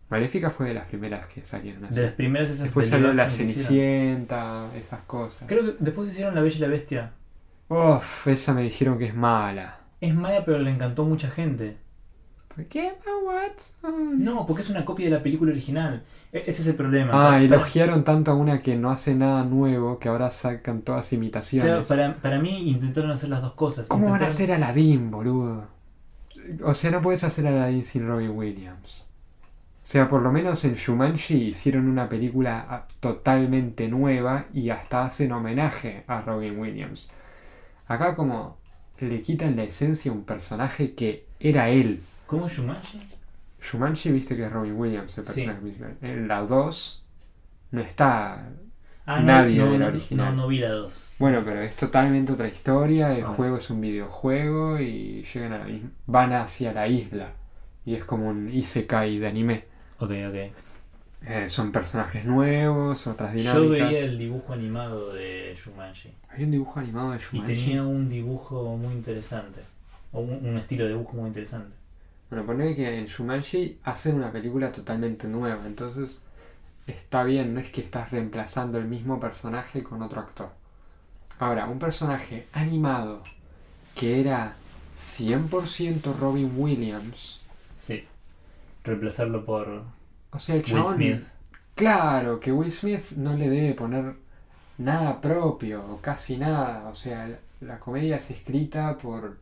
Maléfica 0.09 0.51
fue 0.51 0.69
de 0.69 0.75
las 0.75 0.87
primeras 0.87 1.27
que 1.27 1.43
salieron 1.43 1.85
así. 1.85 1.97
De 1.97 2.03
las 2.07 2.13
primeras 2.13 2.49
esas 2.51 2.65
Después 2.65 2.87
de 2.87 2.93
salió 2.93 3.13
La. 3.13 3.29
Cenicienta, 3.29 4.71
esas 4.77 5.01
cosas. 5.01 5.45
Creo 5.47 5.65
que 5.65 5.75
después 5.81 6.09
hicieron 6.09 6.35
La 6.35 6.41
Bella 6.43 6.57
y 6.57 6.61
la 6.61 6.69
Bestia. 6.69 7.13
Uf, 7.69 8.29
esa 8.29 8.55
me 8.55 8.63
dijeron 8.63 8.99
que 8.99 9.07
es 9.07 9.15
mala. 9.15 9.81
Es 10.01 10.15
mala, 10.15 10.45
pero 10.45 10.59
le 10.59 10.71
encantó 10.71 11.05
mucha 11.05 11.29
gente. 11.31 11.77
¿Por 12.57 12.65
qué 12.69 12.89
Emma 12.89 13.19
Watson? 13.25 14.25
No, 14.25 14.47
porque 14.47 14.63
es 14.63 14.71
una 14.71 14.85
copia 14.85 15.07
de 15.07 15.13
la 15.13 15.23
película 15.23 15.53
original. 15.53 16.05
E- 16.33 16.45
Ese 16.47 16.63
es 16.63 16.69
el 16.69 16.75
problema. 16.75 17.13
Ah, 17.13 17.33
Para- 17.33 17.43
elogiaron 17.43 18.03
tanto 18.05 18.31
a 18.33 18.35
una 18.35 18.63
que 18.63 18.77
no 18.77 18.91
hace 18.91 19.15
nada 19.15 19.45
nuevo 19.45 19.99
que 19.99 20.09
ahora 20.09 20.31
sacan 20.31 20.83
todas 20.83 21.09
Claro, 21.09 21.17
imitaciones. 21.23 21.89
para, 21.89 22.17
para 22.17 22.39
mí 22.41 22.71
intentaron 22.71 23.11
hacer 23.11 23.29
las 23.29 23.43
dos 23.43 23.53
cosas. 23.55 23.89
¿Cómo 23.89 24.11
van 24.11 24.23
a 24.23 24.27
hacer 24.29 24.53
Aladdin, 24.53 25.11
boludo? 25.11 25.69
O 26.65 26.75
sea, 26.75 26.91
no 26.91 27.03
puedes 27.03 27.25
hacer 27.25 27.47
Aladdin 27.47 27.85
sin 27.85 28.07
Robin 28.07 28.31
Williams. 28.31 29.05
O 29.85 29.89
sea, 29.89 30.09
por 30.09 30.23
lo 30.23 30.33
menos 30.33 30.65
en 30.65 30.75
Shumanji 30.75 31.35
hicieron 31.49 31.89
una 31.89 32.09
película 32.09 32.67
ah, 32.69 32.87
totalmente 33.01 33.89
nueva 33.89 34.47
y 34.53 34.71
hasta 34.71 35.05
hacen 35.07 35.33
homenaje 35.33 36.05
a 36.09 36.23
Robin 36.23 36.59
Williams. 36.59 37.09
Acá 37.89 38.17
como 38.17 38.59
le 39.01 39.23
quitan 39.23 39.57
la 39.57 39.65
esencia 39.65 40.11
a 40.13 40.15
un 40.15 40.25
personaje 40.25 40.95
que 40.95 41.27
era 41.41 41.71
él. 41.71 42.03
¿Cómo 42.27 42.49
Shumanji? 42.49 43.01
Shumanji, 43.61 44.11
viste 44.13 44.37
que 44.37 44.47
es 44.47 44.53
Robin 44.53 44.75
Williams, 44.77 45.17
el 45.19 45.25
Sí. 45.25 45.33
personaje 45.33 45.61
principal. 45.61 45.97
En 46.03 46.29
la 46.29 46.43
2 46.43 47.05
no 47.73 47.81
está... 47.81 48.49
Ah, 49.09 49.21
Nadie 49.21 49.59
no, 49.61 49.67
de 49.71 49.79
la 49.79 49.85
no, 49.87 49.91
original. 49.93 50.35
No, 50.37 50.43
no 50.43 50.49
vi 50.49 50.59
la 50.59 50.71
2. 50.71 51.15
Bueno, 51.21 51.43
pero 51.45 51.61
es 51.61 51.77
totalmente 51.77 52.33
otra 52.33 52.49
historia, 52.49 53.17
el 53.17 53.23
Ah. 53.25 53.29
juego 53.29 53.57
es 53.59 53.71
un 53.71 53.81
videojuego 53.81 54.81
y 54.81 55.23
llegan 55.23 55.53
a 55.53 55.59
la 55.59 55.79
van 56.07 56.33
hacia 56.33 56.73
la 56.73 56.89
isla. 56.89 57.31
Y 57.85 57.95
es 57.95 58.05
como 58.05 58.27
un 58.29 58.49
isekai 58.49 59.19
de 59.21 59.29
anime. 59.29 59.65
Ok, 60.01 60.11
ok. 60.29 60.53
Eh, 61.29 61.49
son 61.49 61.71
personajes 61.71 62.25
nuevos, 62.25 63.07
otras 63.07 63.33
Yo 63.35 63.39
dinámicas. 63.39 63.91
veía 63.91 64.01
el 64.05 64.19
dibujo 64.19 64.53
animado 64.53 65.13
de 65.15 65.57
Shumanji. 65.57 66.13
Hay 66.29 66.43
un 66.45 66.51
dibujo 66.51 66.81
animado 66.81 67.11
de 67.13 67.17
Y 67.17 67.21
Shumanji. 67.21 67.55
tenía 67.55 67.83
un 67.85 68.09
dibujo 68.09 68.77
muy 68.77 68.93
interesante. 68.93 69.61
O 70.13 70.21
un, 70.21 70.45
un 70.49 70.59
estilo 70.59 70.85
de 70.85 70.91
dibujo 70.91 71.17
muy 71.17 71.29
interesante. 71.29 71.76
Bueno, 72.31 72.45
poner 72.45 72.75
que 72.75 72.99
en 72.99 73.07
Shumanji 73.07 73.79
hacen 73.85 74.17
una 74.17 74.33
película 74.33 74.73
totalmente 74.73 75.29
nueva, 75.29 75.67
entonces 75.67 76.19
está 76.87 77.25
bien, 77.25 77.55
no 77.55 77.61
es 77.61 77.71
que 77.71 77.81
estás 77.81 78.11
reemplazando 78.11 78.79
el 78.79 78.87
mismo 78.87 79.21
personaje 79.21 79.83
con 79.83 80.03
otro 80.03 80.21
actor. 80.21 80.51
Ahora, 81.39 81.67
un 81.67 81.79
personaje 81.79 82.47
animado 82.53 83.23
que 83.95 84.21
era 84.21 84.55
100% 84.97 86.17
Robin 86.19 86.53
Williams, 86.57 87.41
Sí. 87.75 88.05
Reemplazarlo 88.85 89.45
por 89.45 89.83
o 90.31 90.39
sea, 90.39 90.55
el 90.57 90.63
Will 90.63 90.71
chabón... 90.71 90.95
Smith. 90.97 91.23
Claro, 91.75 92.41
que 92.41 92.53
Will 92.53 92.73
Smith 92.73 93.13
no 93.17 93.37
le 93.37 93.49
debe 93.49 93.75
poner 93.75 94.15
nada 94.79 95.21
propio, 95.21 95.85
o 95.85 96.01
casi 96.01 96.37
nada, 96.39 96.89
o 96.89 96.95
sea, 96.95 97.29
la, 97.29 97.39
la 97.61 97.79
comedia 97.79 98.17
es 98.17 98.31
escrita 98.31 98.97
por 98.99 99.37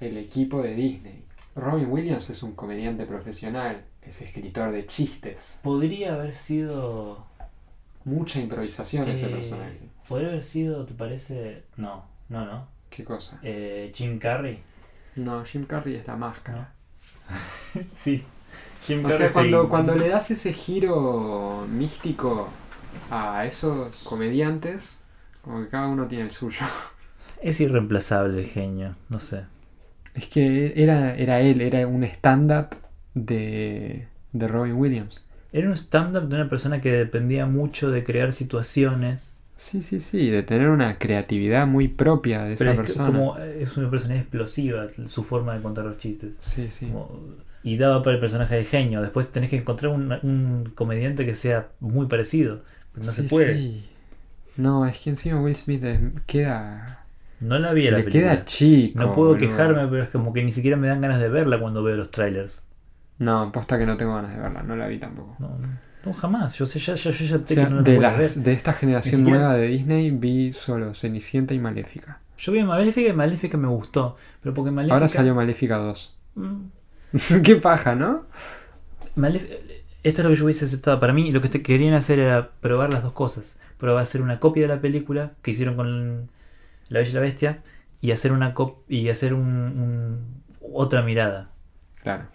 el 0.00 0.16
equipo 0.18 0.62
de 0.62 0.74
Disney. 0.74 1.24
Robin 1.58 1.90
Williams 1.90 2.30
es 2.30 2.42
un 2.44 2.52
comediante 2.54 3.04
profesional, 3.04 3.84
es 4.00 4.22
escritor 4.22 4.70
de 4.70 4.86
chistes. 4.86 5.60
Podría 5.62 6.14
haber 6.14 6.32
sido. 6.32 7.26
Mucha 8.04 8.40
improvisación 8.40 9.08
ese 9.08 9.26
eh, 9.26 9.30
personaje. 9.30 9.80
Podría 10.08 10.28
haber 10.28 10.42
sido, 10.42 10.86
¿te 10.86 10.94
parece? 10.94 11.64
No, 11.76 12.04
no, 12.28 12.46
no. 12.46 12.68
¿Qué 12.88 13.04
cosa? 13.04 13.38
Eh, 13.42 13.92
Jim 13.94 14.18
Carrey. 14.18 14.60
No, 15.16 15.44
Jim 15.44 15.64
Carrey 15.64 15.96
es 15.96 16.06
la 16.06 16.16
máscara. 16.16 16.72
Sí. 17.92 18.24
Jim 18.82 19.04
O 19.04 19.12
sea, 19.12 19.30
cuando, 19.30 19.68
cuando 19.68 19.94
le 19.94 20.08
das 20.08 20.30
ese 20.30 20.52
giro 20.52 21.66
místico 21.68 22.48
a 23.10 23.44
esos 23.44 23.94
comediantes, 24.04 24.98
como 25.42 25.60
que 25.60 25.68
cada 25.68 25.88
uno 25.88 26.06
tiene 26.06 26.24
el 26.24 26.30
suyo. 26.30 26.64
Es 27.42 27.60
irreemplazable 27.60 28.40
el 28.40 28.48
genio, 28.48 28.96
no 29.10 29.20
sé. 29.20 29.44
Es 30.18 30.26
que 30.26 30.72
era, 30.76 31.14
era 31.14 31.40
él, 31.40 31.60
era 31.60 31.86
un 31.86 32.02
stand-up 32.04 32.76
de, 33.14 34.06
de 34.32 34.48
Robin 34.48 34.74
Williams. 34.74 35.24
Era 35.52 35.68
un 35.68 35.76
stand-up 35.76 36.28
de 36.28 36.34
una 36.36 36.48
persona 36.48 36.80
que 36.80 36.92
dependía 36.92 37.46
mucho 37.46 37.90
de 37.90 38.04
crear 38.04 38.32
situaciones. 38.32 39.36
Sí, 39.56 39.82
sí, 39.82 40.00
sí, 40.00 40.30
de 40.30 40.42
tener 40.42 40.68
una 40.68 40.98
creatividad 40.98 41.66
muy 41.66 41.88
propia 41.88 42.44
de 42.44 42.54
esa 42.54 42.64
Pero 42.64 42.70
es, 42.72 42.76
que 42.78 42.82
persona. 42.84 43.06
como 43.08 43.38
es 43.38 43.76
una 43.76 43.90
persona 43.90 44.16
explosiva 44.16 44.86
su 45.06 45.24
forma 45.24 45.54
de 45.54 45.62
contar 45.62 45.84
los 45.84 45.98
chistes. 45.98 46.32
Sí, 46.38 46.70
sí. 46.70 46.86
Como- 46.86 47.20
y 47.64 47.76
daba 47.76 48.02
para 48.02 48.14
el 48.14 48.20
personaje 48.20 48.54
de 48.54 48.64
genio. 48.64 49.02
Después 49.02 49.30
tenés 49.32 49.50
que 49.50 49.56
encontrar 49.56 49.92
un, 49.92 50.12
un 50.22 50.72
comediante 50.74 51.26
que 51.26 51.34
sea 51.34 51.68
muy 51.80 52.06
parecido. 52.06 52.62
No 52.96 53.02
se 53.04 53.24
puede. 53.24 53.56
sí. 53.56 53.84
No, 54.56 54.86
es 54.86 54.98
que 54.98 55.10
encima 55.10 55.40
Will 55.40 55.54
Smith 55.56 55.82
es- 55.84 56.00
queda. 56.26 57.04
No 57.40 57.58
la 57.58 57.72
vi 57.72 57.86
a 57.86 57.92
la 57.92 57.98
le 57.98 58.04
película. 58.04 58.32
queda 58.34 58.44
chico. 58.44 58.98
no 58.98 59.12
puedo 59.14 59.28
boludo. 59.34 59.46
quejarme, 59.48 59.86
pero 59.88 60.02
es 60.02 60.08
como 60.10 60.32
que 60.32 60.42
ni 60.42 60.52
siquiera 60.52 60.76
me 60.76 60.88
dan 60.88 61.00
ganas 61.00 61.20
de 61.20 61.28
verla 61.28 61.60
cuando 61.60 61.82
veo 61.82 61.96
los 61.96 62.10
trailers. 62.10 62.62
No, 63.18 63.50
posta 63.52 63.78
que 63.78 63.86
no 63.86 63.96
tengo 63.96 64.14
ganas 64.14 64.34
de 64.34 64.40
verla, 64.40 64.62
no 64.62 64.76
la 64.76 64.86
vi 64.88 64.98
tampoco. 64.98 65.36
No, 65.38 65.56
no, 66.04 66.12
jamás. 66.14 66.56
Yo 66.58 66.66
sé, 66.66 66.78
ya, 66.78 66.94
ya, 66.94 67.10
ya 67.10 67.36
O 67.36 67.46
sé 67.46 67.54
sea, 67.54 67.64
que 67.64 67.70
no 67.70 67.76
la 67.76 67.82
de, 67.82 67.98
las, 68.00 68.18
ver. 68.36 68.44
de 68.44 68.52
esta 68.52 68.72
generación 68.72 69.16
siquiera- 69.16 69.38
nueva 69.40 69.54
de 69.54 69.68
Disney 69.68 70.10
vi 70.10 70.52
solo 70.52 70.94
Cenicienta 70.94 71.54
y 71.54 71.58
Maléfica. 71.58 72.20
Yo 72.38 72.52
vi 72.52 72.62
Maléfica 72.62 73.08
y 73.10 73.12
Maléfica 73.12 73.56
me 73.58 73.68
gustó. 73.68 74.16
Pero 74.42 74.54
porque 74.54 74.70
Maléfica. 74.70 74.94
Ahora 74.94 75.08
salió 75.08 75.34
Maléfica 75.34 75.76
2. 75.78 76.16
Mm, 76.36 76.56
Qué 77.42 77.56
paja, 77.56 77.94
¿no? 77.96 78.26
Maléfica- 79.16 79.54
Esto 80.04 80.22
es 80.22 80.24
lo 80.24 80.30
que 80.30 80.36
yo 80.36 80.44
hubiese 80.44 80.64
aceptado. 80.64 81.00
Para 81.00 81.12
mí, 81.12 81.30
lo 81.32 81.40
que 81.40 81.48
te 81.48 81.62
querían 81.62 81.94
hacer 81.94 82.18
era 82.20 82.50
probar 82.60 82.90
las 82.90 83.02
dos 83.02 83.12
cosas. 83.12 83.56
Probar 83.78 84.02
hacer 84.02 84.22
una 84.22 84.38
copia 84.40 84.62
de 84.62 84.68
la 84.74 84.80
película 84.80 85.32
que 85.42 85.50
hicieron 85.50 85.76
con 85.76 86.30
La 86.88 87.00
Bella 87.00 87.10
y 87.10 87.14
la 87.14 87.20
Bestia 87.20 87.62
y 88.00 88.10
hacer 88.12 88.32
una 88.32 88.54
cop 88.54 88.78
y 88.90 89.08
hacer 89.08 89.34
un, 89.34 89.42
un- 89.48 90.44
otra 90.74 91.02
mirada. 91.02 91.50
Claro. 92.02 92.28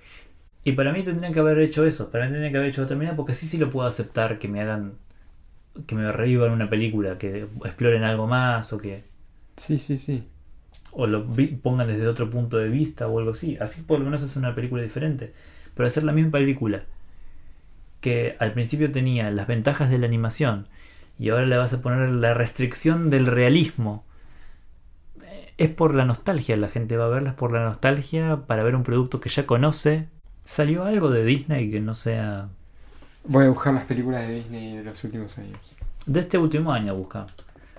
Y 0.63 0.73
para 0.73 0.91
mí 0.93 1.03
tendrían 1.03 1.33
que 1.33 1.39
haber 1.39 1.59
hecho 1.59 1.85
eso. 1.85 2.09
Para 2.11 2.25
mí 2.25 2.31
tendrían 2.31 2.51
que 2.51 2.57
haber 2.57 2.69
hecho 2.71 2.83
otra 2.83 2.95
mirada 2.97 3.15
porque 3.15 3.33
así 3.33 3.47
sí 3.47 3.57
lo 3.57 3.69
puedo 3.69 3.87
aceptar 3.87 4.39
que 4.39 4.47
me 4.47 4.61
hagan. 4.61 4.93
que 5.87 5.95
me 5.95 6.11
revivan 6.11 6.51
una 6.51 6.69
película, 6.69 7.17
que 7.17 7.47
exploren 7.65 8.03
algo 8.03 8.27
más 8.27 8.73
o 8.73 8.79
que. 8.79 9.05
Sí, 9.57 9.79
sí, 9.79 9.97
sí. 9.97 10.27
o 10.91 11.07
lo 11.07 11.25
pongan 11.61 11.87
desde 11.87 12.07
otro 12.07 12.29
punto 12.29 12.57
de 12.57 12.69
vista 12.69 13.07
o 13.07 13.19
algo 13.19 13.31
así. 13.31 13.57
Así 13.59 13.81
por 13.81 13.99
lo 13.99 14.05
menos 14.05 14.23
hacer 14.23 14.39
una 14.41 14.55
película 14.55 14.81
diferente. 14.83 15.33
Pero 15.75 15.87
hacer 15.87 16.03
la 16.03 16.13
misma 16.13 16.31
película 16.33 16.83
que 18.01 18.35
al 18.39 18.53
principio 18.53 18.91
tenía 18.91 19.31
las 19.31 19.47
ventajas 19.47 19.89
de 19.89 19.97
la 19.97 20.05
animación 20.05 20.67
y 21.19 21.29
ahora 21.29 21.45
le 21.45 21.57
vas 21.57 21.73
a 21.73 21.81
poner 21.81 22.09
la 22.09 22.33
restricción 22.33 23.09
del 23.09 23.25
realismo. 23.27 24.03
Es 25.57 25.69
por 25.69 25.93
la 25.95 26.05
nostalgia, 26.05 26.57
la 26.57 26.69
gente 26.69 26.97
va 26.97 27.05
a 27.05 27.09
verlas 27.09 27.35
por 27.35 27.51
la 27.53 27.63
nostalgia 27.63 28.45
para 28.47 28.63
ver 28.63 28.75
un 28.75 28.83
producto 28.83 29.19
que 29.19 29.29
ya 29.29 29.45
conoce. 29.45 30.09
¿Salió 30.45 30.83
algo 30.83 31.09
de 31.09 31.23
Disney 31.23 31.71
que 31.71 31.79
no 31.79 31.95
sea 31.95 32.49
Voy 33.25 33.45
a 33.45 33.49
buscar 33.49 33.73
las 33.73 33.85
películas 33.85 34.27
de 34.27 34.35
Disney 34.35 34.77
de 34.77 34.83
los 34.83 35.01
últimos 35.03 35.37
años. 35.37 35.57
de 36.05 36.19
este 36.19 36.37
último 36.37 36.71
año? 36.71 36.95
Busca. 36.95 37.25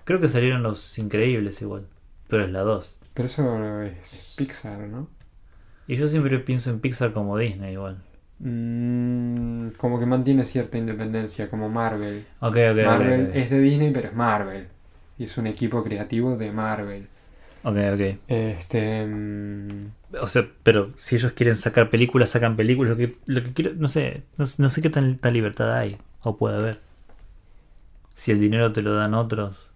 Creo 0.05 0.21
que 0.21 0.29
salieron 0.29 0.63
los 0.63 0.99
increíbles 0.99 1.61
igual, 1.61 1.87
pero 2.29 2.45
es 2.45 2.51
la 2.51 2.61
2. 2.61 3.01
Pero 3.13 3.27
eso 3.27 3.83
es 3.83 4.35
Pixar, 4.37 4.81
¿no? 4.89 5.09
Y 5.87 5.97
yo 5.97 6.09
siempre 6.09 6.39
pienso 6.39 6.71
en 6.71 6.81
Pixar 6.81 7.13
como 7.13 7.37
Disney 7.37 7.75
igual. 7.75 8.03
Mm, 8.39 9.69
como 9.77 10.01
que 10.01 10.07
mantiene 10.07 10.45
cierta 10.47 10.79
independencia, 10.79 11.51
como 11.51 11.69
Marvel. 11.69 12.27
Ok, 12.41 12.57
ok, 12.57 12.79
ok, 12.79 12.87
Marvel 12.87 13.31
es 13.35 13.51
de 13.51 13.61
Disney, 13.61 13.91
pero 13.93 14.09
es 14.09 14.15
Marvel. 14.15 14.69
Y 15.19 15.25
es 15.25 15.37
un 15.37 15.47
equipo 15.47 15.85
creativo 15.85 16.37
de 16.37 16.53
Marvel. 16.53 17.09
Ok, 17.65 17.77
ok. 17.95 18.19
Este. 18.29 19.07
mm, 19.07 19.93
O 20.21 20.29
sea, 20.29 20.47
pero 20.63 20.93
si 20.99 21.17
ellos 21.17 21.33
quieren 21.33 21.57
sacar 21.57 21.91
películas, 21.91 22.31
sacan 22.31 22.57
películas. 22.57 22.97
Lo 22.97 22.97
que, 22.99 23.17
lo 23.27 23.43
que 23.43 23.53
quiero, 23.55 23.73
no 23.75 23.89
sé, 23.89 24.25
no, 24.37 24.45
no 24.59 24.69
sé 24.71 24.83
qué 24.83 24.91
tan, 24.91 25.19
tan 25.19 25.33
libertad 25.33 25.75
hay 25.77 25.99
o 26.23 26.37
puede 26.37 26.57
haber. 26.57 26.81
Si 28.15 28.33
el 28.33 28.41
dinero 28.41 28.73
te 28.73 28.83
lo 28.83 28.95
dan 28.95 29.15
otros. 29.15 29.71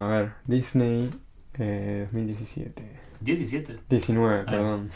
a 0.00 0.06
ver, 0.08 0.32
Disney 0.46 1.10
eh, 1.58 2.08
2017. 2.12 2.82
17. 3.20 3.78
19, 3.88 4.44
Ah. 4.46 4.50
perdón. 4.50 4.88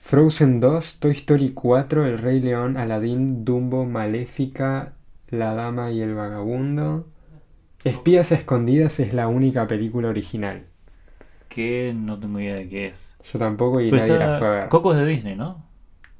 Frozen 0.00 0.60
2, 0.60 1.00
Toy 1.00 1.12
Story 1.12 1.52
4, 1.52 2.06
El 2.06 2.18
Rey 2.18 2.40
León, 2.40 2.76
Aladdin, 2.76 3.44
Dumbo, 3.44 3.84
Maléfica, 3.84 4.94
La 5.28 5.54
Dama 5.54 5.90
y 5.90 6.00
el 6.00 6.14
Vagabundo. 6.14 7.06
Espías 7.88 8.32
Escondidas 8.32 9.00
es 9.00 9.14
la 9.14 9.28
única 9.28 9.66
película 9.66 10.08
original. 10.08 10.64
Que 11.48 11.94
no 11.96 12.18
tengo 12.18 12.40
idea 12.40 12.56
de 12.56 12.68
qué 12.68 12.86
es. 12.86 13.14
Yo 13.32 13.38
tampoco 13.38 13.80
y 13.80 13.90
Pero 13.90 14.02
nadie 14.02 14.12
está- 14.14 14.26
la 14.28 14.38
fue 14.38 14.46
a 14.48 14.50
ver. 14.50 14.68
Coco 14.68 14.92
es 14.94 15.00
de 15.00 15.06
Disney, 15.06 15.36
¿no? 15.36 15.64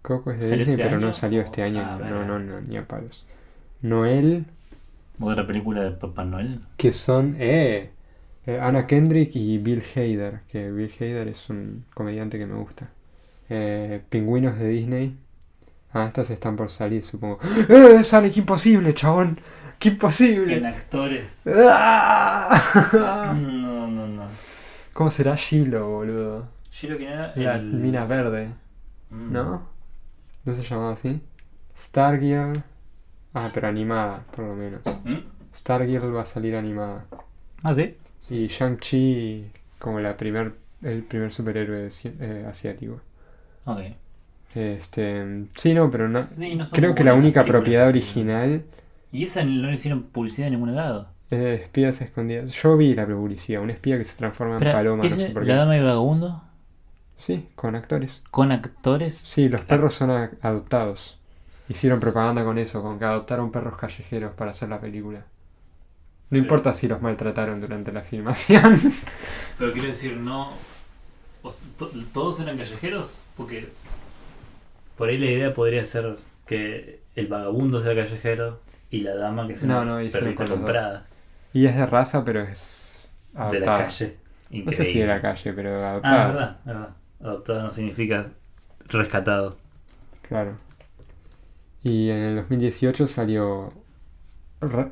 Coco 0.02 0.30
es 0.30 0.38
de 0.40 0.47
¿Salió 0.48 0.59
Disney, 0.59 0.72
este 0.74 0.84
pero 0.84 1.01
no 1.01 1.06
año? 1.09 1.14
salió 1.14 1.40
este 1.43 1.62
año. 1.62 1.82
Ah, 1.84 1.93
no, 1.98 2.05
verga. 2.05 2.24
no, 2.26 2.38
no, 2.38 2.60
ni 2.60 2.76
a 2.76 2.86
palos. 2.86 3.26
Noel, 3.82 4.47
Otra 5.20 5.47
película 5.47 5.82
de 5.82 5.90
Papá 5.93 6.24
Noel. 6.24 6.60
que 6.76 6.93
son 6.93 7.36
eh, 7.38 7.90
eh, 8.47 8.59
Anna 8.62 8.86
Kendrick 8.86 9.34
y 9.34 9.59
Bill 9.59 9.82
Hader, 9.94 10.40
que 10.48 10.70
Bill 10.70 10.93
Hader 11.01 11.28
es 11.28 11.48
un 11.51 11.84
comediante 11.94 12.38
que 12.38 12.47
me 12.47 12.55
gusta. 12.55 12.90
Eh, 13.48 14.01
Pingüinos 14.09 14.59
de 14.59 14.68
Disney. 14.68 15.16
Ah, 15.98 16.06
estas 16.09 16.28
están 16.31 16.56
por 16.56 16.68
salir, 16.70 17.02
supongo. 17.05 17.39
¡Eh! 17.68 18.05
Sale, 18.05 18.31
qué 18.31 18.40
imposible, 18.40 18.93
chabón. 18.93 19.39
¡Qué 19.78 19.89
imposible! 19.90 20.66
actores. 20.66 21.27
¡Ah! 21.47 22.51
No, 23.35 23.86
no, 23.89 24.06
no. 24.06 24.27
¿Cómo 24.93 25.10
será 25.10 25.35
Shiloh, 25.36 25.89
boludo? 25.89 26.48
Shiro, 26.70 26.97
¿quién 26.98 27.10
era? 27.12 27.32
La 27.36 27.56
El- 27.56 27.64
mina 27.73 28.05
verde, 28.05 28.51
Mm. 29.10 29.32
¿no? 29.32 29.68
¿No 30.44 30.55
se 30.55 30.62
llamaba 30.62 30.93
así? 30.93 31.20
Stargirl. 31.78 32.62
Ah, 33.32 33.48
pero 33.55 33.68
animada, 33.68 34.24
por 34.35 34.44
lo 34.47 34.55
menos. 34.55 34.81
¿Mm? 35.05 35.18
Stargirl 35.55 36.14
va 36.14 36.23
a 36.23 36.27
salir 36.27 36.56
animada. 36.56 37.06
Ah, 37.62 37.73
sí. 37.73 37.97
Y 38.28 38.48
Shang-Chi 38.48 39.51
como 39.78 40.01
la 40.01 40.16
primer, 40.16 40.55
el 40.82 41.02
primer 41.05 41.32
superhéroe 41.32 41.89
eh, 42.05 42.47
asiático. 42.48 43.01
Ok. 43.64 43.81
Este, 44.57 45.45
sí, 45.55 45.74
no, 45.74 45.91
pero 45.91 46.09
no. 46.09 46.23
Sí, 46.23 46.55
no 46.55 46.65
son 46.65 46.74
Creo 46.77 46.95
que 46.95 47.05
la 47.05 47.15
única 47.15 47.45
propiedad 47.45 47.89
original 47.89 48.65
Y 49.12 49.24
esa 49.24 49.45
no 49.45 49.69
le 49.69 49.74
hicieron 49.74 50.05
publicidad 50.05 50.49
en 50.49 50.55
ningún 50.55 50.74
lado. 50.74 51.09
es 51.31 51.61
Espías 51.61 52.01
Escondidas. 52.01 52.53
Yo 52.55 52.77
vi 52.77 52.95
la 52.95 53.07
publicidad, 53.07 53.61
un 53.62 53.70
espía 53.70 53.99
que 53.99 54.05
se 54.05 54.16
transforma 54.16 54.57
en 54.57 54.73
paloma, 54.73 55.03
no 55.03 55.09
¿ese 55.09 55.24
sé 55.27 55.31
por 55.31 55.43
La 55.45 55.53
qué. 55.55 55.59
Dama 55.59 55.77
y 55.77 55.81
Vagabundo? 55.83 56.43
Sí, 57.19 57.49
con 57.55 57.77
actores. 57.77 58.23
¿Con 58.31 58.51
actores? 58.53 59.15
Sí, 59.16 59.49
los 59.49 59.61
perros 59.62 59.95
son 59.95 60.11
adoptados. 60.41 61.19
Hicieron 61.69 61.99
propaganda 62.01 62.45
con 62.45 62.59
eso, 62.59 62.83
con 62.83 62.99
que 62.99 63.05
adoptaron 63.05 63.51
perros 63.53 63.77
callejeros 63.77 64.33
para 64.35 64.53
hacer 64.53 64.69
la 64.69 64.81
película. 64.81 65.19
No 65.19 65.24
Pero- 66.31 66.43
importa 66.43 66.73
si 66.73 66.89
los 66.89 67.03
maltrataron 67.03 67.61
durante 67.61 67.93
la 67.93 68.03
filmación. 68.03 68.81
Pero 69.59 69.73
quiero 69.73 69.89
decir, 69.89 70.16
no. 70.16 70.53
¿Todos 72.12 72.41
eran 72.41 72.57
callejeros? 72.57 73.15
Porque. 73.37 73.69
Por 74.97 75.09
ahí 75.09 75.18
la 75.18 75.27
idea 75.27 75.52
podría 75.52 75.85
ser 75.85 76.16
que 76.47 77.01
el 77.14 77.27
vagabundo 77.28 77.82
sea 77.82 77.94
callejero 77.94 78.60
y 78.90 79.01
la 79.01 79.14
dama 79.16 79.47
que 79.48 79.56
sea 79.56 79.68
No, 79.68 79.85
no, 79.85 79.97
perrita 80.10 80.44
comprada 80.47 81.05
y 81.52 81.66
es 81.66 81.77
de 81.77 81.86
raza, 81.86 82.24
pero 82.24 82.43
es 82.43 83.09
de 83.32 83.39
la 83.40 83.47
adoptada. 83.47 83.78
calle. 83.78 84.16
No 84.51 84.73
sé 84.73 84.85
si 84.85 84.98
de 85.01 85.06
la 85.06 85.20
calle, 85.20 85.52
pero 85.52 85.70
Ah, 85.85 85.90
adoptada. 85.90 86.27
verdad, 86.28 86.60
verdad. 86.64 86.89
Adoptado 87.20 87.62
no 87.62 87.70
significa 87.70 88.31
rescatado. 88.89 89.56
Claro. 90.23 90.56
Y 91.82 92.10
en 92.10 92.16
el 92.18 92.36
2018 92.36 93.06
salió 93.06 93.73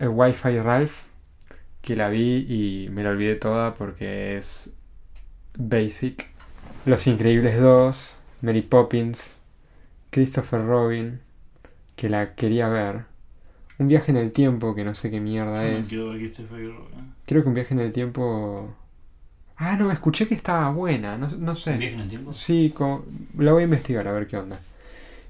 eh, 0.00 0.08
Wi-Fi 0.08 0.60
Ralph, 0.60 1.02
que 1.82 1.96
la 1.96 2.08
vi 2.08 2.46
y 2.48 2.88
me 2.90 3.02
la 3.02 3.10
olvidé 3.10 3.36
toda 3.36 3.74
porque 3.74 4.36
es 4.36 4.72
basic. 5.56 6.28
Los 6.86 7.06
Increíbles 7.06 7.60
2, 7.60 8.18
Mary 8.42 8.62
Poppins, 8.62 9.33
Christopher 10.14 10.64
Robin, 10.64 11.20
que 11.96 12.08
la 12.08 12.36
quería 12.36 12.68
ver. 12.68 13.04
Un 13.80 13.88
viaje 13.88 14.12
en 14.12 14.16
el 14.16 14.30
tiempo, 14.30 14.72
que 14.76 14.84
no 14.84 14.94
sé 14.94 15.10
qué 15.10 15.18
mierda 15.18 15.66
es. 15.66 15.88
Creo 17.26 17.42
que 17.42 17.48
un 17.48 17.54
viaje 17.54 17.74
en 17.74 17.80
el 17.80 17.92
tiempo... 17.92 18.72
Ah, 19.56 19.76
no, 19.76 19.90
escuché 19.90 20.28
que 20.28 20.36
estaba 20.36 20.70
buena, 20.70 21.18
no, 21.18 21.26
no 21.26 21.56
sé. 21.56 21.76
¿Viaje 21.78 21.94
en 21.96 22.00
el 22.02 22.08
tiempo? 22.08 22.32
Sí, 22.32 22.72
co- 22.76 23.04
la 23.36 23.52
voy 23.52 23.62
a 23.62 23.64
investigar 23.64 24.06
a 24.06 24.12
ver 24.12 24.28
qué 24.28 24.36
onda. 24.36 24.56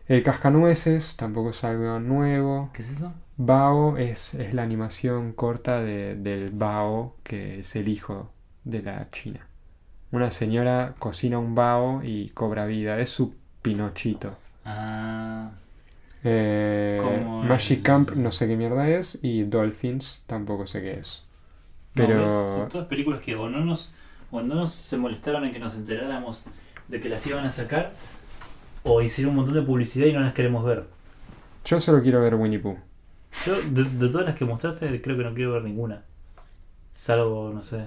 El 0.06 0.22
Cascanueces 0.22 1.16
tampoco 1.16 1.48
es 1.50 1.64
algo 1.64 1.98
nuevo. 1.98 2.68
¿Qué 2.74 2.82
es 2.82 2.90
eso? 2.90 3.10
Bao 3.38 3.96
es, 3.96 4.34
es 4.34 4.52
la 4.52 4.64
animación 4.64 5.32
corta 5.32 5.80
de- 5.80 6.14
del 6.14 6.50
Bao, 6.50 7.16
que 7.22 7.60
es 7.60 7.74
el 7.74 7.88
hijo 7.88 8.30
de 8.64 8.82
la 8.82 9.10
China. 9.10 9.46
Una 10.12 10.30
señora 10.30 10.94
cocina 10.98 11.38
un 11.38 11.54
Bao 11.54 12.02
y 12.04 12.28
cobra 12.34 12.66
vida. 12.66 12.98
Es 12.98 13.08
su 13.08 13.34
Pinochito. 13.62 14.36
Ah. 14.64 15.50
Eh, 16.22 17.00
Magic 17.46 17.78
el- 17.78 17.82
Camp 17.82 18.10
no 18.12 18.32
sé 18.32 18.46
qué 18.46 18.56
mierda 18.56 18.88
es. 18.88 19.18
Y 19.22 19.44
Dolphins 19.44 20.22
tampoco 20.26 20.66
sé 20.66 20.80
qué 20.80 20.92
es. 20.92 21.22
Pero... 21.94 22.28
Son 22.28 22.68
todas 22.68 22.88
películas 22.88 23.20
que 23.20 23.36
o 23.36 23.48
no 23.48 23.64
nos, 23.64 23.92
o 24.30 24.40
no 24.40 24.54
nos 24.54 24.72
se 24.72 24.96
molestaron 24.96 25.44
en 25.44 25.52
que 25.52 25.58
nos 25.58 25.74
enteráramos 25.74 26.44
de 26.88 27.00
que 27.00 27.08
las 27.08 27.26
iban 27.26 27.44
a 27.46 27.50
sacar, 27.50 27.92
o 28.82 29.00
hicieron 29.00 29.30
un 29.30 29.36
montón 29.36 29.54
de 29.54 29.62
publicidad 29.62 30.06
y 30.06 30.12
no 30.12 30.20
las 30.20 30.32
queremos 30.32 30.64
ver. 30.64 30.84
Yo 31.64 31.80
solo 31.80 32.02
quiero 32.02 32.20
ver 32.20 32.34
Winnie 32.34 32.58
Pooh. 32.58 32.76
Yo, 33.46 33.54
de, 33.70 33.84
de 33.84 34.08
todas 34.08 34.26
las 34.26 34.36
que 34.36 34.44
mostraste, 34.44 35.00
creo 35.00 35.16
que 35.16 35.24
no 35.24 35.34
quiero 35.34 35.52
ver 35.52 35.62
ninguna. 35.62 36.02
Salvo, 36.94 37.50
no 37.54 37.62
sé. 37.62 37.86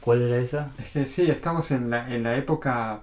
¿Cuál 0.00 0.22
era 0.22 0.38
esa? 0.38 0.70
Es 0.78 0.90
que 0.90 1.06
sí, 1.06 1.30
estamos 1.30 1.70
en 1.70 1.90
la, 1.90 2.12
en 2.14 2.22
la 2.22 2.36
época 2.36 3.00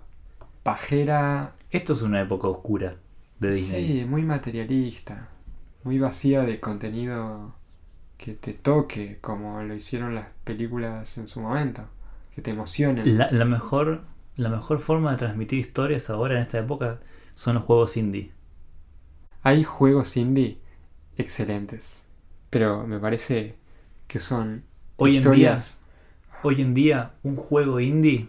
pajera 0.63 1.51
Esto 1.73 1.93
es 1.93 2.03
una 2.03 2.21
época 2.21 2.47
oscura 2.47 2.97
de 3.39 3.51
Disney. 3.51 3.87
Sí, 3.87 4.05
muy 4.05 4.21
materialista, 4.23 5.27
muy 5.83 5.97
vacía 5.97 6.43
de 6.43 6.59
contenido 6.59 7.55
que 8.15 8.35
te 8.35 8.53
toque, 8.53 9.17
como 9.21 9.59
lo 9.63 9.73
hicieron 9.73 10.13
las 10.13 10.27
películas 10.43 11.17
en 11.17 11.27
su 11.27 11.39
momento, 11.41 11.81
que 12.35 12.43
te 12.43 12.51
emocionen. 12.51 13.17
La, 13.17 13.31
la 13.31 13.45
mejor, 13.45 14.03
la 14.35 14.49
mejor 14.49 14.77
forma 14.77 15.13
de 15.13 15.17
transmitir 15.17 15.57
historias 15.57 16.11
ahora 16.11 16.35
en 16.35 16.41
esta 16.41 16.59
época 16.59 16.99
son 17.33 17.55
los 17.55 17.65
juegos 17.65 17.97
indie. 17.97 18.31
Hay 19.41 19.63
juegos 19.63 20.15
indie 20.15 20.59
excelentes, 21.17 22.05
pero 22.51 22.85
me 22.85 22.99
parece 22.99 23.55
que 24.07 24.19
son 24.19 24.63
Hoy 24.97 25.13
en 25.13 25.15
historias. 25.17 25.81
Hoy 26.43 26.61
en 26.61 26.75
día, 26.75 27.13
un 27.23 27.35
juego 27.35 27.79
indie 27.79 28.27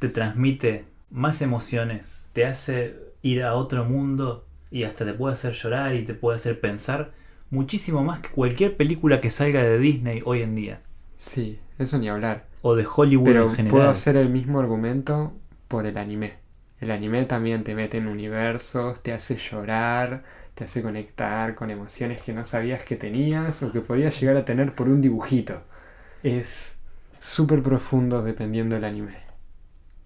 te 0.00 0.10
transmite 0.10 0.84
más 1.10 1.42
emociones, 1.42 2.26
te 2.32 2.46
hace 2.46 2.94
ir 3.22 3.42
a 3.42 3.54
otro 3.54 3.84
mundo 3.84 4.46
y 4.70 4.84
hasta 4.84 5.04
te 5.04 5.14
puede 5.14 5.34
hacer 5.34 5.52
llorar 5.52 5.94
y 5.94 6.04
te 6.04 6.14
puede 6.14 6.36
hacer 6.36 6.60
pensar 6.60 7.12
muchísimo 7.50 8.04
más 8.04 8.20
que 8.20 8.30
cualquier 8.30 8.76
película 8.76 9.20
que 9.20 9.30
salga 9.30 9.62
de 9.62 9.78
Disney 9.78 10.22
hoy 10.24 10.42
en 10.42 10.54
día. 10.54 10.82
Sí, 11.16 11.60
eso 11.78 11.98
ni 11.98 12.08
hablar. 12.08 12.46
O 12.62 12.74
de 12.74 12.86
Hollywood 12.86 13.24
Pero 13.24 13.42
en 13.42 13.48
general. 13.50 13.70
puedo 13.70 13.88
hacer 13.90 14.16
el 14.16 14.30
mismo 14.30 14.60
argumento 14.60 15.32
por 15.68 15.86
el 15.86 15.98
anime. 15.98 16.38
El 16.80 16.90
anime 16.90 17.24
también 17.26 17.64
te 17.64 17.74
mete 17.74 17.98
en 17.98 18.06
universos, 18.06 19.02
te 19.02 19.12
hace 19.12 19.36
llorar, 19.36 20.24
te 20.54 20.64
hace 20.64 20.82
conectar 20.82 21.54
con 21.54 21.70
emociones 21.70 22.22
que 22.22 22.32
no 22.32 22.46
sabías 22.46 22.84
que 22.84 22.96
tenías 22.96 23.62
o 23.62 23.72
que 23.72 23.80
podías 23.80 24.18
llegar 24.20 24.36
a 24.36 24.44
tener 24.44 24.74
por 24.74 24.88
un 24.88 25.00
dibujito. 25.02 25.60
Es 26.22 26.76
súper 27.18 27.62
profundo 27.62 28.22
dependiendo 28.22 28.76
del 28.76 28.84
anime. 28.84 29.27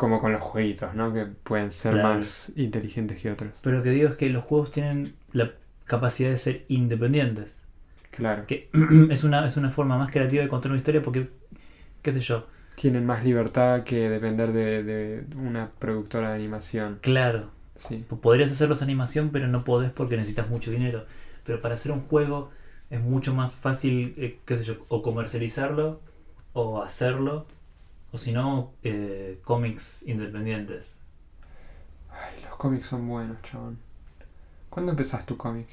Como 0.02 0.20
con 0.20 0.32
los 0.32 0.42
jueguitos, 0.42 0.94
¿no? 0.96 1.12
Que 1.14 1.26
pueden 1.26 1.70
ser 1.70 1.92
Claro. 1.92 2.08
más 2.14 2.52
inteligentes 2.56 3.20
que 3.22 3.30
otros. 3.30 3.52
Pero 3.62 3.76
lo 3.78 3.82
que 3.84 3.90
digo 3.90 4.08
es 4.08 4.16
que 4.16 4.28
los 4.30 4.42
juegos 4.44 4.72
tienen 4.72 5.14
la 5.32 5.52
capacidad 5.84 6.28
de 6.30 6.38
ser 6.38 6.64
independientes. 6.68 7.60
Claro. 8.10 8.46
Que 8.46 8.68
es 9.10 9.24
una, 9.24 9.46
es 9.46 9.56
una 9.56 9.70
forma 9.70 9.96
más 9.98 10.10
creativa 10.10 10.42
de 10.42 10.48
contar 10.48 10.72
una 10.72 10.78
historia 10.78 11.02
porque, 11.02 11.30
qué 12.02 12.12
sé 12.12 12.20
yo, 12.20 12.46
Tienen 12.74 13.06
más 13.06 13.24
libertad 13.24 13.82
que 13.84 14.08
depender 14.10 14.52
de, 14.52 14.82
de 14.82 15.24
una 15.36 15.70
productora 15.78 16.30
de 16.30 16.34
animación. 16.36 16.98
claro, 17.00 17.50
Sí. 17.76 18.04
podrías 18.20 18.50
hacerlos 18.52 18.82
animación 18.82 19.30
pero 19.32 19.48
no 19.48 19.64
podés 19.64 19.90
porque 19.92 20.16
necesitas 20.16 20.48
mucho 20.48 20.70
dinero. 20.70 21.06
Pero 21.44 21.60
para 21.60 21.74
hacer 21.74 21.92
un 21.92 22.02
juego 22.02 22.50
es 22.90 23.00
mucho 23.00 23.34
más 23.34 23.52
fácil, 23.52 24.14
eh, 24.18 24.38
qué 24.44 24.56
sé 24.56 24.64
yo, 24.64 24.84
o 24.88 25.02
comercializarlo 25.02 26.00
o 26.52 26.82
hacerlo, 26.82 27.46
o 28.12 28.18
si 28.18 28.32
no, 28.32 28.72
eh, 28.82 29.40
cómics 29.44 30.04
independientes. 30.06 30.96
Ay, 32.10 32.42
los 32.44 32.54
cómics 32.56 32.86
son 32.86 33.08
buenos, 33.08 33.40
chabón. 33.42 33.78
¿Cuándo 34.70 34.92
empezás 34.92 35.24
tu 35.26 35.36
cómic? 35.36 35.68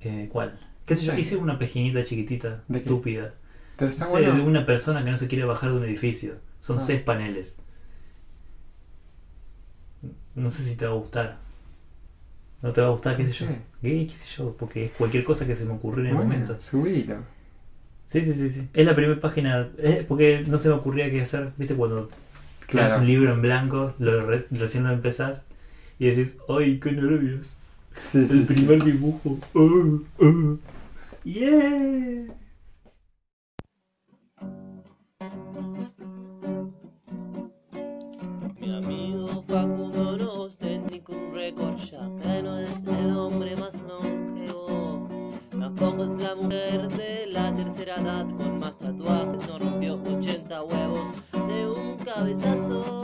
Eh, 0.00 0.28
¿Cuál? 0.32 0.58
¿Qué 0.86 0.96
sé 0.96 1.04
yo? 1.06 1.14
Hice 1.14 1.36
una 1.36 1.58
pejinita 1.58 2.02
chiquitita, 2.02 2.62
¿De 2.68 2.78
qué? 2.78 2.84
estúpida. 2.84 3.34
Pero 3.76 3.88
No 3.88 3.92
está 3.92 4.04
sé, 4.06 4.10
bueno. 4.12 4.34
de 4.34 4.40
una 4.40 4.64
persona 4.66 5.04
que 5.04 5.10
no 5.10 5.16
se 5.16 5.28
quiere 5.28 5.44
bajar 5.44 5.70
de 5.70 5.76
un 5.76 5.84
edificio. 5.84 6.36
Son 6.60 6.76
Ah. 6.76 6.80
seis 6.80 7.02
paneles. 7.02 7.54
No 10.34 10.50
sé 10.50 10.62
si 10.62 10.76
te 10.76 10.86
va 10.86 10.92
a 10.92 10.96
gustar. 10.96 11.38
¿No 12.62 12.72
te 12.72 12.80
va 12.80 12.88
a 12.88 12.90
gustar? 12.90 13.16
¿Qué 13.16 13.26
sé 13.26 13.32
yo? 13.32 13.46
¿Por 13.46 13.56
¿Qué, 13.82 14.06
qué 14.06 14.14
sé 14.16 14.36
yo? 14.36 14.56
Porque 14.56 14.86
es 14.86 14.92
cualquier 14.92 15.24
cosa 15.24 15.46
que 15.46 15.54
se 15.54 15.64
me 15.64 15.72
ocurrió 15.74 16.00
en 16.04 16.06
el 16.08 16.14
Bueno, 16.14 16.30
momento. 16.30 16.60
subilo. 16.60 17.16
Sí, 18.08 18.22
sí, 18.24 18.34
sí, 18.34 18.48
sí. 18.48 18.68
Es 18.74 18.86
la 18.86 18.94
primera 18.94 19.20
página. 19.20 19.68
eh, 19.78 20.04
porque 20.06 20.44
no 20.46 20.58
se 20.58 20.68
me 20.68 20.74
ocurría 20.76 21.10
qué 21.10 21.20
hacer. 21.22 21.52
¿Viste 21.56 21.74
cuando 21.74 22.08
tienes 22.70 22.92
Claro. 22.92 23.00
un 23.00 23.06
libro 23.06 23.32
en 23.32 23.42
blanco, 23.42 23.94
lo 23.98 24.20
re- 24.26 24.46
recién 24.50 24.84
lo 24.84 24.92
empezás 24.92 25.44
y 25.98 26.06
decís, 26.10 26.36
¡ay, 26.48 26.80
qué 26.80 26.92
nervios! 26.92 27.46
Sí, 27.94 28.18
El 28.18 28.28
sí, 28.28 28.46
sí. 28.46 28.54
primer 28.54 28.84
dibujo. 28.84 29.38
¡Oh, 29.54 30.00
oh! 30.20 30.58
¡Yeah! 31.24 32.26
Mi 38.60 38.74
amigo 38.76 39.42
Facundo 39.48 40.16
nos 40.16 40.56
técnico 40.58 41.12
un 41.12 41.34
récord 41.34 41.76
ya 41.76 42.00
que 42.22 42.42
no 42.42 42.58
es 42.58 42.70
el 42.86 43.16
hombre 43.16 43.54
más 43.56 43.74
longevo. 43.82 45.08
Tampoco 45.50 46.04
es 46.04 46.22
la 46.22 46.34
mujer 46.34 46.88
de 46.88 47.15
la 47.36 47.52
tercera 47.52 47.96
edad 47.96 48.26
con 48.36 48.58
más 48.58 48.78
tatuajes. 48.78 49.46
No 49.46 49.58
rompió 49.58 49.94
80 50.02 50.62
huevos 50.62 51.08
de 51.32 51.68
un 51.68 51.96
cabezazo. 51.98 52.95